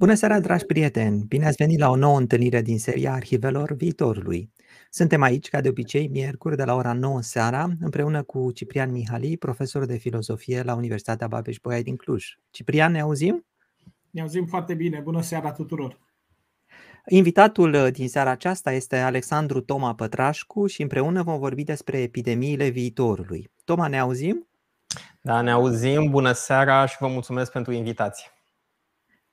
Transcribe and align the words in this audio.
Bună 0.00 0.14
seara, 0.14 0.40
dragi 0.40 0.64
prieteni! 0.64 1.24
Bine 1.28 1.46
ați 1.46 1.56
venit 1.56 1.78
la 1.78 1.90
o 1.90 1.96
nouă 1.96 2.18
întâlnire 2.18 2.62
din 2.62 2.78
seria 2.78 3.12
Arhivelor 3.12 3.72
Viitorului. 3.72 4.50
Suntem 4.90 5.22
aici, 5.22 5.48
ca 5.48 5.60
de 5.60 5.68
obicei, 5.68 6.08
miercuri 6.08 6.56
de 6.56 6.64
la 6.64 6.74
ora 6.74 6.92
9 6.92 7.22
seara, 7.22 7.68
împreună 7.80 8.22
cu 8.22 8.52
Ciprian 8.52 8.90
Mihali, 8.90 9.36
profesor 9.36 9.86
de 9.86 9.96
filozofie 9.96 10.62
la 10.62 10.74
Universitatea 10.74 11.28
Babeș-Bolyai 11.28 11.82
din 11.82 11.96
Cluj. 11.96 12.38
Ciprian, 12.50 12.92
ne 12.92 13.00
auzim? 13.00 13.46
Ne 14.10 14.20
auzim 14.20 14.46
foarte 14.46 14.74
bine. 14.74 15.00
Bună 15.00 15.22
seara 15.22 15.52
tuturor! 15.52 15.98
Invitatul 17.08 17.72
uh, 17.72 17.92
din 17.92 18.08
seara 18.08 18.30
aceasta 18.30 18.72
este 18.72 18.96
Alexandru 18.96 19.60
Toma 19.60 19.94
Pătrașcu 19.94 20.66
și 20.66 20.82
împreună 20.82 21.22
vom 21.22 21.38
vorbi 21.38 21.64
despre 21.64 21.98
epidemiile 21.98 22.68
viitorului. 22.68 23.50
Toma, 23.64 23.86
ne 23.86 23.98
auzim? 23.98 24.48
Da, 25.22 25.40
ne 25.40 25.50
auzim. 25.50 26.10
Bună 26.10 26.32
seara 26.32 26.86
și 26.86 26.96
vă 27.00 27.06
mulțumesc 27.06 27.52
pentru 27.52 27.72
invitație. 27.72 28.30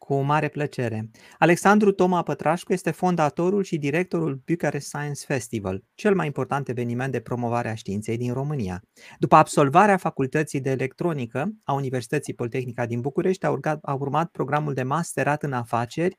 Cu 0.07 0.21
mare 0.21 0.47
plăcere. 0.47 1.09
Alexandru 1.37 1.91
Toma 1.91 2.23
Pătrașcu 2.23 2.73
este 2.73 2.91
fondatorul 2.91 3.63
și 3.63 3.77
directorul 3.77 4.41
Bucharest 4.45 4.87
Science 4.87 5.25
Festival, 5.25 5.83
cel 5.93 6.15
mai 6.15 6.25
important 6.25 6.67
eveniment 6.67 7.11
de 7.11 7.19
promovare 7.19 7.69
a 7.69 7.75
științei 7.75 8.17
din 8.17 8.33
România. 8.33 8.81
După 9.19 9.35
absolvarea 9.35 9.97
facultății 9.97 10.61
de 10.61 10.69
electronică 10.69 11.51
a 11.63 11.73
Universității 11.73 12.33
Politehnica 12.33 12.85
din 12.85 13.01
București, 13.01 13.45
a, 13.45 13.49
urmat, 13.49 13.79
a 13.81 13.93
urmat 13.93 14.29
programul 14.31 14.73
de 14.73 14.83
masterat 14.83 15.43
în 15.43 15.53
afaceri 15.53 16.17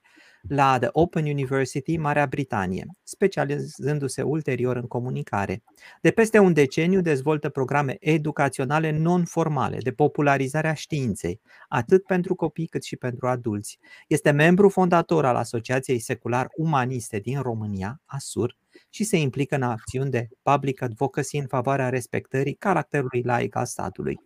la 0.48 0.78
The 0.78 0.88
Open 0.92 1.24
University, 1.24 1.96
Marea 1.96 2.26
Britanie, 2.26 2.86
specializându-se 3.02 4.22
ulterior 4.22 4.76
în 4.76 4.86
comunicare. 4.86 5.62
De 6.00 6.10
peste 6.10 6.38
un 6.38 6.52
deceniu 6.52 7.00
dezvoltă 7.00 7.48
programe 7.48 7.96
educaționale 8.00 8.90
non-formale 8.90 9.78
de 9.78 9.92
popularizare 9.92 10.68
a 10.68 10.74
științei, 10.74 11.40
atât 11.68 12.04
pentru 12.04 12.34
copii 12.34 12.66
cât 12.66 12.82
și 12.82 12.96
pentru 12.96 13.28
adulți. 13.28 13.78
Este 14.06 14.30
membru 14.30 14.68
fondator 14.68 15.24
al 15.24 15.36
Asociației 15.36 15.98
Secular 15.98 16.48
Umaniste 16.56 17.18
din 17.18 17.40
România, 17.40 18.00
ASUR, 18.04 18.56
și 18.88 19.04
se 19.04 19.16
implică 19.16 19.54
în 19.54 19.62
acțiuni 19.62 20.10
de 20.10 20.28
public 20.42 20.82
advocacy 20.82 21.36
în 21.36 21.46
favoarea 21.46 21.88
respectării 21.88 22.54
caracterului 22.54 23.22
laic 23.22 23.56
al 23.56 23.66
statului. 23.66 24.20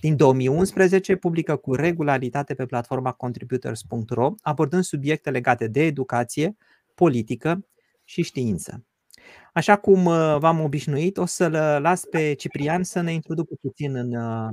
Din 0.00 0.16
2011 0.16 1.16
publică 1.16 1.56
cu 1.56 1.74
regularitate 1.74 2.54
pe 2.54 2.66
platforma 2.66 3.12
contributors.ro, 3.12 4.34
abordând 4.40 4.82
subiecte 4.82 5.30
legate 5.30 5.66
de 5.66 5.82
educație, 5.82 6.56
politică 6.94 7.66
și 8.04 8.22
știință. 8.22 8.84
Așa 9.52 9.76
cum 9.76 10.04
uh, 10.04 10.36
v-am 10.38 10.60
obișnuit, 10.60 11.16
o 11.16 11.26
să-l 11.26 11.52
las 11.80 12.04
pe 12.04 12.34
Ciprian 12.34 12.82
să 12.82 13.00
ne 13.00 13.12
introducă 13.12 13.54
puțin 13.60 13.94
în, 13.94 14.14
uh, 14.14 14.48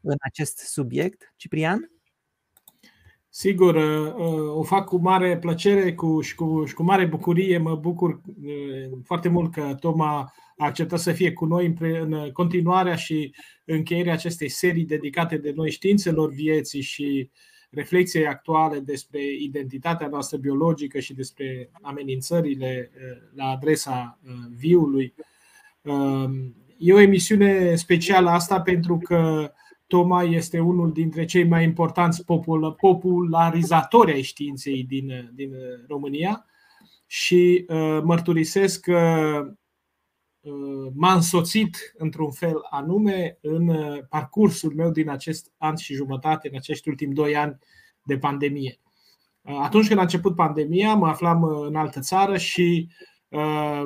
în 0.00 0.16
acest 0.20 0.58
subiect. 0.58 1.32
Ciprian? 1.36 1.90
Sigur, 3.34 3.74
uh, 3.74 4.56
o 4.56 4.62
fac 4.62 4.86
cu 4.86 4.96
mare 4.96 5.38
plăcere 5.38 5.94
cu, 5.94 6.20
și, 6.20 6.34
cu, 6.34 6.64
și 6.64 6.74
cu 6.74 6.82
mare 6.82 7.04
bucurie. 7.04 7.58
Mă 7.58 7.74
bucur 7.74 8.20
foarte 9.04 9.28
mult 9.28 9.52
că 9.52 9.76
Toma 9.80 10.32
a 10.56 10.64
acceptat 10.64 10.98
să 10.98 11.12
fie 11.12 11.32
cu 11.32 11.44
noi 11.44 11.74
în 11.80 12.30
continuarea 12.32 12.94
și 12.94 13.34
încheierea 13.64 14.12
acestei 14.12 14.48
serii 14.48 14.84
dedicate 14.84 15.36
de 15.36 15.52
noi 15.54 15.70
științelor 15.70 16.32
vieții 16.32 16.80
și 16.80 17.30
reflexiei 17.70 18.26
actuale 18.26 18.78
despre 18.78 19.20
identitatea 19.38 20.06
noastră 20.06 20.36
biologică 20.38 20.98
și 20.98 21.14
despre 21.14 21.70
amenințările 21.82 22.90
uh, 22.94 23.30
la 23.34 23.44
adresa 23.44 24.18
uh, 24.24 24.30
viului. 24.56 25.14
Um, 25.82 26.54
e 26.78 26.92
o 26.92 27.00
emisiune 27.00 27.74
specială 27.74 28.30
asta 28.30 28.60
pentru 28.60 28.98
că 28.98 29.52
Toma 29.92 30.22
este 30.22 30.58
unul 30.60 30.92
dintre 30.92 31.24
cei 31.24 31.44
mai 31.44 31.64
importanți 31.64 32.24
popularizatori 32.76 34.12
ai 34.12 34.22
științei 34.22 34.84
din, 34.84 35.30
din 35.34 35.52
România 35.88 36.46
și 37.06 37.64
uh, 37.68 38.00
mărturisesc 38.02 38.80
că 38.80 39.00
m-a 40.94 41.14
însoțit 41.14 41.92
într-un 41.96 42.30
fel 42.30 42.66
anume 42.70 43.38
în 43.40 43.68
uh, 43.68 43.98
parcursul 44.08 44.74
meu 44.74 44.90
din 44.90 45.08
acest 45.08 45.52
an 45.56 45.76
și 45.76 45.94
jumătate, 45.94 46.48
în 46.48 46.56
acești 46.56 46.88
ultimi 46.88 47.14
doi 47.14 47.36
ani 47.36 47.58
de 48.02 48.18
pandemie. 48.18 48.80
Uh, 49.40 49.58
atunci 49.62 49.86
când 49.86 49.98
a 49.98 50.02
început 50.02 50.34
pandemia, 50.34 50.94
mă 50.94 51.06
aflam 51.06 51.42
uh, 51.42 51.66
în 51.66 51.76
altă 51.76 52.00
țară 52.00 52.36
și 52.36 52.88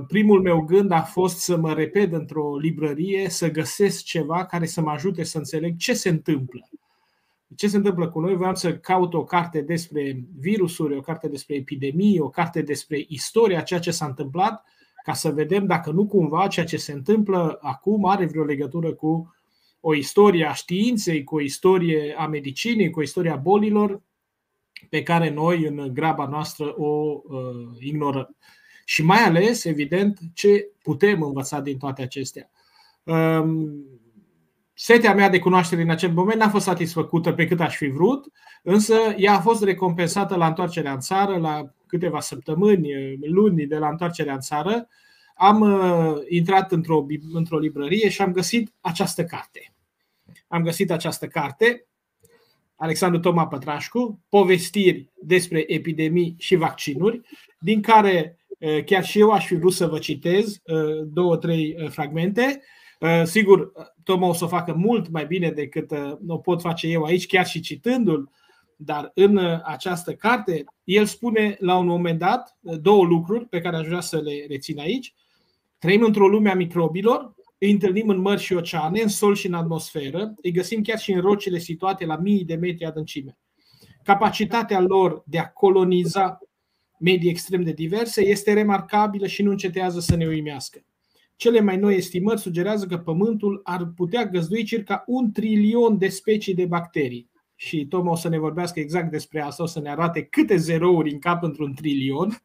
primul 0.06 0.42
meu 0.42 0.60
gând 0.60 0.90
a 0.90 1.02
fost 1.02 1.38
să 1.38 1.56
mă 1.56 1.72
repet 1.72 2.12
într-o 2.12 2.56
librărie, 2.56 3.28
să 3.28 3.50
găsesc 3.50 4.04
ceva 4.04 4.46
care 4.46 4.66
să 4.66 4.80
mă 4.80 4.90
ajute 4.90 5.22
să 5.22 5.38
înțeleg 5.38 5.76
ce 5.76 5.94
se 5.94 6.08
întâmplă. 6.08 6.68
Ce 7.56 7.68
se 7.68 7.76
întâmplă 7.76 8.08
cu 8.08 8.20
noi? 8.20 8.36
Vreau 8.36 8.54
să 8.54 8.76
caut 8.78 9.14
o 9.14 9.24
carte 9.24 9.60
despre 9.60 10.24
virusuri, 10.38 10.96
o 10.96 11.00
carte 11.00 11.28
despre 11.28 11.54
epidemii, 11.54 12.20
o 12.20 12.28
carte 12.28 12.62
despre 12.62 13.04
istoria, 13.08 13.60
ceea 13.60 13.80
ce 13.80 13.90
s-a 13.90 14.06
întâmplat 14.06 14.64
ca 15.04 15.12
să 15.12 15.30
vedem 15.30 15.66
dacă 15.66 15.90
nu 15.90 16.06
cumva 16.06 16.46
ceea 16.46 16.66
ce 16.66 16.76
se 16.76 16.92
întâmplă 16.92 17.58
acum 17.60 18.04
are 18.04 18.26
vreo 18.26 18.44
legătură 18.44 18.92
cu 18.92 19.34
o 19.80 19.94
istorie 19.94 20.44
a 20.44 20.52
științei, 20.52 21.24
cu 21.24 21.34
o 21.34 21.40
istorie 21.40 22.14
a 22.18 22.26
medicinei, 22.26 22.90
cu 22.90 22.98
o 22.98 23.02
istorie 23.02 23.30
a 23.30 23.36
bolilor 23.36 24.02
pe 24.88 25.02
care 25.02 25.30
noi 25.30 25.64
în 25.64 25.90
graba 25.92 26.26
noastră 26.26 26.74
o 26.76 27.20
uh, 27.24 27.76
ignorăm. 27.78 28.36
Și 28.88 29.02
mai 29.02 29.18
ales, 29.18 29.64
evident, 29.64 30.18
ce 30.34 30.68
putem 30.82 31.22
învăța 31.22 31.60
din 31.60 31.78
toate 31.78 32.02
acestea. 32.02 32.50
Um, 33.02 33.84
setea 34.74 35.14
mea 35.14 35.28
de 35.28 35.38
cunoaștere 35.38 35.82
în 35.82 35.90
acel 35.90 36.12
moment 36.12 36.40
n-a 36.40 36.48
fost 36.48 36.64
satisfăcută 36.64 37.32
pe 37.32 37.46
cât 37.46 37.60
aș 37.60 37.76
fi 37.76 37.86
vrut, 37.86 38.32
însă 38.62 38.94
ea 39.16 39.34
a 39.34 39.40
fost 39.40 39.62
recompensată 39.62 40.36
la 40.36 40.46
întoarcerea 40.46 40.92
în 40.92 41.00
țară, 41.00 41.36
la 41.36 41.72
câteva 41.86 42.20
săptămâni, 42.20 43.16
luni 43.20 43.66
de 43.66 43.78
la 43.78 43.88
întoarcerea 43.88 44.34
în 44.34 44.40
țară, 44.40 44.88
am 45.34 45.60
uh, 45.60 46.22
intrat 46.28 46.72
într-o, 46.72 47.06
într-o 47.32 47.58
librărie 47.58 48.08
și 48.08 48.22
am 48.22 48.32
găsit 48.32 48.72
această 48.80 49.24
carte. 49.24 49.72
Am 50.48 50.62
găsit 50.62 50.90
această 50.90 51.26
carte, 51.26 51.86
Alexandru 52.76 53.20
Toma 53.20 53.46
Pătrașcu, 53.46 54.20
povestiri 54.28 55.10
despre 55.22 55.64
epidemii 55.72 56.34
și 56.38 56.54
vaccinuri, 56.54 57.20
din 57.58 57.82
care 57.82 58.38
uh, 58.38 58.45
chiar 58.84 59.04
și 59.04 59.18
eu 59.18 59.30
aș 59.30 59.46
fi 59.46 59.54
vrut 59.54 59.72
să 59.72 59.86
vă 59.86 59.98
citez 59.98 60.60
uh, 60.64 61.06
două, 61.06 61.36
trei 61.36 61.76
fragmente. 61.88 62.62
Sigur, 63.24 63.72
Toma 64.02 64.28
o 64.28 64.32
să 64.32 64.44
o 64.44 64.48
facă 64.48 64.72
mult 64.72 65.08
mai 65.08 65.26
bine 65.26 65.50
decât 65.50 65.90
o 66.26 66.38
pot 66.38 66.60
face 66.60 66.86
eu 66.86 67.02
aici, 67.02 67.26
chiar 67.26 67.46
și 67.46 67.60
citându-l 67.60 68.30
dar 68.76 69.10
în 69.14 69.36
uh, 69.36 69.60
această 69.64 70.14
carte, 70.14 70.64
el 70.84 71.04
spune 71.04 71.56
la 71.60 71.76
un 71.76 71.86
moment 71.86 72.18
dat 72.18 72.56
uh, 72.60 72.78
două 72.80 73.04
lucruri 73.04 73.46
pe 73.46 73.60
care 73.60 73.76
aș 73.76 73.86
vrea 73.86 74.00
să 74.00 74.20
le 74.20 74.44
rețin 74.48 74.78
aici. 74.78 75.14
Trăim 75.78 76.02
într-o 76.02 76.28
lume 76.28 76.50
a 76.50 76.54
microbilor, 76.54 77.34
îi 77.58 77.70
întâlnim 77.70 78.08
în 78.08 78.18
mări 78.18 78.40
și 78.40 78.52
oceane, 78.52 79.00
în 79.00 79.08
sol 79.08 79.34
și 79.34 79.46
în 79.46 79.54
atmosferă, 79.54 80.34
îi 80.42 80.50
găsim 80.50 80.82
chiar 80.82 80.98
și 80.98 81.12
în 81.12 81.20
rocile 81.20 81.58
situate 81.58 82.04
la 82.04 82.16
mii 82.16 82.44
de 82.44 82.54
metri 82.54 82.84
adâncime. 82.84 83.38
Capacitatea 84.02 84.80
lor 84.80 85.22
de 85.26 85.38
a 85.38 85.48
coloniza 85.48 86.38
medii 86.98 87.30
extrem 87.30 87.62
de 87.62 87.72
diverse 87.72 88.24
este 88.24 88.52
remarcabilă 88.52 89.26
și 89.26 89.42
nu 89.42 89.50
încetează 89.50 90.00
să 90.00 90.16
ne 90.16 90.26
uimească. 90.26 90.84
Cele 91.36 91.60
mai 91.60 91.76
noi 91.76 91.96
estimări 91.96 92.40
sugerează 92.40 92.86
că 92.86 92.98
Pământul 92.98 93.60
ar 93.64 93.92
putea 93.96 94.24
găzdui 94.24 94.64
circa 94.64 95.04
un 95.06 95.32
trilion 95.32 95.98
de 95.98 96.08
specii 96.08 96.54
de 96.54 96.66
bacterii, 96.66 97.30
și 97.54 97.86
Tom 97.86 98.06
o 98.06 98.14
să 98.14 98.28
ne 98.28 98.38
vorbească 98.38 98.80
exact 98.80 99.10
despre 99.10 99.40
asta, 99.40 99.62
o 99.62 99.66
să 99.66 99.80
ne 99.80 99.90
arate 99.90 100.22
câte 100.22 100.56
zerouri 100.56 101.12
în 101.12 101.18
cap 101.18 101.42
într-un 101.42 101.74
trilion. 101.74 102.42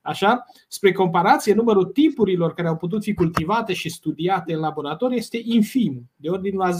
Așa, 0.00 0.44
spre 0.68 0.92
comparație, 0.92 1.54
numărul 1.54 1.84
tipurilor 1.84 2.54
care 2.54 2.68
au 2.68 2.76
putut 2.76 3.02
fi 3.02 3.14
cultivate 3.14 3.72
și 3.72 3.88
studiate 3.88 4.52
în 4.52 4.60
laborator 4.60 5.12
este 5.12 5.40
infim, 5.42 6.10
de 6.16 6.28
ordinul 6.28 6.58
la 6.58 6.70
10.000, 6.70 6.78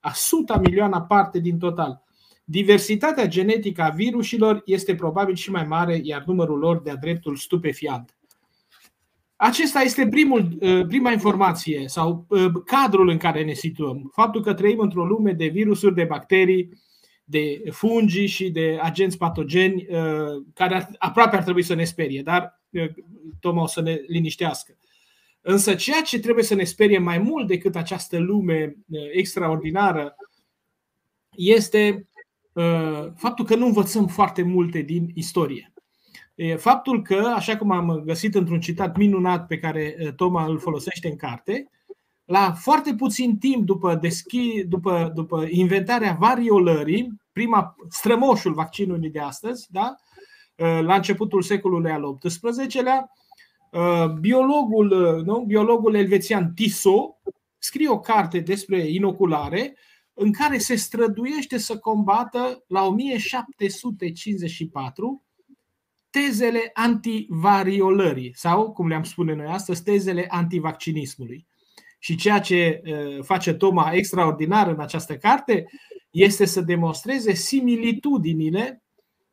a 0.00 0.12
suta 0.12 0.58
milioana 0.58 1.02
parte 1.02 1.38
din 1.38 1.58
total. 1.58 2.04
Diversitatea 2.48 3.26
genetică 3.26 3.82
a 3.82 3.88
virusilor 3.88 4.62
este 4.64 4.94
probabil 4.94 5.34
și 5.34 5.50
mai 5.50 5.64
mare, 5.64 6.00
iar 6.02 6.22
numărul 6.26 6.58
lor 6.58 6.82
de-a 6.82 6.96
dreptul 6.96 7.36
stupefiant. 7.36 8.16
Acesta 9.36 9.80
este 9.80 10.08
primul, 10.08 10.56
uh, 10.60 10.86
prima 10.86 11.12
informație 11.12 11.84
sau 11.86 12.26
uh, 12.28 12.52
cadrul 12.64 13.08
în 13.08 13.16
care 13.16 13.44
ne 13.44 13.52
situăm. 13.52 14.10
Faptul 14.14 14.42
că 14.42 14.54
trăim 14.54 14.78
într-o 14.78 15.04
lume 15.04 15.32
de 15.32 15.46
virusuri, 15.46 15.94
de 15.94 16.04
bacterii, 16.04 16.68
de 17.24 17.62
fungi 17.70 18.26
și 18.26 18.50
de 18.50 18.78
agenți 18.82 19.18
patogeni 19.18 19.86
uh, 19.90 20.44
care 20.54 20.88
aproape 20.98 21.36
ar 21.36 21.42
trebui 21.42 21.62
să 21.62 21.74
ne 21.74 21.84
sperie, 21.84 22.22
dar 22.22 22.60
Toma 23.40 23.62
o 23.62 23.66
să 23.66 23.80
ne 23.80 24.00
liniștească. 24.06 24.76
Însă 25.40 25.74
ceea 25.74 26.00
ce 26.00 26.18
trebuie 26.18 26.44
să 26.44 26.54
ne 26.54 26.64
sperie 26.64 26.98
mai 26.98 27.18
mult 27.18 27.46
decât 27.46 27.76
această 27.76 28.18
lume 28.18 28.76
extraordinară 29.12 30.16
este 31.36 32.06
faptul 33.16 33.44
că 33.44 33.54
nu 33.56 33.66
învățăm 33.66 34.06
foarte 34.06 34.42
multe 34.42 34.80
din 34.80 35.10
istorie 35.14 35.72
faptul 36.56 37.02
că, 37.02 37.32
așa 37.34 37.56
cum 37.56 37.70
am 37.70 38.02
găsit 38.04 38.34
într-un 38.34 38.60
citat 38.60 38.96
minunat 38.96 39.46
pe 39.46 39.58
care 39.58 40.12
Toma 40.16 40.44
îl 40.44 40.58
folosește 40.58 41.08
în 41.08 41.16
carte, 41.16 41.70
la 42.24 42.52
foarte 42.52 42.94
puțin 42.94 43.38
timp 43.38 43.64
după, 43.64 43.94
deschi, 43.94 44.64
după, 44.64 45.12
după 45.14 45.46
inventarea 45.50 46.16
variolării, 46.20 47.12
prima 47.32 47.76
strămoșul 47.88 48.52
vaccinului 48.52 49.10
de 49.10 49.20
astăzi, 49.20 49.66
da? 49.70 49.94
la 50.80 50.94
începutul 50.94 51.42
secolului 51.42 51.90
al 51.90 52.18
XVIII-lea. 52.18 53.10
Biologul, 54.20 55.22
nu? 55.24 55.40
biologul 55.40 55.94
elvețian 55.94 56.52
Tissot 56.54 57.16
scrie 57.58 57.88
o 57.88 58.00
carte 58.00 58.38
despre 58.38 58.78
inoculare 58.78 59.76
în 60.18 60.32
care 60.32 60.58
se 60.58 60.74
străduiește 60.74 61.58
să 61.58 61.78
combată 61.78 62.64
la 62.66 62.84
1754 62.84 65.24
tezele 66.10 66.70
antivariolării 66.72 68.36
sau, 68.36 68.72
cum 68.72 68.88
le-am 68.88 69.02
spune 69.02 69.34
noi 69.34 69.46
astăzi, 69.46 69.82
tezele 69.82 70.26
antivaccinismului. 70.28 71.46
Și 71.98 72.16
ceea 72.16 72.40
ce 72.40 72.82
face 73.22 73.54
Toma 73.54 73.92
extraordinar 73.92 74.68
în 74.68 74.80
această 74.80 75.16
carte 75.16 75.66
este 76.10 76.44
să 76.44 76.60
demonstreze 76.60 77.32
similitudinile 77.32 78.82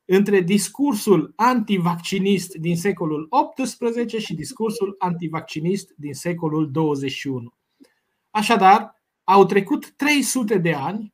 între 0.05 0.41
discursul 0.41 1.33
antivaccinist 1.35 2.55
din 2.55 2.77
secolul 2.77 3.29
XVIII 3.55 4.19
și 4.19 4.33
discursul 4.33 4.95
antivaccinist 4.97 5.93
din 5.97 6.13
secolul 6.13 6.71
21. 6.71 7.53
Așadar, 8.29 9.02
au 9.23 9.45
trecut 9.45 9.93
300 9.95 10.57
de 10.57 10.73
ani 10.73 11.13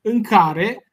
în 0.00 0.22
care 0.22 0.92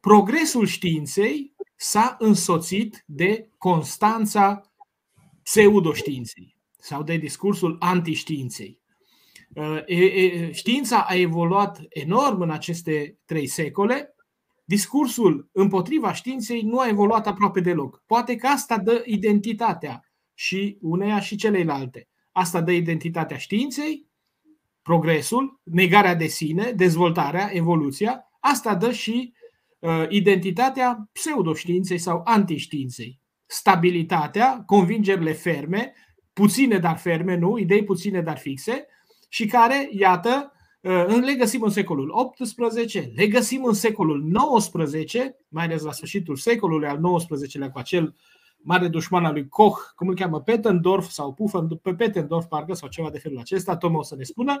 progresul 0.00 0.66
științei 0.66 1.54
s-a 1.76 2.16
însoțit 2.18 3.04
de 3.06 3.50
constanța 3.58 4.72
pseudoștiinței 5.42 6.56
sau 6.78 7.02
de 7.02 7.16
discursul 7.16 7.76
antiștiinței. 7.78 8.80
Uh, 9.54 10.50
știința 10.52 11.04
a 11.08 11.14
evoluat 11.14 11.80
enorm 11.88 12.40
în 12.40 12.50
aceste 12.50 13.18
trei 13.24 13.46
secole. 13.46 14.14
Discursul 14.64 15.48
împotriva 15.52 16.12
științei 16.12 16.62
nu 16.62 16.78
a 16.78 16.88
evoluat 16.88 17.26
aproape 17.26 17.60
deloc. 17.60 18.02
Poate 18.06 18.36
că 18.36 18.46
asta 18.46 18.78
dă 18.78 19.02
identitatea 19.06 20.04
și 20.34 20.78
uneia 20.80 21.20
și 21.20 21.36
celeilalte. 21.36 22.08
Asta 22.32 22.60
dă 22.60 22.72
identitatea 22.72 23.36
științei, 23.36 24.07
progresul, 24.88 25.60
negarea 25.62 26.14
de 26.14 26.26
sine, 26.26 26.72
dezvoltarea, 26.76 27.50
evoluția. 27.52 28.24
Asta 28.40 28.74
dă 28.74 28.92
și 28.92 29.32
uh, 29.78 30.04
identitatea 30.08 31.08
pseudoștiinței 31.12 31.98
sau 31.98 32.20
antiștiinței. 32.24 33.20
Stabilitatea, 33.46 34.62
convingerile 34.66 35.32
ferme, 35.32 35.92
puține 36.32 36.78
dar 36.78 36.96
ferme, 36.96 37.36
nu, 37.36 37.58
idei 37.58 37.84
puține 37.84 38.20
dar 38.20 38.38
fixe, 38.38 38.86
și 39.28 39.46
care, 39.46 39.88
iată, 39.92 40.52
uh, 40.80 41.18
le 41.24 41.34
găsim 41.34 41.62
în 41.62 41.70
secolul 41.70 42.32
XVIII, 42.40 43.12
le 43.14 43.26
găsim 43.26 43.64
în 43.64 43.74
secolul 43.74 44.32
XIX, 44.58 45.14
mai 45.48 45.64
ales 45.64 45.82
la 45.82 45.92
sfârșitul 45.92 46.36
secolului 46.36 46.88
al 46.88 47.00
XIX-lea 47.16 47.70
cu 47.70 47.78
acel 47.78 48.14
mare 48.62 48.88
dușman 48.88 49.24
al 49.24 49.32
lui 49.32 49.48
Koch, 49.48 49.78
cum 49.96 50.08
îl 50.08 50.14
cheamă, 50.14 50.40
Petendorf 50.40 51.08
sau 51.08 51.32
Puffen, 51.32 51.68
pe 51.68 51.94
Petendorf 51.94 52.46
parcă 52.46 52.74
sau 52.74 52.88
ceva 52.88 53.10
de 53.10 53.18
felul 53.18 53.38
acesta, 53.38 53.76
Tom 53.76 53.94
o 53.94 54.02
să 54.02 54.16
ne 54.16 54.22
spună, 54.22 54.60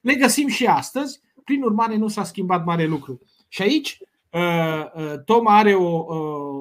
le 0.00 0.14
găsim 0.14 0.48
și 0.48 0.66
astăzi, 0.66 1.20
prin 1.44 1.62
urmare 1.62 1.96
nu 1.96 2.08
s-a 2.08 2.24
schimbat 2.24 2.64
mare 2.64 2.84
lucru. 2.84 3.20
Și 3.48 3.62
aici 3.62 3.98
uh, 4.30 4.84
uh, 4.94 5.14
Tom 5.24 5.46
are 5.48 5.74
o, 5.74 6.04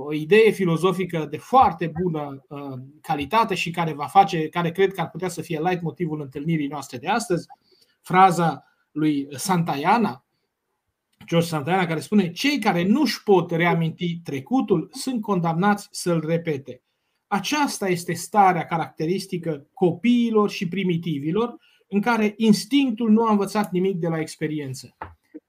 o 0.06 0.14
idee 0.14 0.52
filozofică 0.52 1.28
de 1.30 1.38
foarte 1.38 1.92
bună 2.02 2.46
calitate 3.02 3.56
și 3.56 3.72
care 3.72 3.94
va 3.94 4.06
face, 4.06 4.50
care 4.50 4.72
cred 4.72 4.94
că 4.94 5.02
ar 5.02 5.10
putea 5.10 5.30
să 5.30 5.42
fie 5.42 5.62
light 5.64 5.82
motivul 5.82 6.22
întâlnirii 6.22 6.68
noastre 6.68 6.98
de 6.98 7.08
astăzi. 7.08 7.48
Fraza 8.02 8.64
lui 8.92 9.28
Santayana, 9.32 10.25
George 11.26 11.48
Santayana, 11.48 11.86
care 11.86 12.00
spune 12.00 12.32
cei 12.32 12.60
care 12.60 12.84
nu 12.84 13.02
își 13.02 13.24
pot 13.24 13.52
reaminti 13.52 14.20
trecutul 14.24 14.90
sunt 14.92 15.22
condamnați 15.22 15.88
să-l 15.92 16.24
repete. 16.26 16.82
Aceasta 17.28 17.88
este 17.90 18.14
starea 18.14 18.66
caracteristică 18.66 19.68
copiilor 19.74 20.50
și 20.50 20.68
primitivilor 20.68 21.56
în 21.88 22.02
care 22.02 22.34
instinctul 22.38 23.12
nu 23.12 23.26
a 23.26 23.32
învățat 23.32 23.72
nimic 23.72 23.96
de 23.96 24.08
la 24.08 24.20
experiență. 24.20 24.98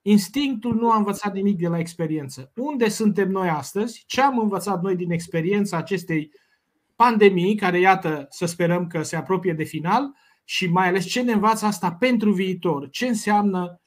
Instinctul 0.01 0.75
nu 0.75 0.91
a 0.91 0.97
învățat 0.97 1.33
nimic 1.33 1.57
de 1.57 1.67
la 1.67 1.79
experiență. 1.79 2.51
Unde 2.55 2.89
suntem 2.89 3.29
noi 3.29 3.49
astăzi? 3.49 4.03
Ce 4.07 4.21
am 4.21 4.39
învățat 4.39 4.81
noi 4.81 4.95
din 4.95 5.11
experiența 5.11 5.77
acestei 5.77 6.31
pandemii, 6.95 7.55
care, 7.55 7.79
iată, 7.79 8.25
să 8.29 8.45
sperăm 8.45 8.87
că 8.87 9.01
se 9.01 9.15
apropie 9.15 9.53
de 9.53 9.63
final, 9.63 10.15
și 10.43 10.67
mai 10.67 10.87
ales 10.87 11.05
ce 11.05 11.21
ne 11.21 11.31
învață 11.31 11.65
asta 11.65 11.91
pentru 11.91 12.31
viitor? 12.31 12.89
Ce 12.89 13.07
înseamnă 13.07 13.81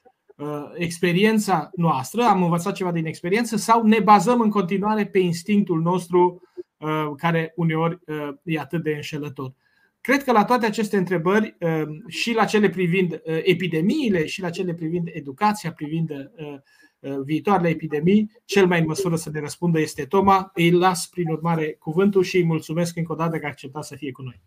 experiența 0.75 1.69
noastră? 1.75 2.23
Am 2.23 2.43
învățat 2.43 2.73
ceva 2.73 2.91
din 2.91 3.05
experiență 3.05 3.55
sau 3.55 3.83
ne 3.83 3.99
bazăm 3.99 4.41
în 4.41 4.49
continuare 4.49 5.05
pe 5.05 5.19
instinctul 5.19 5.81
nostru, 5.81 6.41
uh, 6.77 7.11
care 7.17 7.53
uneori 7.55 7.99
uh, 8.05 8.29
e 8.43 8.59
atât 8.59 8.83
de 8.83 8.91
înșelător? 8.91 9.53
Cred 10.01 10.23
că 10.23 10.31
la 10.31 10.45
toate 10.45 10.65
aceste 10.65 10.97
întrebări, 10.97 11.55
um, 11.59 12.03
și 12.07 12.33
la 12.33 12.45
cele 12.45 12.69
privind 12.69 13.13
uh, 13.13 13.39
epidemiile, 13.43 14.25
și 14.25 14.41
la 14.41 14.49
cele 14.49 14.73
privind 14.73 15.09
educația, 15.11 15.71
privind 15.71 16.09
uh, 16.09 16.55
uh, 16.99 17.19
viitoarele 17.23 17.69
epidemii, 17.69 18.31
cel 18.45 18.67
mai 18.67 18.79
în 18.79 18.85
măsură 18.85 19.15
să 19.15 19.29
ne 19.33 19.39
răspundă 19.39 19.79
este 19.79 20.05
Toma. 20.05 20.51
Îi 20.53 20.71
las, 20.71 21.07
prin 21.07 21.29
urmare, 21.29 21.75
cuvântul 21.79 22.23
și 22.23 22.35
îi 22.35 22.45
mulțumesc 22.45 22.97
încă 22.97 23.11
o 23.11 23.15
dată 23.15 23.37
că 23.37 23.45
a 23.45 23.49
acceptat 23.49 23.83
să 23.83 23.95
fie 23.95 24.11
cu 24.11 24.21
noi. 24.21 24.41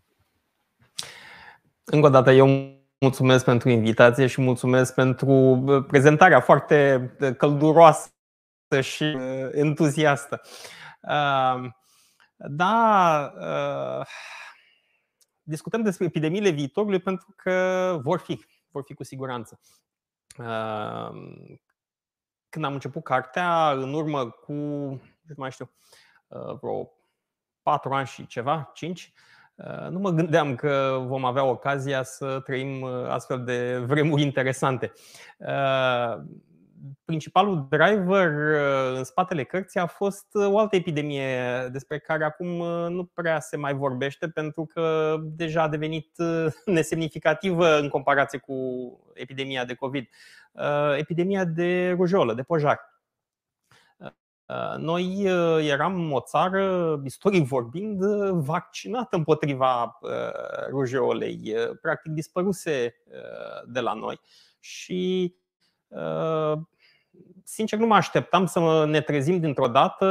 Încă 1.83 2.07
o 2.07 2.09
dată, 2.09 2.31
eu 2.31 2.47
mulțumesc 2.99 3.45
pentru 3.45 3.69
invitație 3.69 4.27
și 4.27 4.41
mulțumesc 4.41 4.93
pentru 4.93 5.63
prezentarea 5.87 6.41
foarte 6.41 7.09
călduroasă 7.37 8.11
și 8.81 9.17
entuziastă. 9.51 10.41
Da, 12.37 13.33
discutăm 15.41 15.81
despre 15.81 16.05
epidemiile 16.05 16.49
viitorului 16.49 16.99
pentru 16.99 17.33
că 17.35 17.99
vor 18.03 18.19
fi, 18.19 18.45
vor 18.71 18.83
fi 18.85 18.93
cu 18.93 19.03
siguranță. 19.03 19.59
Când 22.49 22.65
am 22.65 22.73
început 22.73 23.03
cartea, 23.03 23.71
în 23.71 23.93
urmă 23.93 24.29
cu, 24.29 24.53
nu 24.53 25.35
mai 25.37 25.51
știu, 25.51 25.71
vreo 26.61 26.91
patru 27.61 27.93
ani 27.93 28.07
și 28.07 28.27
ceva, 28.27 28.71
cinci, 28.73 29.13
nu 29.89 29.99
mă 29.99 30.09
gândeam 30.09 30.55
că 30.55 31.03
vom 31.07 31.25
avea 31.25 31.43
ocazia 31.43 32.03
să 32.03 32.41
trăim 32.43 32.83
astfel 33.07 33.43
de 33.43 33.83
vremuri 33.85 34.21
interesante 34.21 34.91
principalul 37.05 37.67
driver 37.69 38.31
uh, 38.31 38.97
în 38.97 39.03
spatele 39.03 39.43
cărții 39.43 39.79
a 39.79 39.85
fost 39.85 40.27
uh, 40.31 40.47
o 40.47 40.59
altă 40.59 40.75
epidemie 40.75 41.67
despre 41.71 41.99
care 41.99 42.23
acum 42.23 42.59
uh, 42.59 42.87
nu 42.89 43.05
prea 43.05 43.39
se 43.39 43.57
mai 43.57 43.73
vorbește 43.73 44.27
pentru 44.27 44.65
că 44.65 45.15
deja 45.23 45.61
a 45.61 45.67
devenit 45.67 46.11
nesemnificativă 46.65 47.79
în 47.79 47.89
comparație 47.89 48.39
cu 48.39 48.53
epidemia 49.13 49.65
de 49.65 49.73
COVID. 49.73 50.07
Epidemia 50.97 51.45
de 51.45 51.91
rujolă, 51.97 52.33
de 52.33 52.41
pojar. 52.41 52.94
Noi 54.77 55.21
eram 55.67 56.11
o 56.11 56.19
țară, 56.19 57.01
istoric 57.03 57.47
vorbind, 57.47 58.05
vaccinată 58.31 59.15
împotriva 59.15 59.99
rujeolei. 60.69 61.53
Practic 61.81 62.11
dispăruse 62.11 62.95
de 63.65 63.79
la 63.79 63.93
noi 63.93 64.19
și 64.59 65.33
sincer, 67.43 67.79
nu 67.79 67.85
mă 67.85 67.95
așteptam 67.95 68.45
să 68.45 68.85
ne 68.85 69.01
trezim 69.01 69.39
dintr-o 69.39 69.67
dată 69.67 70.05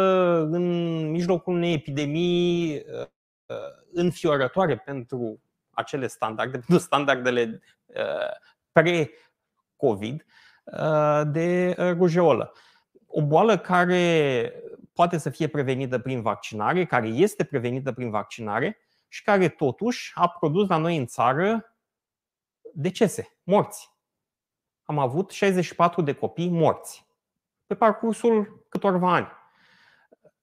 în 0.51 0.65
mijlocul 1.11 1.55
unei 1.55 1.73
epidemii 1.73 2.75
uh, 2.75 3.57
înfiorătoare 3.93 4.77
pentru 4.77 5.41
acele 5.71 6.07
standarde, 6.07 6.59
pentru 6.59 6.79
standardele 6.79 7.61
uh, 7.87 8.37
pre-COVID 8.73 10.25
uh, 10.65 11.23
de 11.27 11.75
rujeolă. 11.79 12.53
O 13.17 13.23
boală 13.23 13.59
care 13.59 14.53
poate 14.93 15.19
să 15.19 15.31
fie 15.31 15.47
prevenită 15.47 15.99
prin 15.99 16.23
vaccinare, 16.23 16.85
care 16.85 17.07
este 17.07 17.45
prevenită 17.45 17.93
prin 17.93 18.11
vaccinare 18.11 18.79
și 19.09 19.23
care 19.23 19.49
totuși 19.49 20.13
a 20.15 20.29
produs 20.29 20.69
la 20.69 20.77
noi 20.77 20.97
în 20.97 21.07
țară 21.07 21.77
decese, 22.73 23.37
morți. 23.43 23.91
Am 24.83 24.99
avut 24.99 25.31
64 25.31 26.03
de 26.03 26.13
copii 26.13 26.49
morți 26.49 27.07
pe 27.67 27.75
parcursul 27.75 28.67
câtorva 28.69 29.15
ani. 29.15 29.29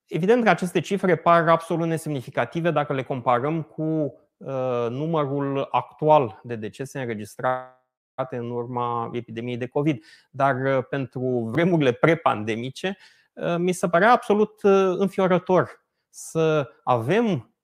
Evident 0.05 0.43
că 0.43 0.49
aceste 0.49 0.79
cifre 0.79 1.15
par 1.15 1.49
absolut 1.49 1.87
nesemnificative 1.87 2.71
dacă 2.71 2.93
le 2.93 3.03
comparăm 3.03 3.61
cu 3.61 3.83
uh, 3.83 4.87
numărul 4.89 5.67
actual 5.71 6.39
de 6.43 6.55
decese 6.55 6.99
înregistrate 6.99 7.80
în 8.29 8.49
urma 8.49 9.09
epidemiei 9.13 9.57
de 9.57 9.67
COVID. 9.67 10.03
Dar 10.29 10.55
uh, 10.55 10.85
pentru 10.89 11.49
vremurile 11.51 11.91
prepandemice, 11.91 12.97
uh, 13.33 13.55
mi 13.57 13.71
se 13.71 13.89
părea 13.89 14.11
absolut 14.11 14.61
înfiorător 14.97 15.85
să 16.09 16.69
avem 16.83 17.55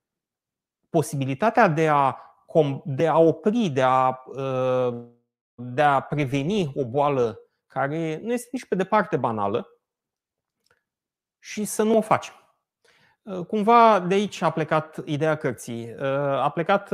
posibilitatea 0.90 1.68
de 1.68 1.88
a, 1.88 2.18
de 2.84 3.08
a 3.08 3.18
opri, 3.18 3.70
de 3.70 3.82
a, 3.82 4.24
de 5.56 5.82
a 5.82 6.00
preveni 6.00 6.72
o 6.76 6.86
boală 6.86 7.40
care 7.68 8.20
nu 8.24 8.34
este 8.34 8.50
nici 8.52 8.66
pe 8.66 8.76
departe 8.76 9.18
banală, 9.18 9.68
și 11.40 11.66
să 11.66 11.84
nu 11.84 11.98
o 11.98 12.02
facem. 12.02 12.34
Cumva 13.48 14.00
de 14.00 14.14
aici 14.14 14.42
a 14.42 14.50
plecat 14.50 15.02
ideea 15.06 15.36
cărții. 15.36 15.96
A 16.42 16.50
plecat, 16.50 16.94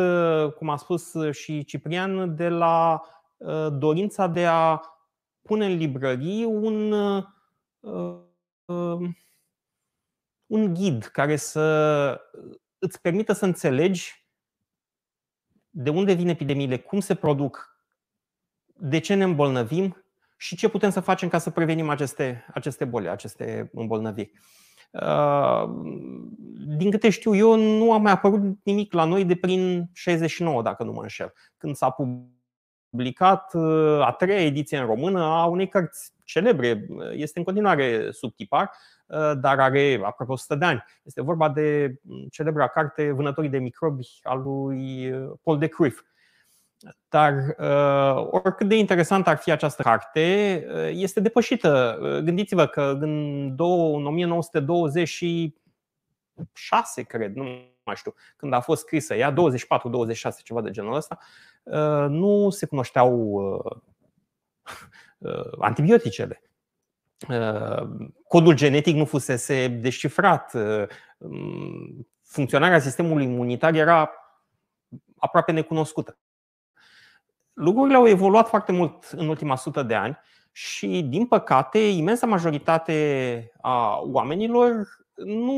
cum 0.55 0.69
a 0.69 0.75
spus 0.75 1.13
și 1.31 1.63
Ciprian, 1.63 2.35
de 2.35 2.49
la 2.49 3.01
dorința 3.71 4.27
de 4.27 4.45
a 4.45 4.81
pune 5.41 5.65
în 5.65 5.75
librării 5.75 6.45
un, 6.45 6.93
un 10.45 10.73
ghid 10.73 11.03
care 11.03 11.35
să 11.35 12.21
îți 12.77 13.01
permită 13.01 13.33
să 13.33 13.45
înțelegi 13.45 14.27
de 15.69 15.89
unde 15.89 16.13
vin 16.13 16.27
epidemiile, 16.27 16.77
cum 16.77 16.99
se 16.99 17.15
produc, 17.15 17.77
de 18.65 18.99
ce 18.99 19.13
ne 19.13 19.23
îmbolnăvim 19.23 20.05
și 20.37 20.55
ce 20.55 20.69
putem 20.69 20.89
să 20.89 20.99
facem 20.99 21.29
ca 21.29 21.37
să 21.37 21.49
prevenim 21.49 21.89
aceste, 21.89 22.45
aceste 22.53 22.85
boli, 22.85 23.09
aceste 23.09 23.69
îmbolnăviri. 23.73 24.31
Uh, 24.91 25.63
din 26.77 26.91
câte 26.91 27.09
știu 27.09 27.35
eu, 27.35 27.55
nu 27.55 27.93
a 27.93 27.97
mai 27.97 28.11
apărut 28.11 28.41
nimic 28.63 28.93
la 28.93 29.03
noi 29.03 29.25
de 29.25 29.35
prin 29.35 29.89
69, 29.93 30.61
dacă 30.61 30.83
nu 30.83 30.91
mă 30.91 31.01
înșel, 31.01 31.33
când 31.57 31.75
s-a 31.75 31.89
publicat 31.89 32.41
uh, 33.53 34.05
a 34.05 34.11
treia 34.11 34.41
ediție 34.41 34.77
în 34.77 34.85
română 34.85 35.21
a 35.21 35.45
unei 35.45 35.67
cărți 35.67 36.13
celebre. 36.23 36.87
Este 37.11 37.39
în 37.39 37.45
continuare 37.45 38.11
sub 38.11 38.35
tipar, 38.35 38.71
uh, 39.05 39.31
dar 39.39 39.59
are 39.59 39.99
aproape 40.03 40.31
100 40.31 40.55
de 40.55 40.65
ani. 40.65 40.83
Este 41.03 41.21
vorba 41.21 41.49
de 41.49 41.95
celebra 42.31 42.67
carte 42.67 43.11
Vânătorii 43.11 43.49
de 43.49 43.57
microbi 43.57 44.07
al 44.23 44.41
lui 44.41 45.13
Paul 45.43 45.59
de 45.59 45.67
Cruyff. 45.67 46.03
Dar 47.09 47.33
oricât 48.29 48.67
de 48.67 48.75
interesant 48.75 49.27
ar 49.27 49.37
fi 49.37 49.51
această 49.51 49.81
carte, 49.81 50.21
este 50.93 51.19
depășită. 51.19 51.97
Gândiți-vă 52.23 52.65
că 52.65 52.97
în 52.99 53.55
1926, 54.05 57.03
cred, 57.03 57.35
nu 57.35 57.43
mai 57.83 57.95
știu, 57.95 58.13
când 58.35 58.53
a 58.53 58.59
fost 58.59 58.81
scrisă 58.81 59.15
ea, 59.15 59.33
24-26, 59.33 59.35
ceva 60.43 60.61
de 60.61 60.69
genul 60.69 60.95
ăsta, 60.95 61.19
nu 62.07 62.49
se 62.49 62.65
cunoșteau 62.65 63.41
antibioticele. 65.59 66.41
Codul 68.27 68.55
genetic 68.55 68.95
nu 68.95 69.05
fusese 69.05 69.67
descifrat. 69.67 70.57
Funcționarea 72.21 72.79
sistemului 72.79 73.23
imunitar 73.23 73.73
era 73.73 74.11
aproape 75.17 75.51
necunoscută 75.51 76.17
lucrurile 77.53 77.95
au 77.95 78.07
evoluat 78.07 78.47
foarte 78.47 78.71
mult 78.71 79.03
în 79.11 79.27
ultima 79.27 79.55
sută 79.55 79.83
de 79.83 79.95
ani 79.95 80.17
și, 80.51 81.05
din 81.07 81.27
păcate, 81.27 81.79
imensa 81.79 82.25
majoritate 82.25 83.51
a 83.61 83.99
oamenilor 84.01 84.87
nu 85.15 85.51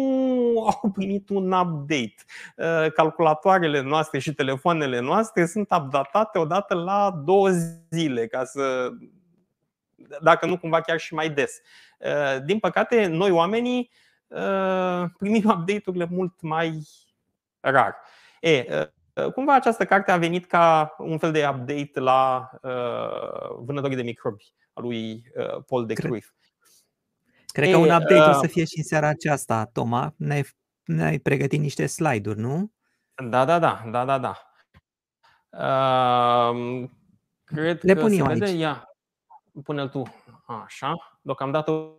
au 0.81 0.89
primit 0.89 1.29
un 1.29 1.51
update. 1.51 2.15
Uh, 2.55 2.91
calculatoarele 2.91 3.81
noastre 3.81 4.19
și 4.19 4.33
telefoanele 4.33 4.99
noastre 4.99 5.45
sunt 5.45 5.71
updatate 5.71 6.37
odată 6.37 6.73
la 6.73 7.21
două 7.25 7.49
zile, 7.89 8.27
ca 8.27 8.43
să, 8.43 8.89
dacă 10.21 10.45
nu 10.45 10.57
cumva 10.57 10.81
chiar 10.81 10.99
și 10.99 11.13
mai 11.13 11.29
des. 11.29 11.61
Uh, 11.99 12.43
din 12.45 12.59
păcate, 12.59 13.05
noi 13.05 13.31
oamenii 13.31 13.91
uh, 14.27 15.03
primim 15.17 15.49
update-urile 15.57 16.07
mult 16.09 16.41
mai 16.41 16.81
rar. 17.59 17.95
E, 18.41 18.65
Uh, 19.15 19.31
cumva 19.31 19.53
această 19.53 19.85
carte 19.85 20.11
a 20.11 20.17
venit 20.17 20.45
ca 20.45 20.95
un 20.97 21.17
fel 21.17 21.31
de 21.31 21.47
update 21.47 21.99
la 21.99 22.49
uh, 22.61 23.55
vânătorii 23.59 23.95
de 23.95 24.01
microbi 24.01 24.53
a 24.73 24.81
lui 24.81 25.31
uh, 25.35 25.63
Paul 25.67 25.85
de 25.85 25.93
Cruyff. 25.93 26.29
Cred 26.29 26.44
că 27.61 27.77
un 27.77 27.83
update 27.83 28.29
uh, 28.29 28.29
o 28.29 28.33
să 28.33 28.47
fie 28.47 28.65
și 28.65 28.77
în 28.77 28.83
seara 28.83 29.07
aceasta, 29.07 29.69
Toma. 29.73 30.13
Ne-ai, 30.17 30.45
ne-ai 30.83 31.19
pregătit 31.19 31.59
niște 31.59 31.85
slide-uri, 31.85 32.39
nu? 32.39 32.71
Da, 33.29 33.45
da, 33.45 33.59
da, 33.59 33.83
da, 33.91 34.05
da, 34.05 34.17
da. 34.17 34.35
Uh, 35.49 36.89
cred 37.43 37.79
Le 37.81 37.93
pun 37.93 38.07
că 38.07 38.13
eu 38.13 38.27
se 38.27 38.33
vede, 38.33 38.51
ia, 38.51 38.95
pune-l 39.63 39.89
tu. 39.89 40.03
Așa. 40.63 41.19
Deocamdată 41.21 41.89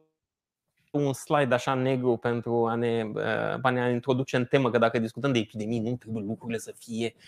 un 0.90 1.12
slide 1.12 1.54
așa 1.54 1.74
negru 1.74 2.16
pentru 2.16 2.66
a 2.66 2.74
ne, 2.74 3.10
uh, 3.14 3.58
a 3.62 3.70
ne 3.70 3.90
introduce 3.90 4.36
în 4.36 4.44
temă 4.44 4.70
că 4.70 4.78
dacă 4.78 4.98
discutăm 4.98 5.32
de 5.32 5.38
epidemii, 5.38 5.80
nu 5.80 5.96
trebuie 5.96 6.22
lucrurile 6.22 6.58
să 6.58 6.74
fie 6.78 7.14
uh, 7.16 7.22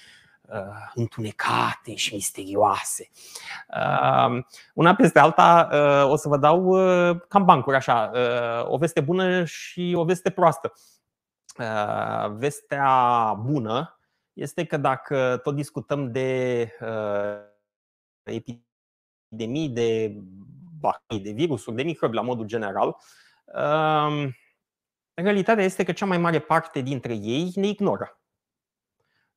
întunecate 0.95 1.95
și 1.95 2.15
misterioase. 2.15 3.09
Uh, 3.69 4.45
una 4.75 4.95
peste 4.95 5.19
alta 5.19 5.69
uh, 5.73 6.11
o 6.11 6.17
să 6.17 6.29
vă 6.29 6.37
dau 6.37 6.65
uh, 6.65 7.21
cam 7.29 7.45
bancuri 7.45 7.77
așa, 7.77 8.11
uh, 8.15 8.71
o 8.73 8.77
veste 8.77 9.01
bună 9.01 9.45
și 9.45 9.95
o 9.97 10.05
veste 10.05 10.31
proastă. 10.31 10.73
Uh, 11.59 12.31
vestea 12.31 13.35
bună 13.41 13.99
este 14.33 14.65
că 14.65 14.77
dacă 14.77 15.41
tot 15.43 15.55
discutăm 15.55 16.13
de 16.13 16.71
uh, 16.81 17.39
epidemii, 18.23 19.69
de 19.69 20.17
bacterii, 20.81 21.23
de 21.23 21.31
virusuri, 21.31 21.77
de 21.77 21.83
microbi 21.83 22.15
la 22.15 22.23
modul 22.23 22.47
general, 22.47 22.97
Realitatea 25.23 25.65
este 25.65 25.85
că 25.85 25.93
cea 25.93 26.07
mai 26.07 26.19
mare 26.19 26.39
parte 26.39 26.81
dintre 26.81 27.15
ei 27.15 27.53
ne 27.55 27.67
ignoră. 27.67 28.18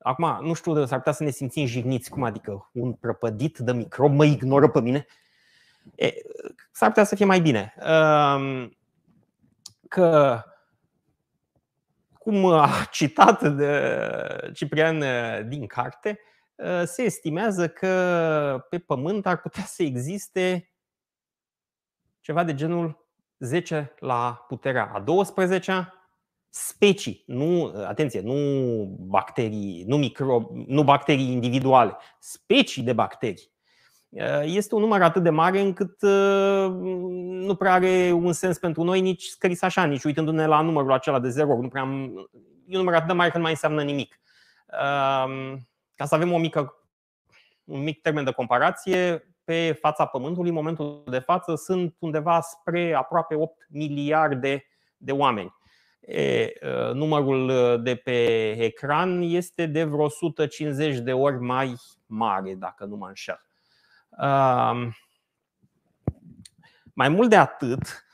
Acum, 0.01 0.37
nu 0.41 0.53
știu, 0.53 0.85
s-ar 0.85 0.97
putea 0.97 1.13
să 1.13 1.23
ne 1.23 1.29
simțim 1.29 1.65
jigniți, 1.65 2.09
cum 2.09 2.23
adică 2.23 2.69
un 2.73 2.93
prăpădit 2.93 3.57
de 3.57 3.71
microb 3.71 4.13
mă 4.13 4.25
ignoră 4.25 4.69
pe 4.69 4.81
mine? 4.81 5.05
E, 5.95 6.13
s-ar 6.71 6.87
putea 6.87 7.03
să 7.03 7.15
fie 7.15 7.25
mai 7.25 7.39
bine. 7.39 7.73
Că, 9.87 10.41
cum 12.19 12.45
a 12.45 12.69
citat 12.91 13.53
de 13.55 14.51
Ciprian 14.53 15.03
din 15.47 15.67
carte, 15.67 16.19
se 16.83 17.01
estimează 17.01 17.69
că 17.69 18.65
pe 18.69 18.79
Pământ 18.79 19.25
ar 19.25 19.37
putea 19.37 19.63
să 19.63 19.83
existe 19.83 20.71
ceva 22.19 22.43
de 22.43 22.53
genul 22.53 23.07
10 23.37 23.93
la 23.99 24.45
puterea 24.47 24.91
a 24.93 24.99
12 24.99 25.93
specii, 26.53 27.23
nu, 27.25 27.73
atenție, 27.87 28.21
nu 28.21 28.35
bacterii, 28.99 29.83
nu, 29.87 29.97
micro, 29.97 30.49
nu 30.67 30.83
bacterii 30.83 31.31
individuale, 31.31 31.97
specii 32.19 32.83
de 32.83 32.93
bacterii. 32.93 33.49
Este 34.43 34.75
un 34.75 34.81
număr 34.81 35.01
atât 35.01 35.23
de 35.23 35.29
mare 35.29 35.59
încât 35.59 36.01
nu 37.45 37.55
prea 37.55 37.73
are 37.73 38.11
un 38.11 38.33
sens 38.33 38.57
pentru 38.57 38.83
noi 38.83 39.01
nici 39.01 39.23
scris 39.23 39.61
așa, 39.61 39.83
nici 39.83 40.03
uitându-ne 40.03 40.45
la 40.45 40.61
numărul 40.61 40.91
acela 40.91 41.19
de 41.19 41.29
0. 41.29 41.61
Nu 41.61 41.67
prea 41.67 41.81
am, 41.81 42.29
e 42.67 42.73
un 42.73 42.77
număr 42.77 42.93
atât 42.93 43.07
de 43.07 43.13
mare 43.13 43.29
că 43.29 43.37
nu 43.37 43.43
mai 43.43 43.51
înseamnă 43.51 43.83
nimic. 43.83 44.19
Ca 45.95 46.05
să 46.05 46.15
avem 46.15 46.31
o 46.31 46.37
mică, 46.37 46.73
un 47.63 47.83
mic 47.83 48.01
termen 48.01 48.23
de 48.23 48.31
comparație, 48.31 49.25
pe 49.43 49.77
fața 49.81 50.05
Pământului, 50.05 50.49
în 50.49 50.55
momentul 50.55 51.03
de 51.05 51.19
față, 51.19 51.55
sunt 51.55 51.95
undeva 51.99 52.41
spre 52.41 52.93
aproape 52.93 53.35
8 53.35 53.67
miliarde 53.69 54.65
de 54.97 55.11
oameni. 55.11 55.53
E, 56.01 56.53
numărul 56.93 57.51
de 57.83 57.95
pe 57.95 58.51
ecran 58.51 59.21
este 59.21 59.65
de 59.65 59.83
vreo 59.83 60.03
150 60.03 60.97
de 60.97 61.13
ori 61.13 61.39
mai 61.39 61.75
mare, 62.05 62.53
dacă 62.53 62.85
nu 62.85 62.95
mă 62.95 63.07
înșel. 63.07 63.41
Mai 66.93 67.09
mult 67.09 67.29
de 67.29 67.35
atât, 67.35 68.05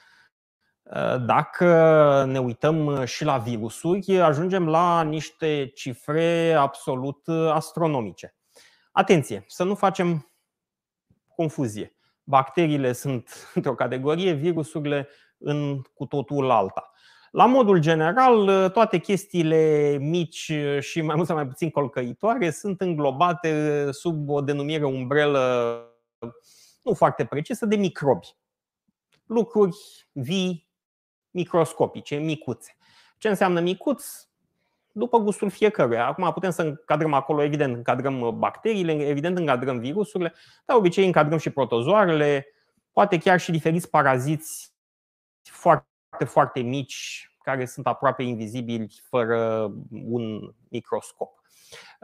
dacă 1.25 2.23
ne 2.27 2.39
uităm 2.39 3.05
și 3.05 3.23
la 3.23 3.37
virusuri, 3.37 4.19
ajungem 4.19 4.67
la 4.67 5.01
niște 5.01 5.71
cifre 5.75 6.53
absolut 6.53 7.27
astronomice. 7.51 8.35
Atenție, 8.91 9.43
să 9.47 9.63
nu 9.63 9.75
facem 9.75 10.31
confuzie. 11.35 11.95
Bacteriile 12.23 12.91
sunt 12.91 13.51
într-o 13.53 13.75
categorie, 13.75 14.31
virusurile 14.31 15.07
în 15.37 15.81
cu 15.81 16.05
totul 16.05 16.51
alta. 16.51 16.91
La 17.31 17.45
modul 17.45 17.79
general, 17.79 18.69
toate 18.69 18.97
chestiile 18.97 19.97
mici 19.99 20.51
și 20.79 21.01
mai 21.01 21.15
mult 21.15 21.27
sau 21.27 21.35
mai 21.35 21.47
puțin 21.47 21.69
colcăitoare 21.69 22.49
sunt 22.49 22.81
înglobate 22.81 23.87
sub 23.91 24.29
o 24.29 24.41
denumire 24.41 24.85
umbrelă 24.85 25.81
nu 26.81 26.93
foarte 26.93 27.25
precisă 27.25 27.65
de 27.65 27.75
microbi. 27.75 28.35
Lucruri 29.25 29.77
vii, 30.11 30.69
microscopice, 31.31 32.15
micuțe. 32.15 32.77
Ce 33.17 33.29
înseamnă 33.29 33.59
micuț? 33.59 34.27
după 34.97 35.17
gustul 35.17 35.49
fiecăruia. 35.49 36.05
Acum 36.05 36.31
putem 36.33 36.51
să 36.51 36.61
încadrăm 36.61 37.13
acolo, 37.13 37.43
evident, 37.43 37.75
încadrăm 37.75 38.21
uh, 38.21 38.33
bacteriile, 38.33 39.07
evident, 39.07 39.37
încadrăm 39.37 39.79
virusurile, 39.79 40.33
dar 40.65 40.77
obicei 40.77 41.05
încadrăm 41.05 41.37
și 41.37 41.49
protozoarele, 41.49 42.47
poate 42.91 43.17
chiar 43.17 43.39
și 43.39 43.51
diferiți 43.51 43.89
paraziți 43.89 44.73
foarte, 45.41 45.87
foarte 46.25 46.59
mici, 46.59 47.31
care 47.43 47.65
sunt 47.65 47.87
aproape 47.87 48.23
invizibili 48.23 49.01
fără 49.03 49.71
un 49.91 50.53
microscop. 50.69 51.41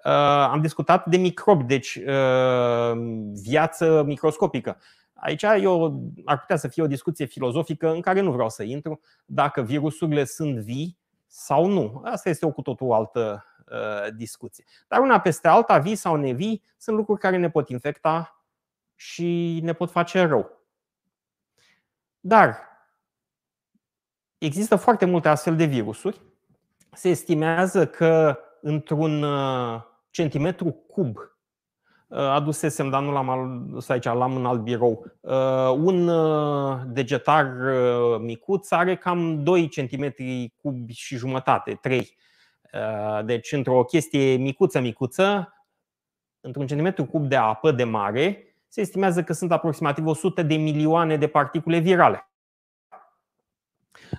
Uh, 0.03 0.11
am 0.49 0.61
discutat 0.61 1.05
de 1.05 1.17
microbi, 1.17 1.63
deci 1.63 1.95
uh, 1.95 2.91
viață 3.33 4.03
microscopică. 4.03 4.77
Aici 5.13 5.43
eu, 5.43 6.01
ar 6.25 6.39
putea 6.39 6.55
să 6.55 6.67
fie 6.67 6.83
o 6.83 6.87
discuție 6.87 7.25
filozofică 7.25 7.91
în 7.91 8.01
care 8.01 8.21
nu 8.21 8.31
vreau 8.31 8.49
să 8.49 8.63
intru 8.63 8.99
dacă 9.25 9.61
virusurile 9.61 10.23
sunt 10.23 10.57
vii 10.57 10.97
sau 11.27 11.65
nu. 11.65 12.01
Asta 12.05 12.29
este 12.29 12.45
o 12.45 12.51
cu 12.51 12.61
totul 12.61 12.91
altă 12.91 13.45
uh, 13.71 14.13
discuție. 14.15 14.63
Dar 14.87 14.99
una 14.99 15.19
peste 15.19 15.47
alta, 15.47 15.77
vii 15.77 15.95
sau 15.95 16.15
nevii, 16.15 16.63
sunt 16.77 16.95
lucruri 16.95 17.19
care 17.19 17.37
ne 17.37 17.49
pot 17.49 17.69
infecta 17.69 18.43
și 18.95 19.59
ne 19.63 19.73
pot 19.73 19.91
face 19.91 20.21
rău. 20.21 20.61
Dar 22.19 22.72
există 24.45 24.75
foarte 24.75 25.05
multe 25.05 25.27
astfel 25.27 25.55
de 25.55 25.65
virusuri. 25.65 26.21
Se 26.91 27.09
estimează 27.09 27.87
că 27.87 28.39
într-un 28.61 29.23
uh, 29.23 29.81
centimetru 30.09 30.71
cub 30.71 31.17
uh, 31.17 32.17
adusesem, 32.17 32.89
dar 32.89 33.01
nu 33.01 33.11
l-am 33.11 33.29
adus 33.29 33.89
aici, 33.89 34.03
l-am 34.03 34.35
în 34.35 34.45
alt 34.45 34.61
birou. 34.61 35.05
Uh, 35.19 35.69
un 35.77 36.11
degetar 36.93 37.45
micuț 38.19 38.71
are 38.71 38.95
cam 38.95 39.43
2 39.43 39.69
cm 39.69 40.13
cubi 40.61 40.93
și 40.93 41.15
jumătate, 41.15 41.79
3. 41.81 42.17
Deci 43.25 43.51
într-o 43.51 43.83
chestie 43.83 44.35
micuță, 44.35 44.79
micuță, 44.79 45.53
într-un 46.41 46.67
centimetru 46.67 47.05
cub 47.05 47.27
de 47.27 47.35
apă 47.35 47.71
de 47.71 47.83
mare, 47.83 48.55
se 48.67 48.81
estimează 48.81 49.23
că 49.23 49.33
sunt 49.33 49.51
aproximativ 49.51 50.05
100 50.05 50.43
de 50.43 50.55
milioane 50.55 51.17
de 51.17 51.27
particule 51.27 51.79
virale. 51.79 52.32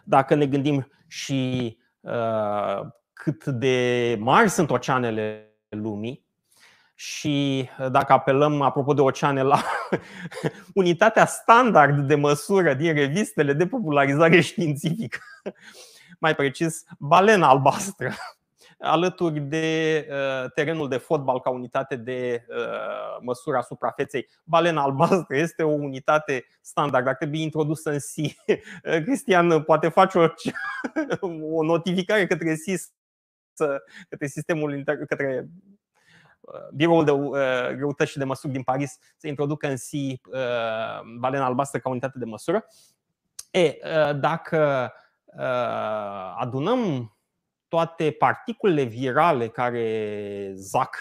Dacă 0.04 0.34
ne 0.34 0.46
gândim 0.46 0.88
și 1.06 1.76
uh, 2.00 2.80
cât 3.12 3.44
de 3.44 4.16
mari 4.20 4.48
sunt 4.48 4.70
oceanele 4.70 5.54
lumii 5.68 6.24
și 6.94 7.68
dacă 7.90 8.12
apelăm, 8.12 8.60
apropo 8.60 8.94
de 8.94 9.00
oceane, 9.00 9.42
la 9.42 9.62
unitatea 10.74 11.26
standard 11.26 12.06
de 12.06 12.14
măsură 12.14 12.74
din 12.74 12.94
revistele 12.94 13.52
de 13.52 13.66
popularizare 13.66 14.40
științifică, 14.50 15.18
mai 16.18 16.34
precis, 16.34 16.82
balena 16.98 17.48
albastră, 17.48 18.12
alături 18.84 19.40
de 19.40 20.06
uh, 20.10 20.50
terenul 20.50 20.88
de 20.88 20.96
fotbal 20.96 21.40
ca 21.40 21.50
unitate 21.50 21.96
de 21.96 22.46
uh, 22.48 22.56
măsură 23.20 23.56
a 23.56 23.60
suprafeței. 23.60 24.28
Balena 24.44 24.82
albastră 24.82 25.36
este 25.36 25.62
o 25.62 25.72
unitate 25.72 26.44
standard, 26.60 27.06
ar 27.06 27.14
trebui 27.14 27.42
introdusă 27.42 27.90
în 27.90 27.98
si. 27.98 28.36
Cristian 29.04 29.62
poate 29.62 29.88
face 29.88 30.18
o, 30.18 30.26
o 31.56 31.64
notificare 31.64 32.26
către 32.26 32.54
SIS, 32.54 32.92
către 34.08 34.26
sistemul 34.26 34.82
către 35.08 35.48
uh, 36.40 36.68
biroul 36.74 37.04
de 37.04 37.12
greutăți 37.76 38.10
și 38.10 38.18
de 38.18 38.24
măsuri 38.24 38.52
din 38.52 38.62
Paris 38.62 38.98
să 39.16 39.28
introducă 39.28 39.68
în 39.68 39.76
si 39.76 40.20
balena 41.18 41.44
albastră 41.44 41.78
ca 41.78 41.88
unitate 41.88 42.18
de 42.18 42.24
măsură. 42.24 42.66
E, 43.50 43.78
dacă 44.20 44.92
adunăm 46.36 47.13
toate 47.74 48.10
particulele 48.10 48.82
virale 48.82 49.48
care 49.48 50.52
zac, 50.54 50.96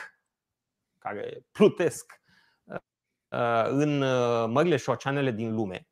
care 0.98 1.46
plutesc 1.52 2.22
uh, 2.66 3.66
în 3.68 4.02
uh, 4.02 4.46
mările 4.50 4.78
și 4.78 4.90
oceanele 4.90 5.32
din 5.32 5.54
lume, 5.56 5.88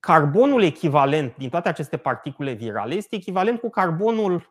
carbonul 0.00 0.62
echivalent 0.62 1.36
din 1.36 1.48
toate 1.48 1.68
aceste 1.68 1.96
particule 1.96 2.52
virale 2.52 2.94
este 2.94 3.16
echivalent 3.16 3.60
cu 3.60 3.70
carbonul 3.70 4.50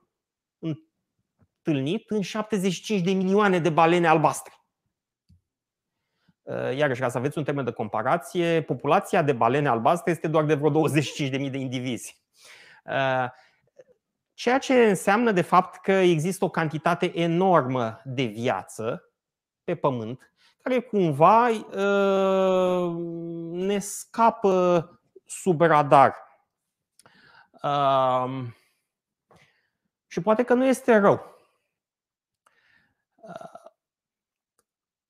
întâlnit 0.59 2.09
în 2.09 2.21
75 2.21 3.01
de 3.01 3.11
milioane 3.11 3.59
de 3.59 3.69
balene 3.69 4.07
albastre. 4.07 4.53
Uh, 6.41 6.77
iarăși, 6.77 7.01
ca 7.01 7.09
să 7.09 7.17
aveți 7.17 7.37
un 7.37 7.43
termen 7.43 7.65
de 7.65 7.71
comparație, 7.71 8.61
populația 8.61 9.21
de 9.21 9.33
balene 9.33 9.67
albastre 9.67 10.11
este 10.11 10.27
doar 10.27 10.45
de 10.45 10.53
vreo 10.53 10.89
25.000 10.89 11.29
de 11.29 11.57
indivizi. 11.57 12.21
Ceea 14.37 14.57
ce 14.57 14.73
înseamnă 14.73 15.31
de 15.31 15.41
fapt 15.41 15.81
că 15.81 15.91
există 15.91 16.45
o 16.45 16.49
cantitate 16.49 17.19
enormă 17.19 18.01
de 18.05 18.23
viață 18.23 19.11
pe 19.63 19.75
Pământ 19.75 20.31
care 20.61 20.79
cumva 20.79 21.47
uh, 21.47 22.95
ne 23.51 23.79
scapă 23.79 24.89
sub 25.25 25.61
radar. 25.61 26.15
Uh, 27.63 28.43
și 30.07 30.21
poate 30.21 30.43
că 30.43 30.53
nu 30.53 30.65
este 30.65 30.95
rău. 30.95 31.25
Uh, 33.15 33.71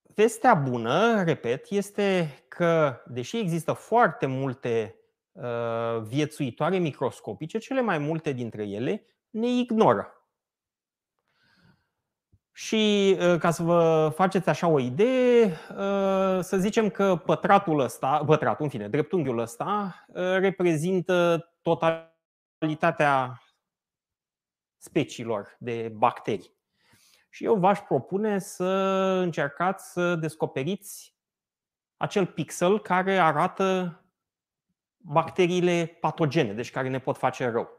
vestea 0.04 0.54
bună, 0.54 1.24
repet, 1.24 1.66
este 1.70 2.44
că, 2.48 3.02
deși 3.06 3.38
există 3.38 3.74
foarte 3.74 4.26
multe 4.26 4.92
viețuitoare 6.02 6.78
microscopice, 6.78 7.58
cele 7.58 7.82
mai 7.82 7.98
multe 7.98 8.32
dintre 8.32 8.64
ele 8.64 9.06
ne 9.38 9.48
ignoră. 9.48 10.12
Și 12.52 13.16
uh, 13.20 13.40
ca 13.40 13.52
să 13.52 13.64
vă 13.64 14.12
faceți 14.16 14.50
așa 14.50 14.68
o 14.68 14.80
idee, 14.80 15.46
uh, 15.46 16.40
să 16.42 16.58
zicem 16.58 16.90
că 16.90 17.16
pătratul 17.16 17.80
ăsta, 17.80 18.24
pătratul, 18.26 18.64
în 18.64 18.70
fine, 18.70 18.88
dreptunghiul 18.88 19.40
ăsta 19.40 19.96
uh, 20.08 20.16
reprezintă 20.16 21.50
totalitatea 21.62 23.42
speciilor 24.78 25.56
de 25.60 25.94
bacterii. 25.96 26.56
Și 27.30 27.44
eu 27.44 27.56
v-aș 27.56 27.80
propune 27.80 28.40
să 28.40 28.66
încercați 29.24 29.92
să 29.92 30.16
descoperiți 30.16 31.16
acel 31.98 32.26
pixel 32.26 32.80
care 32.80 33.18
arată 33.18 34.00
bacteriile 34.98 35.98
patogene, 36.00 36.54
deci 36.54 36.72
care 36.72 36.90
ne 36.90 37.00
pot 37.00 37.18
face 37.18 37.50
rău. 37.50 37.78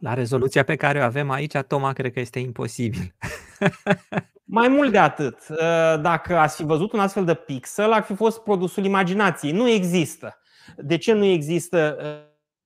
La 0.00 0.14
rezoluția 0.14 0.64
pe 0.64 0.76
care 0.76 0.98
o 0.98 1.02
avem 1.02 1.30
aici, 1.30 1.56
Toma, 1.56 1.92
cred 1.92 2.12
că 2.12 2.20
este 2.20 2.38
imposibil. 2.38 3.14
Mai 4.44 4.68
mult 4.68 4.90
de 4.90 4.98
atât, 4.98 5.38
ă, 5.48 5.96
dacă 5.96 6.36
ați 6.36 6.56
fi 6.56 6.64
văzut 6.64 6.92
un 6.92 7.00
astfel 7.00 7.24
de 7.24 7.34
pixel, 7.34 7.92
ar 7.92 8.02
fi 8.02 8.14
fost 8.14 8.42
produsul 8.42 8.84
imaginației. 8.84 9.52
Nu 9.52 9.68
există. 9.68 10.38
De 10.76 10.96
ce 10.96 11.12
nu 11.12 11.24
există 11.24 11.96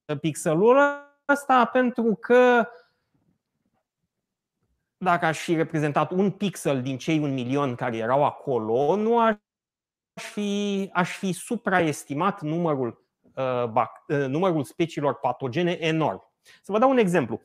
ă, 0.08 0.14
pixelul 0.16 0.78
ăsta? 1.28 1.64
Pentru 1.64 2.14
că 2.20 2.68
dacă 4.96 5.26
aș 5.26 5.38
fi 5.38 5.54
reprezentat 5.54 6.10
un 6.10 6.30
pixel 6.30 6.82
din 6.82 6.98
cei 6.98 7.18
un 7.18 7.32
milion 7.32 7.74
care 7.74 7.96
erau 7.96 8.24
acolo, 8.24 8.96
nu 8.96 9.18
aș 9.18 9.36
fi, 10.14 10.90
aș 10.92 11.16
fi 11.16 11.32
supraestimat 11.32 12.40
numărul, 12.40 13.06
uh, 13.34 14.26
numărul 14.26 14.64
speciilor 14.64 15.14
patogene 15.14 15.76
enorm. 15.80 16.33
Să 16.62 16.72
vă 16.72 16.78
dau 16.78 16.90
un 16.90 16.98
exemplu. 16.98 17.40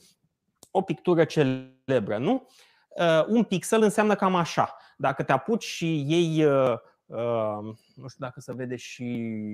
O 0.71 0.81
pictură 0.81 1.23
celebră, 1.23 2.17
nu? 2.17 2.47
Uh, 2.89 3.25
un 3.27 3.43
pixel 3.43 3.81
înseamnă 3.81 4.15
cam 4.15 4.35
așa. 4.35 4.75
Dacă 4.97 5.23
te 5.23 5.31
apuci 5.31 5.63
și 5.63 6.05
iei 6.07 6.45
uh, 6.45 6.73
Uh, 7.09 7.75
nu 7.95 8.07
știu 8.07 8.25
dacă 8.25 8.39
se 8.39 8.53
vede 8.53 8.75
și 8.75 9.05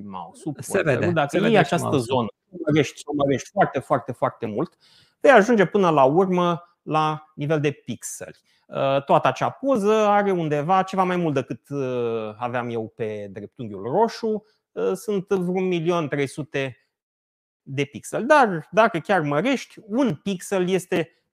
mouse 0.06 0.52
Se 0.60 0.82
vede. 0.82 1.12
Dacă 1.12 1.28
se 1.30 1.38
iei 1.38 1.46
vede 1.46 1.58
această 1.58 1.98
zonă, 1.98 2.28
o 2.52 2.58
mărești, 2.66 3.02
o 3.06 3.14
mărești 3.16 3.50
foarte, 3.52 3.80
foarte, 3.80 4.12
foarte 4.12 4.46
mult, 4.46 4.78
vei 5.20 5.32
ajunge 5.32 5.66
până 5.66 5.90
la 5.90 6.04
urmă 6.04 6.64
la 6.82 7.32
nivel 7.36 7.60
de 7.60 7.72
pixeli. 7.72 8.38
Uh, 8.68 9.04
toată 9.04 9.28
acea 9.28 9.50
poză 9.50 9.94
are 9.94 10.32
undeva 10.32 10.84
ceva 10.84 11.04
mai 11.04 11.16
mult 11.16 11.34
decât 11.34 11.70
uh, 11.70 12.36
aveam 12.38 12.70
eu 12.70 12.94
pe 12.96 13.28
dreptunghiul 13.32 13.84
roșu. 13.84 14.46
Uh, 14.72 14.94
sunt 14.94 15.28
vreun 15.28 15.68
milion 15.68 16.08
300 16.08 16.85
de 17.68 17.86
pixel. 17.86 18.26
Dar 18.26 18.68
dacă 18.72 19.00
chiar 19.00 19.22
mărești, 19.22 19.80
un 19.86 20.16
pixel 20.16 20.70
este 20.70 21.24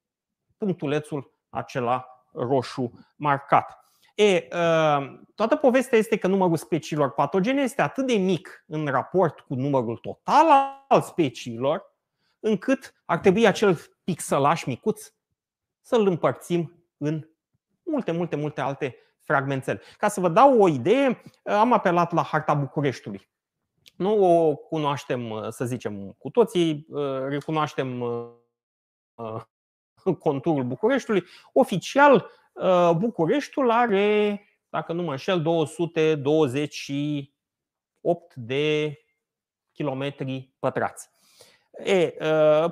punctulețul 0.57 1.35
acela 1.49 2.07
roșu 2.33 2.93
marcat. 3.17 3.83
E, 4.15 4.49
ă, 4.53 5.21
toată 5.35 5.57
povestea 5.57 5.99
este 5.99 6.17
că 6.17 6.27
numărul 6.27 6.57
speciilor 6.57 7.11
patogene 7.11 7.63
este 7.63 7.83
atât 7.83 8.07
de 8.07 8.15
mic 8.15 8.65
în 8.67 8.87
raport 8.87 9.41
cu 9.41 9.55
numărul 9.55 9.97
total 9.97 10.47
al 10.89 11.01
speciilor, 11.01 11.95
încât 12.41 12.95
ar 13.05 13.19
trebui 13.19 13.47
acel 13.47 13.79
pixelaș 14.05 14.65
micuț 14.65 15.13
să-l 15.81 16.07
împărțim 16.07 16.85
în 16.97 17.29
multe, 17.83 18.13
multe, 18.13 18.37
multe 18.37 18.61
alte 18.61 18.97
fragmentele. 19.21 19.81
Ca 19.99 20.09
să 20.09 20.21
vă 20.21 20.29
dau 20.29 20.61
o 20.61 20.69
idee, 20.69 21.23
am 21.45 21.73
apelat 21.73 22.13
la 22.13 22.23
harta 22.23 22.55
Bucureștiului. 22.55 23.31
Nu 23.97 24.25
o 24.25 24.57
cunoaștem, 24.57 25.31
uh, 25.31 25.49
să 25.49 25.65
zicem, 25.65 26.15
cu 26.19 26.31
toții, 26.31 26.87
uh, 26.89 27.19
recunoaștem 27.29 28.01
uh, 28.01 28.31
conturul 30.19 30.65
Bucureștiului. 30.65 31.25
Oficial, 31.53 32.31
Bucureștiul 32.97 33.71
are, 33.71 34.41
dacă 34.69 34.93
nu 34.93 35.03
mă 35.03 35.11
înșel, 35.11 35.43
228 35.43 38.35
de 38.35 38.97
kilometri 39.73 40.53
pătrați. 40.59 41.09
E, 41.85 42.15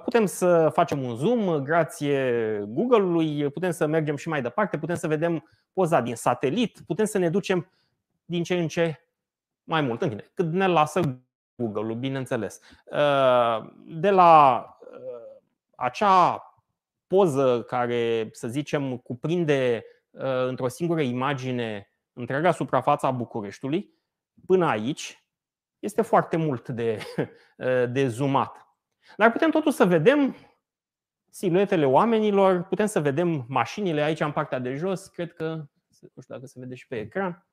putem 0.05 0.27
să 0.27 0.71
facem 0.73 1.03
un 1.03 1.17
zoom 1.17 1.63
grație 1.63 2.59
Google-ului, 2.69 3.51
putem 3.51 3.71
să 3.71 3.87
mergem 3.87 4.17
și 4.17 4.29
mai 4.29 4.43
departe, 4.43 4.79
putem 4.79 4.97
să 4.97 5.09
vedem 5.09 5.49
poza 5.73 6.01
din 6.01 6.15
satelit, 6.15 6.81
putem 6.87 7.05
să 7.05 7.19
ne 7.19 7.31
ducem 7.31 7.73
din 8.25 8.43
ce 8.43 8.55
în 8.55 8.69
ce 8.69 9.10
mai 9.71 9.81
mult, 9.81 10.03
în 10.03 10.09
fine, 10.09 10.31
cât 10.35 10.53
ne 10.53 10.67
lasă 10.67 11.01
Google-ul, 11.55 11.95
bineînțeles. 11.95 12.61
De 13.87 14.11
la 14.11 14.65
acea 15.75 16.45
poză 17.07 17.63
care, 17.63 18.29
să 18.33 18.49
zicem, 18.49 18.97
cuprinde 18.97 19.85
într-o 20.47 20.69
singură 20.69 21.01
imagine 21.01 21.93
întreaga 22.13 22.51
suprafață 22.51 23.07
a 23.07 23.11
Bucureștiului, 23.11 23.95
până 24.47 24.67
aici 24.67 25.25
este 25.79 26.03
foarte 26.03 26.37
mult 26.37 26.69
de, 26.69 27.03
de 27.91 28.09
zoomat. 28.09 28.69
Dar 29.17 29.33
putem 29.33 29.51
totuși 29.51 29.77
să 29.77 29.85
vedem 29.85 30.37
siluetele 31.31 31.87
oamenilor, 31.87 32.63
putem 32.63 32.87
să 32.87 33.01
vedem 33.01 33.45
mașinile 33.49 34.03
aici 34.03 34.21
în 34.21 34.33
partea 34.33 34.59
de 34.59 34.75
jos, 34.75 35.07
cred 35.07 35.33
că, 35.33 35.45
nu 36.15 36.23
știu 36.23 36.35
dacă 36.35 36.47
se 36.47 36.59
vede 36.61 36.75
și 36.75 36.87
pe 36.87 36.99
ecran, 36.99 37.47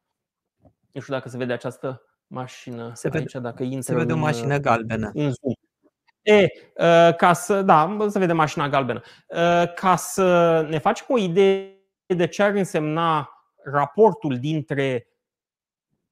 nu 0.92 1.02
știu 1.02 1.14
dacă 1.14 1.30
se 1.30 1.38
vede 1.38 1.54
această 1.54 2.02
mașină 2.28 2.92
se 2.94 3.10
vede, 3.10 3.18
aici, 3.18 3.44
dacă 3.44 3.64
intră 3.64 3.82
Se 3.82 3.96
vede 3.96 4.14
o 4.14 4.18
mașină 4.18 4.58
galbenă. 4.58 5.12
În 5.14 5.32
zoom. 5.32 5.54
E, 6.22 6.44
uh, 6.44 7.16
ca 7.16 7.34
să, 7.34 7.62
da, 7.62 7.98
să 8.08 8.20
vedem 8.20 8.36
mașina 8.36 8.70
galbenă. 8.70 9.02
Uh, 9.28 9.74
ca 9.74 9.96
să 9.96 10.62
ne 10.70 10.78
facem 10.78 11.06
o 11.10 11.18
idee 11.18 11.76
de 12.06 12.28
ce 12.28 12.44
ar 12.44 12.54
însemna 12.54 13.30
raportul 13.64 14.40
dintre 14.40 15.08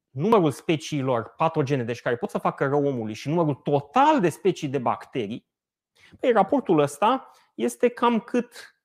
numărul 0.10 0.52
speciilor 0.52 1.34
patogene, 1.38 1.84
deci 1.84 2.02
care 2.02 2.16
pot 2.16 2.30
să 2.30 2.38
facă 2.38 2.66
rău 2.66 2.86
omului, 2.86 3.14
și 3.14 3.30
numărul 3.30 3.54
total 3.54 4.20
de 4.20 4.30
specii 4.30 4.68
de 4.68 4.78
bacterii, 4.78 5.48
păi, 6.20 6.32
raportul 6.32 6.80
ăsta 6.80 7.32
este 7.56 7.88
cam 7.88 8.20
cât 8.20 8.76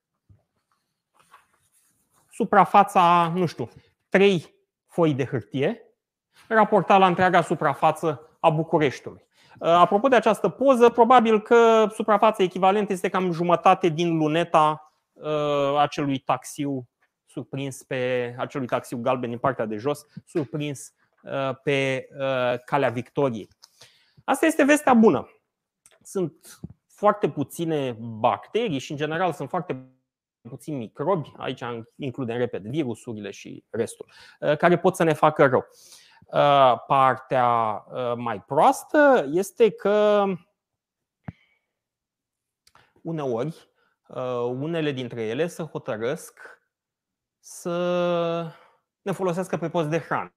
suprafața, 2.30 3.32
nu 3.34 3.46
știu, 3.46 3.68
trei 4.08 4.54
foi 4.86 5.14
de 5.14 5.24
hârtie, 5.24 5.89
raportat 6.48 6.98
la 6.98 7.06
întreaga 7.06 7.42
suprafață 7.42 8.20
a 8.40 8.50
Bucureștiului. 8.50 9.28
Apropo 9.58 10.08
de 10.08 10.16
această 10.16 10.48
poză, 10.48 10.88
probabil 10.88 11.40
că 11.40 11.86
suprafața 11.92 12.42
echivalentă 12.42 12.92
este 12.92 13.08
cam 13.08 13.32
jumătate 13.32 13.88
din 13.88 14.16
luneta 14.16 14.92
uh, 15.12 15.78
acelui 15.78 16.18
taxiu 16.18 16.88
surprins 17.30 17.82
pe 17.82 18.34
acelui 18.38 18.66
taxiu 18.66 18.98
galben 18.98 19.28
din 19.28 19.38
partea 19.38 19.66
de 19.66 19.76
jos, 19.76 20.06
surprins 20.26 20.92
uh, 21.22 21.56
pe 21.62 22.08
uh, 22.18 22.58
calea 22.64 22.90
Victoriei. 22.90 23.48
Asta 24.24 24.46
este 24.46 24.64
vestea 24.64 24.94
bună. 24.94 25.28
Sunt 26.02 26.60
foarte 26.86 27.28
puține 27.28 27.96
bacterii 28.00 28.78
și, 28.78 28.90
în 28.90 28.96
general, 28.96 29.32
sunt 29.32 29.48
foarte 29.48 29.88
puțini 30.48 30.76
microbi, 30.76 31.32
aici 31.36 31.62
includem, 31.96 32.36
repet, 32.36 32.62
virusurile 32.62 33.30
și 33.30 33.64
restul, 33.70 34.06
uh, 34.40 34.56
care 34.56 34.78
pot 34.78 34.96
să 34.96 35.02
ne 35.02 35.12
facă 35.12 35.46
rău. 35.46 35.66
Partea 36.86 37.84
mai 38.16 38.42
proastă 38.42 39.26
este 39.30 39.70
că 39.70 40.24
uneori 43.02 43.68
unele 44.44 44.90
dintre 44.90 45.22
ele 45.22 45.46
se 45.46 45.62
hotărăsc 45.62 46.40
să 47.38 48.52
ne 49.02 49.12
folosească 49.12 49.56
pe 49.56 49.68
post 49.68 49.88
de 49.88 49.98
hrană 49.98 50.34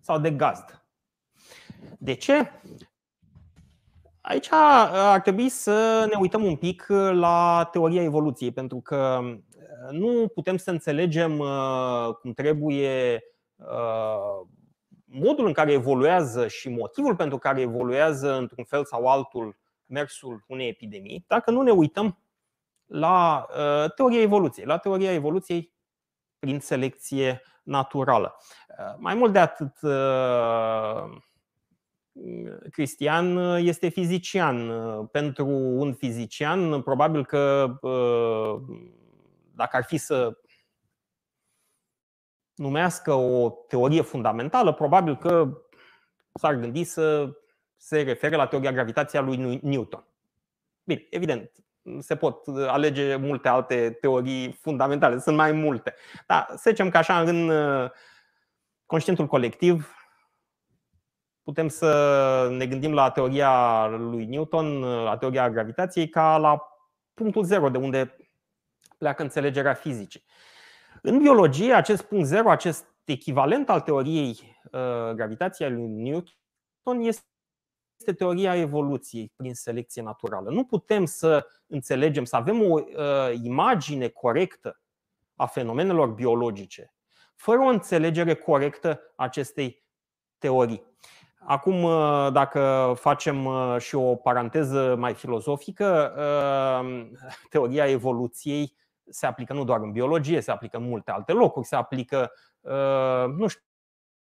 sau 0.00 0.18
de 0.18 0.30
gazd. 0.30 0.84
De 1.98 2.14
ce? 2.14 2.50
Aici 4.20 4.48
ar 4.50 5.20
trebui 5.20 5.48
să 5.48 6.06
ne 6.10 6.16
uităm 6.18 6.44
un 6.44 6.56
pic 6.56 6.86
la 7.12 7.68
teoria 7.72 8.02
evoluției, 8.02 8.52
pentru 8.52 8.80
că 8.80 9.20
nu 9.90 10.28
putem 10.34 10.56
să 10.56 10.70
înțelegem 10.70 11.36
cum 12.20 12.32
trebuie 12.32 13.24
modul 15.12 15.46
în 15.46 15.52
care 15.52 15.72
evoluează 15.72 16.48
și 16.48 16.68
motivul 16.68 17.16
pentru 17.16 17.38
care 17.38 17.60
evoluează 17.60 18.36
într-un 18.36 18.64
fel 18.64 18.84
sau 18.84 19.06
altul 19.06 19.56
mersul 19.86 20.44
unei 20.46 20.68
epidemii, 20.68 21.24
dacă 21.26 21.50
nu 21.50 21.62
ne 21.62 21.70
uităm 21.70 22.18
la 22.86 23.46
teoria 23.96 24.20
evoluției, 24.20 24.66
la 24.66 24.78
teoria 24.78 25.12
evoluției 25.12 25.72
prin 26.38 26.60
selecție 26.60 27.42
naturală. 27.62 28.36
Uh, 28.68 28.94
mai 28.98 29.14
mult 29.14 29.32
de 29.32 29.38
atât, 29.38 29.76
uh, 29.82 31.04
Cristian 32.70 33.36
este 33.56 33.88
fizician. 33.88 34.70
Pentru 35.06 35.46
un 35.56 35.92
fizician, 35.92 36.82
probabil 36.82 37.24
că 37.26 37.74
uh, 37.80 38.60
dacă 39.54 39.76
ar 39.76 39.84
fi 39.84 39.96
să 39.96 40.38
numească 42.62 43.12
o 43.12 43.50
teorie 43.50 44.02
fundamentală, 44.02 44.72
probabil 44.72 45.16
că 45.16 45.58
s-ar 46.34 46.54
gândi 46.54 46.84
să 46.84 47.30
se 47.76 48.02
refere 48.02 48.36
la 48.36 48.46
teoria 48.46 48.72
gravitației 48.72 49.20
a 49.20 49.24
lui 49.24 49.60
Newton. 49.62 50.04
Bine, 50.84 51.06
evident, 51.10 51.52
se 51.98 52.16
pot 52.16 52.46
alege 52.66 53.16
multe 53.16 53.48
alte 53.48 53.96
teorii 54.00 54.52
fundamentale, 54.52 55.18
sunt 55.18 55.36
mai 55.36 55.52
multe. 55.52 55.94
Dar 56.26 56.46
să 56.50 56.70
zicem 56.70 56.88
că 56.88 56.96
așa 56.96 57.20
în 57.20 57.48
uh, 57.48 57.90
conștientul 58.86 59.26
colectiv 59.26 59.96
putem 61.42 61.68
să 61.68 62.48
ne 62.50 62.66
gândim 62.66 62.94
la 62.94 63.10
teoria 63.10 63.86
lui 63.86 64.24
Newton, 64.24 64.80
la 64.80 65.16
teoria 65.16 65.50
gravitației, 65.50 66.08
ca 66.08 66.36
la 66.36 66.62
punctul 67.14 67.44
zero 67.44 67.68
de 67.68 67.78
unde 67.78 68.16
pleacă 68.98 69.22
înțelegerea 69.22 69.74
fizicii. 69.74 70.24
În 71.04 71.18
biologie, 71.18 71.72
acest 71.72 72.02
punct 72.02 72.26
zero, 72.26 72.50
acest 72.50 72.84
echivalent 73.04 73.68
al 73.68 73.80
teoriei 73.80 74.58
uh, 74.64 75.10
gravitației 75.14 75.70
lui 75.70 75.86
Newton 75.86 77.00
este 77.00 77.26
este 77.96 78.14
teoria 78.14 78.56
evoluției 78.56 79.32
prin 79.36 79.54
selecție 79.54 80.02
naturală. 80.02 80.50
Nu 80.50 80.64
putem 80.64 81.04
să 81.04 81.46
înțelegem, 81.66 82.24
să 82.24 82.36
avem 82.36 82.62
o 82.62 82.80
uh, 82.80 82.84
imagine 83.42 84.08
corectă 84.08 84.80
a 85.36 85.46
fenomenelor 85.46 86.08
biologice 86.08 86.92
fără 87.42 87.58
o 87.58 87.66
înțelegere 87.66 88.34
corectă 88.34 89.00
a 89.16 89.24
acestei 89.24 89.84
teorii. 90.38 90.82
Acum, 91.38 91.82
uh, 91.82 92.28
dacă 92.32 92.92
facem 92.96 93.44
uh, 93.44 93.76
și 93.78 93.94
o 93.94 94.14
paranteză 94.14 94.96
mai 94.98 95.14
filozofică, 95.14 96.14
uh, 96.16 97.06
teoria 97.50 97.88
evoluției 97.88 98.76
se 99.08 99.26
aplică 99.26 99.52
nu 99.52 99.64
doar 99.64 99.80
în 99.80 99.92
biologie, 99.92 100.40
se 100.40 100.50
aplică 100.50 100.76
în 100.76 100.88
multe 100.88 101.10
alte 101.10 101.32
locuri, 101.32 101.66
se 101.66 101.76
aplică, 101.76 102.32
nu 103.36 103.46
știu, 103.46 103.62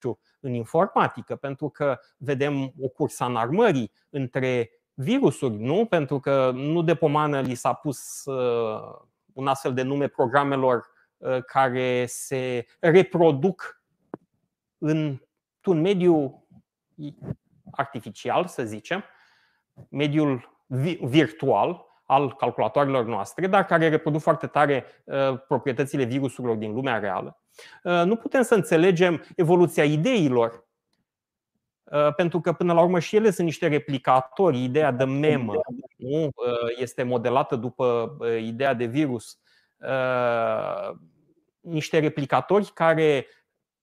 știu, 0.00 0.18
în 0.40 0.54
informatică, 0.54 1.36
pentru 1.36 1.68
că 1.68 1.98
vedem 2.16 2.72
o 2.80 2.88
cursă 2.88 3.24
în 3.24 3.36
armării 3.36 3.92
între 4.10 4.70
virusuri, 4.94 5.54
nu? 5.54 5.86
Pentru 5.86 6.20
că 6.20 6.50
nu 6.54 6.82
de 6.82 6.94
pomană 6.94 7.40
li 7.40 7.54
s-a 7.54 7.72
pus 7.72 8.24
uh, 8.24 8.98
un 9.32 9.46
astfel 9.46 9.74
de 9.74 9.82
nume 9.82 10.08
programelor 10.08 10.90
uh, 11.16 11.44
care 11.44 12.06
se 12.06 12.66
reproduc 12.78 13.82
într-un 14.78 15.80
mediu 15.80 16.46
artificial, 17.70 18.46
să 18.46 18.64
zicem, 18.64 19.04
mediul 19.88 20.64
virtual 21.00 21.86
al 22.10 22.34
calculatoarelor 22.36 23.04
noastre, 23.04 23.46
dar 23.46 23.64
care 23.64 23.88
reproduc 23.88 24.20
foarte 24.20 24.46
tare 24.46 24.84
uh, 25.04 25.40
proprietățile 25.48 26.04
virusurilor 26.04 26.56
din 26.56 26.72
lumea 26.72 26.98
reală. 26.98 27.40
Uh, 27.82 28.02
nu 28.04 28.16
putem 28.16 28.42
să 28.42 28.54
înțelegem 28.54 29.24
evoluția 29.36 29.84
ideilor, 29.84 30.66
uh, 31.84 32.14
pentru 32.14 32.40
că 32.40 32.52
până 32.52 32.72
la 32.72 32.80
urmă 32.80 32.98
și 32.98 33.16
ele 33.16 33.30
sunt 33.30 33.46
niște 33.46 33.68
replicatori. 33.68 34.62
Ideea 34.62 34.90
de 34.90 35.04
memă 35.04 35.52
nu? 35.96 36.22
Uh, 36.24 36.30
este 36.76 37.02
modelată 37.02 37.56
după 37.56 38.16
ideea 38.42 38.74
de 38.74 38.84
virus. 38.84 39.38
Niște 41.60 41.98
replicatori 41.98 42.70
care 42.74 43.26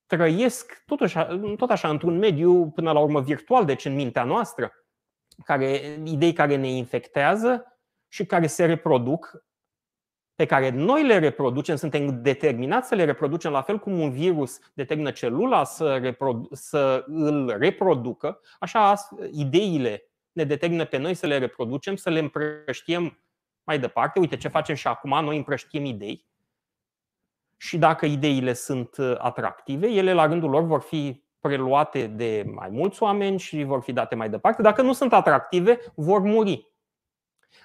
trăiesc 0.05 0.83
tot 0.85 1.01
așa, 1.01 1.39
tot 1.57 1.69
așa 1.69 1.89
într-un 1.89 2.17
mediu 2.17 2.69
până 2.69 2.91
la 2.91 2.99
urmă 2.99 3.21
virtual, 3.21 3.65
deci 3.65 3.85
în 3.85 3.95
mintea 3.95 4.23
noastră, 4.23 4.71
care, 5.43 5.99
idei 6.03 6.33
care 6.33 6.55
ne 6.55 6.69
infectează 6.69 7.76
și 8.07 8.25
care 8.25 8.47
se 8.47 8.65
reproduc 8.65 9.45
pe 10.35 10.45
care 10.45 10.69
noi 10.69 11.05
le 11.05 11.19
reproducem, 11.19 11.75
suntem 11.75 12.21
determinați 12.21 12.87
să 12.87 12.95
le 12.95 13.05
reproducem 13.05 13.51
la 13.51 13.61
fel 13.61 13.79
cum 13.79 13.99
un 13.99 14.11
virus 14.11 14.59
determină 14.73 15.11
celula 15.11 15.63
să, 15.63 15.97
reprodu- 15.97 16.49
să 16.51 17.03
îl 17.07 17.57
reproducă, 17.57 18.41
așa 18.59 18.93
ideile 19.31 20.11
ne 20.31 20.43
determină 20.43 20.85
pe 20.85 20.97
noi 20.97 21.13
să 21.13 21.27
le 21.27 21.37
reproducem, 21.37 21.95
să 21.95 22.09
le 22.09 22.19
împrăștiem 22.19 23.19
mai 23.63 23.79
departe. 23.79 24.19
Uite 24.19 24.37
ce 24.37 24.47
facem 24.47 24.75
și 24.75 24.87
acum, 24.87 25.23
noi 25.23 25.37
împrăștiem 25.37 25.85
idei. 25.85 26.25
Și 27.57 27.77
dacă 27.77 28.05
ideile 28.05 28.53
sunt 28.53 28.97
uh, 28.97 29.15
atractive, 29.17 29.87
ele 29.87 30.13
la 30.13 30.25
rândul 30.25 30.49
lor 30.49 30.63
vor 30.63 30.81
fi 30.81 31.23
preluate 31.39 32.07
de 32.07 32.45
mai 32.53 32.69
mulți 32.69 33.03
oameni 33.03 33.39
și 33.39 33.63
vor 33.63 33.81
fi 33.81 33.93
date 33.93 34.15
mai 34.15 34.29
departe. 34.29 34.61
Dacă 34.61 34.81
nu 34.81 34.93
sunt 34.93 35.13
atractive, 35.13 35.79
vor 35.95 36.21
muri. 36.21 36.71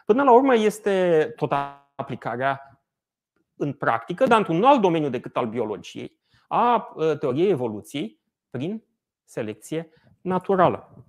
Până 0.04 0.22
la 0.22 0.32
urmă 0.32 0.54
este 0.54 1.26
tot 1.36 1.52
aplicarea 1.94 2.82
în 3.56 3.72
practică, 3.72 4.26
dar 4.26 4.38
într-un 4.38 4.64
alt 4.64 4.80
domeniu 4.80 5.10
decât 5.10 5.36
al 5.36 5.46
biologiei, 5.46 6.20
a 6.48 6.94
ă, 6.96 7.16
teoriei 7.16 7.50
evoluției 7.50 8.20
prin 8.50 8.84
selecție 9.24 9.88
naturală. 10.20 11.04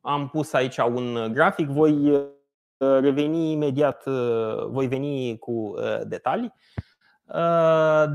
Am 0.00 0.28
pus 0.32 0.52
aici 0.52 0.76
un 0.76 1.32
grafic, 1.32 1.68
voi 1.68 2.26
reveni 2.78 3.52
imediat, 3.52 4.04
voi 4.68 4.86
veni 4.86 5.38
cu 5.38 5.74
detalii, 6.04 6.54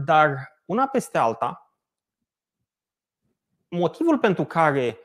dar 0.05 0.59
una 0.65 0.87
peste 0.87 1.17
alta, 1.17 1.71
motivul 3.69 4.17
pentru 4.17 4.43
care 4.43 4.97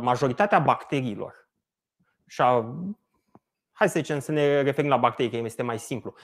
majoritatea 0.00 0.58
bacteriilor 0.58 1.48
și 2.26 2.40
a 2.40 2.74
hai 3.72 3.88
să 3.88 3.98
zicem 3.98 4.18
să 4.18 4.32
ne 4.32 4.60
referim 4.60 4.90
la 4.90 4.96
bacterii, 4.96 5.30
că 5.30 5.36
este 5.36 5.62
mai 5.62 5.78
simplu. 5.78 6.14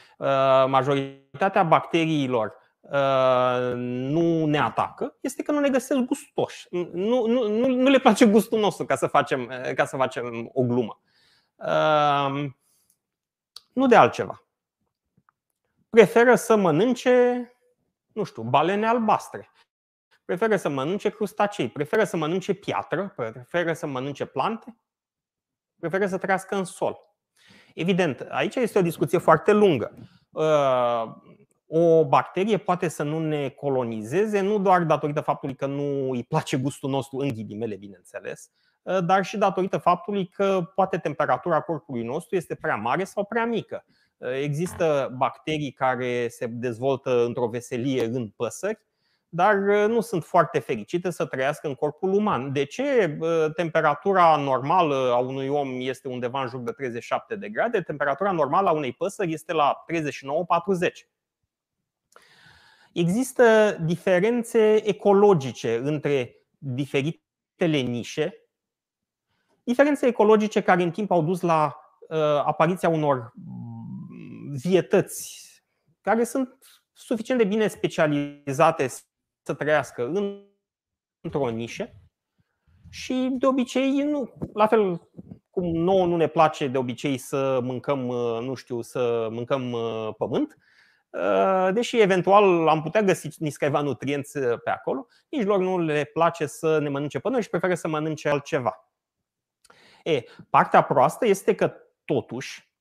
Majoritatea 0.67 1.63
bacteriilor 1.63 2.55
nu 3.75 4.47
ne 4.47 4.59
atacă 4.59 5.17
este 5.21 5.43
că 5.43 5.53
nu 5.53 5.61
ne 5.61 5.69
găsesc 5.69 6.01
gustoși. 6.01 6.67
Nu, 6.71 7.27
nu, 7.27 7.49
nu, 7.49 7.67
nu 7.67 7.89
le 7.89 7.99
place 7.99 8.27
gustul 8.27 8.59
nostru 8.59 8.85
ca 8.85 8.95
să 8.95 9.07
facem, 9.07 9.53
ca 9.75 9.85
să 9.85 9.97
facem 9.97 10.51
o 10.53 10.63
glumă. 10.63 11.01
Nu 13.73 13.87
de 13.87 13.97
altceva. 13.97 14.45
Preferă 15.91 16.35
să 16.35 16.57
mănânce, 16.57 17.47
nu 18.13 18.25
știu, 18.25 18.43
balene 18.43 18.87
albastre. 18.87 19.51
Preferă 20.25 20.57
să 20.57 20.69
mănânce 20.69 21.11
crustacei, 21.11 21.69
preferă 21.69 22.05
să 22.05 22.17
mănânce 22.17 22.53
piatră, 22.53 23.15
preferă 23.17 23.73
să 23.73 23.87
mănânce 23.87 24.25
plante, 24.25 24.77
preferă 25.81 26.07
să 26.07 26.19
trăiască 26.19 26.57
în 26.57 26.65
sol. 26.65 26.97
Evident, 27.75 28.21
aici 28.21 28.55
este 28.55 28.79
o 28.79 28.83
discuție 28.83 29.19
foarte 29.19 29.53
lungă 29.53 29.95
o 31.75 32.05
bacterie 32.05 32.57
poate 32.57 32.89
să 32.89 33.03
nu 33.03 33.19
ne 33.19 33.49
colonizeze, 33.49 34.41
nu 34.41 34.59
doar 34.59 34.83
datorită 34.83 35.21
faptului 35.21 35.55
că 35.55 35.67
nu 35.67 36.11
îi 36.11 36.25
place 36.25 36.57
gustul 36.57 36.91
nostru, 36.91 37.19
în 37.19 37.29
ghidimele, 37.29 37.77
bineînțeles, 37.77 38.51
ă, 38.87 39.01
dar 39.01 39.25
și 39.25 39.37
datorită 39.37 39.79
faptului 39.79 40.27
că 40.27 40.71
poate 40.75 40.99
temperatura 40.99 41.61
corpului 41.61 42.05
nostru 42.05 42.37
este 42.37 42.55
prea 42.55 42.77
mare 42.77 43.05
sau 43.05 43.25
prea 43.25 43.47
mică. 43.47 43.85
Ă, 44.21 44.35
există 44.35 45.15
bacterii 45.17 45.73
care 45.73 46.29
se 46.29 46.47
dezvoltă 46.47 47.25
într-o 47.25 47.47
veselie 47.47 48.05
în 48.05 48.29
păsări, 48.29 48.79
dar 49.35 49.55
ă, 49.55 49.87
nu 49.87 50.01
sunt 50.01 50.25
foarte 50.25 50.59
fericite 50.59 51.11
să 51.11 51.27
trăiască 51.27 51.67
în 51.67 51.75
corpul 51.75 52.13
uman. 52.13 52.53
De 52.53 52.65
ce 52.65 53.19
temperatura 53.57 54.37
normală 54.37 54.95
a 54.95 55.19
unui 55.19 55.49
om 55.49 55.81
este 55.81 56.09
undeva 56.09 56.43
în 56.43 56.49
jur 56.49 56.61
de 56.61 56.73
37 56.73 57.37
de 57.37 57.49
grade? 57.49 57.81
Temperatura 57.81 58.33
normală 58.33 58.69
a 58.69 58.73
unei 58.73 58.93
păsări 58.93 59.33
este 59.33 59.53
la 59.53 59.85
39-40. 60.85 60.91
Există 62.93 63.77
diferențe 63.85 64.89
ecologice 64.89 65.77
între 65.77 66.37
diferitele 66.59 67.79
nișe, 67.79 68.49
diferențe 69.63 70.07
ecologice 70.07 70.61
care 70.61 70.83
în 70.83 70.91
timp 70.91 71.11
au 71.11 71.23
dus 71.23 71.41
la 71.41 71.77
uh, 72.09 72.19
apariția 72.45 72.89
unor 72.89 73.33
vietăți 74.63 75.41
care 76.01 76.25
sunt 76.25 76.59
suficient 76.93 77.41
de 77.41 77.47
bine 77.47 77.69
specializate 77.69 78.89
să 79.43 79.55
trăiască 79.55 80.07
în, 80.07 80.45
într-o 81.21 81.49
nișă 81.49 81.93
și 82.91 83.29
de 83.39 83.47
obicei 83.47 83.91
nu, 83.91 84.33
la 84.53 84.67
fel 84.67 85.11
cum 85.51 85.65
nouă 85.65 86.07
nu 86.07 86.17
ne 86.17 86.27
place 86.27 86.69
de 86.69 86.79
obicei 86.79 87.19
să 87.19 87.61
mâncăm, 87.63 88.09
uh, 88.09 88.41
nu 88.41 88.55
știu, 88.55 88.81
să 88.81 89.29
mâncăm 89.31 89.73
uh, 89.73 90.15
pământ, 90.17 90.57
Uh, 91.13 91.69
deși 91.73 92.01
eventual 92.01 92.69
am 92.69 92.83
putea 92.83 93.03
găsi 93.03 93.29
niscaiva 93.39 93.81
nutrienți 93.81 94.37
uh, 94.37 94.61
pe 94.65 94.71
acolo, 94.71 95.07
nici 95.29 95.45
lor 95.45 95.59
nu 95.59 95.79
le 95.79 96.05
place 96.05 96.47
să 96.47 96.79
ne 96.79 96.89
mănânce 96.89 97.19
până 97.19 97.41
și 97.41 97.49
preferă 97.49 97.75
să 97.75 97.89
mănânce 97.89 98.29
altceva. 98.29 98.91
E, 100.05 100.23
partea 100.51 100.83
proastă 100.83 101.27
este 101.27 101.55
că 101.55 101.75
totuși, 102.05 102.73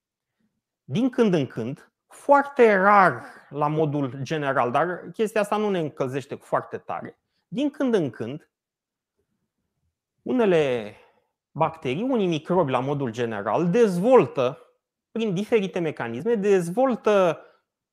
din 0.83 1.09
când 1.09 1.33
în 1.33 1.47
când, 1.47 1.90
foarte 2.11 2.75
rar 2.75 3.23
la 3.49 3.67
modul 3.67 4.19
general, 4.21 4.71
dar 4.71 5.09
chestia 5.13 5.41
asta 5.41 5.57
nu 5.57 5.69
ne 5.69 5.79
încălzește 5.79 6.35
foarte 6.35 6.77
tare, 6.77 7.19
din 7.47 7.69
când 7.69 7.93
în 7.93 8.09
când, 8.09 8.49
unele 10.21 10.95
bacterii, 11.51 12.03
unii 12.03 12.27
microbi 12.27 12.71
la 12.71 12.79
modul 12.79 13.11
general, 13.11 13.69
dezvoltă, 13.69 14.57
prin 15.11 15.33
diferite 15.33 15.79
mecanisme, 15.79 16.35
dezvoltă 16.35 17.45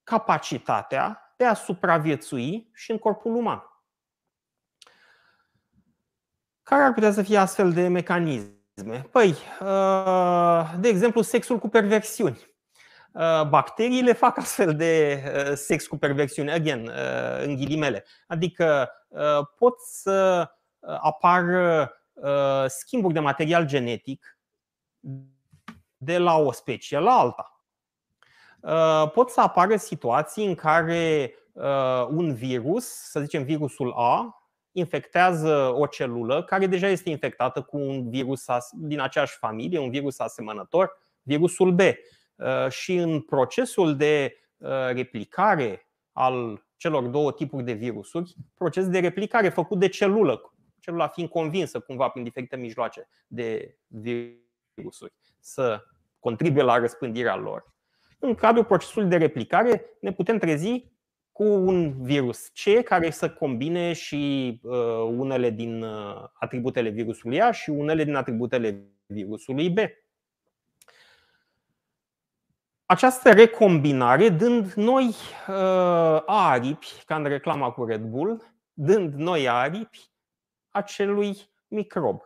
capacitatea 0.03 1.35
de 1.37 1.45
a 1.45 1.55
supraviețui 1.55 2.71
și 2.75 2.91
în 2.91 2.99
corpul 2.99 3.35
uman. 3.35 3.63
Care 6.63 6.83
ar 6.83 6.93
putea 6.93 7.13
să 7.13 7.23
fie 7.23 7.37
astfel 7.37 7.73
de 7.73 7.89
mecanisme? 7.89 9.09
Păi, 9.11 9.35
uh, 9.61 10.75
de 10.81 10.89
exemplu, 10.89 11.23
sexul 11.23 11.59
cu 11.59 11.69
perversiuni. 11.69 12.58
Uh, 13.13 13.49
bacteriile 13.49 14.13
fac 14.13 14.39
astfel 14.39 14.77
de 14.77 15.23
uh, 15.25 15.53
sex 15.55 15.87
cu 15.87 15.97
perversiuni, 15.97 16.53
again, 16.53 16.91
în 17.43 17.55
ghilimele. 17.55 18.05
Adică 18.27 18.91
pot 19.57 19.81
să 19.81 20.49
apară 20.83 21.93
schimburi 22.67 23.15
de 23.15 23.21
material 23.21 23.67
genetic 23.67 24.39
de 25.97 26.19
la 26.19 26.37
o 26.37 26.53
specie 26.53 26.99
la 26.99 27.13
alta. 27.13 27.59
Uh, 28.61 29.11
pot 29.13 29.31
să 29.31 29.41
apară 29.41 29.77
situații 29.77 30.47
în 30.47 30.55
care 30.55 31.35
uh, 31.53 32.07
un 32.11 32.35
virus, 32.35 32.85
să 32.85 33.21
zicem 33.21 33.43
virusul 33.43 33.93
A, 33.97 34.43
infectează 34.73 35.73
o 35.75 35.87
celulă 35.87 36.45
care 36.45 36.67
deja 36.67 36.87
este 36.87 37.11
infectată 37.11 37.63
cu 37.63 37.77
un 37.77 38.11
virus 38.11 38.45
din 38.73 39.01
aceeași 39.01 39.37
familie, 39.37 39.79
un 39.79 39.91
virus 39.91 40.19
asemănător, 40.19 40.99
virusul 41.23 41.73
B. 41.73 41.81
Uh, 42.39 42.71
și 42.71 42.97
în 42.97 43.21
procesul 43.21 43.97
de 43.97 44.33
replicare 44.93 45.89
al 46.13 46.67
celor 46.77 47.03
două 47.03 47.33
tipuri 47.33 47.65
de 47.65 47.73
virusuri, 47.73 48.35
proces 48.55 48.89
de 48.89 48.99
replicare 48.99 49.49
făcut 49.49 49.79
de 49.79 49.89
celulă, 49.89 50.55
celula 50.81 51.09
fiind 51.09 51.29
convinsă 51.31 51.81
cumva 51.81 52.09
prin 52.09 52.25
diferite 52.25 52.57
mijloace 52.57 53.09
de 53.27 53.77
virusuri 54.75 55.13
să 55.41 55.85
contribuie 56.19 56.63
la 56.63 56.79
răspândirea 56.79 57.37
lor 57.37 57.65
în 58.19 58.35
cadrul 58.35 58.65
procesului 58.65 59.09
de 59.09 59.17
replicare 59.17 59.85
ne 60.01 60.13
putem 60.13 60.39
trezi 60.39 60.85
cu 61.33 61.45
un 61.45 62.03
virus 62.03 62.49
C 62.49 62.83
care 62.85 63.11
să 63.11 63.31
combine 63.31 63.93
și 63.93 64.61
uh, 64.63 64.73
unele 65.17 65.51
din 65.51 65.83
uh, 65.83 66.25
atributele 66.33 66.89
virusului 66.89 67.43
A 67.43 67.51
și 67.51 67.71
unele 67.71 68.05
din 68.05 68.15
atributele 68.15 68.85
virusului 69.07 69.71
B. 69.71 69.79
Această 72.91 73.33
recombinare 73.33 74.29
dând 74.29 74.73
noi 74.73 75.07
uh, 75.49 76.23
aripi, 76.27 77.03
ca 77.07 77.17
în 77.17 77.25
reclama 77.25 77.71
cu 77.71 77.85
Red 77.85 78.03
Bull, 78.03 78.43
dând 78.73 79.15
noi 79.15 79.49
aripi 79.49 80.11
acelui 80.71 81.51
microb. 81.67 82.21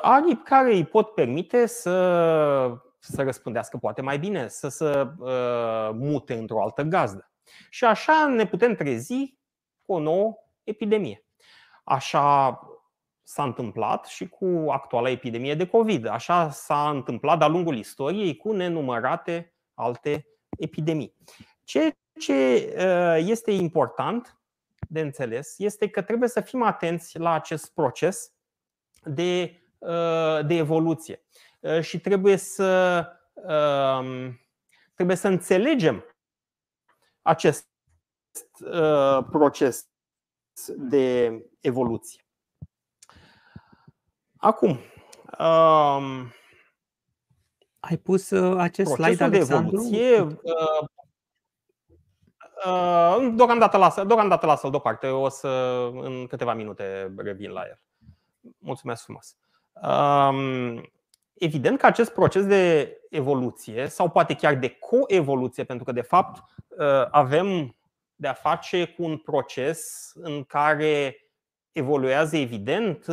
Aripi 0.00 0.42
care 0.42 0.72
îi 0.72 0.84
pot 0.84 1.14
permite 1.14 1.66
să 1.66 1.90
să 3.00 3.22
răspândească 3.22 3.76
poate 3.76 4.02
mai 4.02 4.18
bine, 4.18 4.48
să 4.48 4.68
se 4.68 5.14
uh, 5.18 5.90
mute 5.92 6.34
într-o 6.34 6.62
altă 6.62 6.82
gazdă. 6.82 7.30
Și 7.70 7.84
așa 7.84 8.26
ne 8.26 8.46
putem 8.46 8.74
trezi 8.74 9.38
cu 9.82 9.92
o 9.92 9.98
nouă 9.98 10.34
epidemie. 10.64 11.24
Așa 11.84 12.58
s-a 13.30 13.42
întâmplat 13.42 14.06
și 14.06 14.28
cu 14.28 14.66
actuala 14.70 15.10
epidemie 15.10 15.54
de 15.54 15.66
COVID. 15.66 16.06
Așa 16.06 16.50
s-a 16.50 16.90
întâmplat 16.90 17.38
de-a 17.38 17.48
lungul 17.48 17.76
istoriei 17.76 18.36
cu 18.36 18.52
nenumărate 18.52 19.54
alte 19.74 20.26
epidemii. 20.58 21.16
Ce 21.64 21.94
ce 22.20 22.72
uh, 22.76 23.28
este 23.28 23.50
important 23.50 24.38
de 24.88 25.00
înțeles 25.00 25.58
este 25.58 25.88
că 25.88 26.02
trebuie 26.02 26.28
să 26.28 26.40
fim 26.40 26.62
atenți 26.62 27.18
la 27.18 27.32
acest 27.32 27.74
proces 27.74 28.32
de, 29.04 29.60
uh, 29.78 30.46
de 30.46 30.54
evoluție. 30.54 31.24
Uh, 31.60 31.80
și 31.80 32.00
trebuie 32.00 32.36
să, 32.36 33.06
um, 33.34 34.40
trebuie 34.94 35.16
să 35.16 35.28
înțelegem 35.28 36.04
acest 37.22 37.68
uh, 38.60 39.24
proces 39.30 39.88
de 40.76 41.32
evoluție. 41.60 42.24
Acum, 44.40 44.70
um, 45.38 46.32
ai 47.80 47.96
pus 48.02 48.30
uh, 48.30 48.58
acest 48.58 48.92
slide, 48.92 49.24
Alexandru? 49.24 49.76
De 49.90 49.96
evoluție, 49.96 50.40
deocamdată 53.34 53.76
lasă, 53.76 54.04
deocamdată 54.04 54.46
lasă-l 54.46 54.70
deoparte, 54.70 55.06
o 55.06 55.28
să 55.28 55.48
în 55.92 56.26
câteva 56.26 56.54
minute 56.54 57.14
revin 57.16 57.50
la 57.50 57.62
el. 57.66 57.80
Mulțumesc 58.58 59.02
frumos. 59.02 59.36
Um, 59.72 60.82
Evident 61.40 61.78
că 61.78 61.86
acest 61.86 62.12
proces 62.12 62.46
de 62.46 62.96
evoluție 63.10 63.86
sau 63.86 64.10
poate 64.10 64.34
chiar 64.34 64.54
de 64.54 64.68
coevoluție, 64.68 65.64
pentru 65.64 65.84
că 65.84 65.92
de 65.92 66.00
fapt 66.00 66.42
uh, 66.68 67.06
avem 67.10 67.76
de 68.14 68.28
a 68.28 68.32
face 68.32 68.86
cu 68.86 69.02
un 69.02 69.16
proces 69.16 70.10
în 70.14 70.44
care 70.44 71.16
evoluează 71.80 72.36
evident 72.36 73.06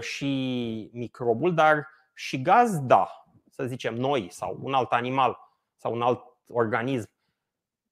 și 0.00 0.90
microbul, 0.92 1.54
dar 1.54 1.88
și 2.14 2.42
gazda, 2.42 3.08
să 3.50 3.64
zicem 3.64 3.94
noi 3.94 4.28
sau 4.30 4.58
un 4.62 4.74
alt 4.74 4.92
animal 4.92 5.38
sau 5.76 5.92
un 5.92 6.02
alt 6.02 6.22
organism, 6.48 7.10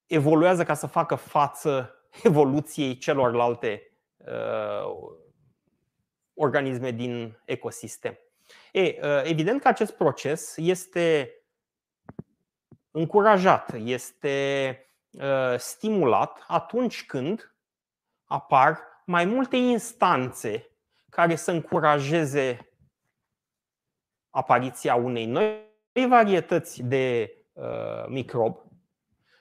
evoluează 0.06 0.64
ca 0.64 0.74
să 0.74 0.86
facă 0.86 1.14
față 1.14 1.94
evoluției 2.22 2.98
celorlalte 2.98 3.92
uh, 4.16 5.16
organisme 6.34 6.90
din 6.90 7.38
ecosistem. 7.44 8.18
E, 8.72 8.80
uh, 8.80 9.22
evident 9.22 9.60
că 9.60 9.68
acest 9.68 9.92
proces 9.92 10.56
este 10.56 11.34
încurajat, 12.90 13.74
este 13.74 14.78
uh, 15.10 15.58
stimulat 15.58 16.44
atunci 16.46 17.06
când 17.06 17.54
apar 18.24 18.93
mai 19.04 19.24
multe 19.24 19.56
instanțe 19.56 20.70
care 21.10 21.36
să 21.36 21.50
încurajeze 21.50 22.68
apariția 24.30 24.94
unei 24.94 25.26
noi 25.26 26.06
varietăți 26.08 26.82
de 26.82 27.36
uh, 27.52 28.06
microb 28.08 28.56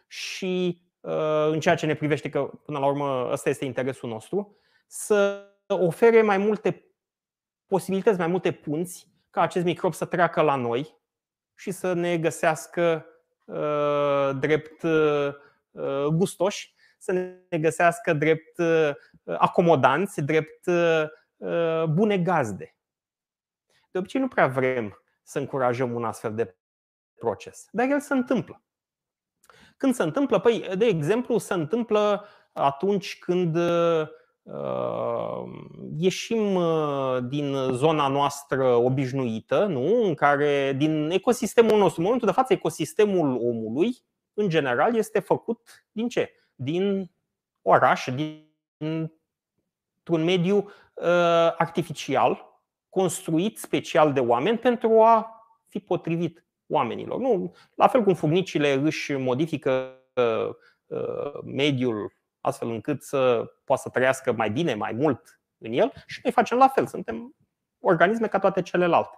și 0.08 0.82
uh, 1.00 1.48
în 1.52 1.60
ceea 1.60 1.76
ce 1.76 1.86
ne 1.86 1.96
privește 1.96 2.30
că 2.30 2.42
până 2.66 2.80
la 2.80 2.86
urmă 2.86 3.30
ăsta 3.32 3.50
este 3.50 3.66
interesul 3.66 4.10
nostru, 4.10 4.58
să 4.88 5.48
ofere 5.68 6.22
mai 6.22 6.38
multe 6.38 6.86
posibilități, 7.68 8.18
mai 8.18 8.28
multe 8.28 8.52
punți 8.52 9.12
ca 9.30 9.42
acest 9.42 9.66
microb 9.66 9.94
să 9.94 10.06
treacă 10.06 10.42
la 10.42 10.56
noi 10.56 10.98
și 11.56 11.72
să 11.72 11.94
ne 11.94 12.18
găsească 12.18 13.06
uh, 13.46 14.30
drept 14.40 14.84
uh, 14.84 15.34
gustoși, 16.12 16.73
să 17.04 17.12
ne 17.50 17.60
găsească 17.60 18.14
drept 18.14 18.58
uh, 18.58 18.92
acomodanți, 19.26 20.22
drept 20.22 20.66
uh, 20.66 21.84
bune 21.90 22.18
gazde. 22.18 22.76
De 23.92 23.98
obicei 23.98 24.22
nu 24.22 24.28
prea 24.28 24.48
vrem 24.48 25.02
să 25.24 25.40
încurajăm 25.40 25.94
un 25.94 26.04
astfel 26.04 26.36
de 26.36 26.58
proces, 27.20 27.68
dar 27.72 27.90
el 27.90 28.00
se 28.00 28.14
întâmplă. 28.14 28.64
Când 29.78 29.94
se 29.94 30.04
întâmplă? 30.04 30.40
Păi, 30.40 30.70
de 30.78 30.86
exemplu, 30.86 31.38
se 31.38 31.54
întâmplă 31.54 32.28
atunci 32.54 33.20
când 33.20 33.56
uh, 33.56 34.08
ieșim 35.98 36.56
uh, 36.56 37.18
din 37.28 37.56
zona 37.72 38.08
noastră 38.08 38.76
obișnuită, 38.76 39.66
nu? 39.66 40.04
în 40.04 40.14
care 40.14 40.74
din 40.78 41.10
ecosistemul 41.10 41.78
nostru, 41.78 42.00
în 42.00 42.04
momentul 42.04 42.28
de 42.28 42.34
față, 42.34 42.54
ecosistemul 42.54 43.36
omului, 43.36 43.98
în 44.34 44.50
general, 44.50 44.96
este 44.96 45.20
făcut 45.20 45.88
din 45.92 46.08
ce? 46.08 46.32
Din 46.56 47.12
oraș, 47.62 48.08
din 48.16 48.52
un 50.08 50.24
mediu 50.24 50.58
uh, 50.58 51.06
artificial, 51.58 52.62
construit 52.90 53.58
special 53.58 54.14
de 54.14 54.20
oameni 54.20 54.58
pentru 54.58 55.02
a 55.02 55.46
fi 55.68 55.80
potrivit 55.80 56.46
oamenilor. 56.68 57.20
Nu, 57.20 57.56
la 57.76 57.88
fel 57.88 58.04
cum 58.04 58.14
furnicile 58.14 58.74
își 58.74 59.14
modifică 59.14 60.00
uh, 60.14 60.50
uh, 60.86 61.40
mediul 61.44 62.14
astfel 62.42 62.70
încât 62.70 63.04
să 63.04 63.52
poată 63.64 63.82
să 63.82 63.90
trăiască 63.90 64.32
mai 64.32 64.50
bine, 64.50 64.74
mai 64.74 64.92
mult 64.92 65.40
în 65.58 65.72
el 65.72 65.94
și 66.06 66.20
noi 66.24 66.32
facem 66.32 66.58
la 66.58 66.68
fel. 66.68 66.88
Suntem 66.88 67.36
organisme 67.80 68.28
ca 68.28 68.40
toate 68.40 68.62
celelalte. 68.62 69.18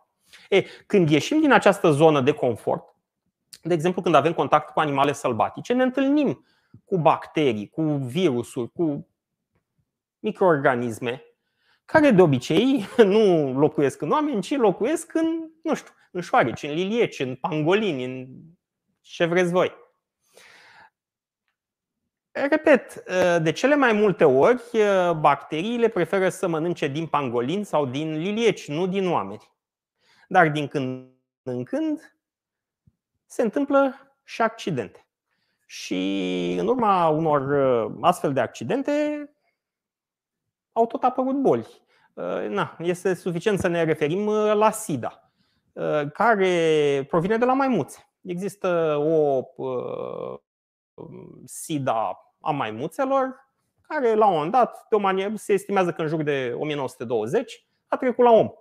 E, 0.50 0.62
când 0.86 1.10
ieșim 1.10 1.40
din 1.40 1.52
această 1.52 1.92
zonă 1.92 2.22
de 2.22 2.32
confort, 2.32 2.96
de 3.62 3.74
exemplu 3.74 4.02
când 4.02 4.16
avem 4.16 4.34
contact 4.34 4.74
cu 4.74 4.80
animale 4.80 5.14
sălbatice, 5.14 5.74
ne 5.74 5.84
întâlnim 5.84 6.46
cu 6.86 6.98
bacterii, 6.98 7.70
cu 7.70 7.82
virusuri, 7.82 8.72
cu 8.72 9.08
microorganisme 10.20 11.24
care 11.86 12.12
de 12.12 12.22
obicei 12.22 12.86
nu 12.98 13.54
locuiesc 13.60 14.02
în 14.02 14.12
oameni, 14.12 14.42
ci 14.42 14.56
locuiesc 14.56 15.14
în, 15.14 15.50
nu 15.64 15.74
știu, 15.74 15.94
în 16.12 16.22
șoareci, 16.22 16.64
în 16.64 16.74
lilieci, 16.74 17.20
în 17.20 17.36
pangolini, 17.36 18.04
în 18.04 18.28
ce 19.02 19.26
vreți 19.26 19.52
voi. 19.52 19.74
Repet, 22.32 23.04
de 23.42 23.52
cele 23.52 23.76
mai 23.76 23.94
multe 23.94 24.24
ori, 24.24 24.62
bacteriile 25.20 25.88
preferă 25.88 26.30
să 26.30 26.48
mănânce 26.48 26.88
din 26.88 27.08
pangolin 27.08 27.64
sau 27.64 27.86
din 27.86 28.18
lilieci, 28.18 28.68
nu 28.68 28.88
din 28.88 29.08
oameni. 29.08 29.52
Dar 30.28 30.50
din 30.50 30.68
când 30.68 31.14
în 31.44 31.64
când 31.64 32.18
se 33.26 33.42
întâmplă 33.42 33.96
și 34.24 34.42
accidente. 34.42 35.05
Și 35.66 36.56
în 36.60 36.68
urma 36.68 37.08
unor 37.08 37.54
astfel 38.02 38.34
de 38.34 38.40
accidente 38.40 38.92
au 40.72 40.86
tot 40.86 41.04
apărut 41.04 41.36
boli. 41.36 41.68
Na, 42.48 42.78
este 42.80 43.14
suficient 43.14 43.60
să 43.60 43.68
ne 43.68 43.84
referim 43.84 44.30
la 44.30 44.72
SIDA 44.72 45.26
Uh, 45.76 46.12
care 46.14 47.06
provine 47.10 47.38
de 47.38 47.46
la 47.46 47.54
maimuțe. 47.54 48.12
Există 48.22 48.96
o 48.98 49.44
uh, 49.56 50.40
SIDA 51.46 52.34
a 52.42 52.52
maimuțelor, 52.52 53.52
care 53.82 54.14
la 54.14 54.26
un 54.26 54.34
moment 54.34 54.52
dat, 54.52 54.86
de 54.90 54.96
o 54.96 55.00
manieră, 55.00 55.36
se 55.36 55.54
estimează 55.54 55.92
că 55.92 56.02
în 56.02 56.08
jur 56.08 56.24
de 56.24 56.54
1920 56.58 57.68
a 57.88 57.98
trecut 57.98 58.24
la 58.24 58.32
om. 58.32 58.52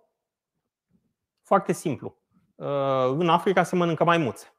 Foarte 1.43 1.73
simplu. 1.73 2.17
Uh, 2.55 2.67
în 3.19 3.29
Africa 3.29 3.63
se 3.63 3.77
mănâncă 3.77 4.05
maimuțe. 4.05 4.54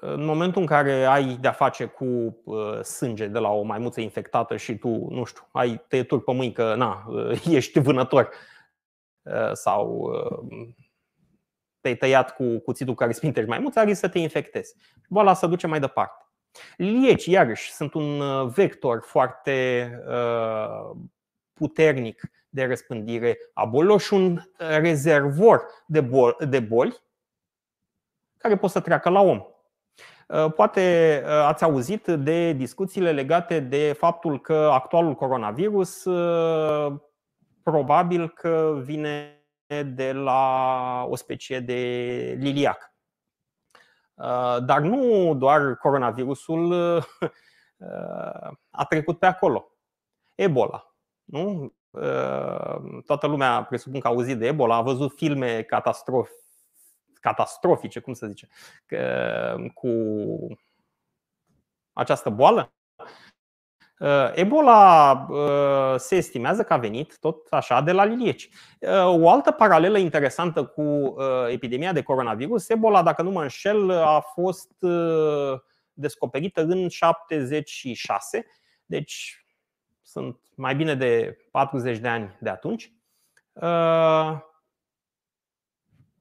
În 0.00 0.24
momentul 0.24 0.60
în 0.60 0.66
care 0.66 1.04
ai 1.04 1.36
de-a 1.40 1.52
face 1.52 1.84
cu 1.84 2.36
sânge 2.82 3.26
de 3.26 3.38
la 3.38 3.50
o 3.50 3.62
maimuță 3.62 4.00
infectată 4.00 4.56
și 4.56 4.76
tu, 4.76 4.88
nu 5.10 5.24
știu, 5.24 5.48
ai 5.52 5.84
tăieturi 5.88 6.22
pe 6.22 6.32
mâini 6.32 6.52
că 6.52 6.74
na, 6.74 7.06
ești 7.58 7.78
vânător 7.78 8.30
Uh, 9.26 9.52
sau 9.52 9.96
uh, 9.96 10.68
te-ai 11.80 11.96
tăiat 11.96 12.34
cu 12.34 12.58
cuțitul 12.58 12.94
care 12.94 13.12
spintești 13.12 13.48
mai 13.48 13.58
mult, 13.58 13.76
risc 13.76 14.00
să 14.00 14.08
te 14.08 14.18
infectezi. 14.18 14.74
Boala 15.08 15.34
se 15.34 15.46
duce 15.46 15.66
mai 15.66 15.80
departe. 15.80 16.24
Lieci, 16.76 17.26
iarăși, 17.26 17.72
sunt 17.72 17.94
un 17.94 18.20
uh, 18.20 18.52
vector 18.54 19.02
foarte 19.02 19.90
puternic 21.52 22.30
de 22.48 22.64
răspândire 22.64 23.38
a 23.54 23.64
bolilor 23.64 24.00
și 24.00 24.14
un 24.14 24.40
rezervor 24.56 25.64
de 25.86 26.00
boli, 26.00 26.36
de 26.38 26.60
boli 26.60 27.02
care 28.36 28.56
pot 28.56 28.70
să 28.70 28.80
treacă 28.80 29.08
la 29.08 29.20
om. 29.20 29.42
Poate 30.54 31.22
ați 31.26 31.64
auzit 31.64 32.06
de 32.06 32.52
discuțiile 32.52 33.12
legate 33.12 33.60
de 33.60 33.92
faptul 33.92 34.40
că 34.40 34.70
actualul 34.72 35.14
coronavirus 35.14 36.02
probabil 37.62 38.28
că 38.28 38.80
vine 38.82 39.30
de 39.84 40.12
la 40.12 41.06
o 41.08 41.16
specie 41.16 41.60
de 41.60 41.74
liliac. 42.38 42.94
Uh, 44.14 44.56
dar 44.64 44.80
nu 44.80 45.34
doar 45.34 45.76
coronavirusul 45.76 46.70
uh, 46.70 47.04
a 48.70 48.84
trecut 48.88 49.18
pe 49.18 49.26
acolo. 49.26 49.70
Ebola. 50.34 50.94
Nu? 51.24 51.72
Uh, 51.90 53.02
toată 53.04 53.26
lumea, 53.26 53.64
presupun 53.64 54.00
că 54.00 54.06
a 54.06 54.10
auzit 54.10 54.38
de 54.38 54.46
Ebola, 54.46 54.76
a 54.76 54.82
văzut 54.82 55.12
filme 55.16 55.62
catastrof, 55.62 56.30
catastrofice, 57.26 58.00
cum 58.00 58.12
să 58.12 58.26
zice, 58.26 58.48
cu 59.74 59.88
această 61.92 62.30
boală. 62.30 62.72
Uh, 63.98 64.30
Ebola 64.34 65.12
uh, 65.30 65.94
se 65.98 66.16
estimează 66.16 66.62
că 66.62 66.72
a 66.72 66.76
venit 66.76 67.18
tot 67.18 67.46
așa 67.50 67.80
de 67.80 67.92
la 67.92 68.04
lilieci. 68.04 68.48
Uh, 68.80 69.04
o 69.04 69.30
altă 69.30 69.50
paralelă 69.50 69.98
interesantă 69.98 70.64
cu 70.64 71.16
epidemia 71.48 71.92
de 71.92 72.02
coronavirus, 72.02 72.68
Ebola, 72.68 73.02
dacă 73.02 73.22
nu 73.22 73.30
mă 73.30 73.42
înșel, 73.42 73.90
a 73.90 74.20
fost 74.20 74.72
descoperită 75.92 76.62
în 76.62 76.88
76, 76.88 78.46
deci 78.86 79.44
sunt 80.02 80.40
mai 80.54 80.74
bine 80.74 80.94
de 80.94 81.38
40 81.50 81.98
de 81.98 82.08
ani 82.08 82.36
de 82.40 82.48
atunci 82.48 82.92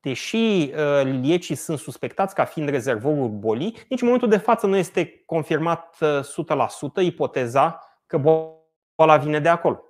deși 0.06 0.36
uh, 0.38 1.02
liliecii 1.04 1.56
sunt 1.56 1.80
suspectați 1.80 2.36
ca 2.36 2.46
fiind 2.46 2.70
rezervorul 2.70 3.30
bolii, 3.30 3.78
nici 3.90 4.02
în 4.02 4.06
momentul 4.06 4.30
de 4.30 4.38
față 4.38 4.68
nu 4.68 4.76
este 4.76 5.24
confirmat 5.26 5.98
100% 5.98 6.02
uh, 6.96 7.06
ipoteza 7.06 7.80
că 8.06 8.18
boala 8.18 9.18
vine 9.18 9.40
de 9.40 9.50
acolo. 9.50 9.84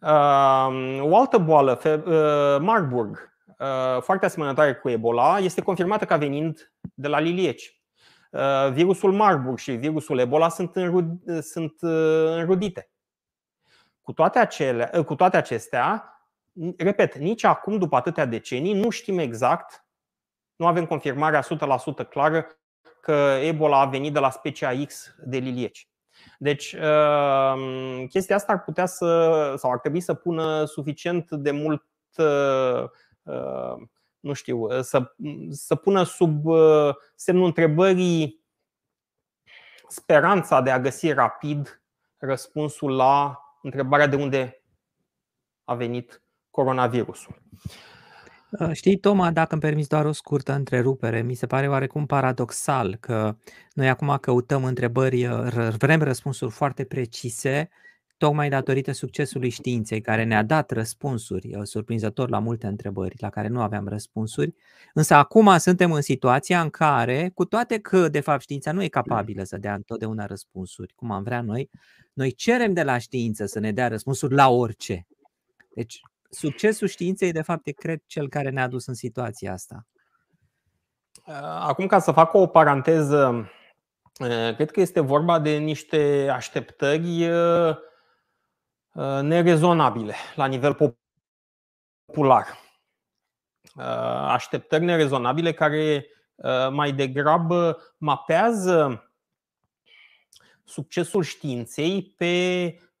Uh, 0.00 1.00
o 1.00 1.16
altă 1.16 1.38
boală, 1.38 1.80
Marburg, 2.60 3.32
foarte 4.00 4.26
asemănătoare 4.26 4.74
cu 4.74 4.88
Ebola, 4.88 5.38
este 5.38 5.62
confirmată 5.62 6.04
ca 6.04 6.16
venind 6.16 6.72
de 6.94 7.08
la 7.08 7.18
lilieci. 7.18 7.82
Virusul 8.72 9.12
Marburg 9.12 9.58
și 9.58 9.72
virusul 9.72 10.18
Ebola 10.18 10.48
sunt, 10.48 10.72
sunt 11.40 11.74
înrudite. 11.80 12.90
Cu 14.02 14.12
toate, 14.12 14.38
acele, 14.38 14.90
cu 15.06 15.14
toate 15.14 15.36
acestea, 15.36 16.13
repet, 16.76 17.16
nici 17.16 17.44
acum, 17.44 17.78
după 17.78 17.96
atâtea 17.96 18.24
decenii, 18.24 18.72
nu 18.72 18.90
știm 18.90 19.18
exact, 19.18 19.84
nu 20.56 20.66
avem 20.66 20.86
confirmarea 20.86 21.42
100% 22.04 22.08
clară 22.08 22.46
că 23.00 23.12
Ebola 23.42 23.80
a 23.80 23.86
venit 23.86 24.12
de 24.12 24.18
la 24.18 24.30
specia 24.30 24.84
X 24.86 25.14
de 25.24 25.38
lilieci. 25.38 25.88
Deci, 26.38 26.72
uh, 26.72 28.04
chestia 28.08 28.36
asta 28.36 28.52
ar 28.52 28.62
putea 28.62 28.86
să, 28.86 29.54
sau 29.56 29.70
ar 29.70 29.78
trebui 29.78 30.00
să 30.00 30.14
pună 30.14 30.64
suficient 30.64 31.30
de 31.30 31.50
mult, 31.50 31.84
uh, 32.16 32.84
nu 34.20 34.32
știu, 34.32 34.82
să, 34.82 35.14
să 35.50 35.74
pună 35.74 36.02
sub 36.02 36.44
semnul 37.14 37.44
întrebării 37.44 38.44
speranța 39.88 40.60
de 40.60 40.70
a 40.70 40.80
găsi 40.80 41.12
rapid 41.12 41.82
răspunsul 42.16 42.96
la 42.96 43.38
întrebarea 43.62 44.06
de 44.06 44.16
unde 44.16 44.62
a 45.64 45.74
venit 45.74 46.23
coronavirusul. 46.54 47.42
Uh, 48.50 48.70
știi, 48.72 48.96
Toma, 48.96 49.30
dacă 49.30 49.52
îmi 49.52 49.62
permiți 49.62 49.88
doar 49.88 50.04
o 50.04 50.12
scurtă 50.12 50.52
întrerupere, 50.52 51.22
mi 51.22 51.34
se 51.34 51.46
pare 51.46 51.68
oarecum 51.68 52.06
paradoxal 52.06 52.96
că 53.00 53.36
noi 53.72 53.88
acum 53.88 54.16
căutăm 54.20 54.64
întrebări, 54.64 55.26
uh, 55.26 55.68
vrem 55.78 56.02
răspunsuri 56.02 56.50
foarte 56.50 56.84
precise, 56.84 57.68
tocmai 58.16 58.48
datorită 58.48 58.92
succesului 58.92 59.48
științei, 59.48 60.00
care 60.00 60.24
ne-a 60.24 60.42
dat 60.42 60.70
răspunsuri 60.70 61.54
uh, 61.54 61.62
surprinzător 61.62 62.28
la 62.28 62.38
multe 62.38 62.66
întrebări 62.66 63.14
la 63.18 63.30
care 63.30 63.48
nu 63.48 63.60
aveam 63.60 63.88
răspunsuri. 63.88 64.54
Însă 64.92 65.14
acum 65.14 65.56
suntem 65.58 65.92
în 65.92 66.00
situația 66.00 66.60
în 66.60 66.70
care, 66.70 67.30
cu 67.34 67.44
toate 67.44 67.78
că, 67.78 68.08
de 68.08 68.20
fapt, 68.20 68.40
știința 68.40 68.72
nu 68.72 68.82
e 68.82 68.88
capabilă 68.88 69.42
să 69.42 69.58
dea 69.58 69.74
întotdeauna 69.74 70.26
răspunsuri, 70.26 70.92
cum 70.94 71.10
am 71.10 71.22
vrea 71.22 71.40
noi, 71.40 71.70
noi 72.12 72.32
cerem 72.32 72.72
de 72.72 72.82
la 72.82 72.98
știință 72.98 73.46
să 73.46 73.58
ne 73.58 73.72
dea 73.72 73.88
răspunsuri 73.88 74.34
la 74.34 74.48
orice. 74.48 75.06
Deci, 75.74 76.00
succesul 76.34 76.88
științei, 76.88 77.32
de 77.32 77.42
fapt, 77.42 77.66
e, 77.66 77.72
cred, 77.72 78.02
cel 78.06 78.28
care 78.28 78.50
ne-a 78.50 78.68
dus 78.68 78.86
în 78.86 78.94
situația 78.94 79.52
asta. 79.52 79.86
Uh, 81.26 81.34
acum, 81.42 81.86
ca 81.86 81.98
să 81.98 82.12
fac 82.12 82.34
o 82.34 82.46
paranteză, 82.46 83.50
uh, 84.20 84.54
cred 84.54 84.70
că 84.70 84.80
este 84.80 85.00
vorba 85.00 85.38
de 85.38 85.56
niște 85.56 86.28
așteptări 86.32 87.30
uh, 87.30 87.76
nerezonabile 89.20 90.14
la 90.34 90.46
nivel 90.46 90.94
popular. 92.06 92.62
Așteptări 94.28 94.84
nerezonabile 94.84 95.52
care 95.52 96.06
mai 96.70 96.92
degrabă 96.92 97.78
mapează 97.98 99.08
succesul 100.64 101.22
științei 101.22 102.14
pe 102.16 102.64
uh, 102.78 102.93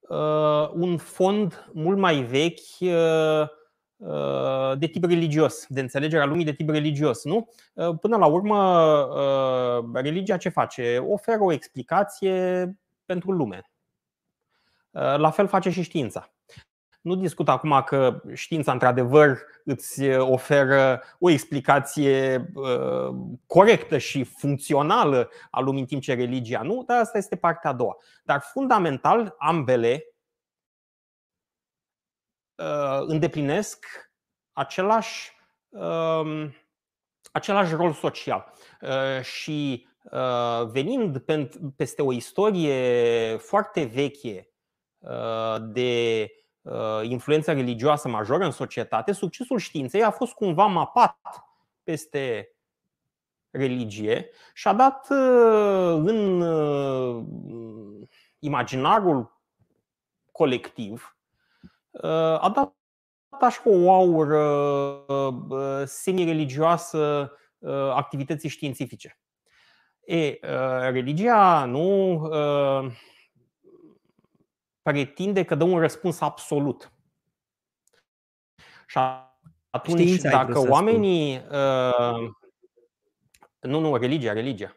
un 0.72 0.96
fond 0.96 1.70
mult 1.72 1.98
mai 1.98 2.22
vechi 2.22 2.80
uh, 2.80 3.46
uh, 3.96 4.78
de 4.78 4.86
tip 4.86 5.04
religios, 5.04 5.66
de 5.68 5.80
înțelegerea 5.80 6.24
lumii 6.24 6.44
de 6.44 6.52
tip 6.52 6.68
religios. 6.68 7.24
Nu? 7.24 7.48
Uh, 7.72 7.98
până 8.00 8.16
la 8.16 8.26
urmă, 8.26 8.90
uh, 9.00 9.90
religia 9.92 10.36
ce 10.36 10.48
face? 10.48 10.98
Oferă 10.98 11.42
o 11.42 11.52
explicație 11.52 12.68
pentru 13.04 13.30
lume. 13.30 13.70
Uh, 14.90 15.16
la 15.16 15.30
fel 15.30 15.46
face 15.46 15.70
și 15.70 15.82
știința. 15.82 16.32
Nu 17.04 17.14
discut 17.14 17.48
acum 17.48 17.82
că 17.86 18.22
știința 18.34 18.72
într-adevăr 18.72 19.38
îți 19.64 20.08
oferă 20.10 21.02
o 21.18 21.30
explicație 21.30 22.50
uh, 22.54 23.14
corectă 23.46 23.98
și 23.98 24.24
funcțională 24.24 25.30
a 25.50 25.60
lumii 25.60 25.80
în 25.80 25.86
timp 25.86 26.02
ce 26.02 26.14
religia 26.14 26.62
nu, 26.62 26.82
dar 26.86 27.00
asta 27.00 27.18
este 27.18 27.36
partea 27.36 27.70
a 27.70 27.72
doua. 27.72 27.96
Dar 28.22 28.40
fundamental 28.40 29.34
ambele 29.38 30.04
uh, 32.54 33.00
îndeplinesc 33.06 33.86
același, 34.52 35.32
um, 35.68 36.54
același 37.32 37.74
rol 37.74 37.92
social. 37.92 38.52
Uh, 38.80 39.22
și 39.22 39.88
venind 40.66 41.24
peste 41.76 42.02
o 42.02 42.12
istorie 42.12 43.36
foarte 43.36 43.84
veche 43.84 44.48
de 45.60 46.30
Uh, 46.64 47.00
influența 47.02 47.52
religioasă 47.52 48.08
majoră 48.08 48.44
în 48.44 48.50
societate, 48.50 49.12
succesul 49.12 49.58
științei 49.58 50.02
a 50.02 50.10
fost 50.10 50.32
cumva 50.32 50.66
mapat 50.66 51.18
peste 51.82 52.52
religie 53.50 54.30
și 54.54 54.68
a 54.68 54.72
dat 54.74 55.06
uh, 55.10 56.02
în 56.06 56.40
uh, 56.40 57.24
imaginarul 58.38 59.40
colectiv, 60.32 61.16
a 62.38 62.52
dat 62.54 62.74
așa 63.40 63.62
o 63.64 63.92
aură 63.92 65.84
semi-religioasă 65.84 67.32
activității 67.94 68.48
științifice. 68.48 69.18
E, 70.04 70.38
religia 70.90 71.64
nu 71.64 72.20
pretinde 74.84 75.44
că 75.44 75.54
dă 75.54 75.64
un 75.64 75.78
răspuns 75.78 76.20
absolut. 76.20 76.92
Și 78.86 78.98
atunci, 79.70 80.00
Știința 80.00 80.30
dacă 80.30 80.58
oamenii. 80.70 81.36
Uh, 81.50 82.30
nu, 83.60 83.80
nu, 83.80 83.96
religia, 83.96 84.32
religia. 84.32 84.76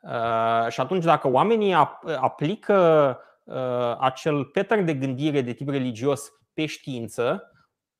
Uh, 0.00 0.68
și 0.68 0.80
atunci, 0.80 1.04
dacă 1.04 1.28
oamenii 1.28 1.72
aplică 2.20 3.18
uh, 3.44 3.96
acel 3.98 4.44
pattern 4.44 4.84
de 4.84 4.94
gândire 4.94 5.40
de 5.40 5.52
tip 5.52 5.68
religios 5.68 6.32
pe 6.52 6.66
știință, 6.66 7.52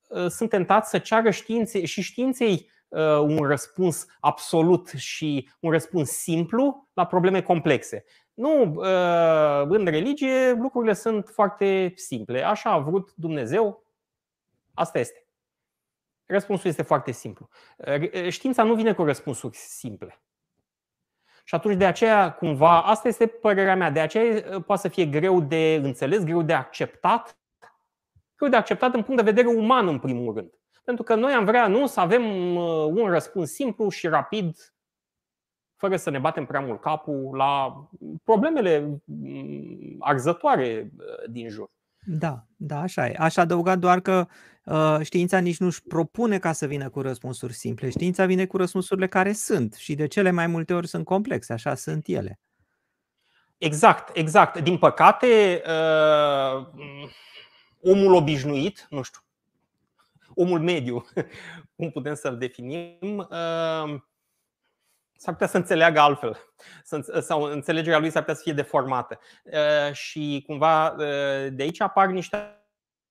uh, 0.07 0.27
sunt 0.27 0.49
tentați 0.49 0.89
să 0.89 0.97
ceară 0.97 1.29
științe, 1.29 1.85
și 1.85 2.01
științei 2.01 2.69
uh, 2.87 3.19
un 3.19 3.37
răspuns 3.37 4.05
absolut 4.19 4.87
și 4.87 5.49
un 5.59 5.71
răspuns 5.71 6.09
simplu 6.09 6.89
la 6.93 7.05
probleme 7.05 7.41
complexe. 7.41 8.05
Nu, 8.35 8.75
ă, 8.77 9.65
în 9.69 9.85
religie 9.85 10.51
lucrurile 10.51 10.93
sunt 10.93 11.29
foarte 11.29 11.93
simple. 11.95 12.43
Așa 12.43 12.69
a 12.69 12.79
vrut 12.79 13.13
Dumnezeu, 13.15 13.83
asta 14.73 14.99
este. 14.99 15.27
Răspunsul 16.25 16.69
este 16.69 16.81
foarte 16.81 17.11
simplu. 17.11 17.49
Ă, 17.87 18.29
știința 18.29 18.63
nu 18.63 18.75
vine 18.75 18.93
cu 18.93 19.03
răspunsuri 19.03 19.55
simple. 19.57 20.19
Și 21.43 21.55
atunci 21.55 21.77
de 21.77 21.85
aceea, 21.85 22.33
cumva, 22.33 22.81
asta 22.81 23.07
este 23.07 23.27
părerea 23.27 23.75
mea, 23.75 23.89
de 23.89 23.99
aceea 23.99 24.43
ă, 24.51 24.59
poate 24.59 24.81
să 24.81 24.87
fie 24.87 25.05
greu 25.05 25.41
de 25.41 25.79
înțeles, 25.83 26.23
greu 26.23 26.41
de 26.41 26.53
acceptat, 26.53 27.37
greu 28.35 28.49
de 28.49 28.55
acceptat 28.55 28.93
în 28.93 29.03
punct 29.03 29.23
de 29.23 29.31
vedere 29.31 29.55
uman, 29.55 29.87
în 29.87 29.99
primul 29.99 30.33
rând. 30.33 30.53
Pentru 30.83 31.03
că 31.03 31.15
noi 31.15 31.33
am 31.33 31.45
vrea, 31.45 31.67
nu, 31.67 31.87
să 31.87 31.99
avem 31.99 32.55
un 32.85 33.07
răspuns 33.07 33.51
simplu 33.51 33.89
și 33.89 34.07
rapid 34.07 34.74
fără 35.75 35.97
să 35.97 36.09
ne 36.09 36.19
batem 36.19 36.45
prea 36.45 36.59
mult 36.59 36.81
capul 36.81 37.35
la 37.35 37.83
problemele 38.23 39.01
mm, 39.05 39.95
arzătoare 39.99 40.91
uh, 40.97 41.29
din 41.29 41.49
jur. 41.49 41.69
Da, 42.07 42.45
da, 42.55 42.79
așa 42.79 43.07
e. 43.07 43.15
Aș 43.17 43.37
adăuga 43.37 43.75
doar 43.75 43.99
că 43.99 44.27
uh, 44.65 44.97
știința 45.01 45.37
nici 45.37 45.57
nu 45.57 45.65
își 45.65 45.83
propune 45.83 46.39
ca 46.39 46.51
să 46.51 46.65
vină 46.65 46.89
cu 46.89 47.01
răspunsuri 47.01 47.53
simple. 47.53 47.89
Știința 47.89 48.25
vine 48.25 48.45
cu 48.45 48.57
răspunsurile 48.57 49.07
care 49.07 49.33
sunt 49.33 49.73
și 49.73 49.95
de 49.95 50.07
cele 50.07 50.31
mai 50.31 50.47
multe 50.47 50.73
ori 50.73 50.87
sunt 50.87 51.05
complexe, 51.05 51.53
așa 51.53 51.75
sunt 51.75 52.07
ele. 52.07 52.39
Exact, 53.57 54.17
exact. 54.17 54.59
Din 54.59 54.77
păcate, 54.77 55.61
uh, 55.65 56.67
omul 57.81 58.13
obișnuit, 58.13 58.87
nu 58.89 59.01
știu, 59.01 59.19
omul 60.33 60.59
mediu, 60.59 61.05
cum 61.75 61.91
putem 61.91 62.13
să-l 62.13 62.37
definim, 62.37 63.17
uh, 63.17 64.01
s-ar 65.17 65.33
putea 65.33 65.47
să 65.47 65.57
înțeleagă 65.57 65.99
altfel 65.99 66.37
sau 67.29 67.41
înțelegerea 67.41 67.99
lui 67.99 68.09
s-ar 68.09 68.21
putea 68.21 68.35
să 68.35 68.41
fie 68.43 68.53
deformată. 68.53 69.19
Și 69.91 70.43
cumva 70.47 70.95
de 71.49 71.63
aici 71.63 71.81
apar 71.81 72.07
niște 72.07 72.59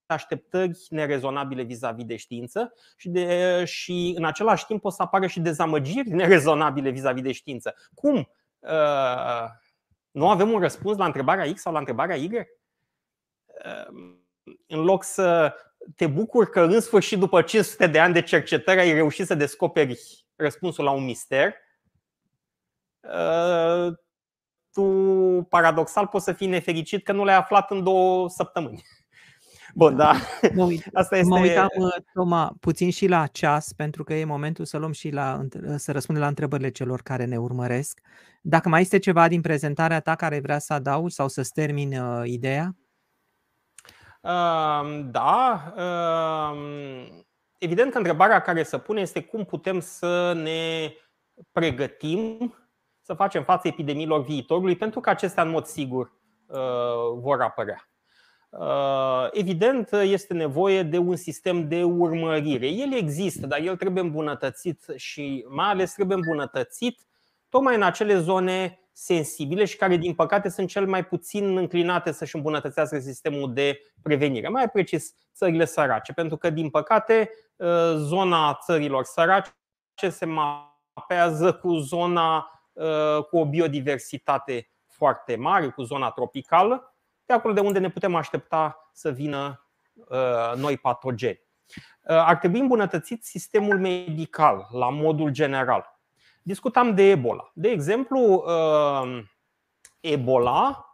așteptări 0.05 0.79
nerezonabile 0.89 1.61
vis-a-vis 1.61 2.05
de 2.05 2.15
știință 2.15 2.73
și, 2.97 3.09
de, 3.09 3.63
și 3.65 4.13
în 4.17 4.25
același 4.25 4.65
timp 4.65 4.85
o 4.85 4.89
să 4.89 5.01
apară 5.01 5.27
și 5.27 5.39
dezamăgiri 5.39 6.09
nerezonabile 6.09 6.89
vis-a-vis 6.89 7.23
de 7.23 7.31
știință. 7.31 7.75
Cum? 7.93 8.29
Nu 10.11 10.29
avem 10.29 10.51
un 10.51 10.59
răspuns 10.59 10.97
la 10.97 11.05
întrebarea 11.05 11.53
X 11.53 11.61
sau 11.61 11.73
la 11.73 11.79
întrebarea 11.79 12.15
Y? 12.15 12.29
În 14.67 14.79
loc 14.79 15.03
să 15.03 15.53
te 15.95 16.07
bucuri 16.07 16.49
că 16.49 16.61
în 16.61 16.79
sfârșit 16.79 17.19
după 17.19 17.41
500 17.41 17.87
de 17.87 17.99
ani 17.99 18.13
de 18.13 18.21
cercetări 18.21 18.79
ai 18.79 18.93
reușit 18.93 19.25
să 19.25 19.35
descoperi 19.35 20.25
răspunsul 20.35 20.83
la 20.83 20.91
un 20.91 21.03
mister, 21.03 21.53
Uh, 21.53 21.64
tu 24.75 24.83
paradoxal 25.49 26.07
poți 26.07 26.23
să 26.23 26.31
fii 26.31 26.47
nefericit 26.47 27.03
că 27.03 27.11
nu 27.11 27.25
le-ai 27.25 27.37
aflat 27.37 27.71
în 27.71 27.83
două 27.83 28.29
săptămâni. 28.29 28.81
Bun, 29.75 29.95
da. 29.95 30.13
Mă, 30.53 30.63
uit, 30.63 30.85
Asta 30.93 31.17
este... 31.17 31.29
mă 31.29 31.39
uitam, 31.39 31.67
uh, 31.77 31.95
Toma, 32.13 32.55
puțin 32.59 32.91
și 32.91 33.07
la 33.07 33.27
ceas, 33.27 33.73
pentru 33.73 34.03
că 34.03 34.13
e 34.13 34.25
momentul 34.25 34.65
să 34.65 34.77
luăm 34.77 34.91
și 34.91 35.09
la, 35.09 35.41
să 35.75 35.91
răspundem 35.91 36.23
la 36.23 36.29
întrebările 36.29 36.69
celor 36.69 37.01
care 37.01 37.25
ne 37.25 37.37
urmăresc. 37.37 37.99
Dacă 38.41 38.69
mai 38.69 38.81
este 38.81 38.99
ceva 38.99 39.27
din 39.27 39.41
prezentarea 39.41 39.99
ta 39.99 40.15
care 40.15 40.39
vrea 40.39 40.59
să 40.59 40.73
adaugi 40.73 41.15
sau 41.15 41.27
să-ți 41.27 41.51
termin 41.51 41.97
uh, 41.97 42.21
ideea? 42.25 42.75
Uh, 44.21 45.05
da. 45.05 45.73
Uh, 45.77 47.07
evident 47.57 47.91
că 47.91 47.97
întrebarea 47.97 48.41
care 48.41 48.63
se 48.63 48.79
pune 48.79 49.01
este 49.01 49.23
cum 49.23 49.45
putem 49.45 49.79
să 49.79 50.33
ne 50.33 50.93
pregătim 51.51 52.55
să 53.05 53.13
facem 53.13 53.43
față 53.43 53.67
epidemiilor 53.67 54.23
viitorului, 54.23 54.75
pentru 54.75 54.99
că 54.99 55.09
acestea, 55.09 55.43
în 55.43 55.49
mod 55.49 55.65
sigur, 55.65 56.13
vor 57.15 57.41
apărea. 57.41 57.89
Evident, 59.31 59.91
este 59.91 60.33
nevoie 60.33 60.83
de 60.83 60.97
un 60.97 61.15
sistem 61.15 61.67
de 61.67 61.83
urmărire. 61.83 62.67
El 62.67 62.93
există, 62.93 63.47
dar 63.47 63.59
el 63.59 63.75
trebuie 63.75 64.03
îmbunătățit 64.03 64.85
și 64.95 65.45
mai 65.49 65.69
ales 65.69 65.93
trebuie 65.93 66.17
îmbunătățit 66.17 67.05
tocmai 67.49 67.75
în 67.75 67.83
acele 67.83 68.19
zone 68.19 68.79
sensibile 68.91 69.65
și 69.65 69.77
care, 69.77 69.95
din 69.95 70.13
păcate, 70.13 70.49
sunt 70.49 70.67
cel 70.69 70.87
mai 70.87 71.05
puțin 71.05 71.57
înclinate 71.57 72.11
să-și 72.11 72.35
îmbunătățească 72.35 72.99
sistemul 72.99 73.53
de 73.53 73.79
prevenire. 74.01 74.47
Mai 74.47 74.69
precis, 74.69 75.15
țările 75.33 75.65
sărace, 75.65 76.13
pentru 76.13 76.37
că, 76.37 76.49
din 76.49 76.69
păcate, 76.69 77.29
ă, 77.59 77.95
zona 77.97 78.59
țărilor 78.63 79.03
sărace 79.03 79.51
se 80.09 80.25
mapează 80.25 81.53
cu 81.53 81.77
zona 81.77 82.37
ă, 82.37 82.54
cu 83.29 83.37
o 83.37 83.45
biodiversitate 83.45 84.69
foarte 84.87 85.35
mare, 85.35 85.69
cu 85.69 85.83
zona 85.83 86.11
tropicală, 86.11 86.95
de 87.25 87.33
acolo 87.33 87.53
de 87.53 87.59
unde 87.59 87.79
ne 87.79 87.89
putem 87.89 88.15
aștepta 88.15 88.89
să 88.93 89.11
vină 89.11 89.67
ă, 90.09 90.53
noi 90.57 90.77
patogeni. 90.77 91.43
Ar 92.07 92.37
trebui 92.37 92.59
îmbunătățit 92.59 93.23
sistemul 93.23 93.79
medical 93.79 94.67
la 94.71 94.89
modul 94.89 95.29
general 95.29 95.95
discutam 96.45 96.95
de 96.95 97.03
Ebola. 97.03 97.51
De 97.53 97.69
exemplu, 97.69 98.43
uh, 98.47 99.23
Ebola 99.99 100.85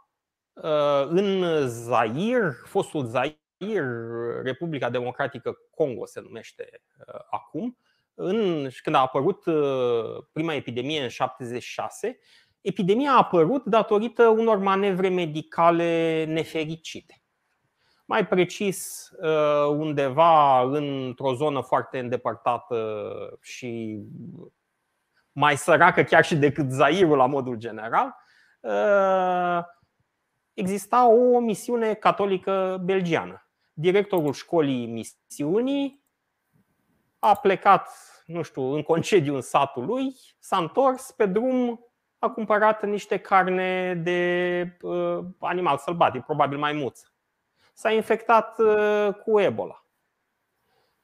uh, 0.53 1.05
în 1.07 1.45
Zaire, 1.67 2.51
fostul 2.65 3.05
Zaire, 3.05 3.41
Republica 4.43 4.89
Democratică 4.89 5.57
Congo 5.75 6.05
se 6.05 6.21
numește 6.21 6.81
uh, 7.07 7.21
acum, 7.29 7.77
în, 8.23 8.69
când 8.83 8.95
a 8.95 8.99
apărut 8.99 9.43
prima 10.31 10.53
epidemie 10.53 11.03
în 11.03 11.09
76, 11.09 12.19
epidemia 12.61 13.11
a 13.11 13.17
apărut 13.17 13.65
datorită 13.65 14.27
unor 14.27 14.57
manevre 14.57 15.09
medicale 15.09 16.23
nefericite. 16.27 17.15
Mai 18.05 18.27
precis, 18.27 19.09
undeva 19.69 20.61
într-o 20.61 21.33
zonă 21.33 21.61
foarte 21.61 21.99
îndepărtată 21.99 23.07
și 23.41 24.01
mai 25.31 25.57
săracă 25.57 26.03
chiar 26.03 26.25
și 26.25 26.35
decât 26.35 26.71
Zairul 26.71 27.17
la 27.17 27.25
modul 27.25 27.55
general, 27.55 28.15
uh, 28.59 29.59
exista 30.53 31.07
o 31.07 31.39
misiune 31.39 31.93
catolică 31.93 32.81
belgiană. 32.83 33.49
Directorul 33.73 34.33
școlii 34.33 34.87
misiunii 34.87 36.03
a 37.19 37.35
plecat, 37.35 37.89
nu 38.25 38.41
știu, 38.41 38.61
în 38.61 38.83
concediu 38.83 39.35
în 39.35 39.41
satul 39.41 39.85
lui, 39.85 40.15
s-a 40.39 40.57
întors 40.57 41.11
pe 41.11 41.25
drum, 41.25 41.85
a 42.19 42.29
cumpărat 42.29 42.85
niște 42.85 43.17
carne 43.17 43.95
de 43.95 44.77
uh, 44.81 45.19
animal 45.39 45.77
sălbatic, 45.77 46.23
probabil 46.23 46.57
maimuță. 46.57 47.05
S-a 47.73 47.91
infectat 47.91 48.59
uh, 48.59 49.09
cu 49.25 49.39
Ebola. 49.39 49.85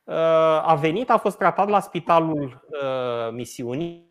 Uh, 0.04 0.16
a 0.64 0.76
venit, 0.80 1.10
a 1.10 1.18
fost 1.18 1.38
tratat 1.38 1.68
la 1.68 1.80
spitalul 1.80 2.68
uh, 2.70 3.32
misiunii 3.32 4.08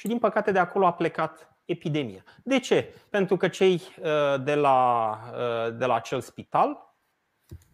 și 0.00 0.06
din 0.06 0.18
păcate 0.18 0.52
de 0.52 0.58
acolo 0.58 0.86
a 0.86 0.92
plecat 0.92 1.56
epidemia. 1.64 2.24
De 2.42 2.58
ce? 2.58 2.94
Pentru 3.10 3.36
că 3.36 3.48
cei 3.48 3.74
uh, 3.74 4.42
de 4.42 4.54
la, 4.54 5.10
uh, 5.32 5.76
de 5.76 5.84
la 5.84 5.94
acel 5.94 6.20
spital 6.20 6.89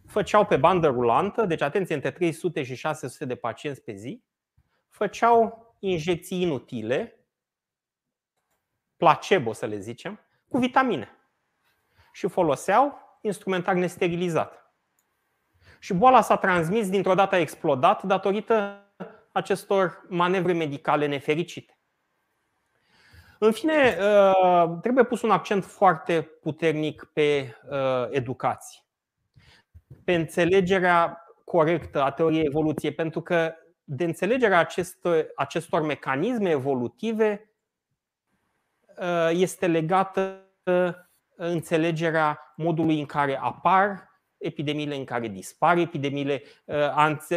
făceau 0.07 0.45
pe 0.45 0.57
bandă 0.57 0.87
rulantă, 0.87 1.45
deci 1.45 1.61
atenție, 1.61 1.95
între 1.95 2.11
300 2.11 2.63
și 2.63 2.75
600 2.75 3.25
de 3.25 3.35
pacienți 3.35 3.81
pe 3.81 3.93
zi, 3.93 4.23
făceau 4.89 5.75
injecții 5.79 6.41
inutile, 6.41 7.19
placebo 8.97 9.53
să 9.53 9.65
le 9.65 9.79
zicem, 9.79 10.19
cu 10.49 10.57
vitamine 10.57 11.09
și 12.11 12.27
foloseau 12.27 12.99
instrumentar 13.21 13.75
nesterilizat. 13.75 14.73
Și 15.79 15.93
boala 15.93 16.21
s-a 16.21 16.37
transmis, 16.37 16.89
dintr-o 16.89 17.13
dată 17.13 17.35
a 17.35 17.39
explodat 17.39 18.03
datorită 18.03 18.81
acestor 19.31 20.05
manevre 20.09 20.53
medicale 20.53 21.05
nefericite. 21.05 21.77
În 23.39 23.51
fine, 23.51 23.97
uh, 23.99 24.77
trebuie 24.81 25.03
pus 25.03 25.21
un 25.21 25.31
accent 25.31 25.65
foarte 25.65 26.21
puternic 26.21 27.09
pe 27.13 27.55
uh, 27.69 28.07
educație, 28.09 28.81
pe 30.03 30.13
înțelegerea 30.13 31.23
corectă 31.43 32.03
a 32.03 32.11
teoriei 32.11 32.45
evoluției, 32.45 32.91
pentru 32.91 33.21
că 33.21 33.53
de 33.83 34.03
înțelegerea 34.03 34.59
acestor, 34.59 35.27
acestor 35.35 35.81
mecanisme 35.81 36.49
evolutive 36.49 37.51
uh, 38.97 39.29
este 39.31 39.67
legată 39.67 40.41
înțelegerea 41.35 42.53
modului 42.55 42.99
în 42.99 43.05
care 43.05 43.39
apar 43.41 44.09
epidemiile, 44.37 44.95
în 44.95 45.03
care 45.03 45.27
dispar 45.27 45.77
epidemiile, 45.77 46.41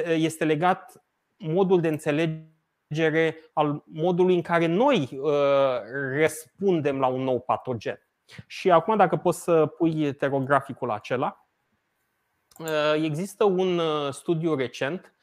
este 0.05 0.44
legat 0.44 1.05
modul 1.36 1.80
de 1.80 1.88
înțelegere 1.88 2.61
înțelegere 2.90 3.51
al 3.53 3.82
modului 3.86 4.34
în 4.34 4.42
care 4.42 4.66
noi 4.66 5.09
uh, 5.12 5.30
răspundem 6.18 6.98
la 6.98 7.07
un 7.07 7.22
nou 7.22 7.40
patogen. 7.40 8.07
Și 8.46 8.70
acum, 8.70 8.96
dacă 8.96 9.16
poți 9.16 9.42
să 9.42 9.66
pui 9.66 10.12
terograficul 10.14 10.90
acela, 10.90 11.26
uh, 11.26 11.49
există 12.94 13.44
un 13.44 13.78
uh, 13.78 14.12
studiu 14.12 14.55
recent 14.55 15.14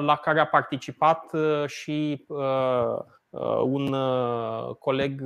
la 0.00 0.18
care 0.22 0.40
a 0.40 0.46
participat 0.46 1.30
și 1.66 2.26
un 3.62 3.94
coleg 4.78 5.20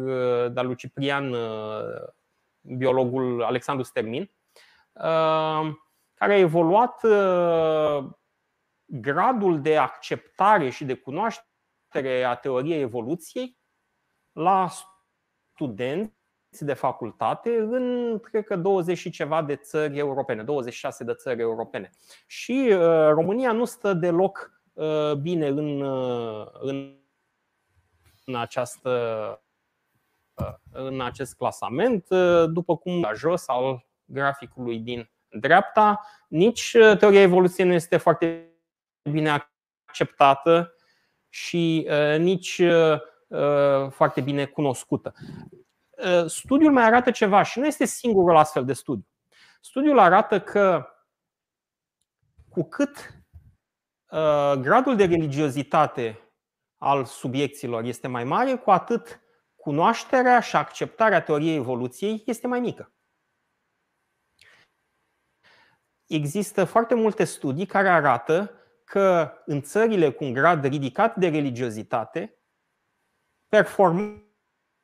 de 0.53 0.61
lui 0.61 0.77
Ciprian, 0.77 1.35
biologul 2.61 3.43
Alexandru 3.43 3.85
Stermin, 3.85 4.31
care 6.15 6.33
a 6.33 6.39
evoluat 6.39 7.01
gradul 8.85 9.61
de 9.61 9.77
acceptare 9.77 10.71
și 10.71 10.85
de 10.85 10.95
cunoaștere 10.95 12.25
a 12.25 12.35
teoriei 12.35 12.81
evoluției 12.81 13.59
la 14.33 14.69
studenți 15.55 16.22
de 16.61 16.73
facultate 16.73 17.57
în, 17.57 18.19
cred 18.19 18.45
că, 18.45 18.57
20 18.57 18.99
și 18.99 19.11
ceva 19.11 19.43
de 19.43 19.57
țări 19.57 19.99
europene, 19.99 20.43
26 20.43 21.05
de 21.05 21.15
țări 21.15 21.41
europene. 21.41 21.91
Și 22.27 22.69
uh, 22.71 23.09
România 23.09 23.53
nu 23.53 23.65
stă 23.65 23.93
deloc 23.93 24.63
uh, 24.73 25.13
bine 25.13 25.47
în, 25.47 25.81
uh, 25.81 26.47
în, 26.53 26.97
în 28.25 28.37
această 28.37 28.91
uh, 30.35 30.55
în 30.73 31.01
acest 31.01 31.35
clasament, 31.35 32.07
uh, 32.11 32.45
după 32.53 32.77
cum 32.77 33.01
la 33.01 33.13
jos 33.13 33.49
al 33.49 33.87
graficului 34.05 34.79
din 34.79 35.11
dreapta, 35.29 36.01
nici 36.29 36.73
uh, 36.73 36.97
teoria 36.97 37.21
evoluției 37.21 37.67
nu 37.67 37.73
este 37.73 37.97
foarte 37.97 38.47
bine 39.11 39.45
acceptată 39.85 40.75
și 41.29 41.89
uh, 41.91 42.19
nici 42.19 42.59
uh, 42.59 43.01
uh, 43.27 43.91
foarte 43.91 44.21
bine 44.21 44.45
cunoscută. 44.45 45.15
Studiul 46.27 46.73
mai 46.73 46.85
arată 46.85 47.11
ceva 47.11 47.43
și 47.43 47.59
nu 47.59 47.67
este 47.67 47.85
singurul 47.85 48.37
astfel 48.37 48.65
de 48.65 48.73
studiu. 48.73 49.07
Studiul 49.61 49.99
arată 49.99 50.41
că 50.41 50.87
cu 52.49 52.63
cât 52.63 53.25
gradul 54.61 54.97
de 54.97 55.05
religiozitate 55.05 56.33
al 56.79 57.05
subiecților 57.05 57.85
este 57.85 58.09
mai 58.09 58.25
mare, 58.25 58.57
cu 58.57 58.71
atât 58.71 59.21
cunoașterea 59.57 60.41
și 60.41 60.57
acceptarea 60.57 61.23
teoriei 61.23 61.57
evoluției 61.57 62.23
este 62.27 62.47
mai 62.47 62.61
mică. 62.61 62.93
Există 66.07 66.65
foarte 66.65 66.95
multe 66.95 67.25
studii 67.25 67.67
care 67.67 67.89
arată 67.89 68.55
că 68.85 69.33
în 69.47 69.63
țările 69.63 70.13
cu 70.13 70.25
un 70.25 70.33
grad 70.33 70.65
ridicat 70.65 71.17
de 71.17 71.29
religiozitate, 71.29 72.39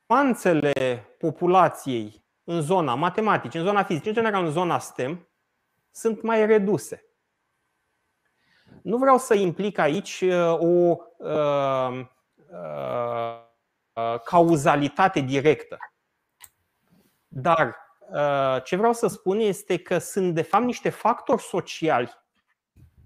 performanțele 0.09 1.05
populației 1.19 2.25
în 2.45 2.61
zona 2.61 2.95
matematică, 2.95 3.59
în 3.59 3.65
zona 3.65 3.83
fizică, 3.83 4.09
în 4.09 4.15
general 4.15 4.45
în 4.45 4.51
zona 4.51 4.79
STEM, 4.79 5.29
sunt 5.91 6.23
mai 6.23 6.47
reduse. 6.47 7.05
Nu 8.83 8.97
vreau 8.97 9.19
să 9.19 9.35
implic 9.35 9.79
aici 9.79 10.21
uh, 10.21 10.59
o 10.59 10.97
uh, 11.17 12.07
uh, 13.93 14.21
cauzalitate 14.25 15.21
directă. 15.21 15.79
Dar 17.27 17.77
uh, 18.11 18.63
ce 18.65 18.77
vreau 18.77 18.93
să 18.93 19.07
spun 19.07 19.39
este 19.39 19.79
că 19.79 19.99
sunt 19.99 20.35
de 20.35 20.43
fapt 20.43 20.65
niște 20.65 20.89
factori 20.89 21.43
sociali 21.43 22.13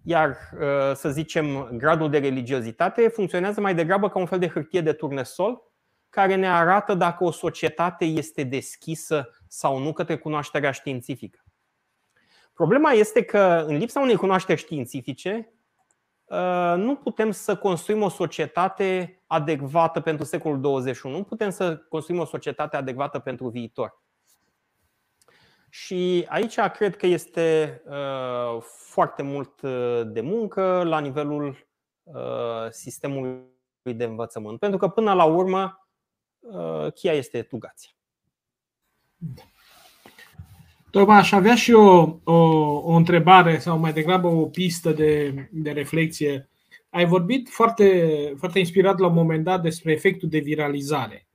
iar, 0.04 0.36
uh, 0.52 0.94
să 0.94 1.10
zicem, 1.10 1.68
gradul 1.72 2.10
de 2.10 2.18
religiozitate 2.18 3.08
funcționează 3.08 3.60
mai 3.60 3.74
degrabă 3.74 4.08
ca 4.08 4.18
un 4.18 4.26
fel 4.26 4.38
de 4.38 4.48
hârtie 4.48 4.80
de 4.80 4.92
turnesol 4.92 5.71
care 6.12 6.34
ne 6.34 6.50
arată 6.50 6.94
dacă 6.94 7.24
o 7.24 7.30
societate 7.30 8.04
este 8.04 8.42
deschisă 8.42 9.30
sau 9.48 9.78
nu 9.78 9.92
către 9.92 10.16
cunoașterea 10.16 10.70
științifică. 10.70 11.44
Problema 12.52 12.90
este 12.90 13.22
că, 13.22 13.64
în 13.66 13.76
lipsa 13.76 14.00
unei 14.00 14.16
cunoașteri 14.16 14.60
științifice, 14.60 15.52
nu 16.76 16.96
putem 17.02 17.30
să 17.30 17.56
construim 17.56 18.02
o 18.02 18.08
societate 18.08 19.20
adecvată 19.26 20.00
pentru 20.00 20.24
secolul 20.24 20.60
21, 20.60 21.16
nu 21.16 21.22
putem 21.22 21.50
să 21.50 21.76
construim 21.76 22.20
o 22.20 22.24
societate 22.24 22.76
adecvată 22.76 23.18
pentru 23.18 23.48
viitor. 23.48 24.02
Și 25.68 26.26
aici 26.28 26.60
cred 26.60 26.96
că 26.96 27.06
este 27.06 27.82
foarte 28.60 29.22
mult 29.22 29.60
de 30.12 30.20
muncă 30.20 30.82
la 30.84 30.98
nivelul 30.98 31.66
sistemului 32.70 33.50
de 33.82 34.04
învățământ. 34.04 34.58
Pentru 34.58 34.78
că 34.78 34.88
până 34.88 35.12
la 35.12 35.24
urmă 35.24 35.81
cheia 36.94 37.12
este 37.12 37.38
educația. 37.38 37.90
Tocmai 40.90 41.18
aș 41.18 41.32
avea 41.32 41.54
și 41.54 41.72
o, 41.72 42.18
o, 42.24 42.34
o 42.82 42.92
întrebare 42.92 43.58
sau 43.58 43.78
mai 43.78 43.92
degrabă 43.92 44.28
o 44.28 44.46
pistă 44.46 44.92
de, 44.92 45.34
de 45.52 45.70
reflexie. 45.70 46.48
Ai 46.90 47.04
vorbit 47.04 47.48
foarte, 47.48 48.34
foarte 48.38 48.58
inspirat 48.58 48.98
la 48.98 49.06
un 49.06 49.14
moment 49.14 49.44
dat 49.44 49.62
despre 49.62 49.92
efectul 49.92 50.28
de 50.28 50.38
viralizare. 50.38 51.26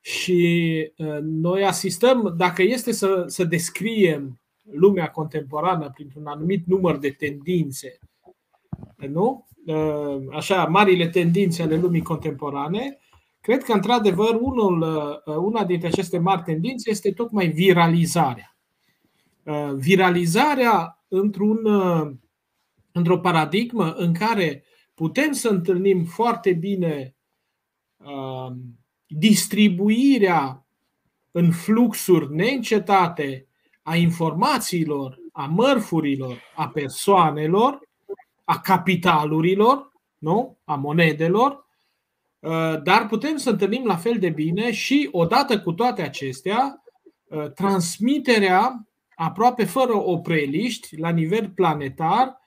Și 0.00 0.92
uh, 0.96 1.18
noi 1.20 1.64
asistăm, 1.64 2.34
dacă 2.36 2.62
este 2.62 2.92
să, 2.92 3.24
să 3.26 3.44
descriem 3.44 4.40
lumea 4.70 5.10
contemporană 5.10 5.90
printr-un 5.94 6.26
anumit 6.26 6.66
număr 6.66 6.98
de 6.98 7.10
tendințe, 7.10 7.98
nu? 8.96 9.46
Uh, 9.66 10.16
așa, 10.32 10.64
marile 10.64 11.08
tendințe 11.08 11.62
ale 11.62 11.76
lumii 11.76 12.02
contemporane, 12.02 12.98
cred 13.40 13.62
că, 13.62 13.72
într-adevăr, 13.72 14.38
unul, 14.40 14.80
uh, 15.24 15.34
una 15.36 15.64
dintre 15.64 15.88
aceste 15.88 16.18
mari 16.18 16.42
tendințe 16.42 16.90
este 16.90 17.12
tocmai 17.12 17.48
viralizarea. 17.48 18.54
Viralizarea 19.74 21.04
într-un, 21.08 21.58
într-o 22.92 23.18
paradigmă 23.18 23.92
în 23.92 24.14
care 24.14 24.64
putem 24.94 25.32
să 25.32 25.48
întâlnim 25.48 26.04
foarte 26.04 26.52
bine 26.52 27.14
distribuirea 29.06 30.66
în 31.30 31.50
fluxuri 31.50 32.34
neîncetate 32.34 33.46
a 33.82 33.96
informațiilor, 33.96 35.18
a 35.32 35.46
mărfurilor, 35.46 36.42
a 36.54 36.68
persoanelor, 36.68 37.80
a 38.44 38.60
capitalurilor, 38.60 39.92
nu? 40.18 40.58
a 40.64 40.74
monedelor, 40.74 41.50
uh, 41.50 41.69
dar 42.82 43.06
putem 43.08 43.36
să 43.36 43.50
întâlnim 43.50 43.84
la 43.84 43.96
fel 43.96 44.18
de 44.18 44.28
bine 44.28 44.72
și, 44.72 45.08
odată 45.12 45.60
cu 45.60 45.72
toate 45.72 46.02
acestea, 46.02 46.82
uh, 47.24 47.50
transmiterea 47.52 48.88
aproape 49.14 49.64
fără 49.64 49.96
opreliști 49.96 50.98
la 50.98 51.10
nivel 51.10 51.50
planetar 51.54 52.40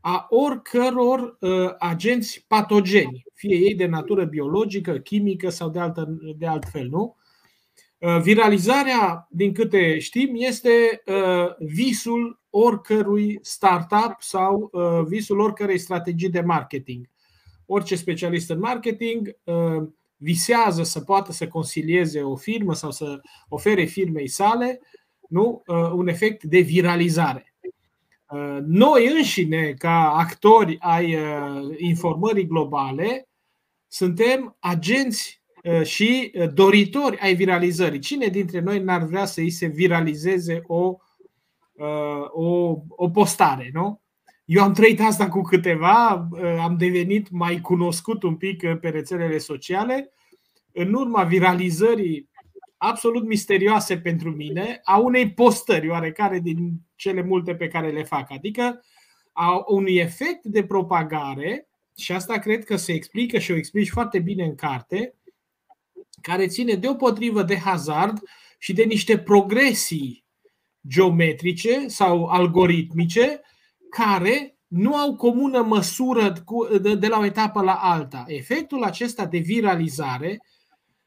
a 0.00 0.26
oricăror 0.28 1.36
uh, 1.40 1.74
agenți 1.78 2.44
patogeni, 2.48 3.24
fie 3.34 3.56
ei 3.56 3.74
de 3.74 3.86
natură 3.86 4.24
biologică, 4.24 4.92
chimică 4.98 5.48
sau 5.48 5.68
de, 5.68 5.78
altă, 5.78 6.18
de 6.38 6.46
alt 6.46 6.64
fel. 6.72 6.88
Nu? 6.88 7.16
Uh, 7.98 8.20
viralizarea, 8.20 9.26
din 9.30 9.52
câte 9.52 9.98
știm, 9.98 10.30
este 10.34 11.02
uh, 11.06 11.54
visul 11.58 12.40
oricărui 12.50 13.38
startup 13.42 14.16
sau 14.18 14.70
uh, 14.72 15.06
visul 15.06 15.40
oricărei 15.40 15.78
strategii 15.78 16.30
de 16.30 16.40
marketing. 16.40 17.08
Orice 17.66 17.96
specialist 17.96 18.50
în 18.50 18.58
marketing 18.58 19.36
uh, 19.44 19.88
visează 20.16 20.82
să 20.82 21.00
poată 21.00 21.32
să 21.32 21.48
consilieze 21.48 22.22
o 22.22 22.36
firmă 22.36 22.74
sau 22.74 22.90
să 22.90 23.20
ofere 23.48 23.84
firmei 23.84 24.28
sale 24.28 24.80
nu? 25.28 25.62
Uh, 25.66 25.90
un 25.92 26.08
efect 26.08 26.42
de 26.42 26.58
viralizare. 26.58 27.54
Uh, 28.30 28.58
noi 28.66 29.06
înșine, 29.16 29.72
ca 29.72 30.12
actori 30.12 30.76
ai 30.80 31.14
uh, 31.14 31.74
informării 31.76 32.46
globale, 32.46 33.28
suntem 33.88 34.56
agenți 34.58 35.42
uh, 35.62 35.82
și 35.82 36.32
doritori 36.54 37.18
ai 37.18 37.34
viralizării. 37.34 37.98
Cine 37.98 38.26
dintre 38.26 38.60
noi 38.60 38.80
n-ar 38.80 39.02
vrea 39.02 39.24
să 39.24 39.40
îi 39.40 39.50
se 39.50 39.66
viralizeze 39.66 40.62
o, 40.66 40.96
o, 42.30 42.78
o 42.88 43.08
postare, 43.08 43.70
nu? 43.72 44.02
Eu 44.44 44.62
am 44.62 44.72
trăit 44.72 45.00
asta 45.00 45.28
cu 45.28 45.40
câteva, 45.40 46.28
am 46.60 46.76
devenit 46.78 47.30
mai 47.30 47.60
cunoscut 47.60 48.22
un 48.22 48.36
pic 48.36 48.58
pe 48.80 48.88
rețelele 48.88 49.38
sociale. 49.38 50.12
În 50.72 50.94
urma 50.94 51.22
viralizării 51.22 52.28
absolut 52.76 53.26
misterioase 53.26 53.98
pentru 53.98 54.30
mine 54.30 54.80
a 54.84 54.98
unei 54.98 55.32
postări 55.32 55.88
oarecare 55.88 56.38
din 56.38 56.72
cele 56.94 57.22
multe 57.22 57.54
pe 57.54 57.68
care 57.68 57.90
le 57.90 58.02
fac. 58.02 58.30
Adică 58.30 58.84
a 59.32 59.64
unui 59.66 59.96
efect 59.96 60.44
de 60.44 60.64
propagare, 60.64 61.68
și 61.96 62.12
asta 62.12 62.38
cred 62.38 62.64
că 62.64 62.76
se 62.76 62.92
explică 62.92 63.38
și 63.38 63.50
o 63.50 63.56
explici 63.56 63.90
foarte 63.90 64.18
bine 64.18 64.44
în 64.44 64.54
carte, 64.54 65.14
care 66.20 66.46
ține 66.46 66.74
deopotrivă 66.74 67.42
de 67.42 67.58
hazard 67.58 68.18
și 68.58 68.72
de 68.72 68.82
niște 68.82 69.18
progresii 69.18 70.24
geometrice 70.88 71.88
sau 71.88 72.24
algoritmice 72.24 73.40
care 73.96 74.56
nu 74.66 74.96
au 74.96 75.16
comună 75.16 75.62
măsură 75.62 76.32
de 76.98 77.06
la 77.06 77.18
o 77.18 77.24
etapă 77.24 77.62
la 77.62 77.74
alta. 77.74 78.24
Efectul 78.26 78.82
acesta 78.82 79.26
de 79.26 79.38
viralizare 79.38 80.38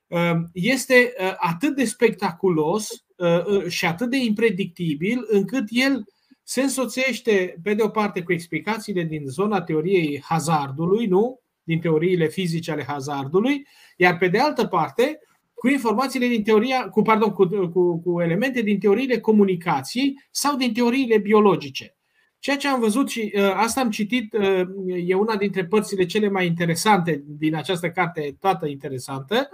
Ehm, 0.07 0.49
este 0.53 1.13
eh, 1.17 1.33
atât 1.37 1.75
de 1.75 1.85
spectaculos 1.85 3.05
eh, 3.15 3.43
eh, 3.47 3.67
și 3.67 3.85
atât 3.85 4.09
de 4.09 4.17
impredictibil 4.17 5.25
încât 5.29 5.65
el 5.69 6.05
se 6.43 6.61
însoțește, 6.61 7.59
pe 7.63 7.73
de 7.73 7.83
o 7.83 7.89
parte, 7.89 8.23
cu 8.23 8.33
explicațiile 8.33 9.03
din 9.03 9.23
zona 9.25 9.61
teoriei 9.61 10.21
hazardului, 10.25 11.05
nu? 11.05 11.39
din 11.63 11.79
teoriile 11.79 12.27
fizice 12.27 12.71
ale 12.71 12.83
hazardului, 12.83 13.67
iar 13.97 14.17
pe 14.17 14.27
de 14.27 14.39
altă 14.39 14.65
parte, 14.65 15.19
cu 15.53 15.67
informațiile 15.67 16.27
din 16.27 16.43
teoria, 16.43 16.89
cu, 16.89 17.01
pardon, 17.01 17.29
cu, 17.29 17.45
cu, 17.73 18.01
cu 18.01 18.21
elemente 18.21 18.61
din 18.61 18.79
teoriile 18.79 19.19
comunicației 19.19 20.13
sau 20.31 20.55
din 20.55 20.73
teoriile 20.73 21.17
biologice. 21.17 21.96
Ceea 22.39 22.57
ce 22.57 22.67
am 22.67 22.79
văzut 22.79 23.09
și 23.09 23.33
uh, 23.35 23.51
asta 23.55 23.81
am 23.81 23.89
citit, 23.89 24.33
uh, 24.33 24.61
e 25.05 25.13
una 25.13 25.35
dintre 25.35 25.65
părțile 25.65 26.05
cele 26.05 26.29
mai 26.29 26.45
interesante 26.45 27.23
din 27.25 27.55
această 27.55 27.89
carte, 27.89 28.35
toată 28.39 28.67
interesantă, 28.67 29.49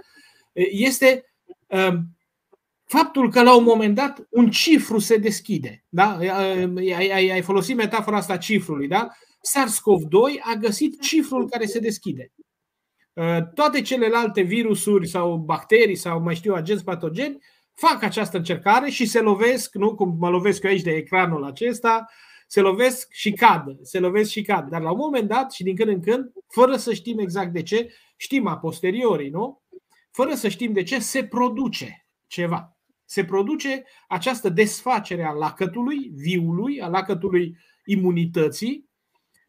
este 0.70 1.34
um, 1.66 2.16
faptul 2.84 3.30
că 3.30 3.42
la 3.42 3.56
un 3.56 3.64
moment 3.64 3.94
dat 3.94 4.26
un 4.30 4.50
cifru 4.50 4.98
se 4.98 5.16
deschide. 5.16 5.84
Da? 5.88 6.16
Ai, 6.16 7.10
ai, 7.12 7.30
ai 7.30 7.42
folosit 7.42 7.76
metafora 7.76 8.16
asta 8.16 8.36
cifrului. 8.36 8.88
Da? 8.88 9.08
SARS-CoV-2 9.40 10.40
a 10.40 10.54
găsit 10.54 11.00
cifrul 11.00 11.48
care 11.48 11.66
se 11.66 11.78
deschide. 11.78 12.32
Uh, 13.12 13.38
toate 13.54 13.80
celelalte 13.80 14.40
virusuri 14.40 15.08
sau 15.08 15.36
bacterii 15.36 15.96
sau 15.96 16.20
mai 16.20 16.34
știu 16.34 16.54
agenți 16.54 16.84
patogeni 16.84 17.38
fac 17.74 18.02
această 18.02 18.36
încercare 18.36 18.90
și 18.90 19.06
se 19.06 19.20
lovesc, 19.20 19.74
nu 19.74 19.94
cum 19.94 20.16
mă 20.18 20.28
lovesc 20.28 20.62
eu 20.62 20.70
aici 20.70 20.82
de 20.82 20.90
ecranul 20.90 21.44
acesta, 21.44 22.06
se 22.46 22.60
lovesc 22.60 23.12
și 23.12 23.32
cad, 23.32 23.78
se 23.82 23.98
lovesc 23.98 24.30
și 24.30 24.42
cad. 24.42 24.68
Dar 24.68 24.80
la 24.80 24.90
un 24.90 24.98
moment 24.98 25.28
dat 25.28 25.52
și 25.52 25.62
din 25.62 25.76
când 25.76 25.88
în 25.88 26.00
când, 26.00 26.32
fără 26.48 26.76
să 26.76 26.92
știm 26.92 27.18
exact 27.18 27.52
de 27.52 27.62
ce, 27.62 27.94
știm 28.16 28.46
a 28.46 28.58
posteriori, 28.58 29.28
nu? 29.28 29.62
fără 30.14 30.34
să 30.34 30.48
știm 30.48 30.72
de 30.72 30.82
ce, 30.82 30.98
se 30.98 31.24
produce 31.24 32.06
ceva. 32.26 32.76
Se 33.04 33.24
produce 33.24 33.84
această 34.08 34.48
desfacere 34.48 35.24
a 35.24 35.32
lacătului, 35.32 36.10
viului, 36.14 36.80
a 36.80 36.88
lacătului 36.88 37.56
imunității 37.84 38.88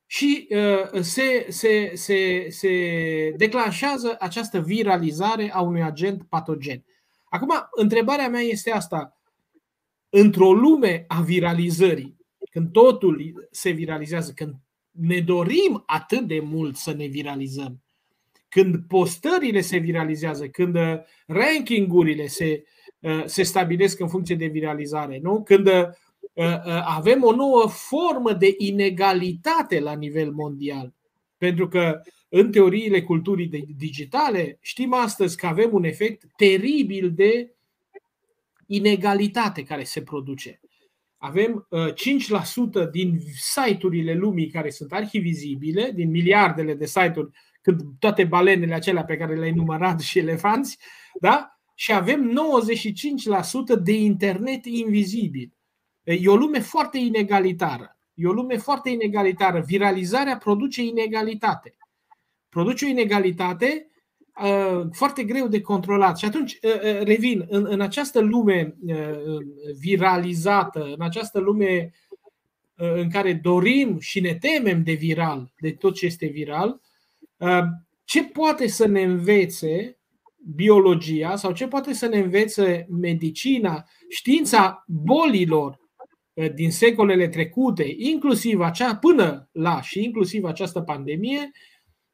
și 0.06 0.48
uh, 0.50 1.02
se, 1.02 1.46
se, 1.50 1.92
se, 1.94 2.46
se 2.50 2.70
declanșează 3.38 4.16
această 4.20 4.60
viralizare 4.60 5.52
a 5.54 5.62
unui 5.62 5.84
agent 5.84 6.24
patogen. 6.30 6.84
Acum, 7.26 7.52
întrebarea 7.72 8.30
mea 8.30 8.42
este 8.42 8.72
asta. 8.72 9.18
Într-o 10.10 10.54
lume 10.54 11.06
a 11.08 11.22
viralizării, 11.22 12.18
când 12.56 12.72
totul 12.72 13.48
se 13.52 13.70
viralizează, 13.70 14.32
când 14.32 14.56
ne 14.92 15.20
dorim 15.20 15.84
atât 15.86 16.28
de 16.28 16.40
mult 16.40 16.76
să 16.76 16.94
ne 16.94 17.06
viralizăm, 17.06 17.84
când 18.50 18.88
postările 18.88 19.62
se 19.62 19.78
viralizează, 19.78 20.48
când 20.48 20.76
uh, 20.76 20.98
rankingurile 21.28 22.28
se, 22.28 22.64
uh, 23.00 23.24
se 23.26 23.44
stabilesc 23.44 24.00
în 24.00 24.08
funcție 24.08 24.36
de 24.36 24.46
viralizare, 24.46 25.20
nu? 25.22 25.44
când 25.44 25.68
uh, 25.68 25.84
avem 26.86 27.24
o 27.24 27.36
nouă 27.36 27.68
formă 27.68 28.34
de 28.34 28.56
inegalitate 28.58 29.80
la 29.80 29.94
nivel 29.94 30.32
mondial. 30.32 30.94
Pentru 31.38 31.68
că 31.68 32.02
în 32.30 32.52
teoriile 32.52 33.02
culturii 33.02 33.76
digitale 33.78 34.58
știm 34.62 34.94
astăzi 34.94 35.38
că 35.38 35.46
avem 35.46 35.70
un 35.74 35.84
efect 35.84 36.24
teribil 36.36 37.12
de 37.12 37.56
inegalitate 38.66 39.64
care 39.64 39.84
se 39.84 40.02
produce. 40.02 40.60
Avem 41.26 41.68
5% 42.88 42.90
din 42.92 43.20
site-urile 43.36 44.14
lumii 44.14 44.50
care 44.50 44.70
sunt 44.70 44.94
arhivizibile, 44.94 45.92
din 45.96 46.10
miliardele 46.10 46.74
de 46.74 46.86
site-uri 46.86 47.30
când 47.62 47.82
toate 48.00 48.24
balenele 48.24 48.74
acelea 48.74 49.04
pe 49.04 49.18
care 49.18 49.36
le-ai 49.36 49.52
numărat 49.52 50.00
și 50.00 50.20
elefanți, 50.20 50.78
da? 51.20 51.56
și 51.76 51.94
avem 51.94 52.32
95% 53.78 53.82
de 53.84 53.94
internet 53.94 54.66
invizibil. 54.66 55.54
E 56.04 56.30
o 56.30 56.36
lume 56.36 56.60
foarte 56.60 56.98
inegalitară. 56.98 57.98
E 58.14 58.28
o 58.28 58.32
lume 58.32 58.58
foarte 58.58 58.90
inegalitară. 58.90 59.64
Viralizarea 59.66 60.38
produce 60.38 60.84
inegalitate. 60.84 61.76
Produce 62.50 62.86
o 62.86 62.88
inegalitate 62.88 63.88
uh, 63.90 63.95
foarte 64.92 65.24
greu 65.24 65.48
de 65.48 65.62
controlat. 65.62 66.18
Și 66.18 66.26
atunci, 66.26 66.60
uh, 66.62 66.74
uh, 66.74 67.04
revin, 67.04 67.46
în, 67.50 67.66
în 67.70 67.82
această 67.82 68.20
lume 68.20 68.76
viralizată, 69.80 70.84
în 70.98 71.02
această 71.02 71.40
lume 71.40 71.92
în 72.78 73.10
care 73.10 73.34
dorim 73.34 74.00
și 74.00 74.20
ne 74.20 74.36
temem 74.36 74.84
de 74.84 74.94
viral, 74.94 75.54
de 75.60 75.72
tot 75.72 75.96
ce 75.96 76.06
este 76.06 76.26
viral, 76.26 76.82
ce 78.04 78.24
poate 78.24 78.68
să 78.68 78.88
ne 78.88 79.04
învețe 79.04 79.98
biologia 80.56 81.36
sau 81.36 81.52
ce 81.52 81.68
poate 81.68 81.94
să 81.94 82.08
ne 82.08 82.18
învețe 82.18 82.88
medicina, 82.90 83.86
știința 84.10 84.84
bolilor 84.88 85.80
eh, 86.34 86.54
din 86.54 86.72
secolele 86.72 87.28
trecute, 87.28 87.94
inclusiv 87.98 88.60
acea 88.60 88.96
până 88.96 89.50
la 89.52 89.82
și 89.82 90.04
inclusiv 90.04 90.44
această 90.44 90.82
pandemie, 90.82 91.52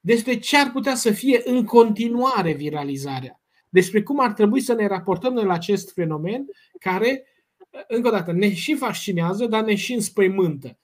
despre 0.01 0.37
ce 0.37 0.57
ar 0.57 0.71
putea 0.71 0.95
să 0.95 1.11
fie 1.11 1.41
în 1.43 1.65
continuare 1.65 2.53
viralizarea, 2.53 3.41
despre 3.69 4.03
cum 4.03 4.19
ar 4.19 4.33
trebui 4.33 4.61
să 4.61 4.73
ne 4.73 4.87
raportăm 4.87 5.35
la 5.35 5.53
acest 5.53 5.93
fenomen 5.93 6.45
care, 6.79 7.25
eh, 7.69 7.81
încă 7.87 8.07
o 8.07 8.11
dată, 8.11 8.31
ne 8.31 8.53
și 8.53 8.75
fascinează, 8.75 9.45
dar 9.45 9.63
ne 9.63 9.75
și 9.75 9.93
înspăimântă. 9.93 10.77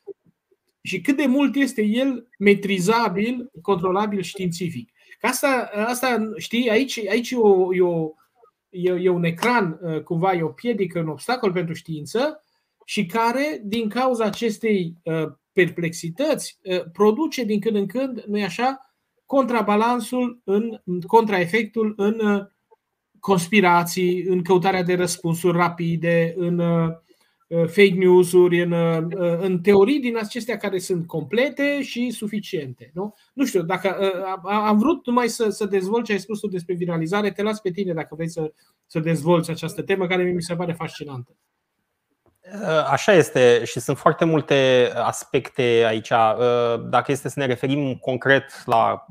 Și 0.82 1.02
cât 1.02 1.18
de 1.18 1.26
mult 1.26 1.56
este 1.56 1.82
el 1.82 2.28
metrizabil, 2.40 3.52
controlabil 3.62 4.22
științific. 4.22 4.92
Că 5.20 5.28
asta, 5.28 5.70
asta 5.74 6.32
știi, 6.38 6.70
aici, 6.70 7.00
aici 7.10 7.32
e, 7.32 7.36
o, 7.36 7.76
e, 7.76 7.82
o, 7.82 8.12
e, 8.70 8.90
e 8.90 9.10
un 9.10 9.24
ecran, 9.24 9.80
uh, 9.82 10.02
cumva 10.02 10.34
e 10.34 10.42
o 10.42 10.48
piedică, 10.48 11.00
un 11.00 11.08
obstacol 11.08 11.52
pentru 11.52 11.74
știință 11.74 12.44
și 12.86 13.06
care, 13.06 13.62
din 13.64 13.90
cauza 13.90 14.26
acestei 14.26 14.94
uh, 15.04 15.28
perplexități, 15.54 16.58
uh, 16.64 16.84
produce 16.92 17.44
din 17.44 17.60
când 17.60 17.76
în 17.76 17.88
când, 17.88 18.24
nu-i 18.28 18.44
așa, 18.44 18.87
contrabalansul, 19.28 20.42
în, 20.44 20.80
contraefectul 21.08 21.94
în 21.98 22.48
conspirații, 23.20 24.24
în 24.24 24.42
căutarea 24.42 24.84
de 24.84 24.96
răspunsuri 24.96 25.58
rapide, 25.58 26.34
în 26.38 26.60
Uh, 27.48 27.68
fake 27.68 27.94
news-uri, 27.94 28.62
în, 28.62 28.72
uh, 28.72 28.98
uh, 28.98 29.40
în 29.40 29.60
teorii 29.62 30.00
din 30.00 30.18
acestea 30.18 30.58
care 30.58 30.80
sunt 30.80 31.08
complete 31.08 31.82
și 31.82 32.10
suficiente. 32.10 32.92
Nu, 32.94 33.16
nu 33.34 33.46
știu, 33.46 33.62
dacă 33.62 33.98
am 34.44 34.78
vrut 34.78 35.06
numai 35.06 35.28
să, 35.28 35.50
să 35.50 35.66
dezvolt 35.66 36.06
ce 36.06 36.12
ai 36.12 36.20
spus 36.20 36.40
tu 36.40 36.48
despre 36.48 36.74
viralizare, 36.74 37.32
te 37.32 37.42
las 37.42 37.60
pe 37.60 37.72
tine 37.72 37.94
dacă 37.94 38.16
vrei 38.16 38.30
să, 38.30 38.54
să 38.86 39.00
dezvolți 39.00 39.50
această 39.50 39.82
temă 39.82 40.08
care 40.08 40.24
mi 40.24 40.42
se 40.42 40.56
pare 40.56 40.74
fascinantă. 40.74 41.38
Așa 42.90 43.14
este 43.14 43.64
și 43.66 43.80
sunt 43.80 43.98
foarte 43.98 44.26
multe 44.26 44.92
aspecte 44.96 45.62
aici. 45.62 46.10
Dacă 46.90 47.12
este 47.12 47.30
să 47.30 47.40
ne 47.40 47.46
referim 47.46 47.96
concret 47.96 48.66
la 48.66 49.06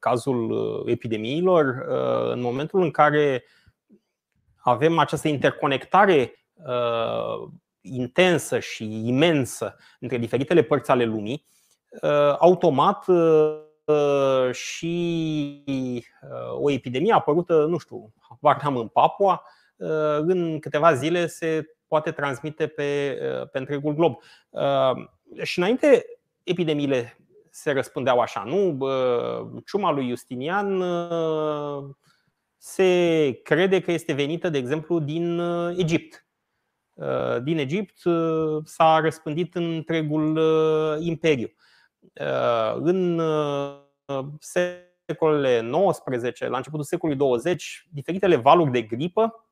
cazul 0.00 0.82
epidemiilor, 0.86 1.84
în 2.32 2.40
momentul 2.40 2.80
în 2.82 2.90
care 2.90 3.44
avem 4.56 4.98
această 4.98 5.28
interconectare 5.28 6.34
intensă 7.80 8.58
și 8.58 9.08
imensă 9.08 9.76
între 10.00 10.18
diferitele 10.18 10.62
părți 10.62 10.90
ale 10.90 11.04
lumii, 11.04 11.44
uh, 12.02 12.34
automat 12.38 13.06
uh, 13.06 14.52
și 14.52 15.64
uh, 15.66 16.60
o 16.60 16.70
epidemie 16.70 17.12
apărută, 17.12 17.64
nu 17.68 17.78
știu, 17.78 18.12
Varnam 18.40 18.76
în 18.76 18.88
Papua, 18.88 19.42
în 20.18 20.58
câteva 20.58 20.94
zile 20.94 21.26
se 21.26 21.64
poate 21.90 22.10
transmite 22.10 22.66
pe, 22.66 23.18
pe 23.52 23.58
întregul 23.58 23.94
glob. 23.94 24.18
Și 25.42 25.58
înainte 25.58 26.04
epidemiile 26.42 27.18
se 27.50 27.72
răspundeau 27.72 28.18
așa, 28.18 28.42
nu? 28.46 28.78
Ciuma 29.66 29.90
lui 29.90 30.08
Justinian 30.08 30.82
se 32.56 33.40
crede 33.42 33.80
că 33.80 33.92
este 33.92 34.12
venită, 34.12 34.48
de 34.48 34.58
exemplu, 34.58 34.98
din 34.98 35.38
Egipt. 35.76 36.24
Uh, 37.00 37.42
din 37.42 37.58
Egipt 37.58 38.04
uh, 38.04 38.62
s-a 38.64 39.00
răspândit 39.00 39.54
în 39.54 39.74
întregul 39.74 40.36
uh, 40.36 40.96
imperiu. 40.98 41.50
În 42.74 43.22
secolele 44.38 45.60
19, 45.60 46.48
la 46.48 46.56
începutul 46.56 46.84
secolului 46.84 47.20
20, 47.20 47.86
diferitele 47.92 48.36
valuri 48.36 48.70
de 48.70 48.82
gripă, 48.82 49.49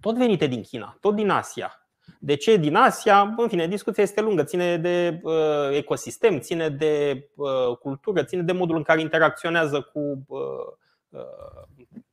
tot 0.00 0.16
venite 0.16 0.46
din 0.46 0.62
China, 0.62 0.96
tot 1.00 1.14
din 1.14 1.30
Asia. 1.30 1.80
De 2.18 2.34
ce 2.34 2.56
din 2.56 2.74
Asia? 2.74 3.34
În 3.36 3.48
fine, 3.48 3.66
discuția 3.66 4.02
este 4.02 4.20
lungă, 4.20 4.42
ține 4.42 4.76
de 4.76 5.20
uh, 5.22 5.70
ecosistem, 5.70 6.38
ține 6.38 6.68
de 6.68 7.26
uh, 7.34 7.76
cultură, 7.76 8.24
ține 8.24 8.42
de 8.42 8.52
modul 8.52 8.76
în 8.76 8.82
care 8.82 9.00
interacționează 9.00 9.80
cu, 9.80 10.24
uh, 10.26 11.20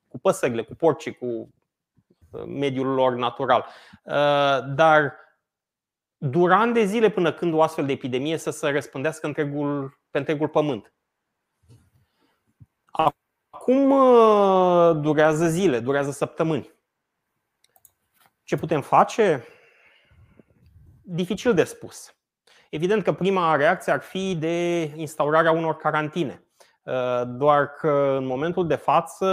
cu 0.07 0.19
păsările, 0.19 0.63
cu 0.63 0.75
porcii, 0.75 1.13
cu 1.13 1.53
mediul 2.47 2.87
lor 2.87 3.15
natural. 3.15 3.65
Uh, 4.03 4.73
dar 4.75 5.13
dura 6.17 6.59
ani 6.59 6.73
de 6.73 6.85
zile 6.85 7.09
până 7.09 7.33
când 7.33 7.53
o 7.53 7.61
astfel 7.61 7.85
de 7.85 7.91
epidemie 7.91 8.37
să 8.37 8.49
se 8.49 8.69
răspândească 8.69 9.27
întregul, 9.27 9.99
pe 10.11 10.17
întregul 10.17 10.47
pământ. 10.47 10.93
Acum 12.85 13.91
uh, 13.91 14.95
durează 15.01 15.47
zile, 15.47 15.79
durează 15.79 16.11
săptămâni. 16.11 16.71
Ce 18.43 18.55
putem 18.55 18.81
face? 18.81 19.45
Dificil 21.01 21.53
de 21.53 21.63
spus. 21.63 22.15
Evident 22.69 23.03
că 23.03 23.13
prima 23.13 23.55
reacție 23.55 23.91
ar 23.91 24.01
fi 24.01 24.35
de 24.35 24.81
instaurarea 24.95 25.51
unor 25.51 25.75
carantine. 25.75 26.43
Uh, 26.83 27.21
doar 27.25 27.69
că 27.69 28.15
în 28.17 28.25
momentul 28.25 28.67
de 28.67 28.75
față, 28.75 29.25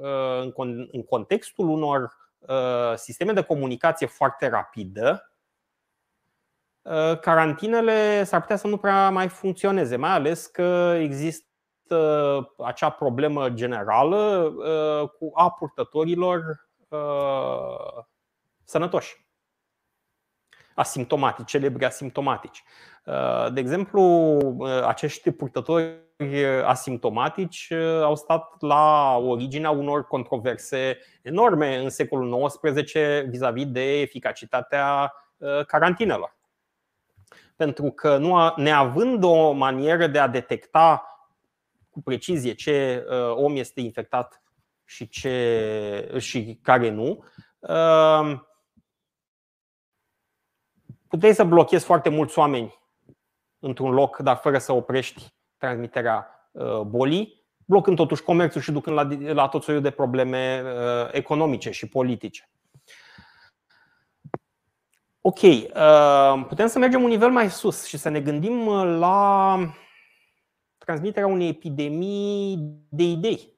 uh, 0.00 0.52
în 0.92 1.02
contextul 1.02 1.68
unor 1.68 2.16
uh, 2.38 2.94
sisteme 2.94 3.32
de 3.32 3.42
comunicație 3.42 4.06
foarte 4.06 4.48
rapidă, 4.48 5.30
carantinele 7.20 8.24
s-ar 8.24 8.40
putea 8.40 8.56
să 8.56 8.66
nu 8.66 8.76
prea 8.76 9.10
mai 9.10 9.28
funcționeze, 9.28 9.96
mai 9.96 10.10
ales 10.10 10.46
că 10.46 10.96
există 10.98 11.46
acea 12.58 12.90
problemă 12.90 13.48
generală 13.50 14.52
cu 15.18 15.30
a 15.34 15.50
purtătorilor 15.50 16.68
sănătoși, 18.66 19.26
asimptomatici, 20.74 21.46
celebri 21.46 21.84
asimptomatici. 21.84 22.62
De 23.52 23.60
exemplu, 23.60 24.38
acești 24.84 25.30
purtători 25.30 26.06
asimptomatici 26.64 27.68
uh, 27.70 28.02
au 28.02 28.16
stat 28.16 28.60
la 28.60 29.16
originea 29.16 29.70
unor 29.70 30.06
controverse 30.06 30.98
enorme 31.22 31.76
în 31.76 31.88
secolul 31.88 32.46
XIX 32.46 32.92
vis-a-vis 33.28 33.66
de 33.66 34.00
eficacitatea 34.00 35.12
uh, 35.36 35.64
carantinelor. 35.64 36.36
Pentru 37.56 37.90
că 37.90 38.16
nu 38.16 38.52
neavând 38.56 39.24
o 39.24 39.52
manieră 39.52 40.06
de 40.06 40.18
a 40.18 40.28
detecta 40.28 41.02
cu 41.90 42.02
precizie 42.02 42.52
ce 42.52 43.04
uh, 43.08 43.34
om 43.34 43.56
este 43.56 43.80
infectat 43.80 44.42
și, 44.84 45.08
ce, 45.08 46.16
și 46.18 46.58
care 46.62 46.90
nu, 46.90 47.24
puteai 51.16 51.34
să 51.34 51.44
blochezi 51.44 51.84
foarte 51.84 52.08
mulți 52.08 52.38
oameni 52.38 52.78
într-un 53.58 53.90
loc, 53.90 54.16
dar 54.18 54.36
fără 54.36 54.58
să 54.58 54.72
oprești 54.72 55.34
transmiterea 55.56 56.50
uh, 56.52 56.80
bolii, 56.80 57.44
blocând 57.64 57.96
totuși 57.96 58.22
comerțul 58.22 58.60
și 58.60 58.72
ducând 58.72 58.96
la, 58.96 59.32
la 59.32 59.48
tot 59.48 59.62
soiul 59.62 59.82
de 59.82 59.90
probleme 59.90 60.62
uh, 60.64 61.08
economice 61.12 61.70
și 61.70 61.88
politice. 61.88 62.50
Ok, 65.20 65.42
uh, 65.42 66.44
putem 66.48 66.66
să 66.66 66.78
mergem 66.78 67.02
un 67.02 67.08
nivel 67.08 67.30
mai 67.30 67.50
sus 67.50 67.86
și 67.86 67.96
să 67.96 68.08
ne 68.08 68.20
gândim 68.20 68.68
la 68.78 69.58
transmiterea 70.78 71.28
unei 71.28 71.48
epidemii 71.48 72.56
de 72.88 73.02
idei. 73.02 73.54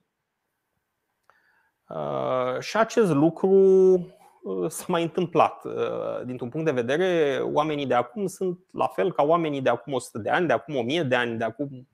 Și 2.59 2.77
acest 2.77 3.11
lucru 3.11 3.49
s-a 4.67 4.85
mai 4.87 5.01
întâmplat. 5.01 5.63
Dintr-un 6.25 6.49
punct 6.49 6.65
de 6.65 6.81
vedere, 6.81 7.39
oamenii 7.43 7.85
de 7.85 7.93
acum 7.93 8.27
sunt 8.27 8.59
la 8.71 8.87
fel 8.87 9.13
ca 9.13 9.23
oamenii 9.23 9.61
de 9.61 9.69
acum 9.69 9.93
100 9.93 10.17
de 10.17 10.29
ani, 10.29 10.47
de 10.47 10.53
acum 10.53 10.75
1000 10.75 11.03
de 11.03 11.15
ani, 11.15 11.37
de 11.37 11.43
acum 11.43 11.87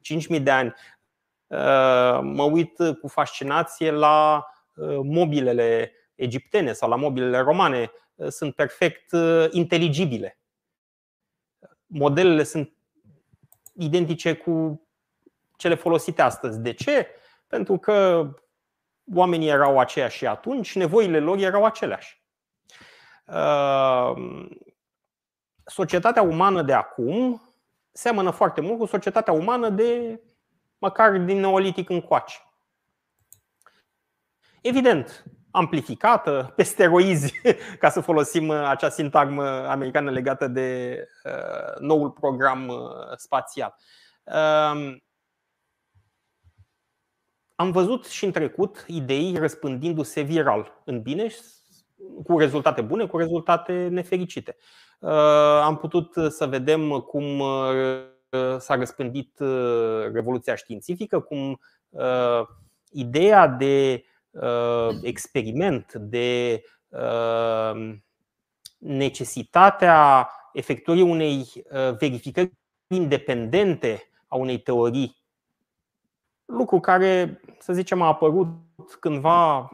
5000 0.00 0.40
de 0.40 0.50
ani. 0.50 0.74
Uh, 1.46 2.20
mă 2.22 2.42
uit 2.42 2.76
cu 3.00 3.08
fascinație 3.08 3.90
la 3.90 4.46
uh, 4.74 4.98
mobilele 5.02 5.92
egiptene 6.14 6.72
sau 6.72 6.88
la 6.88 6.96
mobilele 6.96 7.38
romane. 7.38 7.90
Uh, 8.14 8.28
sunt 8.28 8.54
perfect 8.54 9.10
inteligibile. 9.50 10.38
Modelele 11.86 12.42
sunt 12.42 12.72
identice 13.74 14.34
cu 14.34 14.86
cele 15.56 15.74
folosite 15.74 16.22
astăzi. 16.22 16.60
De 16.60 16.72
ce? 16.72 17.06
Pentru 17.46 17.78
că 17.78 18.28
oamenii 19.14 19.48
erau 19.48 19.78
aceiași 19.78 20.16
și 20.16 20.26
atunci, 20.26 20.74
nevoile 20.74 21.20
lor 21.20 21.38
erau 21.38 21.64
aceleași. 21.64 22.22
societatea 25.64 26.22
umană 26.22 26.62
de 26.62 26.72
acum 26.72 27.42
seamănă 27.92 28.30
foarte 28.30 28.60
mult 28.60 28.78
cu 28.78 28.86
societatea 28.86 29.32
umană 29.32 29.68
de 29.68 30.20
măcar 30.78 31.18
din 31.18 31.40
neolitic 31.40 31.88
încoace. 31.88 32.36
Evident, 34.60 35.24
amplificată, 35.50 36.52
pe 36.56 36.62
steroizi, 36.62 37.40
ca 37.80 37.90
să 37.90 38.00
folosim 38.00 38.50
acea 38.50 38.88
sintagmă 38.88 39.44
americană 39.68 40.10
legată 40.10 40.48
de 40.48 40.98
uh, 41.24 41.78
noul 41.78 42.10
program 42.10 42.68
uh, 42.68 43.16
spațial. 43.16 43.74
Uh, 44.24 44.96
am 47.62 47.70
văzut 47.70 48.06
și 48.06 48.24
în 48.24 48.30
trecut 48.30 48.84
idei 48.86 49.36
răspândindu-se 49.36 50.20
viral 50.20 50.82
în 50.84 51.02
bine, 51.02 51.26
cu 52.24 52.38
rezultate 52.38 52.80
bune, 52.80 53.06
cu 53.06 53.16
rezultate 53.16 53.88
nefericite. 53.90 54.56
Uh, 54.98 55.10
am 55.62 55.76
putut 55.76 56.14
să 56.28 56.46
vedem 56.46 56.90
cum 56.90 57.38
uh, 57.38 57.68
s-a 58.58 58.74
răspândit 58.74 59.38
uh, 59.38 60.10
revoluția 60.12 60.54
științifică, 60.54 61.20
cum 61.20 61.60
ideea 62.90 63.46
de 63.46 64.04
experiment, 65.02 65.92
de 65.92 66.62
necesitatea 68.78 70.28
efectuării 70.52 71.02
unei 71.02 71.46
verificări 71.98 72.52
independente 72.86 74.02
a 74.28 74.36
unei 74.36 74.58
teorii, 74.58 75.21
lucru 76.52 76.80
care, 76.80 77.40
să 77.58 77.72
zicem, 77.72 78.02
a 78.02 78.06
apărut 78.06 78.48
cândva 79.00 79.70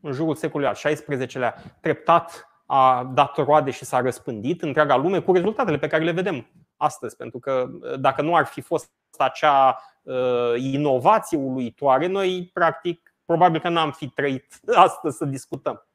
în 0.00 0.12
jurul 0.12 0.34
secolului 0.34 0.72
al 0.72 0.94
XVI-lea, 0.94 1.54
treptat 1.80 2.46
a 2.66 3.10
dat 3.14 3.36
roade 3.36 3.70
și 3.70 3.84
s-a 3.84 4.00
răspândit 4.00 4.62
întreaga 4.62 4.96
lume 4.96 5.20
cu 5.20 5.32
rezultatele 5.32 5.78
pe 5.78 5.86
care 5.86 6.04
le 6.04 6.10
vedem 6.10 6.46
astăzi. 6.76 7.16
Pentru 7.16 7.38
că 7.38 7.68
dacă 8.00 8.22
nu 8.22 8.34
ar 8.36 8.46
fi 8.46 8.60
fost 8.60 8.90
acea 9.18 9.78
uh, 10.02 10.54
inovație 10.56 11.38
uluitoare, 11.38 12.06
noi, 12.06 12.50
practic, 12.52 13.14
probabil 13.24 13.60
că 13.60 13.68
n-am 13.68 13.92
fi 13.92 14.08
trăit 14.08 14.60
astăzi 14.74 15.16
să 15.16 15.24
discutăm. 15.24 15.86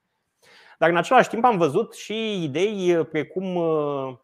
Dar 0.78 0.90
în 0.90 0.98
același 0.98 1.30
timp 1.30 1.44
am 1.44 1.58
văzut 1.58 1.94
și 1.94 2.44
idei 2.44 3.06
precum, 3.06 3.56
uh, 3.56 4.16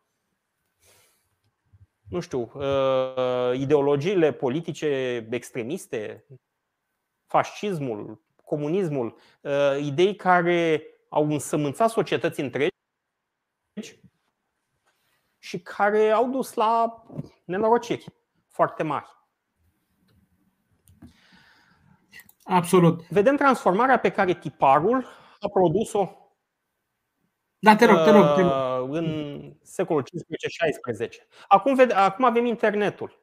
nu 2.14 2.20
știu, 2.20 2.51
uh, 2.53 3.59
ideologiile 3.59 4.32
politice 4.32 4.88
extremiste, 5.32 6.26
fascismul, 7.26 8.22
comunismul, 8.43 9.18
uh, 9.41 9.78
idei 9.82 10.16
care 10.16 10.84
au 11.09 11.32
însămânțat 11.32 11.89
societăți 11.89 12.39
întregi 12.39 12.70
și 15.39 15.59
care 15.59 16.09
au 16.09 16.30
dus 16.30 16.53
la 16.53 17.03
nenorociri 17.45 18.05
foarte 18.47 18.84
mari. 18.84 19.07
Absolut. 22.43 23.07
Vedem 23.07 23.36
transformarea 23.36 23.99
pe 23.99 24.11
care 24.11 24.34
tiparul 24.34 25.05
a 25.39 25.49
produs-o 25.49 26.24
da, 27.64 27.76
te 27.76 27.86
rog, 27.86 28.03
te 28.03 28.11
rog, 28.11 28.36
te 28.36 28.41
rog. 28.41 28.51
Uh, 28.51 28.97
în 28.97 29.52
secolul 29.64 30.03
15-16. 30.03 31.28
Acum, 31.47 31.80
acum 31.93 32.26
avem 32.26 32.45
internetul. 32.45 33.22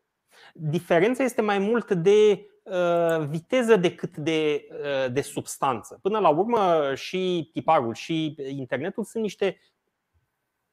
Diferența 0.54 1.22
este 1.22 1.42
mai 1.42 1.58
mult 1.58 1.92
de 1.92 2.44
Uh, 2.62 3.26
viteză 3.28 3.76
decât 3.76 4.16
de, 4.16 4.66
uh, 4.70 5.12
de 5.12 5.20
substanță. 5.20 5.98
Până 6.02 6.18
la 6.18 6.28
urmă, 6.28 6.92
și 6.94 7.50
tiparul 7.52 7.94
și 7.94 8.36
internetul 8.48 9.04
sunt 9.04 9.22
niște 9.22 9.60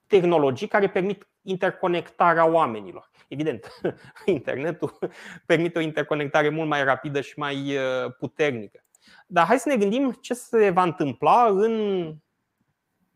tehnologii 0.08 0.68
care 0.68 0.90
permit 0.90 1.28
interconectarea 1.42 2.46
oamenilor. 2.46 3.10
Evident, 3.28 3.68
internetul 4.26 4.98
permite 5.46 5.78
o 5.78 5.82
interconectare 5.82 6.50
mult 6.50 6.68
mai 6.68 6.84
rapidă 6.84 7.22
și 7.22 7.40
mai 7.40 7.76
uh, 7.76 8.14
puternică. 8.20 8.84
Dar 9.28 9.46
hai 9.46 9.60
să 9.60 9.70
ne 9.70 9.78
gândim 9.78 10.12
ce 10.12 10.34
se 10.34 10.70
va 10.70 10.84
întâmpla 10.84 11.48
în 11.50 12.14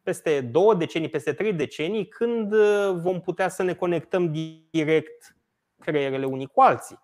peste 0.04 0.42
două 0.42 0.76
decenii, 0.76 1.10
peste 1.10 1.34
trei 1.34 1.54
decenii, 1.54 2.08
când 2.08 2.56
vom 3.02 3.22
putea 3.22 3.50
să 3.50 3.64
ne 3.64 3.74
conectăm 3.74 4.34
direct 4.70 5.36
creierele 5.80 6.26
unii 6.26 6.48
cu 6.48 6.62
alții 6.62 7.00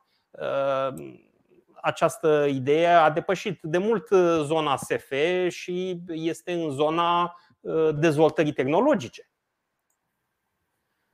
această 1.87 2.45
idee 2.49 2.87
a 2.87 3.09
depășit 3.09 3.59
de 3.61 3.77
mult 3.77 4.09
uh, 4.09 4.39
zona 4.43 4.75
SF 4.75 5.11
și 5.47 6.01
este 6.07 6.53
în 6.53 6.69
zona 6.69 7.35
uh, 7.59 7.89
dezvoltării 7.95 8.51
tehnologice. 8.53 9.29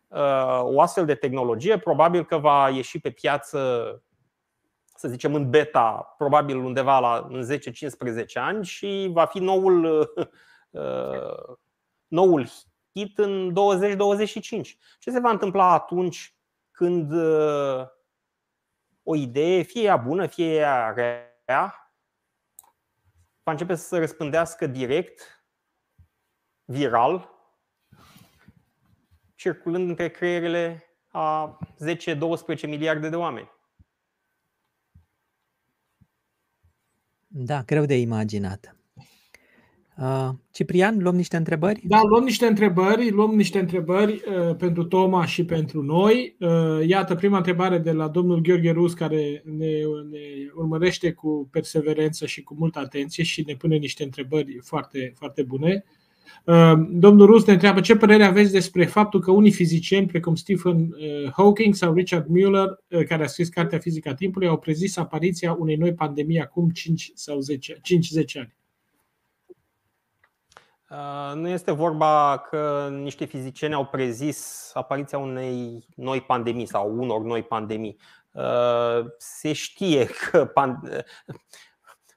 Uh, 0.08 0.62
o 0.62 0.82
astfel 0.82 1.06
de 1.06 1.16
tehnologie 1.16 1.78
probabil 1.78 2.26
că 2.26 2.38
va 2.38 2.70
ieși 2.70 3.00
pe 3.00 3.10
piață, 3.10 3.60
să 4.96 5.08
zicem 5.08 5.34
în 5.34 5.50
beta, 5.50 6.16
probabil 6.18 6.58
undeva 6.58 7.00
la 7.00 7.28
în 7.30 7.48
10-15 7.52 7.58
ani 8.34 8.66
și 8.66 9.10
va 9.12 9.26
fi 9.26 9.40
noul, 9.40 10.10
noul 12.14 12.50
hit 12.92 13.18
în 13.18 13.54
2025. 13.54 14.78
Ce 15.00 15.12
se 15.12 15.20
va 15.20 15.30
întâmpla 15.30 15.72
atunci 15.72 16.36
când 16.72 17.12
o 19.04 19.16
idee, 19.16 19.62
fie 19.62 19.84
ea 19.84 19.98
bună, 19.98 20.28
fie 20.28 20.56
ea 20.56 20.92
rea, 21.46 21.94
va 23.44 23.52
începe 23.52 23.76
să 23.76 23.88
se 23.88 23.98
răspândească 23.98 24.68
direct, 24.68 25.46
viral, 26.66 27.30
circulând 29.36 29.90
între 29.90 30.10
creierele 30.10 30.84
a 31.08 31.58
10-12 32.58 32.62
miliarde 32.62 33.10
de 33.10 33.16
oameni. 33.16 33.52
Da, 37.28 37.62
greu 37.62 37.86
de 37.86 38.00
imaginat. 38.00 38.76
Uh, 39.98 40.30
Ciprian, 40.52 40.98
luăm 40.98 41.16
niște 41.16 41.38
întrebări? 41.38 41.82
Da, 41.88 42.02
luăm 42.02 42.24
niște 42.24 42.46
întrebări, 42.46 43.10
luăm 43.10 43.36
niște 43.36 43.60
întrebări 43.60 44.12
uh, 44.12 44.56
pentru 44.56 44.84
Toma 44.84 45.26
și 45.26 45.46
pentru 45.46 45.82
noi. 45.82 46.36
Uh, 46.40 46.88
iată, 46.88 47.16
prima 47.16 47.38
întrebare 47.38 47.78
de 47.78 47.92
la 47.92 48.08
domnul 48.08 48.42
Gheorghe 48.42 48.72
Rus, 48.72 48.94
care 48.94 49.44
ne, 49.46 49.68
ne 50.10 50.20
urmărește 50.56 51.12
cu 51.12 51.48
perseverență 51.52 52.26
și 52.26 52.44
cu 52.44 52.56
multă 52.58 52.80
atenție 52.80 53.24
și 53.24 53.44
ne 53.48 53.56
pune 53.56 53.76
niște 53.76 54.04
întrebări 54.04 54.60
foarte, 54.62 55.14
foarte 55.16 55.44
bune. 55.44 55.84
Uh, 56.46 56.74
domnul 56.90 57.26
Rus 57.26 57.46
ne 57.46 57.54
întreabă 57.54 57.80
ce 57.80 57.96
părere 57.96 58.24
aveți 58.24 58.52
despre 58.52 58.86
faptul 58.86 59.20
că 59.20 59.32
unii 59.32 59.52
fizicieni, 59.52 60.08
precum 60.08 60.36
Stephen 60.36 60.78
uh, 60.78 61.32
Hawking 61.32 61.74
sau 61.76 61.94
Richard 61.94 62.28
Mueller, 62.28 62.68
uh, 62.90 63.04
care 63.06 63.24
a 63.24 63.28
scris 63.28 63.50
Cartea 63.50 63.80
Fizica 63.80 64.14
Timpului, 64.14 64.48
au 64.48 64.58
prezis 64.58 64.98
apariția 64.98 65.54
unei 65.60 65.76
noi 65.76 65.94
pandemii 65.94 66.40
acum 66.40 66.70
5 66.70 67.12
sau 67.14 67.40
10, 67.40 67.74
5-10 67.74 68.40
ani. 68.40 68.56
Uh, 70.94 71.36
nu 71.36 71.48
este 71.48 71.72
vorba 71.72 72.38
că 72.50 72.90
niște 72.92 73.26
fizicieni 73.26 73.74
au 73.74 73.86
prezis 73.86 74.72
apariția 74.74 75.18
unei 75.18 75.86
noi 75.96 76.22
pandemii 76.22 76.66
sau 76.66 76.98
unor 76.98 77.22
noi 77.22 77.44
pandemii. 77.44 78.00
Uh, 78.32 79.06
se 79.18 79.54
știe 79.54 80.06
că 80.06 80.54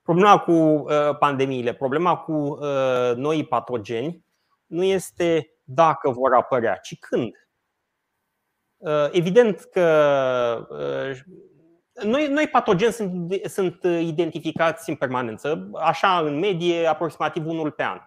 problema 0.02 0.38
cu 0.38 0.52
uh, 0.52 1.16
pandemiile, 1.18 1.72
problema 1.72 2.16
cu 2.16 2.58
noi 3.14 3.46
patogeni 3.46 4.24
nu 4.66 4.82
este 4.82 5.50
dacă 5.64 6.10
vor 6.10 6.34
apărea, 6.34 6.76
ci 6.76 6.98
când. 6.98 7.30
Evident 9.10 9.60
că 9.60 9.86
noi, 12.02 12.26
noi 12.26 12.48
patogeni 12.48 12.92
sunt, 12.92 13.32
sunt 13.44 13.82
identificați 13.82 14.90
în 14.90 14.96
permanență, 14.96 15.70
așa 15.74 16.18
în 16.18 16.38
medie 16.38 16.86
aproximativ 16.86 17.46
unul 17.46 17.70
pe 17.70 17.82
an. 17.82 18.00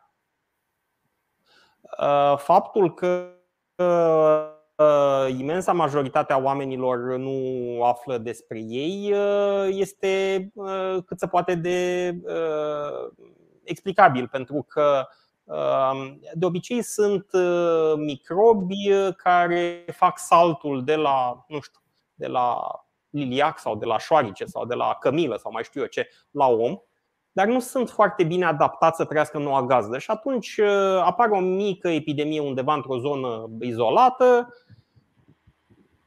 Uh, 2.00 2.38
faptul 2.38 2.94
că 2.94 3.30
uh, 3.76 5.40
imensa 5.40 5.74
majoritate 5.74 6.34
a 6.34 6.38
oamenilor 6.38 6.98
nu 7.18 7.84
află 7.84 8.18
despre 8.18 8.60
ei 8.60 9.14
uh, 9.14 9.68
este 9.70 10.52
cât 11.06 11.20
se 11.20 11.28
poate 11.28 11.56
de 11.56 12.14
explicabil, 13.64 14.28
pentru 14.28 14.66
că 14.68 15.08
de 16.34 16.46
obicei 16.46 16.82
sunt 16.82 17.26
microbi 17.96 18.90
care 19.18 19.86
fac 19.92 20.20
saltul 20.20 20.84
de 20.84 20.96
la, 20.96 21.46
nu 21.48 21.60
știu, 21.60 21.80
de 22.16 22.28
la 22.28 22.62
liliac 23.10 23.60
sau 23.60 23.76
de 23.76 23.86
la 23.86 23.98
șoarice 23.98 24.46
sau 24.46 24.66
de 24.66 24.76
la 24.76 24.98
cămilă 25.00 25.36
sau 25.36 25.52
mai 25.52 25.64
știu 25.64 25.82
eu 25.82 25.88
ce, 25.88 26.10
la 26.32 26.48
om 26.48 26.80
dar 27.40 27.48
nu 27.48 27.60
sunt 27.60 27.90
foarte 27.90 28.24
bine 28.24 28.46
adaptați 28.46 28.98
să 28.98 29.06
trăiască 29.06 29.38
în 29.38 29.44
noua 29.44 29.66
gazdă. 29.66 29.98
Și 29.98 30.12
atunci 30.12 30.58
uh, 30.58 31.02
apare 31.04 31.32
o 31.32 31.40
mică 31.40 31.90
epidemie 31.90 32.40
undeva 32.40 32.74
într-o 32.74 32.98
zonă 32.98 33.50
izolată, 33.60 34.54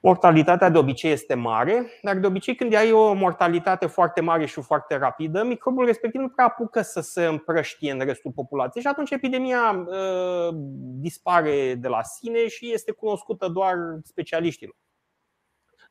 Mortalitatea 0.00 0.68
de 0.68 0.78
obicei 0.78 1.12
este 1.12 1.34
mare, 1.34 1.86
dar 2.02 2.16
de 2.16 2.26
obicei 2.26 2.54
când 2.54 2.74
ai 2.74 2.92
o 2.92 3.12
mortalitate 3.12 3.86
foarte 3.86 4.20
mare 4.20 4.46
și 4.46 4.60
foarte 4.60 4.96
rapidă, 4.96 5.44
microbul 5.44 5.84
respectiv 5.84 6.20
nu 6.20 6.28
prea 6.28 6.44
apucă 6.44 6.82
să 6.82 7.00
se 7.00 7.24
împrăștie 7.24 7.92
în 7.92 8.00
restul 8.00 8.30
populației 8.30 8.82
și 8.82 8.88
atunci 8.88 9.10
epidemia 9.10 9.86
uh, 9.86 10.54
dispare 11.00 11.74
de 11.74 11.88
la 11.88 12.02
sine 12.02 12.48
și 12.48 12.72
este 12.72 12.92
cunoscută 12.92 13.48
doar 13.48 13.76
specialiștilor. 14.02 14.76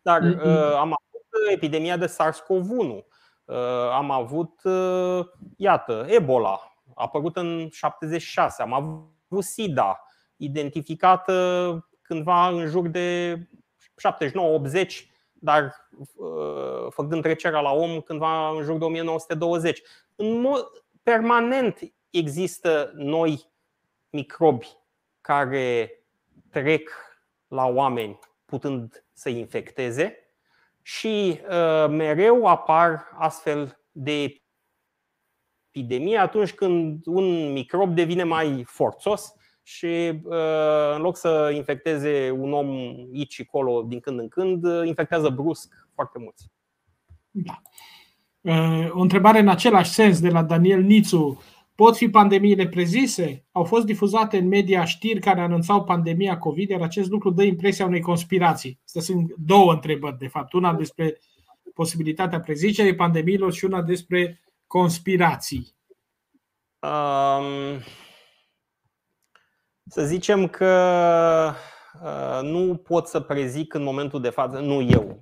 Dar 0.02 0.22
uh, 0.22 0.76
am 0.76 0.98
avut 1.00 1.52
epidemia 1.52 1.98
de 1.98 2.06
SARS-CoV-1, 2.06 2.88
uh, 2.88 3.04
am 3.92 4.12
avut, 4.12 4.64
uh, 4.64 5.26
iată, 5.58 6.06
Ebola, 6.10 6.74
a 6.96 7.04
apărut 7.04 7.38
în 7.38 7.70
76, 7.72 8.62
am 8.62 8.74
avut 8.74 9.44
SIDA, 9.44 10.06
identificată 10.36 11.86
cândva 12.02 12.48
în 12.48 12.66
jur 12.66 12.88
de 12.88 13.38
79-80, 14.76 15.12
dar 15.34 15.90
uh, 16.16 16.88
făcând 16.90 17.22
trecerea 17.22 17.60
la 17.60 17.72
om 17.72 18.02
cândva 18.02 18.50
în 18.50 18.64
jur 18.64 18.78
de 18.78 18.86
1920. 18.86 19.82
În 20.16 20.42
mod 20.42 20.68
permanent 21.04 21.80
există 22.10 22.92
noi 22.96 23.50
microbi 24.10 24.68
care 25.22 25.92
trec 26.50 26.90
la 27.48 27.66
oameni 27.66 28.20
putând 28.46 29.06
să 29.14 29.30
infecteze 29.30 30.21
și 30.82 31.40
uh, 31.50 31.90
mereu 31.90 32.46
apar 32.46 33.08
astfel 33.18 33.80
de 33.92 34.42
epidemie 35.72 36.18
atunci 36.18 36.54
când 36.54 37.02
un 37.06 37.52
microb 37.52 37.96
devine 37.96 38.24
mai 38.24 38.64
forțos 38.66 39.34
și 39.64 40.22
uh, 40.24 40.96
în 40.96 41.02
loc 41.02 41.18
să 41.18 41.52
infecteze 41.56 42.32
un 42.32 42.54
om 42.54 42.70
aici 43.14 43.34
și 43.34 43.46
acolo 43.48 43.82
din 43.82 44.00
când 44.00 44.20
în 44.20 44.28
când, 44.28 44.64
uh, 44.64 44.88
infectează 44.88 45.30
brusc 45.30 45.88
foarte 45.94 46.20
mulți. 46.20 46.52
Da. 47.30 47.62
Uh, 48.42 48.90
o 48.92 49.00
întrebare 49.00 49.40
în 49.40 49.48
același 49.48 49.92
sens 49.92 50.20
de 50.20 50.30
la 50.30 50.44
Daniel 50.44 50.82
Nițu. 50.82 51.42
Pot 51.76 51.98
fi 51.98 52.10
pandemiile 52.10 52.68
prezise? 52.68 53.46
Au 53.52 53.64
fost 53.64 53.86
difuzate 53.86 54.38
în 54.38 54.48
media 54.48 54.86
știri 54.86 55.20
care 55.20 55.42
anunțau 55.42 55.84
pandemia 55.84 56.38
COVID, 56.38 56.70
iar 56.70 56.82
acest 56.82 57.10
lucru 57.10 57.30
dă 57.30 57.44
impresia 57.44 57.86
unei 57.86 58.02
conspirații. 58.02 58.80
Astea 58.86 59.02
sunt 59.02 59.34
două 59.38 59.74
întrebări, 59.74 60.18
de 60.18 60.28
fapt. 60.28 60.54
Una 60.54 60.74
despre 60.74 61.20
posibilitatea 61.74 62.40
prezicerii 62.40 62.96
pandemiilor 62.96 63.54
și 63.54 63.66
una 63.66 63.82
despre 63.82 64.42
conspirații. 64.68 65.76
Um, 66.80 67.80
să 69.86 70.06
zicem 70.06 70.48
că 70.48 71.54
uh, 72.04 72.40
nu 72.42 72.76
pot 72.76 73.08
să 73.08 73.20
prezic 73.20 73.74
în 73.74 73.84
momentul 73.84 74.22
de 74.22 74.30
față, 74.30 74.60
nu 74.60 74.82
eu, 74.82 75.20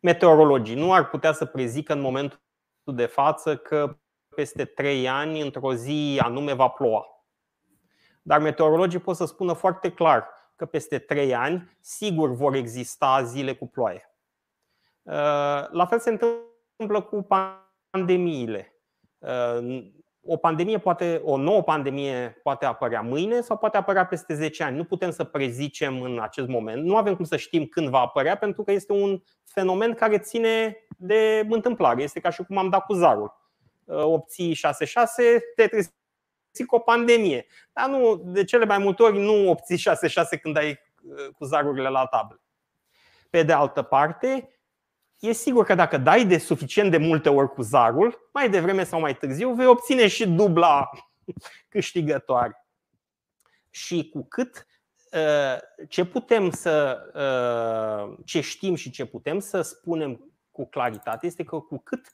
meteorologii 0.00 0.74
nu 0.74 0.92
ar 0.92 1.08
putea 1.08 1.32
să 1.32 1.44
prezică 1.44 1.92
în 1.92 2.00
momentul 2.00 2.40
de 2.84 3.06
față 3.06 3.56
că 3.56 3.98
peste 4.34 4.64
trei 4.64 5.08
ani, 5.08 5.40
într-o 5.40 5.74
zi 5.74 6.20
anume, 6.22 6.52
va 6.52 6.68
ploua. 6.68 7.06
Dar 8.22 8.40
meteorologii 8.40 8.98
pot 8.98 9.16
să 9.16 9.24
spună 9.24 9.52
foarte 9.52 9.92
clar 9.92 10.28
că 10.56 10.66
peste 10.66 10.98
trei 10.98 11.34
ani, 11.34 11.76
sigur 11.80 12.30
vor 12.30 12.54
exista 12.54 13.22
zile 13.22 13.54
cu 13.54 13.66
ploaie. 13.66 14.14
Uh, 15.02 15.12
la 15.70 15.86
fel 15.88 15.98
se 15.98 16.10
întâmplă 16.10 17.00
cu 17.00 17.26
pandemiile. 17.90 18.74
Uh, 19.18 19.90
o 20.22 20.36
pandemie 20.36 20.78
poate, 20.78 21.20
o 21.24 21.36
nouă 21.36 21.62
pandemie 21.62 22.40
poate 22.42 22.64
apărea 22.64 23.00
mâine 23.00 23.40
sau 23.40 23.56
poate 23.56 23.76
apărea 23.76 24.06
peste 24.06 24.34
10 24.34 24.62
ani. 24.62 24.76
Nu 24.76 24.84
putem 24.84 25.10
să 25.10 25.24
prezicem 25.24 26.02
în 26.02 26.18
acest 26.20 26.48
moment. 26.48 26.84
Nu 26.84 26.96
avem 26.96 27.16
cum 27.16 27.24
să 27.24 27.36
știm 27.36 27.66
când 27.66 27.88
va 27.88 27.98
apărea 27.98 28.36
pentru 28.36 28.62
că 28.62 28.72
este 28.72 28.92
un 28.92 29.22
fenomen 29.44 29.94
care 29.94 30.18
ține 30.18 30.76
de 30.96 31.46
întâmplare. 31.48 32.02
Este 32.02 32.20
ca 32.20 32.30
și 32.30 32.42
cum 32.42 32.58
am 32.58 32.68
dat 32.68 32.84
cu 32.84 32.92
zarul. 32.92 33.39
Uh, 33.90 34.02
obții 34.04 34.54
6-6, 34.54 34.58
te 35.54 35.66
trezi 35.66 35.92
cu 36.66 36.74
o 36.74 36.78
pandemie. 36.78 37.46
Dar 37.72 37.88
nu, 37.88 38.16
de 38.24 38.44
cele 38.44 38.64
mai 38.64 38.78
multe 38.78 39.02
ori 39.02 39.18
nu 39.18 39.48
obții 39.48 39.78
6-6 39.78 40.40
când 40.42 40.56
ai 40.56 40.70
uh, 41.02 41.28
cu 41.38 41.44
zarurile 41.44 41.88
la 41.88 42.06
tablă. 42.06 42.40
Pe 43.30 43.42
de 43.42 43.52
altă 43.52 43.82
parte, 43.82 44.60
e 45.18 45.32
sigur 45.32 45.64
că 45.64 45.74
dacă 45.74 45.96
dai 45.96 46.26
de 46.26 46.38
suficient 46.38 46.90
de 46.90 46.96
multe 46.96 47.28
ori 47.28 47.52
cu 47.52 47.62
zarul, 47.62 48.28
mai 48.32 48.50
devreme 48.50 48.84
sau 48.84 49.00
mai 49.00 49.16
târziu 49.16 49.52
vei 49.52 49.66
obține 49.66 50.08
și 50.08 50.28
dubla 50.28 50.90
câștigătoare. 51.68 52.66
Și 53.70 54.08
cu 54.12 54.26
cât 54.28 54.66
uh, 55.12 55.86
ce 55.88 56.04
putem 56.04 56.50
să 56.50 56.98
uh, 57.14 58.18
ce 58.24 58.40
știm 58.40 58.74
și 58.74 58.90
ce 58.90 59.04
putem 59.04 59.38
să 59.38 59.60
spunem 59.60 60.32
cu 60.50 60.68
claritate 60.68 61.26
este 61.26 61.44
că 61.44 61.58
cu 61.58 61.78
cât 61.78 62.12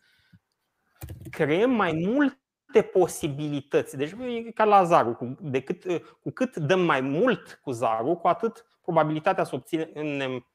creăm 1.31 1.71
mai 1.71 1.93
multe 1.93 2.83
posibilități. 2.93 3.97
Deci 3.97 4.11
e 4.11 4.51
ca 4.51 4.65
la 4.65 4.85
zarul. 4.85 5.15
Cu, 5.15 5.37
decât, 5.41 5.85
uh, 5.85 6.01
cu 6.23 6.31
cât 6.31 6.57
dăm 6.57 6.81
mai 6.81 7.01
mult 7.01 7.61
cu 7.63 7.71
zarul, 7.71 8.17
cu 8.17 8.29
atât 8.29 8.67
probabilitatea 8.83 9.45
să 9.45 9.55
obținem 9.55 10.47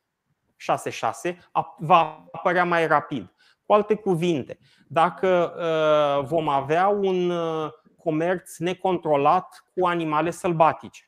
6-6 0.62 1.38
va 1.78 2.28
apărea 2.32 2.66
mai 2.66 2.88
rapid. 2.88 3.34
Cu 3.66 3.74
alte 3.74 3.96
cuvinte, 3.96 4.60
dacă 4.88 5.54
uh, 5.58 6.28
vom 6.28 6.48
avea 6.48 6.88
un 6.88 7.30
uh, 7.30 7.72
comerț 7.98 8.58
necontrolat 8.58 9.66
cu 9.74 9.86
animale 9.86 10.32
sălbatice, 10.32 11.06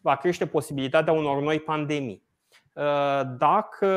va 0.00 0.16
crește 0.16 0.46
posibilitatea 0.46 1.12
unor 1.12 1.42
noi 1.42 1.60
pandemii. 1.60 2.26
Uh, 2.72 3.20
dacă 3.38 3.88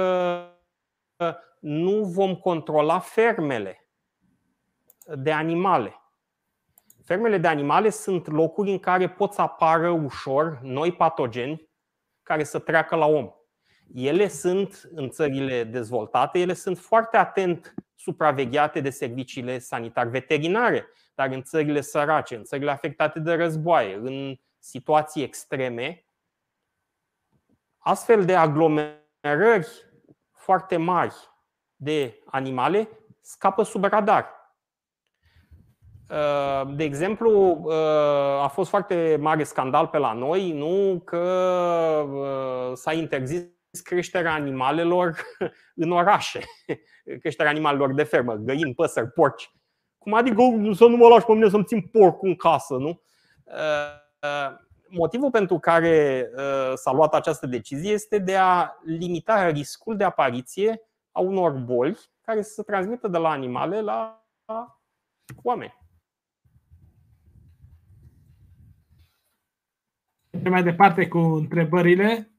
nu 1.59 2.03
vom 2.03 2.35
controla 2.35 2.99
fermele 2.99 3.86
de 5.15 5.31
animale, 5.31 6.01
Fermele 7.07 7.37
de 7.37 7.47
animale 7.47 7.89
sunt 7.89 8.27
locuri 8.27 8.71
în 8.71 8.79
care 8.79 9.09
pot 9.09 9.33
să 9.33 9.41
apară 9.41 9.89
ușor 9.89 10.59
noi 10.61 10.91
patogeni 10.91 11.69
care 12.23 12.43
să 12.43 12.59
treacă 12.59 12.95
la 12.95 13.05
om. 13.05 13.31
Ele 13.93 14.27
sunt, 14.27 14.89
în 14.93 15.09
țările 15.09 15.63
dezvoltate, 15.63 16.39
ele 16.39 16.53
sunt 16.53 16.77
foarte 16.77 17.17
atent 17.17 17.73
supravegheate 17.95 18.79
de 18.79 18.89
serviciile 18.89 19.59
sanitar-veterinare, 19.59 20.87
dar 21.15 21.31
în 21.31 21.43
țările 21.43 21.81
sărace, 21.81 22.35
în 22.35 22.43
țările 22.43 22.71
afectate 22.71 23.19
de 23.19 23.33
războaie, 23.33 23.95
în 23.95 24.35
situații 24.59 25.23
extreme, 25.23 26.05
astfel 27.77 28.25
de 28.25 28.35
aglomerări 28.35 29.67
foarte 30.31 30.77
mari 30.77 31.15
de 31.75 32.19
animale 32.25 32.89
scapă 33.21 33.63
sub 33.63 33.83
radar. 33.83 34.36
De 36.75 36.83
exemplu, 36.83 37.63
a 38.41 38.47
fost 38.47 38.69
foarte 38.69 39.17
mare 39.19 39.43
scandal 39.43 39.87
pe 39.87 39.97
la 39.97 40.13
noi, 40.13 40.51
nu 40.51 41.01
că 41.05 42.05
s-a 42.73 42.93
interzis 42.93 43.41
creșterea 43.83 44.33
animalelor 44.33 45.15
în 45.83 45.91
orașe, 45.91 46.39
creșterea 47.21 47.51
animalelor 47.51 47.93
de 47.93 48.03
fermă, 48.03 48.33
găini, 48.33 48.73
păsări, 48.73 49.11
porci. 49.11 49.51
Cum 49.97 50.13
adică 50.13 50.41
să 50.73 50.85
nu 50.85 50.95
mă 50.95 51.07
lași 51.07 51.25
pe 51.25 51.33
mine 51.33 51.49
să-mi 51.49 51.63
țin 51.63 51.81
porcul 51.81 52.27
în 52.27 52.35
casă, 52.35 52.73
nu? 52.73 53.01
Motivul 54.89 55.31
pentru 55.31 55.59
care 55.59 56.29
s-a 56.75 56.91
luat 56.91 57.13
această 57.13 57.45
decizie 57.45 57.91
este 57.91 58.17
de 58.17 58.35
a 58.35 58.71
limita 58.83 59.49
riscul 59.49 59.97
de 59.97 60.03
apariție 60.03 60.81
a 61.11 61.19
unor 61.19 61.51
boli 61.51 61.99
care 62.21 62.41
să 62.41 62.53
se 62.53 62.63
transmită 62.63 63.07
de 63.07 63.17
la 63.17 63.29
animale 63.29 63.81
la 63.81 64.27
oameni. 65.43 65.86
Mai 70.49 70.63
departe 70.63 71.07
cu 71.07 71.17
întrebările 71.17 72.31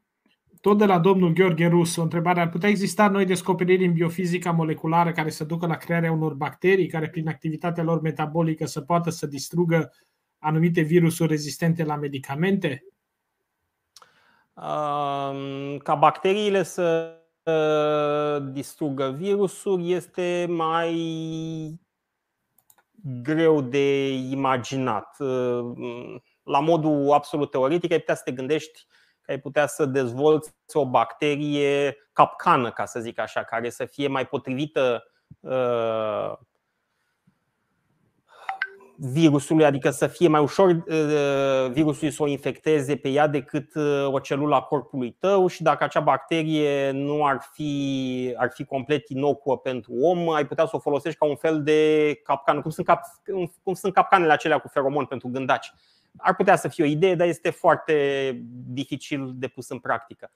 tot 0.60 0.78
de 0.78 0.84
la 0.84 0.98
domnul 0.98 1.32
Gheorghe 1.32 1.66
Rus, 1.66 1.96
o 1.96 2.02
întrebare. 2.02 2.40
Ar 2.40 2.48
putea 2.48 2.68
exista 2.68 3.08
noi 3.08 3.24
descoperiri 3.24 3.84
în 3.84 3.92
biofizica 3.92 4.50
moleculară 4.50 5.12
care 5.12 5.30
să 5.30 5.44
ducă 5.44 5.66
la 5.66 5.76
crearea 5.76 6.12
unor 6.12 6.34
bacterii 6.34 6.86
care 6.86 7.08
prin 7.08 7.28
activitatea 7.28 7.82
lor 7.82 8.00
metabolică 8.00 8.66
să 8.66 8.80
poată 8.80 9.10
să 9.10 9.26
distrugă 9.26 9.92
anumite 10.38 10.80
virusuri 10.80 11.28
rezistente 11.28 11.84
la 11.84 11.96
medicamente? 11.96 12.84
Ca 15.78 15.94
bacteriile 15.98 16.62
să 16.62 17.16
uh, 17.42 18.52
distrugă 18.52 19.14
virusuri 19.18 19.92
este 19.92 20.46
mai 20.48 20.94
greu 23.22 23.60
de 23.60 24.14
imaginat. 24.14 25.16
Uh, 26.48 26.52
la 26.52 26.60
modul 26.60 27.12
absolut 27.12 27.50
teoretic, 27.50 27.92
ai 27.92 27.98
putea 27.98 28.14
să 28.14 28.22
te 28.24 28.32
gândești 28.32 28.86
ai 29.28 29.40
putea 29.40 29.66
să 29.66 29.84
dezvolți 29.84 30.52
o 30.72 30.86
bacterie 30.86 31.96
capcană, 32.12 32.70
ca 32.70 32.84
să 32.84 33.00
zic 33.00 33.18
așa, 33.18 33.44
care 33.44 33.70
să 33.70 33.84
fie 33.84 34.08
mai 34.08 34.26
potrivită 34.26 35.04
uh, 35.40 36.32
virusului, 38.96 39.64
adică 39.64 39.90
să 39.90 40.06
fie 40.06 40.28
mai 40.28 40.40
ușor 40.40 40.68
uh, 40.68 41.70
virusul 41.70 42.10
să 42.10 42.22
o 42.22 42.26
infecteze 42.26 42.96
pe 42.96 43.08
ea 43.08 43.26
decât 43.26 43.74
uh, 43.74 44.06
o 44.06 44.18
celulă 44.18 44.54
a 44.54 44.60
corpului 44.60 45.10
tău 45.10 45.46
și 45.46 45.62
dacă 45.62 45.84
acea 45.84 46.00
bacterie 46.00 46.90
nu 46.90 47.26
ar 47.26 47.48
fi, 47.52 48.34
ar 48.36 48.50
fi 48.52 48.64
complet 48.64 49.08
inocuă 49.08 49.58
pentru 49.58 49.92
om, 49.94 50.30
ai 50.30 50.46
putea 50.46 50.66
să 50.66 50.76
o 50.76 50.78
folosești 50.78 51.18
ca 51.18 51.26
un 51.26 51.36
fel 51.36 51.62
de 51.62 52.14
capcană, 52.24 52.60
cum 52.60 52.70
sunt, 52.70 52.86
cap, 52.86 53.00
cum 53.62 53.74
sunt 53.74 53.92
capcanele 53.92 54.32
acelea 54.32 54.58
cu 54.58 54.68
feromon 54.68 55.04
pentru 55.04 55.28
gândaci. 55.28 55.72
Ar 56.16 56.34
putea 56.34 56.56
să 56.56 56.68
fie 56.68 56.84
o 56.84 56.86
idee, 56.86 57.14
dar 57.14 57.26
este 57.26 57.50
foarte 57.50 58.40
dificil 58.50 59.32
de 59.34 59.48
pus 59.48 59.68
în 59.68 59.78
practică. 59.78 60.30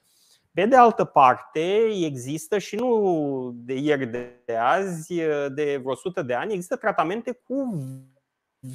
Pe 0.52 0.66
de 0.66 0.76
altă 0.76 1.04
parte, 1.04 1.88
există 2.04 2.58
și 2.58 2.76
nu 2.76 3.50
de 3.54 3.74
ieri 3.74 4.06
de 4.06 4.56
azi, 4.58 5.14
de 5.48 5.76
vreo 5.76 5.92
100 5.92 6.22
de 6.22 6.34
ani, 6.34 6.52
există 6.52 6.76
tratamente 6.76 7.32
cu 7.32 7.84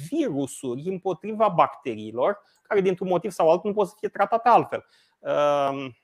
virusuri 0.08 0.88
împotriva 0.88 1.48
bacteriilor, 1.48 2.40
care 2.62 2.80
dintr-un 2.80 3.08
motiv 3.08 3.30
sau 3.30 3.50
altul 3.50 3.70
nu 3.70 3.76
pot 3.76 3.88
să 3.88 3.94
fie 3.98 4.08
tratate 4.08 4.48
altfel. 4.48 4.84
Ehm, 5.20 5.96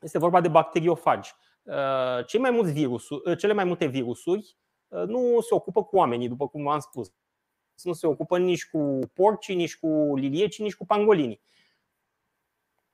este 0.00 0.18
vorba 0.18 0.40
de 0.40 0.48
bacteriofagi. 0.48 1.30
Ehm, 1.64 2.24
cei 2.26 2.40
mai 2.40 2.50
mulți 2.50 2.72
virusuri, 2.72 3.36
cele 3.36 3.52
mai 3.52 3.64
multe 3.64 3.86
virusuri 3.86 4.56
ehm, 4.88 5.08
nu 5.08 5.40
se 5.40 5.54
ocupă 5.54 5.84
cu 5.84 5.96
oamenii, 5.96 6.28
după 6.28 6.48
cum 6.48 6.62
v-am 6.62 6.78
spus. 6.78 7.12
Nu 7.82 7.92
se 7.92 8.06
ocupă 8.06 8.38
nici 8.38 8.68
cu 8.70 8.98
porci, 9.14 9.54
nici 9.54 9.78
cu 9.78 10.14
lilieci, 10.16 10.58
nici 10.58 10.74
cu 10.74 10.86
pangolinii. 10.86 11.40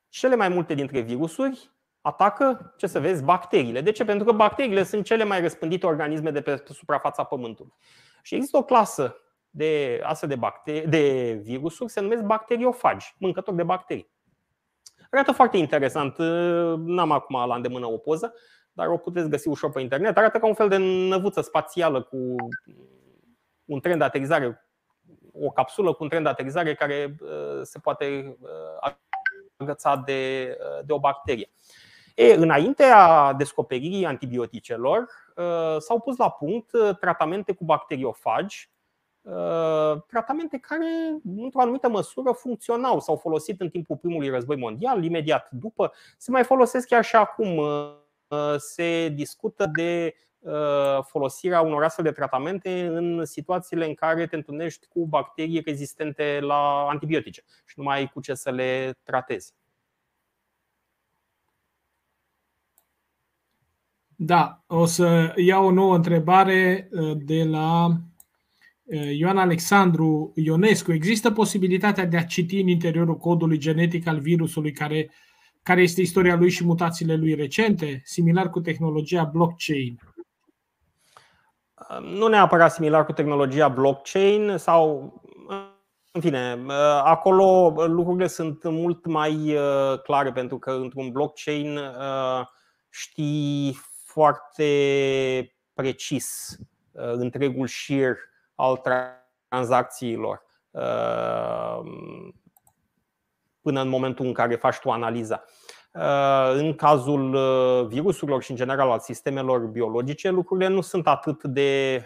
Cele 0.08 0.34
mai 0.34 0.48
multe 0.48 0.74
dintre 0.74 1.00
virusuri 1.00 1.70
atacă, 2.00 2.74
ce 2.76 2.86
să 2.86 3.00
vezi, 3.00 3.24
bacteriile. 3.24 3.80
De 3.80 3.90
ce? 3.90 4.04
Pentru 4.04 4.24
că 4.24 4.32
bacteriile 4.32 4.82
sunt 4.82 5.04
cele 5.04 5.24
mai 5.24 5.40
răspândite 5.40 5.86
organisme 5.86 6.30
de 6.30 6.40
pe 6.40 6.62
suprafața 6.66 7.24
Pământului. 7.24 7.72
Și 8.22 8.34
există 8.34 8.56
o 8.56 8.64
clasă 8.64 9.16
de 9.50 10.00
astfel 10.04 10.28
de, 10.28 10.36
bacteri, 10.36 10.88
de 10.88 11.32
virusuri, 11.42 11.90
se 11.90 12.00
numesc 12.00 12.22
bacteriofagi, 12.22 13.14
mâncători 13.18 13.56
de 13.56 13.62
bacterii. 13.62 14.10
Arată 15.10 15.32
foarte 15.32 15.56
interesant, 15.56 16.18
n-am 16.78 17.10
acum 17.10 17.46
la 17.46 17.54
îndemână 17.54 17.86
o 17.86 17.96
poză, 17.96 18.34
dar 18.72 18.88
o 18.88 18.96
puteți 18.96 19.28
găsi 19.28 19.48
ușor 19.48 19.70
pe 19.70 19.80
internet. 19.80 20.16
Arată 20.16 20.38
ca 20.38 20.46
un 20.46 20.54
fel 20.54 20.68
de 20.68 20.76
năvuță 21.08 21.40
spațială 21.40 22.02
cu 22.02 22.16
un 23.64 23.80
tren 23.80 23.98
de 23.98 24.04
aterizare, 24.04 24.71
o 25.40 25.50
capsulă 25.50 25.92
cu 25.92 26.02
un 26.02 26.08
tren 26.08 26.22
de 26.22 26.28
aterizare 26.28 26.74
care 26.74 27.16
se 27.62 27.78
poate 27.78 28.36
agăța 29.56 30.02
de, 30.06 30.56
de 30.84 30.92
o 30.92 30.98
bacterie. 30.98 31.50
E, 32.14 32.32
înaintea 32.34 33.32
descoperirii 33.32 34.06
antibioticelor, 34.06 35.08
uh, 35.36 35.76
s-au 35.78 36.00
pus 36.00 36.16
la 36.16 36.30
punct 36.30 36.72
uh, 36.72 36.96
tratamente 37.00 37.52
cu 37.52 37.64
bacteriofagi, 37.64 38.70
uh, 39.22 40.02
tratamente 40.06 40.58
care, 40.58 41.20
într-o 41.36 41.60
anumită 41.60 41.88
măsură, 41.88 42.32
funcționau, 42.32 43.00
s-au 43.00 43.16
folosit 43.16 43.60
în 43.60 43.68
timpul 43.68 43.96
primului 43.96 44.28
război 44.28 44.56
mondial, 44.56 45.04
imediat 45.04 45.48
după, 45.50 45.92
se 46.16 46.30
mai 46.30 46.44
folosesc 46.44 46.86
chiar 46.86 47.04
și 47.04 47.16
acum. 47.16 47.60
Se 48.56 49.08
discută 49.08 49.70
de 49.74 50.14
folosirea 51.06 51.60
unor 51.60 51.82
astfel 51.82 52.04
de 52.04 52.10
tratamente 52.10 52.86
în 52.86 53.24
situațiile 53.24 53.86
în 53.86 53.94
care 53.94 54.26
te 54.26 54.36
întâlnești 54.36 54.86
cu 54.86 55.06
bacterii 55.06 55.62
rezistente 55.64 56.38
la 56.40 56.86
antibiotice 56.88 57.42
și 57.64 57.74
nu 57.76 57.84
mai 57.84 57.98
ai 57.98 58.08
cu 58.08 58.20
ce 58.20 58.34
să 58.34 58.50
le 58.50 58.98
tratezi. 59.02 59.54
Da, 64.24 64.62
o 64.66 64.84
să 64.84 65.32
iau 65.36 65.66
o 65.66 65.70
nouă 65.70 65.94
întrebare 65.94 66.88
uh, 66.90 67.16
de 67.16 67.44
la 67.44 67.86
uh, 67.86 69.16
Ioan 69.16 69.38
Alexandru 69.38 70.32
Ionescu. 70.34 70.92
Există 70.92 71.30
posibilitatea 71.30 72.06
de 72.06 72.16
a 72.16 72.24
citi 72.24 72.60
în 72.60 72.68
interiorul 72.68 73.16
codului 73.16 73.58
genetic 73.58 74.06
al 74.06 74.20
virusului 74.20 74.72
care, 74.72 75.10
care 75.62 75.82
este 75.82 76.00
istoria 76.00 76.36
lui 76.36 76.50
și 76.50 76.64
mutațiile 76.64 77.16
lui 77.16 77.34
recente, 77.34 78.02
similar 78.04 78.50
cu 78.50 78.60
tehnologia 78.60 79.24
blockchain? 79.24 79.98
Uh, 81.98 82.00
nu 82.00 82.26
neapărat 82.26 82.72
similar 82.72 83.04
cu 83.04 83.12
tehnologia 83.12 83.68
blockchain 83.68 84.56
sau 84.56 85.12
în 86.14 86.20
fine, 86.20 86.64
acolo 87.02 87.74
lucrurile 87.86 88.26
sunt 88.26 88.64
mult 88.64 89.06
mai 89.06 89.56
clare 90.02 90.32
pentru 90.32 90.58
că 90.58 90.70
într-un 90.70 91.10
blockchain 91.10 91.78
știi 92.90 93.78
foarte 94.12 94.66
precis 95.74 96.56
uh, 96.92 97.12
întregul 97.12 97.66
șir 97.66 98.16
al 98.54 98.82
tranzacțiilor 99.48 100.42
uh, 100.70 101.80
până 103.60 103.80
în 103.80 103.88
momentul 103.88 104.26
în 104.26 104.32
care 104.32 104.56
faci 104.56 104.78
tu 104.78 104.90
analiza. 104.90 105.44
Uh, 105.92 106.52
în 106.56 106.74
cazul 106.74 107.36
virusurilor 107.88 108.42
și 108.42 108.50
în 108.50 108.56
general 108.56 108.90
al 108.90 108.98
sistemelor 108.98 109.60
biologice, 109.60 110.30
lucrurile 110.30 110.68
nu 110.68 110.80
sunt 110.80 111.06
atât 111.06 111.44
de, 111.44 112.02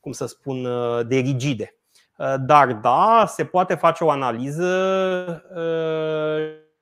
cum 0.00 0.12
să 0.12 0.26
spun, 0.26 0.62
de 1.08 1.16
rigide. 1.16 1.74
Dar 2.40 2.72
da, 2.72 3.24
se 3.26 3.44
poate 3.44 3.74
face 3.74 4.04
o 4.04 4.10
analiză 4.10 4.66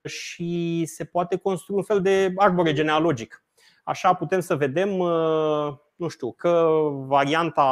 și 0.05 0.84
se 0.86 1.05
poate 1.05 1.36
construi 1.36 1.76
un 1.76 1.82
fel 1.82 2.01
de 2.01 2.32
arbore 2.36 2.72
genealogic 2.72 3.43
Așa 3.89 4.14
putem 4.14 4.41
să 4.41 4.57
vedem, 4.57 4.99
uh, 4.99 5.74
nu 5.97 6.09
știu, 6.09 6.32
că 6.32 6.68
varianta 6.93 7.62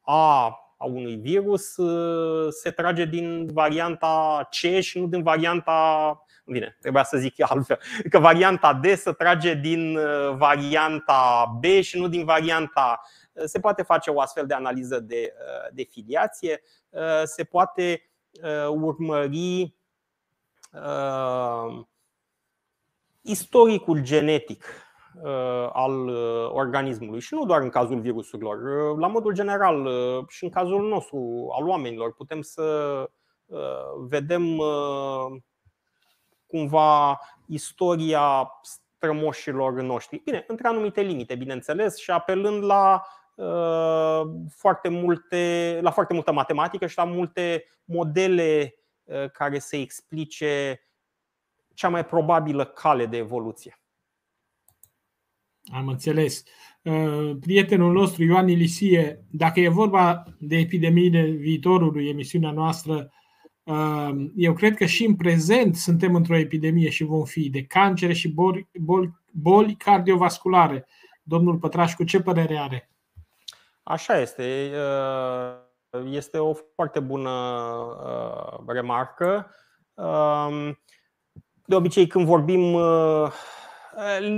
A 0.00 0.56
a 0.76 0.84
unui 0.84 1.16
virus 1.16 1.76
uh, 1.76 2.52
se 2.52 2.70
trage 2.70 3.04
din 3.04 3.46
varianta 3.52 4.48
C 4.50 4.80
și 4.80 4.98
nu 4.98 5.06
din 5.06 5.22
varianta. 5.22 6.20
Bine, 6.44 6.76
trebuia 6.80 7.04
să 7.04 7.16
zic 7.16 7.34
altfel. 7.42 7.78
Că 8.10 8.18
varianta 8.18 8.74
D 8.74 8.86
se 8.86 9.12
trage 9.12 9.54
din 9.54 9.96
uh, 9.96 10.34
varianta 10.36 11.44
B 11.60 11.64
și 11.64 11.98
nu 11.98 12.08
din 12.08 12.24
varianta. 12.24 13.00
Se 13.44 13.60
poate 13.60 13.82
face 13.82 14.10
o 14.10 14.20
astfel 14.20 14.46
de 14.46 14.54
analiză 14.54 15.00
de, 15.00 15.32
de 15.72 15.82
filiație, 15.82 16.62
se 17.24 17.44
poate 17.44 18.10
urmări 18.68 19.74
istoricul 23.22 24.00
genetic 24.02 24.64
uh, 24.64 24.85
al 25.72 26.08
uh, 26.08 26.50
organismului 26.52 27.20
și 27.20 27.34
nu 27.34 27.44
doar 27.44 27.62
în 27.62 27.68
cazul 27.68 28.00
virusurilor, 28.00 28.56
uh, 28.56 28.98
la 28.98 29.06
modul 29.06 29.32
general 29.32 29.88
și 30.28 30.44
în 30.44 30.50
cazul 30.50 30.88
nostru 30.88 31.48
al 31.58 31.68
oamenilor 31.68 32.14
putem 32.14 32.42
să 32.42 33.08
vedem 34.08 34.60
cumva 36.46 37.20
istoria 37.46 38.50
strămoșilor 38.62 39.72
noștri. 39.72 40.20
Bine, 40.24 40.44
între 40.48 40.68
anumite 40.68 41.00
limite, 41.00 41.34
bineînțeles, 41.34 41.96
și 41.96 42.10
apelând 42.10 42.64
la 42.64 43.02
foarte 44.50 44.88
multe, 44.88 45.78
la 45.82 45.90
foarte 45.90 46.14
multă 46.14 46.32
matematică 46.32 46.86
și 46.86 46.96
la 46.96 47.04
multe 47.04 47.64
modele 47.84 48.74
care 49.32 49.58
să 49.58 49.76
explice 49.76 50.80
cea 51.74 51.88
mai 51.88 52.06
probabilă 52.06 52.64
cale 52.64 53.06
de 53.06 53.16
evoluție. 53.16 53.80
Am 55.72 55.88
înțeles. 55.88 56.42
Uh, 56.82 57.36
prietenul 57.40 57.92
nostru, 57.92 58.24
Ioan 58.24 58.48
Ilisie, 58.48 59.24
dacă 59.30 59.60
e 59.60 59.68
vorba 59.68 60.22
de 60.38 60.56
epidemiile 60.56 61.22
viitorului, 61.22 62.08
emisiunea 62.08 62.50
noastră, 62.50 63.12
uh, 63.62 64.10
eu 64.36 64.52
cred 64.52 64.74
că 64.74 64.84
și 64.84 65.04
în 65.04 65.16
prezent 65.16 65.76
suntem 65.76 66.14
într-o 66.14 66.36
epidemie 66.36 66.90
și 66.90 67.04
vom 67.04 67.24
fi 67.24 67.50
de 67.50 67.62
cancere 67.62 68.12
și 68.12 68.28
boli, 68.28 68.68
boli, 68.80 69.12
boli 69.32 69.74
cardiovasculare. 69.74 70.86
Domnul 71.22 71.56
Pătrașcu, 71.56 72.04
ce 72.04 72.20
părere 72.20 72.58
are? 72.58 72.90
Așa 73.82 74.20
este. 74.20 74.70
Uh, 74.72 76.10
este 76.10 76.38
o 76.38 76.52
foarte 76.74 77.00
bună 77.00 77.30
remarcă 78.66 79.50
de 81.66 81.74
obicei 81.74 82.06
când 82.06 82.26
vorbim 82.26 82.72
uh, 82.72 83.32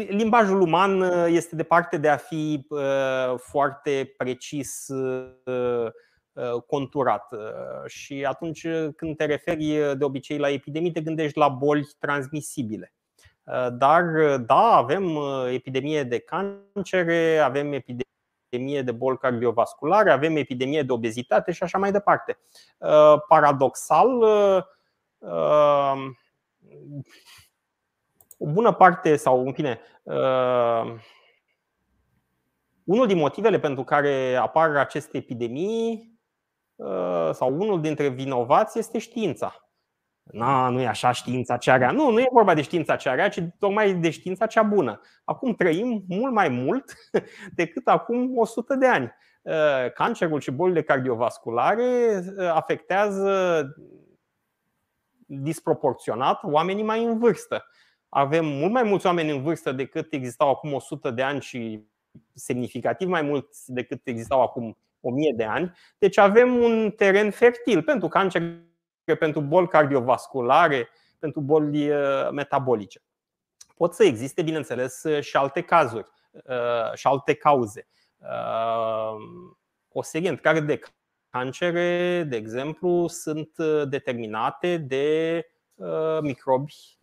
limbajul 0.08 0.60
uman 0.60 1.00
uh, 1.00 1.26
este 1.28 1.56
departe 1.56 1.96
de 1.96 2.08
a 2.08 2.16
fi 2.16 2.66
uh, 2.68 2.80
foarte 3.36 4.14
precis 4.16 4.86
conturat. 6.66 7.28
Și 7.86 8.24
atunci 8.24 8.66
când 8.96 9.16
te 9.16 9.24
referi 9.24 9.96
de 9.96 10.04
obicei 10.04 10.38
la 10.38 10.50
epidemii, 10.50 10.92
te 10.92 11.00
gândești 11.00 11.38
la 11.38 11.48
boli 11.48 11.88
transmisibile. 11.98 12.92
Dar 13.72 14.36
da, 14.36 14.76
avem 14.76 15.18
epidemie 15.52 16.02
de 16.02 16.18
cancere, 16.18 17.38
avem 17.38 17.72
epidemie 17.72 18.82
de 18.82 18.92
boli 18.92 19.18
cardiovasculare, 19.18 20.10
avem 20.10 20.36
epidemie 20.36 20.82
de 20.82 20.92
obezitate 20.92 21.52
și 21.52 21.62
așa 21.62 21.78
mai 21.78 21.92
departe. 21.92 22.38
Paradoxal, 23.28 24.24
o 28.38 28.46
bună 28.46 28.72
parte 28.72 29.16
sau 29.16 29.46
în 29.46 29.52
fine 29.52 29.80
uh, 30.02 30.94
unul 32.84 33.06
din 33.06 33.16
motivele 33.16 33.58
pentru 33.58 33.84
care 33.84 34.34
apar 34.34 34.76
aceste 34.76 35.16
epidemii 35.16 36.16
sau 37.32 37.54
unul 37.54 37.80
dintre 37.80 38.08
vinovați 38.08 38.78
este 38.78 38.98
știința. 38.98 39.68
Na, 40.22 40.68
nu 40.68 40.80
e 40.80 40.86
așa 40.86 41.12
știința 41.12 41.56
cea 41.56 41.76
rea. 41.76 41.90
Nu, 41.90 42.10
nu 42.10 42.20
e 42.20 42.28
vorba 42.32 42.54
de 42.54 42.62
știința 42.62 42.96
cea 42.96 43.14
rea, 43.14 43.28
ci 43.28 43.42
tocmai 43.58 43.94
de 43.94 44.10
știința 44.10 44.46
cea 44.46 44.62
bună. 44.62 45.00
Acum 45.24 45.54
trăim 45.54 46.04
mult 46.08 46.32
mai 46.32 46.48
mult 46.48 46.92
decât 47.54 47.88
acum 47.88 48.38
100 48.38 48.74
de 48.74 48.86
ani. 48.86 49.14
Cancerul 49.94 50.40
și 50.40 50.50
bolile 50.50 50.82
cardiovasculare 50.82 52.22
afectează 52.52 53.64
disproporționat 55.26 56.40
oamenii 56.42 56.84
mai 56.84 57.04
în 57.04 57.18
vârstă. 57.18 57.64
Avem 58.08 58.46
mult 58.46 58.72
mai 58.72 58.82
mulți 58.82 59.06
oameni 59.06 59.30
în 59.30 59.42
vârstă 59.42 59.72
decât 59.72 60.12
existau 60.12 60.50
acum 60.50 60.72
100 60.72 61.10
de 61.10 61.22
ani 61.22 61.40
și 61.40 61.86
semnificativ 62.34 63.08
mai 63.08 63.22
mulți 63.22 63.72
decât 63.72 64.00
existau 64.06 64.42
acum 64.42 64.78
1000 65.00 65.32
de 65.36 65.44
ani. 65.44 65.72
Deci 65.98 66.18
avem 66.18 66.56
un 66.56 66.90
teren 66.90 67.30
fertil 67.30 67.82
pentru 67.82 68.08
cancer, 68.08 68.42
pentru 69.18 69.40
boli 69.40 69.68
cardiovasculare, 69.68 70.88
pentru 71.18 71.40
boli 71.40 71.90
uh, 71.90 72.28
metabolice. 72.32 73.02
Pot 73.76 73.94
să 73.94 74.04
existe, 74.04 74.42
bineînțeles, 74.42 75.04
și 75.20 75.36
alte 75.36 75.60
cazuri 75.60 76.06
uh, 76.32 76.94
și 76.94 77.06
alte 77.06 77.34
cauze. 77.34 77.88
Uh, 78.18 79.16
o 79.92 80.02
serie 80.02 80.28
întreagă 80.28 80.60
de 80.60 80.80
cancere, 81.30 82.22
de 82.28 82.36
exemplu, 82.36 83.06
sunt 83.06 83.50
determinate 83.88 84.76
de 84.76 85.42
microbi 86.20 86.97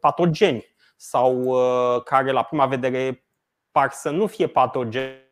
patogeni 0.00 0.66
sau 0.96 1.56
care 2.04 2.30
la 2.30 2.42
prima 2.42 2.66
vedere 2.66 3.24
par 3.70 3.90
să 3.90 4.10
nu 4.10 4.26
fie 4.26 4.46
patogeni, 4.46 5.28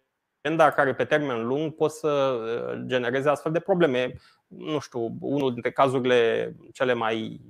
dar 0.57 0.73
care 0.73 0.95
pe 0.95 1.05
termen 1.05 1.47
lung 1.47 1.75
pot 1.75 1.91
să 1.91 2.41
genereze 2.87 3.29
astfel 3.29 3.53
de 3.53 3.61
probleme. 3.61 4.13
Nu 4.47 4.79
știu, 4.79 5.17
unul 5.21 5.53
dintre 5.53 5.71
cazurile 5.71 6.55
cele 6.73 6.93
mai 6.93 7.41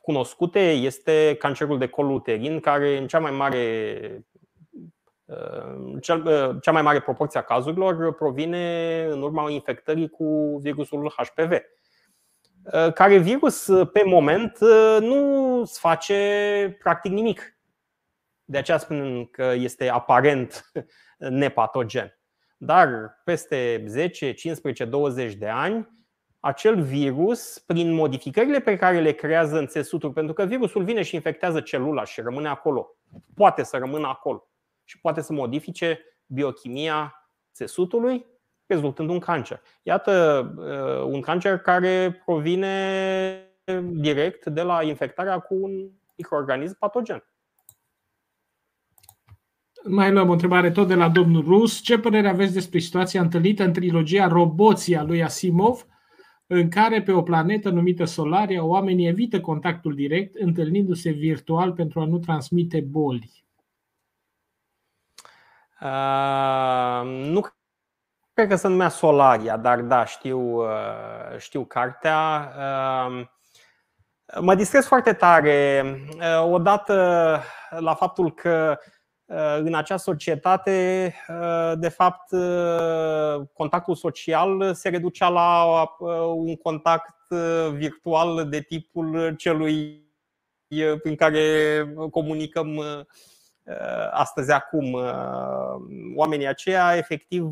cunoscute 0.00 0.70
este 0.70 1.36
cancerul 1.38 1.78
de 1.78 1.88
col 1.88 2.10
uterin, 2.10 2.60
care 2.60 2.96
în 2.96 3.06
cea 3.06 3.18
mai 3.18 3.30
mare 3.30 4.24
cea 6.60 6.72
mai 6.72 6.82
mare 6.82 7.00
proporție 7.00 7.40
a 7.40 7.42
cazurilor 7.42 8.14
provine 8.14 9.04
în 9.10 9.22
urma 9.22 9.50
infectării 9.50 10.08
cu 10.08 10.58
virusul 10.62 11.12
HPV. 11.16 11.52
Care 12.94 13.18
virus 13.18 13.70
pe 13.92 14.02
moment 14.04 14.58
nu 15.00 15.54
îți 15.60 15.78
face 15.78 16.76
practic 16.78 17.12
nimic. 17.12 17.58
De 18.44 18.58
aceea 18.58 18.78
spun 18.78 19.26
că 19.26 19.52
este 19.56 19.88
aparent 19.88 20.70
nepatogen. 21.18 22.18
Dar 22.56 23.20
peste 23.24 23.84
10, 23.86 24.32
15, 24.32 24.84
20 24.84 25.34
de 25.34 25.48
ani, 25.48 25.88
acel 26.40 26.82
virus, 26.82 27.58
prin 27.58 27.92
modificările 27.92 28.60
pe 28.60 28.76
care 28.76 29.00
le 29.00 29.12
creează 29.12 29.58
în 29.58 29.66
țesuturi, 29.66 30.12
pentru 30.12 30.32
că 30.32 30.44
virusul 30.44 30.84
vine 30.84 31.02
și 31.02 31.14
infectează 31.14 31.60
celula 31.60 32.04
și 32.04 32.20
rămâne 32.20 32.48
acolo, 32.48 32.96
poate 33.34 33.62
să 33.62 33.76
rămână 33.76 34.06
acolo 34.06 34.48
și 34.84 35.00
poate 35.00 35.20
să 35.20 35.32
modifice 35.32 36.00
biochimia 36.26 37.28
țesutului, 37.54 38.26
rezultând 38.70 39.08
un 39.08 39.18
cancer. 39.18 39.62
Iată 39.82 40.12
uh, 40.56 41.12
un 41.12 41.20
cancer 41.20 41.58
care 41.58 42.22
provine 42.24 43.44
direct 43.90 44.46
de 44.46 44.62
la 44.62 44.82
infectarea 44.82 45.38
cu 45.38 45.54
un 45.54 45.90
microorganism 46.16 46.78
patogen. 46.78 47.24
Mai 49.84 50.12
luăm 50.12 50.28
o 50.28 50.32
întrebare 50.32 50.70
tot 50.70 50.88
de 50.88 50.94
la 50.94 51.08
domnul 51.08 51.44
Rus. 51.44 51.80
Ce 51.80 51.98
părere 51.98 52.28
aveți 52.28 52.52
despre 52.52 52.78
situația 52.78 53.20
întâlnită 53.20 53.64
în 53.64 53.72
trilogia 53.72 54.26
Roboția 54.26 55.02
lui 55.02 55.22
Asimov, 55.22 55.86
în 56.46 56.68
care 56.68 57.02
pe 57.02 57.12
o 57.12 57.22
planetă 57.22 57.70
numită 57.70 58.04
Solaria 58.04 58.64
oamenii 58.64 59.06
evită 59.06 59.40
contactul 59.40 59.94
direct, 59.94 60.34
întâlnindu-se 60.34 61.10
virtual 61.10 61.72
pentru 61.72 62.00
a 62.00 62.04
nu 62.04 62.18
transmite 62.18 62.80
boli? 62.80 63.44
Uh, 65.80 67.02
nu 67.04 67.40
cred 68.40 68.52
că 68.52 68.58
se 68.58 68.68
numea 68.68 68.88
Solaria, 68.88 69.56
dar 69.56 69.80
da, 69.80 70.04
știu, 70.04 70.40
uh, 70.40 71.38
știu 71.38 71.64
cartea. 71.64 72.52
Uh, 72.56 73.26
mă 74.40 74.54
distrez 74.54 74.86
foarte 74.86 75.12
tare 75.12 75.84
uh, 76.16 76.50
odată 76.50 76.94
la 77.78 77.94
faptul 77.94 78.34
că 78.34 78.78
în 79.58 79.74
acea 79.74 79.96
societate, 79.96 81.14
de 81.74 81.88
fapt, 81.88 82.34
contactul 83.52 83.94
social 83.94 84.74
se 84.74 84.88
reducea 84.88 85.28
la 85.28 85.64
un 86.34 86.56
contact 86.56 87.28
virtual 87.72 88.48
de 88.48 88.60
tipul 88.60 89.34
celui 89.36 90.08
prin 91.02 91.16
care 91.16 91.42
comunicăm 92.10 92.82
astăzi 94.10 94.52
acum. 94.52 94.98
Oamenii 96.14 96.46
aceia, 96.46 96.96
efectiv, 96.96 97.44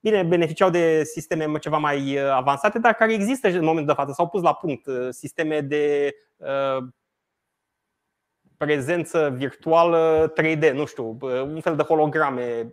bine, 0.00 0.22
beneficiau 0.22 0.70
de 0.70 1.04
sisteme 1.04 1.58
ceva 1.58 1.78
mai 1.78 2.18
avansate, 2.30 2.78
dar 2.78 2.94
care 2.94 3.12
există 3.12 3.48
în 3.48 3.64
momentul 3.64 3.86
de 3.86 4.00
față. 4.00 4.12
S-au 4.12 4.28
pus 4.28 4.42
la 4.42 4.54
punct 4.54 4.88
sisteme 5.10 5.60
de 5.60 6.14
prezență 8.56 9.34
virtuală 9.36 10.32
3D, 10.40 10.72
nu 10.72 10.86
știu, 10.86 11.18
un 11.22 11.60
fel 11.60 11.76
de 11.76 11.82
holograme 11.82 12.72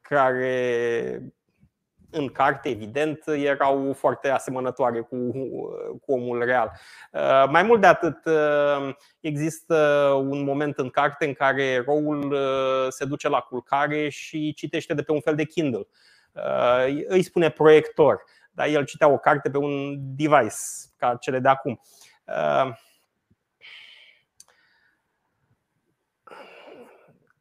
care 0.00 1.34
în 2.14 2.28
carte, 2.28 2.68
evident, 2.68 3.26
erau 3.26 3.92
foarte 3.92 4.28
asemănătoare 4.28 5.00
cu, 5.00 5.30
cu 6.02 6.12
omul 6.12 6.44
real. 6.44 6.72
Mai 7.48 7.62
mult 7.62 7.80
de 7.80 7.86
atât, 7.86 8.18
există 9.20 9.76
un 10.28 10.44
moment 10.44 10.78
în 10.78 10.90
carte 10.90 11.26
în 11.26 11.32
care 11.32 11.62
eroul 11.62 12.36
se 12.88 13.04
duce 13.04 13.28
la 13.28 13.40
culcare 13.40 14.08
și 14.08 14.52
citește 14.54 14.94
de 14.94 15.02
pe 15.02 15.12
un 15.12 15.20
fel 15.20 15.34
de 15.34 15.44
Kindle. 15.44 15.86
Îi 17.06 17.22
spune 17.22 17.50
proiector, 17.50 18.22
dar 18.50 18.66
el 18.66 18.84
citea 18.84 19.08
o 19.08 19.18
carte 19.18 19.50
pe 19.50 19.58
un 19.58 19.96
device 19.98 20.56
ca 20.96 21.16
cele 21.20 21.38
de 21.38 21.48
acum. 21.48 21.80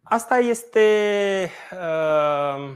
Asta 0.03 0.37
este 0.37 1.49
uh, 1.71 2.69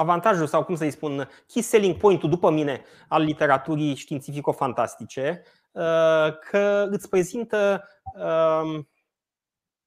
avantajul 0.00 0.46
sau 0.46 0.64
cum 0.64 0.74
să-i 0.74 0.90
spun, 0.90 1.28
key 1.46 1.62
selling 1.62 1.96
point-ul 1.96 2.30
după 2.30 2.50
mine 2.50 2.84
al 3.08 3.22
literaturii 3.22 3.94
științifico-fantastice, 3.94 5.42
uh, 5.70 6.38
că 6.50 6.86
îți 6.90 7.08
prezintă 7.08 7.88
uh, 8.14 8.80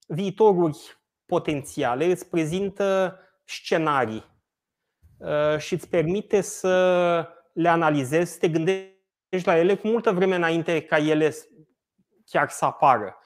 viitoruri 0.08 0.98
potențiale, 1.26 2.06
îți 2.06 2.30
prezintă 2.30 3.20
scenarii 3.44 4.26
uh, 5.18 5.58
și 5.58 5.74
îți 5.74 5.90
permite 5.90 6.42
să 6.42 7.28
le 7.54 7.70
analizezi, 7.70 8.32
să 8.32 8.38
te 8.40 8.50
gândești 8.50 9.46
la 9.46 9.58
ele 9.58 9.76
cu 9.76 9.88
multă 9.88 10.12
vreme 10.12 10.36
înainte 10.36 10.82
ca 10.82 10.98
ele 10.98 11.36
chiar 12.26 12.50
să 12.50 12.66
apară. 12.66 13.18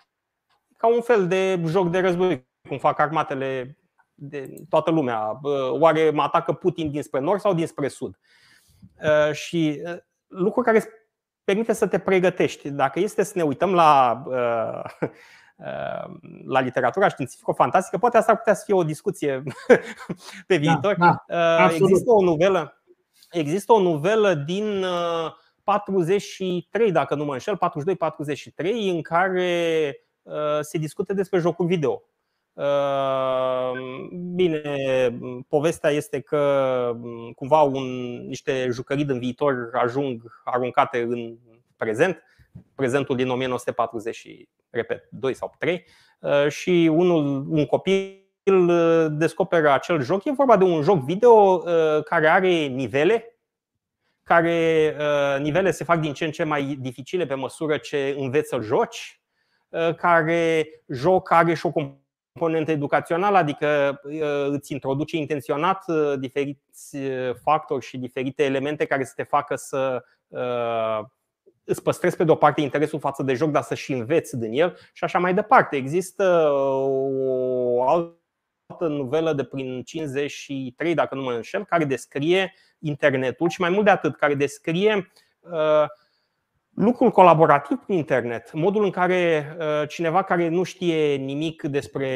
Ca 0.78 0.88
un 0.88 1.02
fel 1.02 1.28
de 1.28 1.62
joc 1.66 1.90
de 1.90 2.00
război, 2.00 2.48
cum 2.68 2.78
fac 2.78 3.00
armatele 3.00 3.78
de 4.20 4.54
toată 4.70 4.92
lumea. 4.92 5.40
Oare 5.72 6.10
mă 6.10 6.22
atacă 6.22 6.54
Putin 6.54 6.92
dinspre 6.92 7.20
nord 7.20 7.40
sau 7.40 7.54
dinspre 7.54 7.88
sud? 7.88 8.20
Uh, 9.04 9.34
și 9.34 9.82
uh, 9.86 9.98
lucru 10.28 10.62
care 10.62 10.78
îți 10.78 10.88
permite 11.44 11.74
să 11.74 11.88
te 11.88 12.00
pregătești. 12.00 12.70
Dacă 12.70 13.00
este 13.00 13.24
să 13.24 13.34
ne 13.36 13.44
uităm 13.44 13.74
la, 13.74 14.24
uh, 14.26 15.10
la 16.54 16.60
literatura 16.60 17.08
științifico-fantastică, 17.08 17.98
poate 17.98 18.18
asta 18.18 18.32
ar 18.32 18.38
putea 18.38 18.54
să 18.54 18.64
fie 18.66 18.76
o 18.76 18.84
discuție 18.84 19.44
pe 20.48 20.58
da, 20.58 20.60
viitor. 20.60 20.96
Da, 20.98 21.24
da, 21.28 21.70
există 21.74 22.12
o 22.12 22.24
novelă, 22.24 22.84
există 23.32 23.74
o 23.74 23.82
novelă 23.82 24.34
din 24.34 24.86
43, 25.64 26.92
dacă 26.92 27.16
nu 27.16 27.26
mă 27.26 27.34
înșel, 27.34 27.60
42-43, 28.66 28.72
în 28.92 29.02
care 29.02 29.92
Uh, 30.28 30.60
se 30.62 30.78
discute 30.78 31.14
despre 31.14 31.40
jocul 31.40 31.66
video. 31.66 32.02
Uh, 32.58 33.72
bine, 34.12 34.62
povestea 35.48 35.90
este 35.90 36.20
că 36.20 36.38
um, 37.02 37.32
cumva 37.32 37.62
un, 37.62 37.86
niște 38.28 38.68
jucării 38.72 39.06
din 39.06 39.20
viitor 39.20 39.70
ajung 39.74 40.42
aruncate 40.44 41.02
în 41.02 41.38
prezent, 41.76 42.24
prezentul 42.76 43.16
din 43.16 43.30
1940, 43.30 44.28
repet, 44.70 45.08
2 45.12 45.34
sau 45.34 45.56
3, 45.60 45.86
uh, 46.20 46.48
și 46.48 46.90
unul, 46.94 47.46
un 47.50 47.66
copil 47.66 48.22
descoperă 49.10 49.72
acel 49.72 50.02
joc. 50.02 50.26
E 50.26 50.32
vorba 50.32 50.58
de 50.58 50.64
un 50.64 50.82
joc 50.82 51.04
video 51.04 51.58
care 52.04 52.28
are 52.28 52.66
nivele, 52.66 53.40
care 54.24 54.96
nivele 55.40 55.72
se 55.72 55.84
fac 55.84 56.00
din 56.00 56.14
ce 56.14 56.26
în 56.26 56.32
ce 56.32 56.44
mai 56.44 56.78
dificile 56.80 57.26
pe 57.26 57.34
măsură 57.34 57.78
ce 57.78 58.16
înveți 58.18 58.48
să 58.48 58.60
joci 58.62 59.22
care 59.98 60.68
joc 60.88 61.32
are 61.32 61.54
și 61.54 61.66
o 61.66 61.72
componentă 61.72 62.07
educațională, 62.68 63.38
adică 63.38 64.00
îți 64.50 64.74
introduce 64.74 65.18
intenționat 65.18 65.86
diferiți 66.20 66.98
factori 67.44 67.86
și 67.86 67.98
diferite 67.98 68.44
elemente 68.44 68.86
care 68.86 69.04
să 69.04 69.14
te 69.16 69.24
facă 69.24 69.56
să 69.56 70.04
îți 71.64 71.84
păstrezi 71.84 72.16
pe 72.16 72.24
de 72.24 72.32
o 72.32 72.36
parte 72.36 72.62
interesul 72.62 73.00
față 73.00 73.24
de 73.24 73.34
joc, 73.34 73.52
dar 73.52 73.64
să 73.64 73.76
și 73.76 73.94
înveți 73.94 74.38
din 74.38 74.52
el 74.52 74.78
și 74.94 75.04
așa 75.04 75.20
mai 75.20 75.34
departe. 75.34 75.76
Există 75.76 76.50
o 76.52 77.90
altă 77.90 78.88
novelă 78.88 79.34
de 79.34 79.44
prin 79.44 79.84
53, 79.84 80.94
dacă 80.94 81.16
nu 81.16 81.22
mă 81.22 81.32
înșel, 81.32 81.66
care 81.66 81.86
descrie 81.86 82.54
internetul 82.80 83.50
și 83.50 83.62
mai 83.62 83.70
mult 83.70 83.86
de 83.86 83.92
atât, 83.92 84.16
care 84.16 84.36
descrie 84.36 85.12
uh, 85.40 85.86
lucrul 86.78 87.12
colaborativ 87.12 87.78
prin 87.78 87.98
internet, 87.98 88.54
modul 88.54 88.84
în 88.84 88.90
care 88.90 89.56
uh, 89.60 89.88
cineva 89.88 90.24
care 90.24 90.48
nu 90.48 90.64
știe 90.64 91.16
nimic 91.16 91.64
despre, 91.64 92.10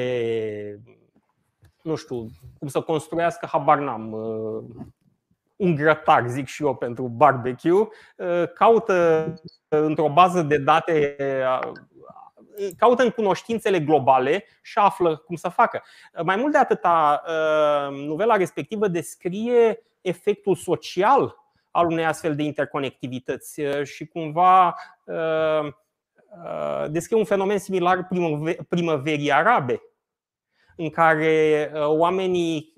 nu 1.82 1.96
știu, 1.96 2.28
cum 2.60 2.68
să 2.68 2.82
construiască, 2.82 3.48
habar 3.52 3.80
n-am, 3.80 4.12
uh, 4.12 4.64
un 5.56 5.76
grătar, 5.76 6.28
zic 6.28 6.48
și 6.48 6.64
eu, 6.64 6.76
pentru 6.76 7.08
barbecue, 7.08 7.72
uh, 7.72 8.44
caută 8.54 9.34
într-o 9.68 10.10
bază 10.10 10.42
de 10.42 10.58
date 10.58 11.16
uh, 11.20 11.72
caută 12.78 13.04
în 13.04 13.10
cunoștințele 13.10 13.80
globale 13.80 14.46
și 14.62 14.78
află 14.78 15.18
cum 15.18 15.36
să 15.36 15.50
facă. 15.50 15.84
Mai 16.24 16.36
mult 16.36 16.52
de 16.52 16.58
atâta, 16.58 17.24
novela 17.92 18.36
respectivă 18.36 18.88
descrie 18.88 19.84
efectul 20.02 20.56
social 20.56 21.41
al 21.72 21.86
unei 21.86 22.06
astfel 22.06 22.36
de 22.36 22.44
interconectivități 22.44 23.62
și 23.84 24.08
cumva 24.08 24.76
descrie 26.88 27.18
un 27.18 27.26
fenomen 27.26 27.58
similar 27.58 28.08
primăverii 28.70 29.32
arabe, 29.32 29.82
în 30.76 30.90
care 30.90 31.72
oamenii, 31.76 32.74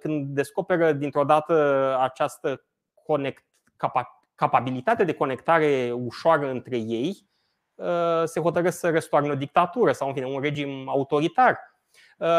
când 0.00 0.26
descoperă 0.26 0.92
dintr-o 0.92 1.24
dată 1.24 1.96
această 2.00 2.64
conect, 3.04 3.44
capabilitate 4.34 5.04
de 5.04 5.14
conectare 5.14 5.92
ușoară 5.92 6.50
între 6.50 6.76
ei, 6.76 7.28
se 8.24 8.40
hotărăsc 8.40 8.78
să 8.78 8.90
răstoarnă 8.90 9.32
o 9.32 9.36
dictatură 9.36 9.92
sau 9.92 10.08
în 10.08 10.14
fine, 10.14 10.26
un 10.26 10.40
regim 10.40 10.88
autoritar. 10.88 11.58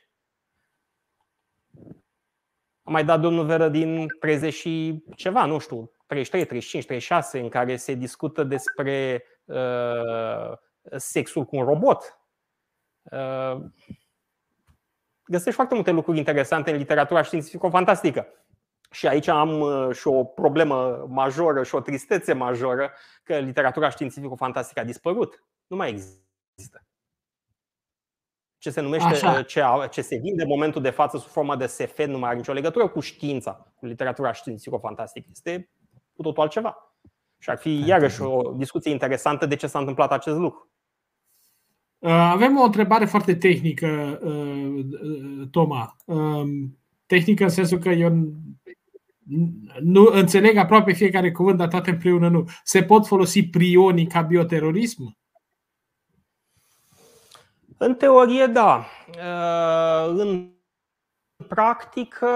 Am 2.85 2.93
mai 2.93 3.05
dat 3.05 3.19
de 3.21 3.25
o 3.25 3.29
novelă 3.29 3.69
din 3.69 4.07
30 4.19 4.53
și 4.53 5.03
ceva, 5.15 5.45
nu 5.45 5.59
știu, 5.59 5.91
33, 6.05 6.45
35, 6.45 6.85
36, 6.85 7.39
în 7.39 7.49
care 7.49 7.75
se 7.75 7.93
discută 7.93 8.43
despre 8.43 9.23
uh, 9.45 10.57
sexul 10.95 11.45
cu 11.45 11.55
un 11.55 11.63
robot. 11.63 12.19
Uh, 13.03 13.57
găsești 15.25 15.55
foarte 15.55 15.73
multe 15.73 15.91
lucruri 15.91 16.17
interesante 16.17 16.71
în 16.71 16.77
literatura 16.77 17.21
științifico-fantastică. 17.21 18.27
Și 18.91 19.07
aici 19.07 19.27
am 19.27 19.59
uh, 19.59 19.95
și 19.95 20.07
o 20.07 20.23
problemă 20.23 21.05
majoră 21.09 21.63
și 21.63 21.75
o 21.75 21.81
tristețe 21.81 22.33
majoră 22.33 22.91
că 23.23 23.37
literatura 23.37 23.89
științifico-fantastică 23.89 24.79
a 24.79 24.83
dispărut. 24.83 25.43
Nu 25.67 25.75
mai 25.75 25.89
există. 25.89 26.85
Ce 28.65 28.71
se 28.71 28.81
numește, 28.81 29.43
ce, 29.47 29.61
ce 29.91 30.01
se 30.01 30.17
vinde 30.17 30.41
în 30.41 30.47
momentul 30.47 30.81
de 30.81 30.89
față 30.89 31.17
sub 31.17 31.29
formă 31.29 31.55
de 31.55 31.65
SF 31.65 32.05
nu 32.05 32.17
mai 32.17 32.29
are 32.29 32.37
nicio 32.37 32.53
legătură 32.53 32.87
cu 32.87 32.99
știința, 32.99 33.73
cu 33.75 33.85
literatura 33.85 34.33
științifico-fantastică. 34.33 35.27
Este 35.31 35.69
cu 36.15 36.21
totul 36.21 36.41
altceva. 36.41 36.95
Și 37.39 37.49
ar 37.49 37.57
fi 37.57 37.83
iarăși 37.87 38.21
o 38.21 38.51
discuție 38.51 38.91
interesantă 38.91 39.45
de 39.45 39.55
ce 39.55 39.67
s-a 39.67 39.79
întâmplat 39.79 40.11
acest 40.11 40.37
lucru. 40.37 40.71
Uh, 41.97 42.09
avem 42.09 42.57
o 42.57 42.63
întrebare 42.63 43.05
foarte 43.05 43.35
tehnică, 43.35 44.19
uh, 44.23 45.47
Toma. 45.51 45.95
Um, 46.05 46.77
tehnică 47.05 47.43
în 47.43 47.49
sensul 47.49 47.77
că 47.77 47.89
eu 47.89 48.09
nu 49.79 50.09
înțeleg 50.11 50.57
aproape 50.57 50.93
fiecare 50.93 51.31
cuvânt, 51.31 51.57
dar 51.57 51.67
toate 51.67 51.89
împreună 51.89 52.29
nu. 52.29 52.45
Se 52.63 52.83
pot 52.83 53.07
folosi 53.07 53.47
prionii 53.47 54.07
ca 54.07 54.21
bioterorism? 54.21 55.17
În 57.77 57.95
teorie, 57.95 58.45
da. 58.45 58.85
Uh, 59.07 60.13
în 60.17 60.49
practică, 61.47 62.27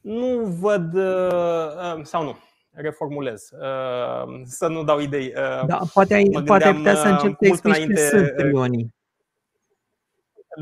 nu 0.00 0.56
văd, 0.60 0.94
uh, 0.94 2.02
sau 2.02 2.24
nu, 2.24 2.38
reformulez, 2.70 3.50
uh, 3.50 4.40
să 4.44 4.66
nu 4.66 4.84
dau 4.84 5.00
idei. 5.00 5.32
Da, 5.66 5.78
poate 5.92 6.14
ai, 6.14 6.42
poate 6.46 6.64
ai 6.64 6.74
putea 6.74 6.94
să 6.94 7.08
începi 7.08 7.36
să 7.38 7.46
explici 7.46 7.86
ce 7.86 8.08
sunt 8.08 8.30
prionii. 8.30 8.94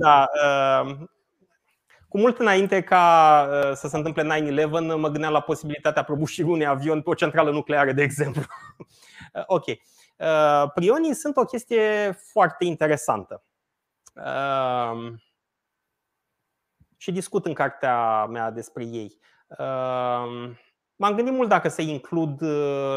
Da, 0.00 0.28
cu 2.10 2.18
mult 2.18 2.38
înainte 2.38 2.80
ca 2.80 3.48
uh, 3.50 3.72
să 3.74 3.88
se 3.88 3.96
întâmple 3.96 4.22
9-11, 4.22 4.70
mă 4.96 5.08
gândeam 5.08 5.32
la 5.32 5.40
posibilitatea 5.40 6.02
prăbușirii 6.02 6.50
unui 6.50 6.66
avion 6.66 7.02
pe 7.02 7.10
o 7.10 7.14
centrală 7.14 7.50
nucleară, 7.50 7.92
de 7.92 8.02
exemplu. 8.02 8.42
Uh, 9.32 9.42
ok. 9.56 9.64
Uh, 10.20 10.70
prionii 10.74 11.14
sunt 11.14 11.36
o 11.36 11.44
chestie 11.44 12.10
foarte 12.32 12.64
interesantă. 12.64 13.44
Și 16.96 17.12
discut 17.12 17.46
în 17.46 17.54
cartea 17.54 18.26
mea 18.26 18.50
despre 18.50 18.84
ei. 18.84 19.18
M-am 20.96 21.14
gândit 21.14 21.32
mult 21.32 21.48
dacă 21.48 21.68
să 21.68 21.82
includ 21.82 22.42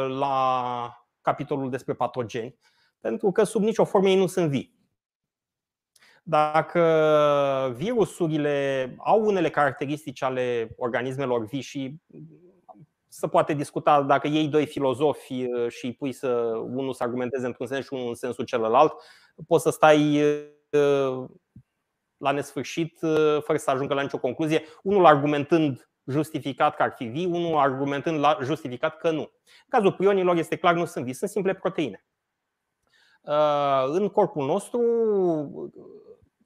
la 0.07 1.07
capitolul 1.21 1.69
despre 1.69 1.93
patogeni, 1.93 2.59
pentru 2.99 3.31
că 3.31 3.43
sub 3.43 3.61
nicio 3.61 3.85
formă 3.85 4.09
ei 4.09 4.17
nu 4.17 4.27
sunt 4.27 4.49
vii. 4.49 4.79
Dacă 6.23 7.73
virusurile 7.75 8.95
au 8.97 9.25
unele 9.25 9.49
caracteristici 9.49 10.21
ale 10.21 10.73
organismelor 10.77 11.45
vii 11.45 11.61
și 11.61 12.01
se 13.13 13.27
poate 13.27 13.53
discuta 13.53 14.01
dacă 14.01 14.27
ei 14.27 14.47
doi 14.47 14.65
filozofi 14.65 15.45
uh, 15.45 15.69
și 15.69 15.85
îi 15.85 15.93
pui 15.93 16.11
să 16.11 16.27
unul 16.55 16.93
să 16.93 17.03
argumenteze 17.03 17.45
într-un 17.45 17.67
sens 17.67 17.85
și 17.85 17.93
unul 17.93 18.07
în 18.07 18.15
sensul 18.15 18.45
celălalt, 18.45 18.93
poți 19.47 19.63
să 19.63 19.69
stai 19.69 20.21
uh, 20.21 21.25
la 22.17 22.31
nesfârșit 22.31 23.01
uh, 23.01 23.37
fără 23.41 23.57
să 23.57 23.71
ajungă 23.71 23.93
la 23.93 24.01
nicio 24.01 24.17
concluzie, 24.17 24.63
unul 24.83 25.05
argumentând 25.05 25.89
justificat 26.05 26.75
că 26.75 26.83
ar 26.83 26.93
fi 26.95 27.05
vii, 27.05 27.25
unul 27.25 27.57
argumentând 27.57 28.19
la 28.19 28.37
justificat 28.43 28.97
că 28.97 29.11
nu. 29.11 29.21
În 29.21 29.69
cazul 29.69 29.93
prionilor 29.93 30.35
este 30.35 30.55
clar, 30.55 30.73
nu 30.73 30.85
sunt 30.85 31.05
vii, 31.05 31.13
sunt 31.13 31.29
simple 31.29 31.53
proteine. 31.53 32.05
În 33.85 34.09
corpul 34.09 34.45
nostru 34.45 34.81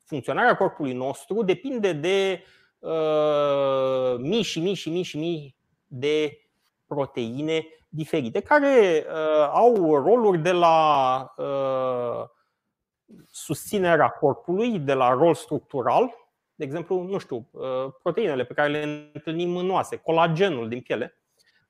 funcționarea 0.06 0.58
corpului 0.58 0.94
nostru 0.94 1.44
depinde 1.44 1.94
de 1.94 2.44
uh, 2.80 4.16
mii 4.18 4.42
și 4.42 4.60
mii 4.60 4.74
și 4.74 4.90
mii 4.90 5.04
și 5.04 5.18
mii 5.18 5.56
de 5.88 6.47
proteine 6.88 7.66
diferite, 7.90 8.40
care 8.40 9.06
uh, 9.08 9.50
au 9.52 9.96
roluri 9.96 10.38
de 10.38 10.52
la 10.52 11.34
uh, 11.38 12.30
susținerea 13.30 14.08
corpului, 14.08 14.80
de 14.80 14.94
la 14.94 15.10
rol 15.10 15.34
structural, 15.34 16.14
de 16.56 16.64
exemplu, 16.64 17.02
nu 17.02 17.18
știu, 17.18 17.48
uh, 17.52 17.94
proteinele 18.02 18.46
pe 18.46 18.54
care 18.54 18.70
le 18.70 19.10
întâlnim 19.14 19.56
în 19.56 19.70
oase, 19.70 19.96
colagenul 19.96 20.70
din 20.70 20.82
piele, 20.82 21.18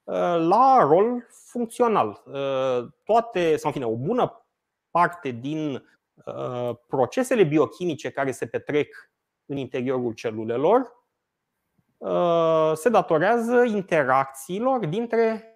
uh, 0.03 0.15
la 0.47 0.77
rol 0.81 1.27
funcțional. 1.29 2.23
Uh, 2.25 2.87
toate, 3.03 3.55
sau 3.55 3.69
în 3.69 3.71
fine, 3.71 3.85
o 3.85 3.95
bună 3.95 4.45
parte 4.91 5.29
din 5.29 5.81
Uh, 6.25 6.75
procesele 6.87 7.43
biochimice 7.43 8.09
care 8.09 8.31
se 8.31 8.45
petrec 8.45 9.11
în 9.45 9.57
interiorul 9.57 10.13
celulelor 10.13 10.79
uh, 10.79 10.87
se 12.73 12.89
datorează 12.89 13.63
interacțiilor 13.63 14.85
dintre 14.85 15.51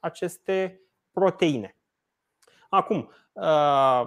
aceste 0.00 0.80
proteine. 1.12 1.76
Acum, 2.68 3.10
uh, 3.32 4.04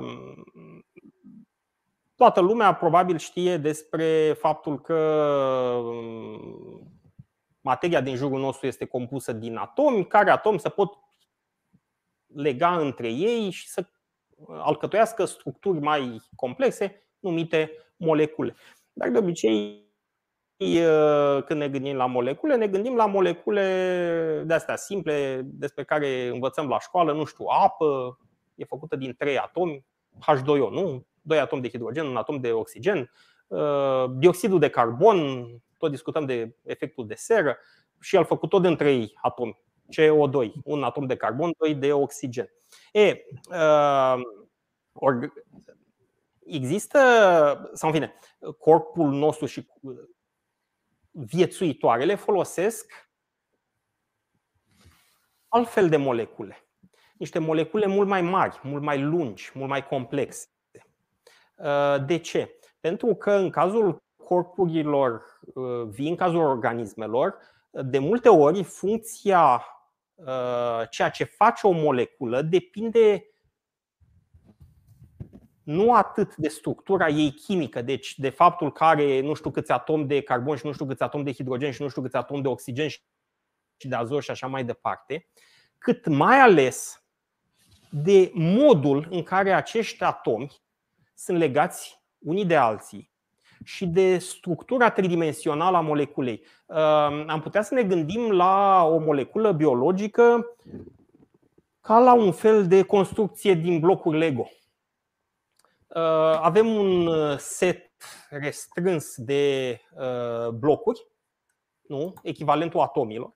toată 2.16 2.40
lumea 2.40 2.74
probabil 2.74 3.18
știe 3.18 3.58
despre 3.58 4.34
faptul 4.40 4.82
că 4.82 4.98
materia 7.62 8.02
din 8.02 8.16
jurul 8.16 8.40
nostru 8.40 8.68
este 8.68 8.86
compusă 8.86 9.32
din 9.32 9.56
atomi, 9.56 10.08
care 10.08 10.30
atomi 10.30 10.60
se 10.60 10.70
pot 10.70 10.98
lega 12.26 12.78
între 12.78 13.12
ei 13.12 13.50
și 13.50 13.68
să 13.68 13.86
alcătuiască 14.48 15.26
structuri 15.26 15.80
mai 15.80 16.22
complexe 16.36 17.08
numite 17.20 17.72
molecule. 17.96 18.56
Dar 18.94 19.10
de 19.10 19.18
obicei, 19.18 19.88
când 21.46 21.60
ne 21.60 21.70
gândim 21.70 21.96
la 21.96 22.06
molecule, 22.06 22.56
ne 22.56 22.68
gândim 22.68 22.96
la 22.96 23.06
molecule 23.06 24.44
de 24.46 24.54
astea 24.54 24.76
simple 24.76 25.42
despre 25.44 25.84
care 25.84 26.28
învățăm 26.28 26.68
la 26.68 26.80
școală, 26.80 27.14
nu 27.14 27.24
știu, 27.24 27.46
apă, 27.64 28.18
e 28.56 28.66
făcută 28.66 28.96
din 28.96 29.16
trei 29.18 29.38
atomi, 29.38 29.86
H2O, 30.32 30.70
nu? 30.72 31.06
Doi 31.22 31.40
atomi 31.40 31.62
de 31.62 31.70
hidrogen, 31.70 32.06
un 32.06 32.16
atom 32.16 32.40
de 32.40 32.52
oxigen, 32.52 33.12
dioxidul 34.18 34.60
de 34.60 34.70
carbon, 34.70 35.48
tot 35.78 35.92
discutăm 35.92 36.26
de 36.26 36.56
efectul 36.64 37.08
de 37.08 37.14
seră 37.14 37.58
și 38.00 38.16
el 38.16 38.26
făcut 38.26 38.50
tot 38.50 38.62
din 38.62 38.76
trei 38.76 39.18
atomi, 39.22 39.62
CO2, 39.98 40.52
un 40.64 40.84
atom 40.84 41.06
de 41.06 41.16
carbon, 41.16 41.52
doi 41.58 41.76
de 41.76 41.94
oxigen. 41.94 42.50
E, 42.92 43.26
or, 44.94 45.34
există, 46.46 47.00
sau 47.74 47.90
în 47.90 47.96
fine, 47.96 48.14
corpul 48.60 49.12
nostru 49.12 49.46
și 49.46 49.68
viețuitoarele 51.14 52.16
folosesc 52.16 53.12
altfel 55.48 55.90
de 55.90 55.98
molecule. 55.98 56.58
Niște 57.18 57.40
molecule 57.40 57.86
mult 57.86 58.08
mai 58.08 58.22
mari, 58.22 58.60
mult 58.64 58.84
mai 58.84 59.02
lungi, 59.02 59.52
mult 59.54 59.70
mai 59.70 59.88
complexe. 59.88 60.48
De 62.06 62.18
ce? 62.18 62.58
Pentru 62.80 63.16
că 63.16 63.32
în 63.32 63.50
cazul 63.50 64.04
corpurilor 64.16 65.40
vii, 65.88 66.10
în 66.10 66.16
cazul 66.16 66.40
organismelor, 66.40 67.38
de 67.70 68.00
multe 68.00 68.30
ori 68.30 68.64
funcția 68.64 69.66
ceea 70.90 71.10
ce 71.10 71.24
face 71.24 71.68
o 71.68 71.72
moleculă 71.72 72.42
depinde 72.42 73.28
nu 75.64 75.94
atât 75.94 76.36
de 76.36 76.48
structura 76.48 77.08
ei 77.08 77.32
chimică, 77.32 77.82
deci 77.82 78.20
de 78.20 78.30
faptul 78.30 78.72
că 78.72 78.84
are 78.84 79.22
nu 79.22 79.34
știu 79.34 79.52
câți 79.52 79.72
atomi 79.72 80.06
de 80.06 80.22
carbon 80.22 80.56
și 80.56 80.66
nu 80.66 80.72
știu 80.72 80.86
câți 80.86 81.04
atomi 81.04 81.24
de 81.24 81.34
hidrogen 81.34 81.72
și 81.72 81.82
nu 81.82 81.88
știu 81.88 82.02
câți 82.02 82.16
atomi 82.16 82.42
de 82.42 82.48
oxigen 82.48 82.88
și 82.88 83.02
de 83.88 83.96
azot 83.96 84.24
și 84.24 84.32
așa 84.32 84.48
mai 84.48 84.64
departe, 84.64 85.28
cât 85.78 86.08
mai 86.08 86.40
ales 86.40 87.04
de 87.90 88.32
modul 88.34 89.08
în 89.10 89.24
care 89.24 89.54
acești 89.54 90.04
atomi 90.04 90.52
sunt 91.16 91.38
legați 91.38 92.02
unii 92.20 92.46
de 92.46 92.56
alții 92.56 93.12
și 93.64 93.86
de 93.86 94.18
structura 94.18 94.90
tridimensională 94.90 95.78
a 95.78 95.82
moleculei. 95.82 96.44
Am 97.28 97.40
putea 97.44 97.62
să 97.62 97.74
ne 97.74 97.84
gândim 97.84 98.32
la 98.32 98.84
o 98.86 98.98
moleculă 98.98 99.52
biologică 99.52 100.56
ca 101.82 102.00
la 102.00 102.14
un 102.14 102.32
fel 102.32 102.68
de 102.68 102.84
construcție 102.84 103.54
din 103.54 103.80
blocuri 103.80 104.18
Lego. 104.18 104.50
Uh, 105.96 106.40
avem 106.42 106.68
un 106.68 107.08
uh, 107.08 107.38
set 107.38 107.92
restrâns 108.30 109.16
de 109.18 109.80
uh, 109.96 110.50
blocuri, 110.50 111.08
nu? 111.82 112.14
echivalentul 112.22 112.80
atomilor. 112.80 113.34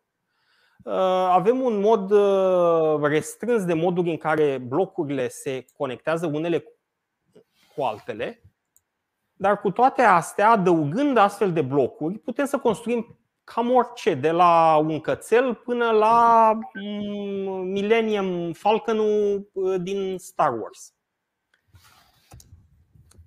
Avem 1.29 1.61
un 1.61 1.79
mod 1.79 2.11
restrâns 3.01 3.65
de 3.65 3.73
moduri 3.73 4.09
în 4.09 4.17
care 4.17 4.57
blocurile 4.57 5.27
se 5.27 5.65
conectează 5.77 6.25
unele 6.25 6.63
cu 7.75 7.83
altele, 7.83 8.41
dar 9.33 9.59
cu 9.59 9.71
toate 9.71 10.01
astea, 10.01 10.49
adăugând 10.49 11.17
astfel 11.17 11.53
de 11.53 11.61
blocuri, 11.61 12.17
putem 12.17 12.45
să 12.45 12.57
construim 12.57 13.19
cam 13.43 13.71
orice, 13.71 14.13
de 14.13 14.31
la 14.31 14.77
un 14.77 14.99
cățel 14.99 15.55
până 15.55 15.91
la 15.91 16.51
mm, 16.73 17.67
Millennium 17.67 18.53
Falcon 18.53 18.99
din 19.81 20.17
Star 20.17 20.59
Wars. 20.59 20.96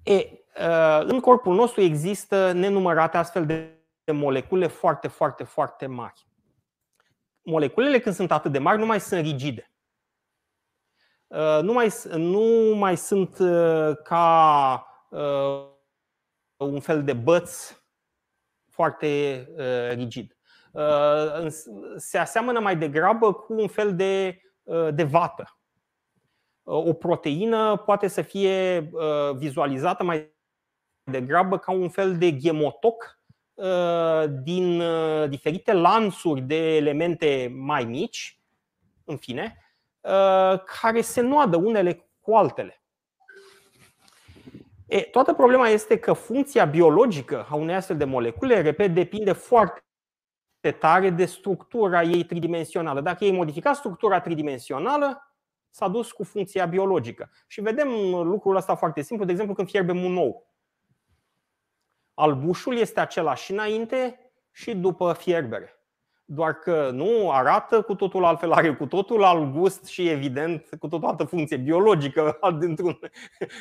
E, 0.03 0.45
ă, 0.61 1.01
în 1.07 1.21
corpul 1.21 1.55
nostru 1.55 1.81
există 1.81 2.53
nenumărate 2.53 3.17
astfel 3.17 3.47
de 3.47 3.79
molecule 4.13 4.67
foarte, 4.67 5.09
foarte, 5.09 5.45
foarte 5.45 5.87
mari. 5.87 6.27
Moleculele, 7.43 7.99
când 7.99 8.15
sunt 8.15 8.31
atât 8.31 8.53
de 8.53 8.59
mari, 8.59 8.79
nu 8.79 8.87
mai 8.87 9.01
sunt 9.01 9.21
rigide. 9.21 9.71
Ă, 11.31 11.61
nu 11.61 11.73
mai, 11.73 11.89
nu 12.17 12.75
mai 12.77 12.97
sunt 12.97 13.39
ă, 13.39 13.95
ca 13.95 14.85
un 16.57 16.81
fel 16.81 17.05
de 17.05 17.13
băț 17.13 17.75
foarte 18.69 19.49
rigid. 19.95 20.37
Se 21.97 22.19
aseamănă 22.19 22.61
mai 22.61 22.77
degrabă 22.77 23.33
cu 23.33 23.53
un 23.53 23.69
fel 23.69 23.97
de, 23.97 24.41
de 24.91 25.03
vată 25.03 25.60
o 26.73 26.93
proteină 26.93 27.77
poate 27.77 28.09
să 28.09 28.23
fie 28.23 28.91
uh, 28.93 29.37
vizualizată 29.37 30.05
mai 30.05 30.31
degrabă 31.11 31.59
ca 31.59 31.73
un 31.73 31.89
fel 31.89 32.19
de 32.19 32.37
gemotoc 32.37 33.19
uh, 33.55 34.25
din 34.43 34.81
uh, 34.81 35.29
diferite 35.29 35.73
lansuri 35.73 36.41
de 36.41 36.77
elemente 36.77 37.53
mai 37.57 37.85
mici, 37.85 38.41
în 39.05 39.17
fine, 39.17 39.65
care 40.81 41.01
se 41.01 41.21
noadă 41.21 41.57
unele 41.57 42.11
cu 42.21 42.35
altele. 42.35 42.83
E, 44.87 45.01
toată 45.01 45.33
problema 45.33 45.69
este 45.69 45.99
că 45.99 46.13
funcția 46.13 46.65
biologică 46.65 47.47
a 47.51 47.55
unei 47.55 47.75
astfel 47.75 47.97
de 47.97 48.05
molecule, 48.05 48.61
repet, 48.61 48.95
depinde 48.95 49.33
foarte 49.33 49.83
tare 50.79 51.11
de 51.11 51.25
structura 51.25 52.03
ei 52.03 52.25
tridimensională. 52.25 53.01
Dacă 53.01 53.25
ei 53.25 53.33
modifica 53.33 53.73
structura 53.73 54.21
tridimensională, 54.21 55.30
s-a 55.71 55.89
dus 55.89 56.13
cu 56.13 56.25
funcția 56.25 56.67
biologică. 56.67 57.31
Și 57.47 57.61
vedem 57.61 57.89
lucrul 58.11 58.57
ăsta 58.57 58.75
foarte 58.75 59.03
simplu, 59.03 59.25
de 59.25 59.31
exemplu 59.31 59.55
când 59.55 59.69
fierbem 59.69 60.05
un 60.05 60.17
ou. 60.17 60.55
Albușul 62.15 62.77
este 62.77 63.01
același 63.01 63.53
înainte 63.53 64.33
și 64.53 64.75
după 64.75 65.13
fierbere. 65.13 65.75
Doar 66.25 66.55
că 66.55 66.91
nu 66.91 67.31
arată 67.31 67.83
cu 67.83 67.95
totul 67.95 68.25
altfel, 68.25 68.53
are 68.53 68.75
cu 68.75 68.87
totul 68.87 69.25
alt 69.25 69.53
gust 69.53 69.85
și 69.85 70.09
evident 70.09 70.69
cu 70.79 70.89
totul 70.89 71.09
altă 71.09 71.25
funcție 71.25 71.57
biologică. 71.57 72.39
Dintr-un, 72.61 72.99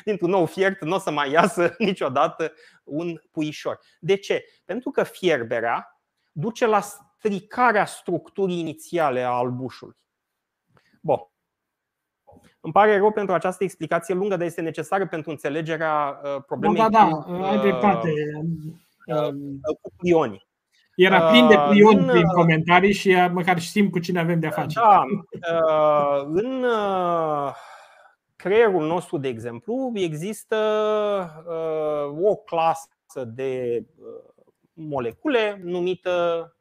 dintr-un 0.04 0.30
nou 0.30 0.46
fiert 0.46 0.80
nu 0.80 0.94
o 0.94 0.98
să 0.98 1.10
mai 1.10 1.30
iasă 1.30 1.74
niciodată 1.78 2.52
un 2.84 3.20
puișor. 3.30 3.80
De 4.00 4.16
ce? 4.16 4.44
Pentru 4.64 4.90
că 4.90 5.02
fierberea 5.02 6.02
duce 6.32 6.66
la 6.66 6.80
stricarea 6.80 7.84
structurii 7.84 8.58
inițiale 8.58 9.22
a 9.22 9.30
albușului. 9.30 9.96
Bun. 11.00 11.18
Îmi 12.60 12.72
pare 12.72 12.98
rău 12.98 13.12
pentru 13.12 13.34
această 13.34 13.64
explicație 13.64 14.14
lungă, 14.14 14.36
dar 14.36 14.46
este 14.46 14.60
necesară 14.60 15.06
pentru 15.06 15.30
înțelegerea 15.30 16.20
uh, 16.22 16.42
problemei. 16.46 16.80
Da, 16.80 16.88
da, 16.88 17.24
da, 17.28 17.48
ai 17.48 17.58
dreptate. 17.58 18.10
Uh, 19.06 19.16
uh, 19.16 19.76
cu 19.80 19.92
plioni. 19.96 20.48
Era 20.94 21.30
plin 21.30 21.48
de 21.48 21.58
plioni 21.68 22.06
prin 22.06 22.26
comentarii 22.26 22.92
și 22.92 23.16
măcar 23.32 23.60
știm 23.60 23.90
cu 23.90 23.98
cine 23.98 24.20
avem 24.20 24.40
de-a 24.40 24.50
face. 24.50 24.80
Da, 24.80 25.04
în 26.24 26.64
creierul 28.36 28.86
nostru, 28.86 29.18
de 29.18 29.28
exemplu, 29.28 29.92
există 29.94 30.56
o 32.22 32.34
clasă 32.34 33.24
de 33.26 33.82
molecule 34.72 35.60
numită, 35.64 36.56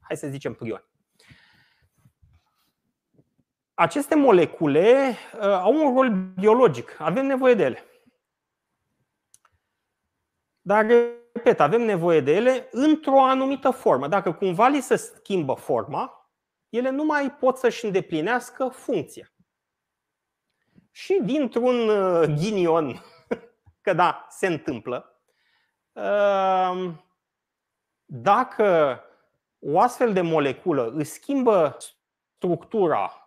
hai 0.00 0.16
să 0.16 0.28
zicem, 0.28 0.52
prioni. 0.52 0.87
Aceste 3.80 4.14
molecule 4.14 5.16
uh, 5.34 5.40
au 5.40 5.74
un 5.74 5.94
rol 5.94 6.10
biologic, 6.10 6.96
avem 7.00 7.26
nevoie 7.26 7.54
de 7.54 7.62
ele. 7.62 7.84
Dar, 10.60 10.86
repet, 11.32 11.60
avem 11.60 11.82
nevoie 11.82 12.20
de 12.20 12.34
ele 12.34 12.68
într-o 12.70 13.24
anumită 13.24 13.70
formă. 13.70 14.08
Dacă 14.08 14.32
cumva 14.32 14.68
li 14.68 14.80
se 14.80 14.96
schimbă 14.96 15.54
forma, 15.54 16.30
ele 16.68 16.90
nu 16.90 17.04
mai 17.04 17.30
pot 17.32 17.56
să-și 17.56 17.84
îndeplinească 17.84 18.68
funcția. 18.68 19.32
Și 20.90 21.20
dintr-un 21.22 21.88
uh, 21.88 22.28
ghinion, 22.38 23.04
că 23.84 23.92
da, 23.92 24.26
se 24.30 24.46
întâmplă, 24.46 25.22
uh, 25.92 26.90
dacă 28.04 29.00
o 29.58 29.80
astfel 29.80 30.12
de 30.12 30.20
moleculă 30.20 30.90
își 30.90 31.10
schimbă 31.10 31.76
structura 32.36 33.17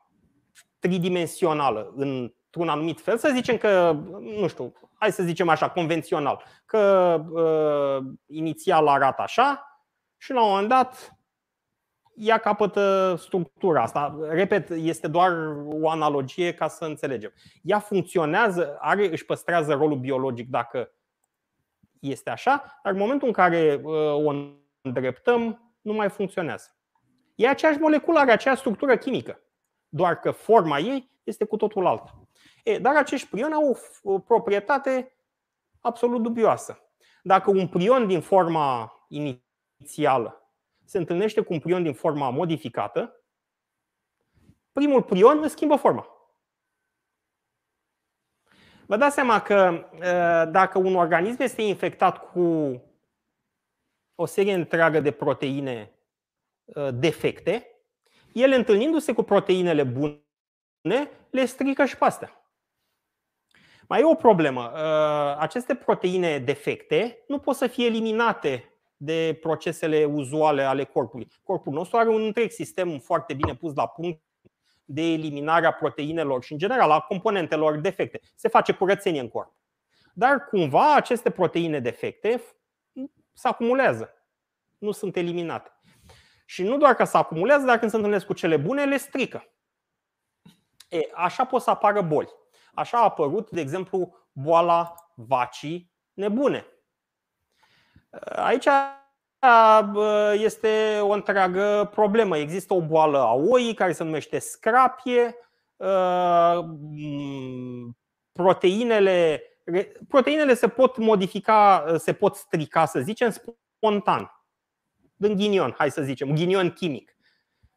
tridimensională 0.81 1.93
într-un 1.95 2.69
anumit 2.69 3.01
fel, 3.01 3.17
să 3.17 3.31
zicem 3.33 3.57
că, 3.57 3.91
nu 4.39 4.47
știu, 4.47 4.73
hai 4.93 5.11
să 5.11 5.23
zicem 5.23 5.49
așa, 5.49 5.69
convențional, 5.69 6.43
că 6.65 6.79
uh, 7.31 8.13
inițial 8.25 8.87
arată 8.87 9.21
așa 9.21 9.65
și 10.17 10.31
la 10.31 10.43
un 10.43 10.49
moment 10.49 10.67
dat 10.67 11.15
ea 12.15 12.37
capătă 12.37 13.15
structura 13.17 13.81
asta. 13.81 14.17
Repet, 14.29 14.69
este 14.69 15.07
doar 15.07 15.31
o 15.69 15.89
analogie 15.89 16.53
ca 16.53 16.67
să 16.67 16.85
înțelegem. 16.85 17.33
Ea 17.61 17.79
funcționează, 17.79 18.77
are, 18.79 19.11
își 19.11 19.25
păstrează 19.25 19.73
rolul 19.73 19.97
biologic 19.97 20.49
dacă 20.49 20.91
este 21.99 22.29
așa, 22.29 22.79
dar 22.83 22.93
în 22.93 22.99
momentul 22.99 23.27
în 23.27 23.33
care 23.33 23.81
uh, 23.83 23.93
o 24.25 24.33
îndreptăm, 24.81 25.73
nu 25.81 25.93
mai 25.93 26.09
funcționează. 26.09 26.75
E 27.35 27.47
aceeași 27.47 27.79
moleculă, 27.79 28.19
are 28.19 28.31
aceeași 28.31 28.59
structură 28.59 28.97
chimică. 28.97 29.39
Doar 29.93 30.19
că 30.19 30.31
forma 30.31 30.79
ei 30.79 31.11
este 31.23 31.45
cu 31.45 31.57
totul 31.57 31.85
alta. 31.85 32.27
E, 32.63 32.77
dar 32.77 32.95
acești 32.95 33.27
prioni 33.27 33.53
au 33.53 33.77
o 34.03 34.19
proprietate 34.19 35.15
absolut 35.79 36.21
dubioasă. 36.21 36.79
Dacă 37.23 37.49
un 37.49 37.67
prion 37.67 38.07
din 38.07 38.21
forma 38.21 38.93
inițială 39.07 40.51
se 40.85 40.97
întâlnește 40.97 41.41
cu 41.41 41.53
un 41.53 41.59
prion 41.59 41.83
din 41.83 41.93
forma 41.93 42.29
modificată, 42.29 43.23
primul 44.71 45.03
prion 45.03 45.39
își 45.41 45.51
schimbă 45.51 45.75
forma. 45.75 46.07
Vă 48.85 48.97
dați 48.97 49.15
seama 49.15 49.41
că 49.41 49.85
dacă 50.51 50.77
un 50.77 50.95
organism 50.95 51.41
este 51.41 51.61
infectat 51.61 52.31
cu 52.31 52.41
o 54.15 54.25
serie 54.25 54.53
întreagă 54.53 54.99
de 54.99 55.11
proteine 55.11 55.95
defecte, 56.93 57.70
el 58.33 58.51
întâlnindu-se 58.51 59.13
cu 59.13 59.23
proteinele 59.23 59.83
bune, 59.83 61.09
le 61.29 61.45
strică 61.45 61.85
și 61.85 61.97
pe 61.97 62.05
astea. 62.05 62.35
Mai 63.87 63.99
e 63.99 64.05
o 64.05 64.15
problemă. 64.15 64.71
Aceste 65.37 65.75
proteine 65.75 66.39
defecte 66.39 67.23
nu 67.27 67.39
pot 67.39 67.55
să 67.55 67.67
fie 67.67 67.85
eliminate 67.85 68.65
de 68.97 69.37
procesele 69.41 70.05
uzuale 70.05 70.63
ale 70.63 70.83
corpului. 70.83 71.27
Corpul 71.43 71.73
nostru 71.73 71.97
are 71.97 72.09
un 72.09 72.21
întreg 72.21 72.51
sistem 72.51 72.99
foarte 72.99 73.33
bine 73.33 73.55
pus 73.55 73.73
la 73.73 73.87
punct 73.87 74.21
de 74.85 75.01
eliminare 75.01 75.65
a 75.65 75.73
proteinelor 75.73 76.43
și, 76.43 76.51
în 76.51 76.57
general, 76.57 76.91
a 76.91 76.99
componentelor 76.99 77.77
defecte. 77.77 78.19
Se 78.35 78.47
face 78.47 78.73
curățenie 78.73 79.19
în 79.19 79.29
corp. 79.29 79.55
Dar, 80.13 80.45
cumva, 80.45 80.95
aceste 80.95 81.29
proteine 81.29 81.79
defecte 81.79 82.43
se 83.33 83.47
acumulează. 83.47 84.13
Nu 84.77 84.91
sunt 84.91 85.15
eliminate. 85.15 85.71
Și 86.51 86.63
nu 86.63 86.77
doar 86.77 86.93
că 86.93 87.03
se 87.03 87.17
acumulează, 87.17 87.65
dar 87.65 87.79
când 87.79 87.91
se 87.91 87.97
întâlnesc 87.97 88.25
cu 88.25 88.33
cele 88.33 88.57
bune, 88.57 88.85
le 88.85 88.97
strică. 88.97 89.45
E, 90.89 90.99
așa 91.13 91.45
pot 91.45 91.61
să 91.61 91.69
apară 91.69 92.01
boli. 92.01 92.29
Așa 92.73 92.97
a 92.97 93.03
apărut, 93.03 93.49
de 93.49 93.61
exemplu, 93.61 94.15
boala 94.31 94.95
vacii 95.13 95.91
nebune. 96.13 96.65
Aici 98.35 98.67
este 100.33 100.99
o 101.01 101.09
întreagă 101.11 101.89
problemă. 101.91 102.37
Există 102.37 102.73
o 102.73 102.81
boală 102.81 103.17
a 103.17 103.33
oii 103.33 103.73
care 103.73 103.91
se 103.91 104.03
numește 104.03 104.39
scrapie. 104.39 105.35
Proteinele, 108.31 109.43
proteinele 110.07 110.53
se 110.53 110.67
pot 110.67 110.97
modifica, 110.97 111.85
se 111.97 112.13
pot 112.13 112.35
strica, 112.35 112.85
să 112.85 112.99
zicem, 112.99 113.29
spontan. 113.29 114.40
În 115.23 115.35
ghinion, 115.35 115.75
hai 115.77 115.91
să 115.91 116.01
zicem, 116.01 116.31
ghinion 116.31 116.69
chimic. 116.69 117.15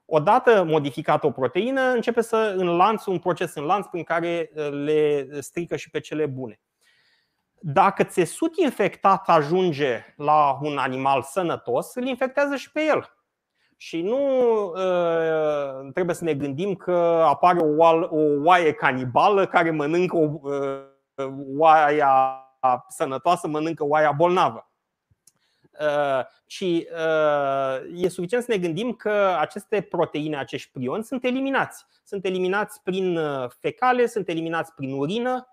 Odată 0.06 0.64
modificată 0.66 1.26
o 1.26 1.30
proteină, 1.30 1.80
începe 1.80 2.20
să 2.20 2.54
în 2.56 2.76
lanț, 2.76 3.06
un 3.06 3.18
proces 3.18 3.54
în 3.54 3.64
lanț 3.64 3.86
prin 3.86 4.02
care 4.02 4.50
le 4.70 5.28
strică 5.40 5.76
și 5.76 5.90
pe 5.90 6.00
cele 6.00 6.26
bune. 6.26 6.60
Dacă 7.60 8.04
țesut 8.04 8.56
infectat 8.56 9.28
ajunge 9.28 10.14
la 10.16 10.58
un 10.62 10.78
animal 10.78 11.22
sănătos, 11.22 11.94
îl 11.94 12.06
infectează 12.06 12.56
și 12.56 12.72
pe 12.72 12.84
el. 12.84 13.08
Și 13.76 14.02
nu 14.02 14.18
uh, 14.64 15.92
trebuie 15.92 16.14
să 16.14 16.24
ne 16.24 16.34
gândim 16.34 16.74
că 16.74 17.24
apare 17.28 17.58
o, 17.58 17.76
oal, 17.76 18.02
o 18.02 18.42
oaie 18.44 18.72
canibală 18.72 19.46
care 19.46 19.70
mănâncă 19.70 20.16
o 20.16 20.28
uh, 20.42 21.28
oaia 21.56 22.42
sănătoasă, 22.88 23.48
mănâncă 23.48 23.84
oaia 23.84 24.12
bolnavă. 24.12 24.68
Uh, 25.80 26.24
ci 26.46 26.60
uh, 26.60 28.02
e 28.02 28.09
suficient 28.09 28.44
să 28.44 28.51
ne 28.51 28.59
gândim 28.59 28.92
că 28.92 29.36
aceste 29.40 29.80
proteine, 29.80 30.36
acești 30.36 30.70
prioni, 30.72 31.05
sunt 31.05 31.24
eliminați. 31.24 31.86
Sunt 32.05 32.24
eliminați 32.24 32.82
prin 32.82 33.16
uh, 33.16 33.51
fecale, 33.60 34.06
sunt 34.06 34.28
eliminați 34.28 34.74
prin 34.74 34.92
urină, 34.92 35.48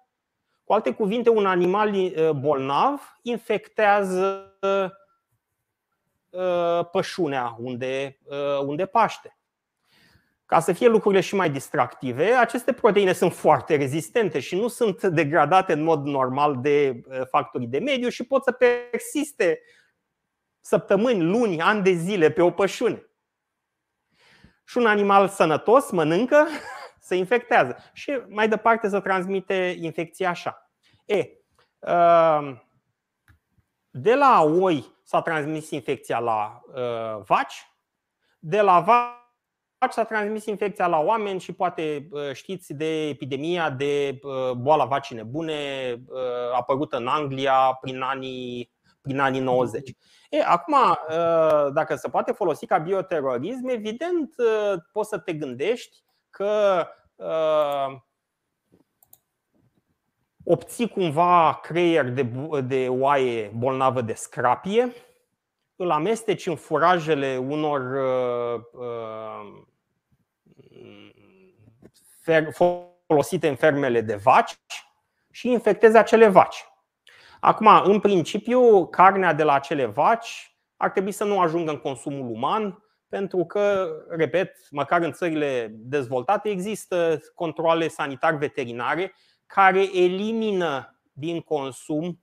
cu 0.71 0.77
alte 0.77 0.91
cuvinte, 0.91 1.29
un 1.29 1.45
animal 1.45 1.93
uh, 1.93 2.29
bolnav 2.29 3.19
infectează 3.21 4.53
uh, 6.29 6.85
pășunea 6.91 7.55
unde, 7.59 8.17
uh, 8.23 8.59
unde 8.65 8.85
paște. 8.85 9.37
Ca 10.45 10.59
să 10.59 10.73
fie 10.73 10.87
lucrurile 10.87 11.21
și 11.21 11.35
mai 11.35 11.49
distractive, 11.49 12.25
aceste 12.25 12.73
proteine 12.73 13.13
sunt 13.13 13.33
foarte 13.33 13.75
rezistente 13.75 14.39
și 14.39 14.55
nu 14.55 14.67
sunt 14.67 15.03
degradate 15.03 15.73
în 15.73 15.83
mod 15.83 16.05
normal 16.05 16.57
de 16.61 17.01
factorii 17.29 17.67
de 17.67 17.79
mediu 17.79 18.09
și 18.09 18.23
pot 18.23 18.43
să 18.43 18.51
persiste 18.51 19.59
săptămâni, 20.61 21.23
luni, 21.23 21.61
ani 21.61 21.83
de 21.83 21.91
zile 21.91 22.31
pe 22.31 22.41
o 22.41 22.51
pășune. 22.51 23.05
Și 24.65 24.77
un 24.77 24.85
animal 24.85 25.27
sănătos 25.27 25.91
mănâncă 25.91 26.47
se 27.07 27.15
infectează 27.15 27.77
și 27.93 28.21
mai 28.27 28.47
departe 28.47 28.89
să 28.89 28.99
transmite 28.99 29.75
infecția 29.79 30.29
așa. 30.29 30.71
E, 31.05 31.27
um, 31.79 32.63
de 33.89 34.15
la 34.15 34.41
oi 34.41 34.99
s-a 35.03 35.21
transmis 35.21 35.69
infecția 35.69 36.19
la 36.19 36.61
uh, 36.67 37.23
vaci, 37.25 37.71
de 38.39 38.61
la 38.61 38.79
vaci 38.79 39.91
s-a 39.91 40.03
transmis 40.03 40.45
infecția 40.45 40.87
la 40.87 40.99
oameni 40.99 41.39
și 41.39 41.53
poate 41.53 42.07
uh, 42.11 42.31
știți 42.33 42.73
de 42.73 43.07
epidemia 43.07 43.69
de 43.69 44.19
uh, 44.23 44.51
boala 44.51 44.85
vacii 44.85 45.15
nebune 45.15 45.95
apărută 46.53 46.97
în 46.97 47.07
Anglia 47.07 47.77
prin 47.81 48.01
anii, 48.01 48.71
prin 49.01 49.19
anii 49.19 49.39
90. 49.39 49.91
E, 50.31 50.41
acum, 50.45 50.75
dacă 51.73 51.95
se 51.95 52.09
poate 52.09 52.31
folosi 52.31 52.65
ca 52.65 52.77
bioterorism, 52.77 53.67
evident 53.67 54.35
poți 54.91 55.09
să 55.09 55.17
te 55.17 55.33
gândești 55.33 56.03
că 56.29 56.87
obții 60.43 60.89
cumva 60.89 61.59
creier 61.61 62.09
de, 62.09 62.23
de 62.61 62.87
oaie 62.89 63.51
bolnavă 63.55 64.01
de 64.01 64.13
scrapie, 64.13 64.93
îl 65.75 65.91
amesteci 65.91 66.45
în 66.45 66.55
furajele 66.55 67.37
unor 67.37 67.81
uh, 68.73 69.63
fer, 72.21 72.47
folosite 73.07 73.47
în 73.47 73.55
fermele 73.55 74.01
de 74.01 74.15
vaci 74.15 74.59
și 75.31 75.51
infectezi 75.51 75.97
acele 75.97 76.27
vaci. 76.27 76.70
Acum, 77.43 77.67
în 77.83 77.99
principiu, 77.99 78.85
carnea 78.85 79.33
de 79.33 79.43
la 79.43 79.53
acele 79.53 79.85
vaci 79.85 80.55
ar 80.77 80.89
trebui 80.89 81.11
să 81.11 81.23
nu 81.23 81.39
ajungă 81.39 81.71
în 81.71 81.77
consumul 81.77 82.29
uman, 82.29 82.83
pentru 83.09 83.45
că, 83.45 83.87
repet, 84.09 84.57
măcar 84.69 85.01
în 85.01 85.11
țările 85.11 85.67
dezvoltate 85.71 86.49
există 86.49 87.19
controle 87.35 87.87
sanitar-veterinare 87.87 89.13
care 89.45 89.97
elimină 89.97 90.99
din 91.11 91.39
consum 91.39 92.19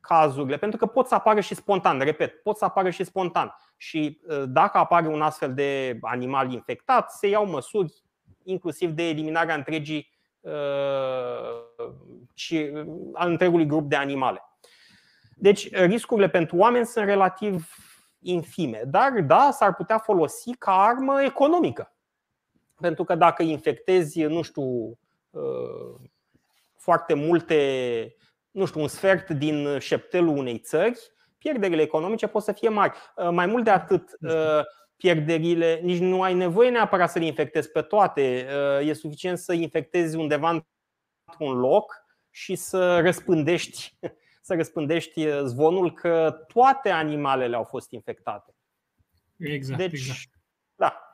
cazurile, 0.00 0.56
pentru 0.56 0.78
că 0.78 0.86
pot 0.86 1.06
să 1.06 1.14
apară 1.14 1.40
și 1.40 1.54
spontan, 1.54 1.98
repet, 1.98 2.42
pot 2.42 2.56
să 2.56 2.64
apară 2.64 2.90
și 2.90 3.04
spontan. 3.04 3.54
Și 3.76 4.20
ă, 4.28 4.44
dacă 4.44 4.78
apare 4.78 5.08
un 5.08 5.22
astfel 5.22 5.54
de 5.54 5.98
animal 6.00 6.52
infectat, 6.52 7.10
se 7.10 7.28
iau 7.28 7.46
măsuri 7.46 8.02
inclusiv 8.42 8.90
de 8.90 9.08
eliminarea 9.08 9.54
întregii 9.54 10.10
și 12.34 12.70
ă, 12.74 12.84
al 13.12 13.30
întregului 13.30 13.66
grup 13.66 13.88
de 13.88 13.96
animale. 13.96 14.44
Deci 15.40 15.74
riscurile 15.74 16.28
pentru 16.28 16.56
oameni 16.56 16.86
sunt 16.86 17.04
relativ 17.04 17.74
infime, 18.18 18.82
dar 18.86 19.20
da, 19.20 19.50
s-ar 19.52 19.74
putea 19.74 19.98
folosi 19.98 20.54
ca 20.58 20.72
armă 20.72 21.22
economică. 21.22 21.94
Pentru 22.80 23.04
că 23.04 23.14
dacă 23.14 23.42
infectezi, 23.42 24.22
nu 24.22 24.42
știu, 24.42 24.98
ă, 25.34 25.42
foarte 26.76 27.14
multe, 27.14 28.14
nu 28.50 28.64
știu, 28.64 28.80
un 28.80 28.88
sfert 28.88 29.30
din 29.30 29.78
șeptelul 29.78 30.36
unei 30.36 30.58
țări, 30.58 31.12
pierderile 31.40 31.82
economice 31.82 32.26
pot 32.26 32.42
să 32.42 32.52
fie 32.52 32.68
mari. 32.68 32.92
Uh, 33.16 33.28
mai 33.30 33.46
mult 33.46 33.64
de 33.64 33.70
atât, 33.70 34.16
uh, 34.20 34.64
pierderile, 34.96 35.80
nici 35.82 35.98
nu 35.98 36.22
ai 36.22 36.34
nevoie 36.34 36.70
neapărat 36.70 37.10
să 37.10 37.18
le 37.18 37.24
infectezi 37.24 37.70
pe 37.70 37.82
toate. 37.82 38.46
Uh, 38.80 38.88
e 38.88 38.92
suficient 38.92 39.38
să 39.38 39.52
infectezi 39.52 40.16
undeva 40.16 40.50
într-un 40.50 41.58
loc 41.58 42.04
și 42.30 42.54
să 42.54 43.00
răspândești, 43.00 43.98
să 44.40 44.54
răspândești 44.54 45.26
zvonul 45.44 45.92
că 45.92 46.44
toate 46.52 46.90
animalele 46.90 47.56
au 47.56 47.64
fost 47.64 47.90
infectate. 47.90 48.54
Exact. 49.36 49.78
Deci, 49.78 49.92
exact. 49.92 50.30
da, 50.74 51.10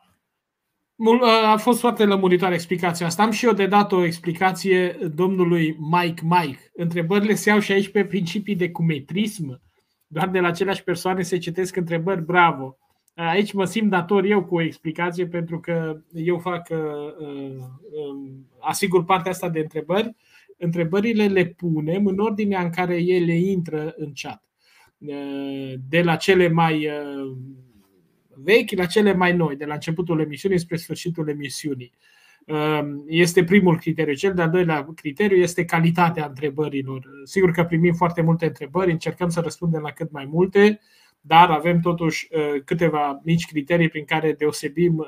a 1.45 1.57
fost 1.57 1.81
foarte 1.81 2.05
lămuritoare 2.05 2.55
explicația 2.55 3.07
asta. 3.07 3.23
Am 3.23 3.31
și 3.31 3.47
eu 3.47 3.53
de 3.53 3.67
dat 3.67 3.93
o 3.93 4.05
explicație 4.05 4.99
domnului 5.15 5.77
Mike 5.91 6.23
Mike. 6.25 6.71
Întrebările 6.73 7.35
se 7.35 7.49
iau 7.51 7.59
și 7.59 7.73
aici 7.73 7.89
pe 7.89 8.05
principii 8.05 8.57
de 8.57 8.71
cumetrism. 8.71 9.61
Doar 10.07 10.29
de 10.29 10.41
la 10.41 10.49
aceleași 10.49 10.83
persoane 10.83 11.23
se 11.23 11.39
citesc 11.39 11.77
întrebări. 11.77 12.23
Bravo! 12.23 12.79
Aici 13.15 13.53
mă 13.53 13.65
simt 13.65 13.91
dator 13.91 14.25
eu 14.25 14.45
cu 14.45 14.55
o 14.55 14.61
explicație 14.61 15.27
pentru 15.27 15.61
că 15.61 16.01
eu 16.13 16.39
fac, 16.39 16.69
uh, 16.71 16.79
uh, 17.19 17.75
asigur 18.61 19.05
partea 19.05 19.31
asta 19.31 19.49
de 19.49 19.59
întrebări. 19.59 20.17
Întrebările 20.57 21.27
le 21.27 21.45
punem 21.47 22.07
în 22.07 22.19
ordinea 22.19 22.63
în 22.63 22.71
care 22.71 22.97
ele 22.97 23.35
intră 23.35 23.95
în 23.97 24.13
chat. 24.15 24.43
Uh, 24.99 25.73
de 25.89 26.03
la 26.03 26.17
cele 26.17 26.49
mai 26.49 26.89
vechi 28.29 28.71
la 28.71 28.87
cele 28.87 29.13
mai 29.13 29.37
noi, 29.37 29.57
de 29.57 29.65
la 29.65 29.75
începutul 29.75 30.21
emisiunii 30.21 30.59
spre 30.59 30.77
sfârșitul 30.77 31.29
emisiunii. 31.29 31.93
Este 33.07 33.45
primul 33.45 33.79
criteriu. 33.79 34.15
Cel 34.15 34.35
de-al 34.35 34.51
doilea 34.51 34.89
criteriu 34.95 35.37
este 35.37 35.65
calitatea 35.65 36.27
întrebărilor. 36.27 37.09
Sigur 37.25 37.51
că 37.51 37.65
primim 37.65 37.93
foarte 37.93 38.23
multe 38.23 38.47
întrebări, 38.47 38.91
încercăm 38.91 39.29
să 39.29 39.41
răspundem 39.41 39.81
la 39.81 39.91
cât 39.91 40.11
mai 40.11 40.25
multe, 40.25 40.81
dar 41.21 41.51
avem 41.51 41.81
totuși 41.81 42.29
câteva 42.65 43.21
mici 43.25 43.47
criterii 43.47 43.89
prin 43.89 44.05
care 44.05 44.33
deosebim 44.33 45.07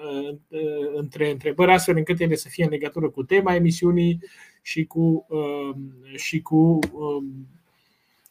între 0.94 1.30
întrebări, 1.30 1.72
astfel 1.72 1.96
încât 1.96 2.20
ele 2.20 2.34
să 2.34 2.48
fie 2.48 2.64
în 2.64 2.70
legătură 2.70 3.10
cu 3.10 3.22
tema 3.22 3.54
emisiunii 3.54 4.20
și 4.68 4.84
cu, 4.84 5.26
și 6.16 6.42
cu 6.42 6.78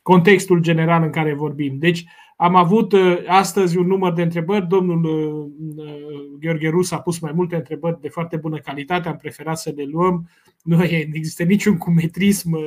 contextul 0.02 0.60
general 0.60 1.04
în 1.04 1.10
care 1.10 1.34
vorbim. 1.34 1.78
Deci, 1.78 2.06
am 2.38 2.56
avut 2.56 2.92
uh, 2.92 3.24
astăzi 3.28 3.78
un 3.78 3.88
număr 3.88 4.14
de 4.14 4.22
întrebări. 4.22 4.68
Domnul 4.68 5.04
uh, 5.04 5.86
uh, 5.86 6.40
Gheorghe 6.40 6.70
Rus 6.70 6.92
a 6.92 7.00
pus 7.00 7.20
mai 7.20 7.32
multe 7.32 7.56
întrebări 7.56 8.02
de 8.02 8.10
foarte 8.10 8.38
bună 8.38 8.58
calitate. 8.58 9.08
Am 9.08 9.18
preferat 9.18 9.58
să 9.58 9.74
le 9.76 9.84
luăm. 9.84 10.30
Nu 10.64 10.84
există 10.84 11.44
niciun 11.44 11.78
cumetrism. 11.78 12.58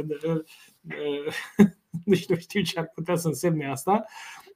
Nu 2.04 2.14
știu, 2.14 2.36
știu 2.36 2.62
ce 2.62 2.78
ar 2.78 2.90
putea 2.94 3.16
să 3.16 3.28
însemne 3.28 3.70
asta. 3.70 4.04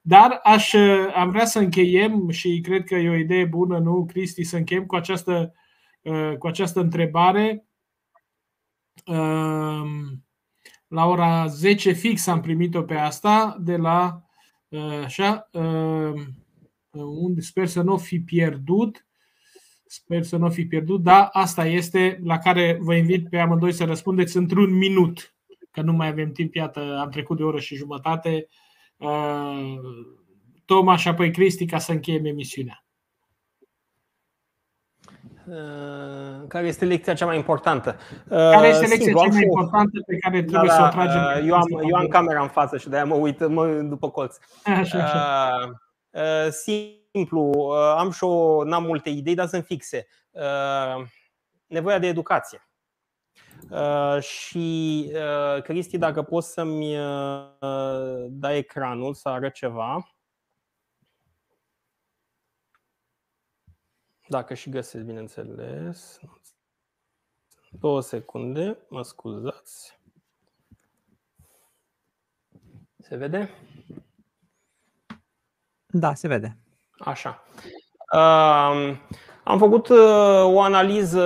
Dar 0.01 0.39
aș, 0.43 0.73
am 1.15 1.29
vrea 1.29 1.45
să 1.45 1.59
încheiem 1.59 2.29
și 2.29 2.59
cred 2.63 2.83
că 2.83 2.95
e 2.95 3.09
o 3.09 3.15
idee 3.15 3.45
bună, 3.45 3.77
nu, 3.77 4.05
Cristi, 4.05 4.43
să 4.43 4.57
încheiem 4.57 4.85
cu 4.85 4.95
această, 4.95 5.53
cu 6.39 6.47
această 6.47 6.79
întrebare. 6.79 7.65
La 10.87 11.05
ora 11.05 11.47
10 11.47 11.91
fix 11.91 12.27
am 12.27 12.41
primit-o 12.41 12.81
pe 12.83 12.93
asta 12.93 13.57
de 13.59 13.75
la 13.77 14.23
Așa, 15.03 15.49
unde 16.91 17.41
sper 17.41 17.67
să 17.67 17.81
nu 17.81 17.97
fi 17.97 18.19
pierdut. 18.19 19.05
Sper 19.87 20.23
să 20.23 20.37
nu 20.37 20.49
fi 20.49 20.65
pierdut, 20.65 21.01
da, 21.01 21.25
asta 21.25 21.65
este 21.65 22.19
la 22.23 22.37
care 22.37 22.77
vă 22.81 22.95
invit 22.95 23.29
pe 23.29 23.37
amândoi 23.37 23.71
să 23.71 23.85
răspundeți 23.85 24.37
într-un 24.37 24.73
minut, 24.73 25.35
că 25.71 25.81
nu 25.81 25.93
mai 25.93 26.07
avem 26.07 26.31
timp, 26.31 26.55
iată, 26.55 26.97
am 26.99 27.09
trecut 27.09 27.37
de 27.37 27.43
o 27.43 27.47
oră 27.47 27.59
și 27.59 27.75
jumătate. 27.75 28.47
Toma 30.65 30.95
și 30.95 31.07
apoi 31.07 31.31
Cristi 31.31 31.65
ca 31.65 31.77
să 31.77 31.91
încheiem 31.91 32.25
emisiunea. 32.25 32.84
Uh, 35.49 36.47
care 36.47 36.67
este 36.67 36.85
lecția 36.85 37.13
cea 37.13 37.25
mai 37.25 37.35
importantă? 37.35 37.95
Care 38.29 38.67
este 38.67 38.83
uh, 38.83 38.89
lecția 38.89 39.05
Singur, 39.05 39.23
cea 39.23 39.33
mai 39.33 39.41
importantă 39.43 39.99
pe 40.05 40.17
care 40.17 40.41
da, 40.41 40.47
trebuie 40.47 40.69
da, 40.69 40.75
să 40.75 40.83
o 40.83 40.87
tragem? 40.87 41.21
Uh, 41.21 41.47
eu 41.47 41.55
am, 41.55 41.89
eu 41.89 41.95
am 41.95 42.07
camera 42.07 42.41
în 42.41 42.47
față 42.47 42.77
și 42.77 42.89
de-aia 42.89 43.05
mă 43.05 43.15
uit 43.15 43.47
mă, 43.47 43.67
după 43.67 44.09
colț. 44.09 44.37
Așa, 44.63 45.03
așa. 45.03 45.57
Uh, 46.09 46.51
simplu, 46.51 47.73
am 47.97 48.11
și 48.11 48.23
o, 48.23 48.63
n-am 48.63 48.83
multe 48.83 49.09
idei, 49.09 49.35
dar 49.35 49.47
sunt 49.47 49.65
fixe. 49.65 50.07
Uh, 50.31 51.05
nevoia 51.67 51.99
de 51.99 52.07
educație. 52.07 52.67
Uh, 53.69 54.21
și 54.21 55.05
uh, 55.13 55.61
Cristi, 55.61 55.97
dacă 55.97 56.21
poți 56.21 56.51
să-mi 56.51 56.97
uh, 56.99 58.25
dai 58.29 58.57
ecranul 58.57 59.13
să 59.13 59.29
arăt 59.29 59.53
ceva. 59.53 60.14
Dacă 64.27 64.53
și 64.53 64.69
găsesc, 64.69 65.03
bineînțeles. 65.03 66.19
Două 67.69 68.01
secunde, 68.01 68.77
mă 68.89 69.03
scuzați. 69.03 69.99
Se 72.99 73.15
vede? 73.15 73.49
Da, 75.85 76.13
se 76.13 76.27
vede. 76.27 76.57
Așa. 76.97 77.43
Uh, 78.13 78.97
am 79.43 79.57
făcut 79.57 79.87
uh, 79.87 79.97
o 80.43 80.61
analiză 80.61 81.21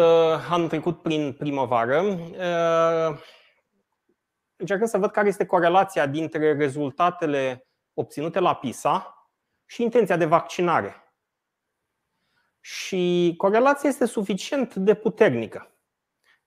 anul 0.50 0.68
trecut 0.68 1.02
prin 1.02 1.34
primăvară. 1.34 2.02
Uh, 2.02 3.20
încercând 4.56 4.90
să 4.90 4.98
văd 4.98 5.12
care 5.12 5.28
este 5.28 5.46
corelația 5.46 6.06
dintre 6.08 6.54
rezultatele 6.54 7.68
obținute 7.94 8.40
la 8.40 8.56
PISA 8.56 9.14
și 9.66 9.84
intenția 9.84 10.18
de 10.18 10.26
vaccinare. 10.26 11.09
Și 12.72 13.34
corelația 13.38 13.90
este 13.90 14.06
suficient 14.06 14.76
de 14.76 14.94
puternică. 14.94 15.72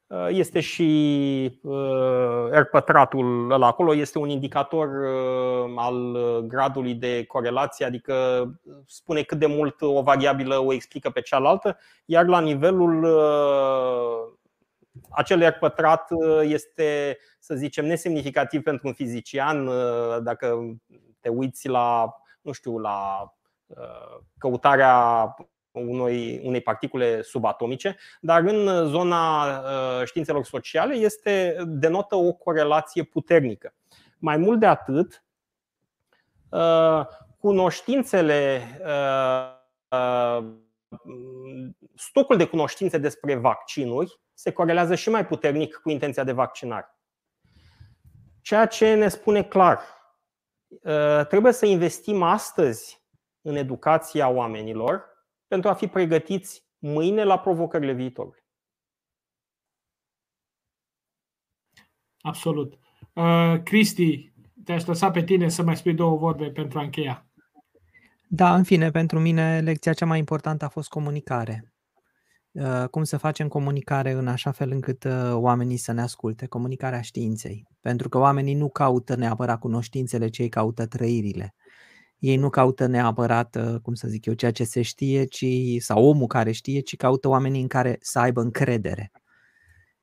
Uh, 0.07 0.27
este 0.29 0.61
și 0.61 1.61
uh, 1.63 2.49
R 2.51 2.63
pătratul 2.63 3.51
ăla 3.51 3.67
acolo, 3.67 3.95
este 3.95 4.19
un 4.19 4.29
indicator 4.29 4.89
uh, 4.89 5.73
al 5.77 6.17
gradului 6.47 6.95
de 6.95 7.25
corelație, 7.25 7.87
adică 7.87 8.47
spune 8.87 9.23
cât 9.23 9.39
de 9.39 9.47
mult 9.47 9.81
o 9.81 10.03
variabilă 10.03 10.59
o 10.59 10.73
explică 10.73 11.11
pe 11.11 11.21
cealaltă, 11.21 11.79
iar 12.05 12.27
la 12.27 12.41
nivelul 12.41 13.07
acel 15.11 15.49
R 15.49 15.59
pătrat 15.59 16.09
este, 16.43 17.19
să 17.39 17.55
zicem, 17.55 17.87
nesemnificativ 17.87 18.63
pentru 18.63 18.87
un 18.87 18.93
fizician. 18.93 19.71
Dacă 20.23 20.77
te 21.21 21.29
uiți 21.29 21.69
la, 21.69 22.15
nu 22.43 22.53
știu, 22.53 22.79
la 22.79 23.27
căutarea 24.39 25.35
unui, 25.73 26.41
unei 26.45 26.61
particule 26.61 27.23
subatomice, 27.23 27.97
dar 28.21 28.43
în 28.43 28.87
zona 28.89 29.47
uh, 29.47 30.05
științelor 30.05 30.45
sociale 30.45 30.95
este 30.95 31.57
denotă 31.67 32.15
o 32.17 32.33
corelație 32.33 33.03
puternică. 33.03 33.75
Mai 34.19 34.37
mult 34.37 34.61
de 34.61 34.67
atât, 34.67 35.25
uh, 36.49 37.07
cunoștințele, 37.39 38.63
uh, 38.85 40.45
stocul 41.95 42.37
de 42.37 42.47
cunoștințe 42.47 42.99
despre 42.99 43.35
vaccinuri 43.35 44.21
se 44.35 44.53
corelează 44.53 44.95
și 44.95 45.11
mai 45.11 45.27
puternic 45.27 45.75
cu 45.75 45.91
intenția 45.91 46.25
de 46.25 46.33
vaccinare. 46.33 46.97
Ceea 48.41 48.67
ce 48.67 48.95
ne 48.95 49.09
spune 49.09 49.43
clar, 49.43 49.81
trebuie 51.29 51.53
să 51.53 51.67
investim 51.67 52.23
astăzi 52.23 53.03
în 53.43 53.57
educația 53.57 54.29
oamenilor, 54.29 55.12
pentru 55.53 55.71
a 55.71 55.75
fi 55.75 55.87
pregătiți 55.87 56.65
mâine 56.79 57.25
la 57.25 57.39
provocările 57.39 57.93
viitorului. 57.93 58.45
Absolut. 62.21 62.79
Uh, 63.13 63.63
Cristi, 63.63 64.33
te-aș 64.65 64.85
lăsa 64.85 65.11
pe 65.11 65.25
tine 65.25 65.49
să 65.49 65.63
mai 65.63 65.77
spui 65.77 65.95
două 65.95 66.17
vorbe 66.17 66.51
pentru 66.51 66.79
a 66.79 66.83
încheia. 66.83 67.27
Da, 68.29 68.55
în 68.55 68.63
fine, 68.63 68.91
pentru 68.91 69.19
mine 69.19 69.61
lecția 69.61 69.93
cea 69.93 70.07
mai 70.07 70.19
importantă 70.19 70.65
a 70.65 70.69
fost 70.69 70.89
comunicare. 70.89 71.73
Uh, 72.51 72.89
cum 72.91 73.05
să 73.05 73.17
facem 73.17 73.49
comunicare 73.49 74.11
în 74.11 74.29
așa 74.29 74.51
fel 74.51 74.71
încât 74.71 75.05
uh, 75.05 75.33
oamenii 75.33 75.77
să 75.77 75.93
ne 75.93 76.03
asculte, 76.03 76.47
comunicarea 76.47 77.01
științei. 77.01 77.69
Pentru 77.81 78.09
că 78.09 78.19
oamenii 78.19 78.55
nu 78.55 78.71
caută 78.71 79.15
neapărat 79.15 79.59
cunoștințele, 79.59 80.29
cei 80.29 80.49
caută 80.49 80.87
trăirile 80.87 81.55
ei 82.23 82.37
nu 82.37 82.51
caută 82.51 82.87
neapărat, 82.87 83.57
uh, 83.57 83.81
cum 83.81 83.95
să 83.95 84.09
zic 84.09 84.27
eu, 84.27 84.35
ceea 84.35 84.51
ce 84.51 84.65
se 84.65 84.83
știe, 84.83 85.25
ci, 85.25 85.45
sau 85.79 86.05
omul 86.05 86.27
care 86.27 86.53
știe, 86.53 86.81
ci 86.81 86.97
caută 86.97 87.29
oamenii 87.29 87.61
în 87.61 87.67
care 87.69 87.97
să 88.01 88.19
aibă 88.19 88.41
încredere. 88.41 89.13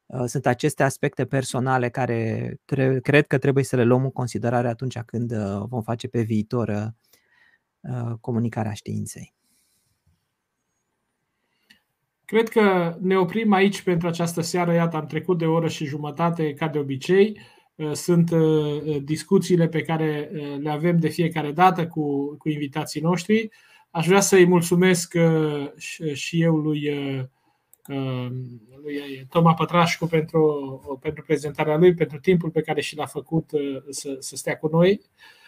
Uh, 0.05 0.23
sunt 0.25 0.45
aceste 0.45 0.83
aspecte 0.83 1.25
personale 1.25 1.89
care 1.89 2.55
tre- 2.65 2.99
cred 2.99 3.27
că 3.27 3.37
trebuie 3.37 3.63
să 3.63 3.75
le 3.75 3.83
luăm 3.83 4.03
în 4.03 4.11
considerare 4.11 4.67
atunci 4.67 4.99
când 4.99 5.31
uh, 5.31 5.63
vom 5.67 5.81
face 5.81 6.07
pe 6.07 6.21
viitor 6.21 6.93
comunicarea 8.21 8.73
științei. 8.73 9.33
Cred 12.25 12.49
că 12.49 12.97
ne 13.01 13.17
oprim 13.17 13.51
aici 13.51 13.81
pentru 13.81 14.07
această 14.07 14.41
seară. 14.41 14.73
Iată, 14.73 14.97
am 14.97 15.05
trecut 15.05 15.37
de 15.37 15.45
o 15.45 15.53
oră 15.53 15.67
și 15.67 15.85
jumătate, 15.85 16.53
ca 16.53 16.67
de 16.67 16.77
obicei. 16.77 17.39
Uh, 17.80 17.91
sunt 17.93 18.31
uh, 18.31 18.81
uh, 18.85 18.97
discuțiile 19.03 19.68
pe 19.68 19.81
care 19.81 20.31
le 20.61 20.69
avem 20.69 20.99
de 20.99 21.07
fiecare 21.07 21.51
dată 21.51 21.88
cu, 21.88 22.35
cu 22.38 22.49
invitații 22.49 23.01
noștri. 23.01 23.49
Aș 23.91 24.07
vrea 24.07 24.19
să-i 24.19 24.45
mulțumesc 24.45 25.14
și 26.14 26.41
eu 26.41 26.56
lui, 26.56 26.91
lui 28.84 29.26
Toma 29.30 29.53
Pătrașcu 29.53 30.06
pentru, 30.06 30.99
pentru 31.01 31.23
prezentarea 31.23 31.77
lui, 31.77 31.93
pentru 31.93 32.19
timpul 32.19 32.49
pe 32.49 32.61
care 32.61 32.81
și 32.81 32.95
l-a 32.95 33.06
făcut 33.06 33.49
să, 33.89 34.15
să 34.19 34.35
stea 34.35 34.57
cu 34.57 34.68
noi. 34.68 35.01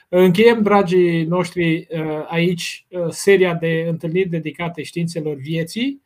Încheiem, 0.10 0.62
dragii 0.62 1.26
noștri, 1.26 1.88
aici 2.28 2.88
seria 3.10 3.54
de 3.54 3.86
întâlniri 3.90 4.30
dedicate 4.30 4.84
științelor 4.84 5.36
vieții. 5.36 6.02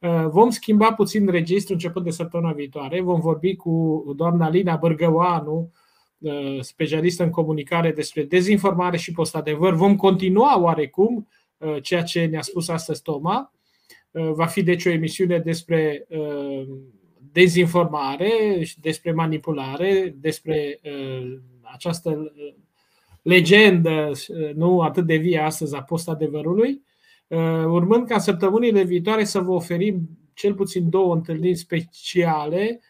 Uh, 0.00 0.26
vom 0.28 0.50
schimba 0.50 0.92
puțin 0.92 1.26
registru 1.26 1.72
începând 1.72 2.04
de 2.04 2.10
săptămâna 2.10 2.52
viitoare. 2.52 3.00
Vom 3.00 3.20
vorbi 3.20 3.56
cu 3.56 4.04
doamna 4.16 4.48
Lina 4.48 4.76
Bărgăoanu, 4.76 5.72
uh, 6.18 6.60
specialistă 6.60 7.22
în 7.22 7.30
comunicare 7.30 7.92
despre 7.92 8.22
dezinformare 8.22 8.96
și 8.96 9.12
postadevăr. 9.12 9.74
Vom 9.74 9.96
continua 9.96 10.60
oarecum 10.60 11.28
uh, 11.58 11.76
ceea 11.82 12.02
ce 12.02 12.24
ne-a 12.24 12.42
spus 12.42 12.68
astăzi 12.68 13.02
Toma. 13.02 13.52
Va 14.12 14.46
fi 14.46 14.62
deci 14.62 14.84
o 14.84 14.90
emisiune 14.90 15.38
despre 15.38 16.06
dezinformare, 17.32 18.32
despre 18.80 19.12
manipulare, 19.12 20.14
despre 20.20 20.80
această 21.60 22.32
legendă 23.22 24.10
nu 24.54 24.80
atât 24.80 25.06
de 25.06 25.16
vie 25.16 25.38
astăzi 25.38 25.74
a 25.74 25.82
postadevărului. 25.82 26.82
Uh, 27.30 27.64
urmând 27.64 28.06
ca 28.06 28.18
săptămânile 28.18 28.82
viitoare 28.82 29.24
să 29.24 29.40
vă 29.40 29.52
oferim 29.52 30.08
cel 30.34 30.54
puțin 30.54 30.88
două 30.88 31.14
întâlniri 31.14 31.56
speciale 31.56 32.80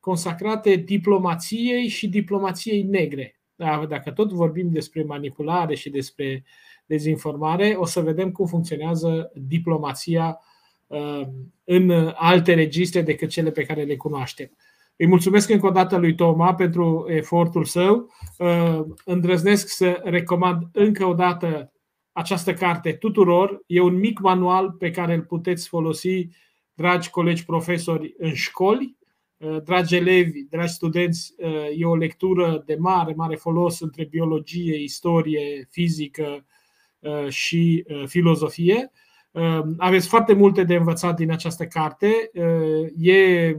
consacrate 0.00 0.74
diplomației 0.74 1.88
și 1.88 2.08
diplomației 2.08 2.82
negre. 2.82 3.40
Da, 3.54 3.86
dacă 3.88 4.10
tot 4.10 4.32
vorbim 4.32 4.70
despre 4.70 5.02
manipulare 5.02 5.74
și 5.74 5.90
despre 5.90 6.44
dezinformare, 6.86 7.74
o 7.78 7.84
să 7.84 8.00
vedem 8.00 8.32
cum 8.32 8.46
funcționează 8.46 9.30
diplomația 9.34 10.38
uh, 10.86 11.22
în 11.64 12.12
alte 12.14 12.54
registre 12.54 13.02
decât 13.02 13.28
cele 13.28 13.50
pe 13.50 13.64
care 13.64 13.82
le 13.82 13.96
cunoaștem. 13.96 14.50
Îi 14.96 15.06
mulțumesc 15.06 15.50
încă 15.50 15.66
o 15.66 15.70
dată 15.70 15.96
lui 15.96 16.14
Toma 16.14 16.54
pentru 16.54 17.06
efortul 17.08 17.64
său. 17.64 18.10
Uh, 18.38 18.80
îndrăznesc 19.04 19.68
să 19.68 20.00
recomand 20.04 20.62
încă 20.72 21.04
o 21.04 21.14
dată 21.14 21.72
această 22.16 22.54
carte 22.54 22.92
tuturor. 22.92 23.62
E 23.66 23.80
un 23.80 23.94
mic 23.98 24.20
manual 24.20 24.70
pe 24.70 24.90
care 24.90 25.14
îl 25.14 25.22
puteți 25.22 25.68
folosi, 25.68 26.28
dragi 26.74 27.10
colegi 27.10 27.44
profesori, 27.44 28.14
în 28.18 28.34
școli. 28.34 28.96
Uh, 29.36 29.62
dragi 29.62 29.96
elevi, 29.96 30.42
dragi 30.42 30.72
studenți, 30.72 31.34
uh, 31.38 31.48
e 31.76 31.84
o 31.84 31.96
lectură 31.96 32.62
de 32.66 32.76
mare, 32.78 33.14
mare 33.16 33.36
folos 33.36 33.80
între 33.80 34.04
biologie, 34.04 34.82
istorie, 34.82 35.68
fizică 35.70 36.44
și 37.28 37.84
filozofie. 38.06 38.90
Aveți 39.76 40.08
foarte 40.08 40.32
multe 40.32 40.64
de 40.64 40.74
învățat 40.74 41.16
din 41.16 41.30
această 41.30 41.66
carte. 41.66 42.30
E 42.96 43.56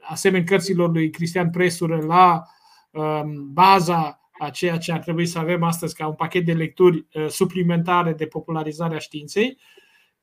asemenea 0.00 0.46
cărților 0.46 0.90
lui 0.90 1.10
Cristian 1.10 1.50
Presură, 1.50 2.04
la 2.06 2.42
um, 2.90 3.52
baza 3.52 4.27
a 4.38 4.50
ceea 4.50 4.78
ce 4.78 4.92
ar 4.92 4.98
trebui 4.98 5.26
să 5.26 5.38
avem 5.38 5.62
astăzi 5.62 5.94
ca 5.94 6.06
un 6.06 6.14
pachet 6.14 6.44
de 6.44 6.52
lecturi 6.52 7.06
uh, 7.12 7.28
suplimentare 7.28 8.12
de 8.12 8.26
popularizare 8.26 8.94
a 8.94 8.98
științei. 8.98 9.58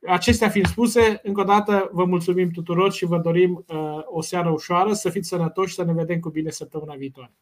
Acestea 0.07 0.49
fiind 0.49 0.67
spuse, 0.67 1.19
încă 1.23 1.41
o 1.41 1.43
dată 1.43 1.89
vă 1.91 2.05
mulțumim 2.05 2.49
tuturor 2.49 2.91
și 2.91 3.05
vă 3.05 3.17
dorim 3.17 3.65
uh, 3.67 3.99
o 4.05 4.21
seară 4.21 4.49
ușoară, 4.49 4.93
să 4.93 5.09
fiți 5.09 5.27
sănătoși 5.27 5.69
și 5.69 5.75
să 5.75 5.83
ne 5.83 5.93
vedem 5.93 6.19
cu 6.19 6.29
bine 6.29 6.49
săptămâna 6.49 6.95
viitoare. 6.95 7.33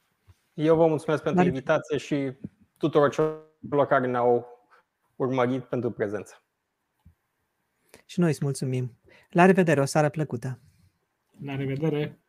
Eu 0.54 0.76
vă 0.76 0.88
mulțumesc 0.88 1.24
pentru 1.24 1.45
invitație 1.45 1.98
și 1.98 2.32
tuturor 2.78 3.10
celor 3.10 3.86
care 3.88 4.08
ne-au 4.08 4.48
urmărit 5.16 5.64
pentru 5.64 5.91
prezență. 5.91 6.44
Și 8.06 8.20
noi 8.20 8.30
îți 8.30 8.44
mulțumim. 8.44 8.98
La 9.30 9.45
revedere, 9.45 9.82
o 9.82 9.86
seară 9.86 10.10
plăcută. 10.10 10.60
La 11.45 11.56
revedere! 11.56 12.23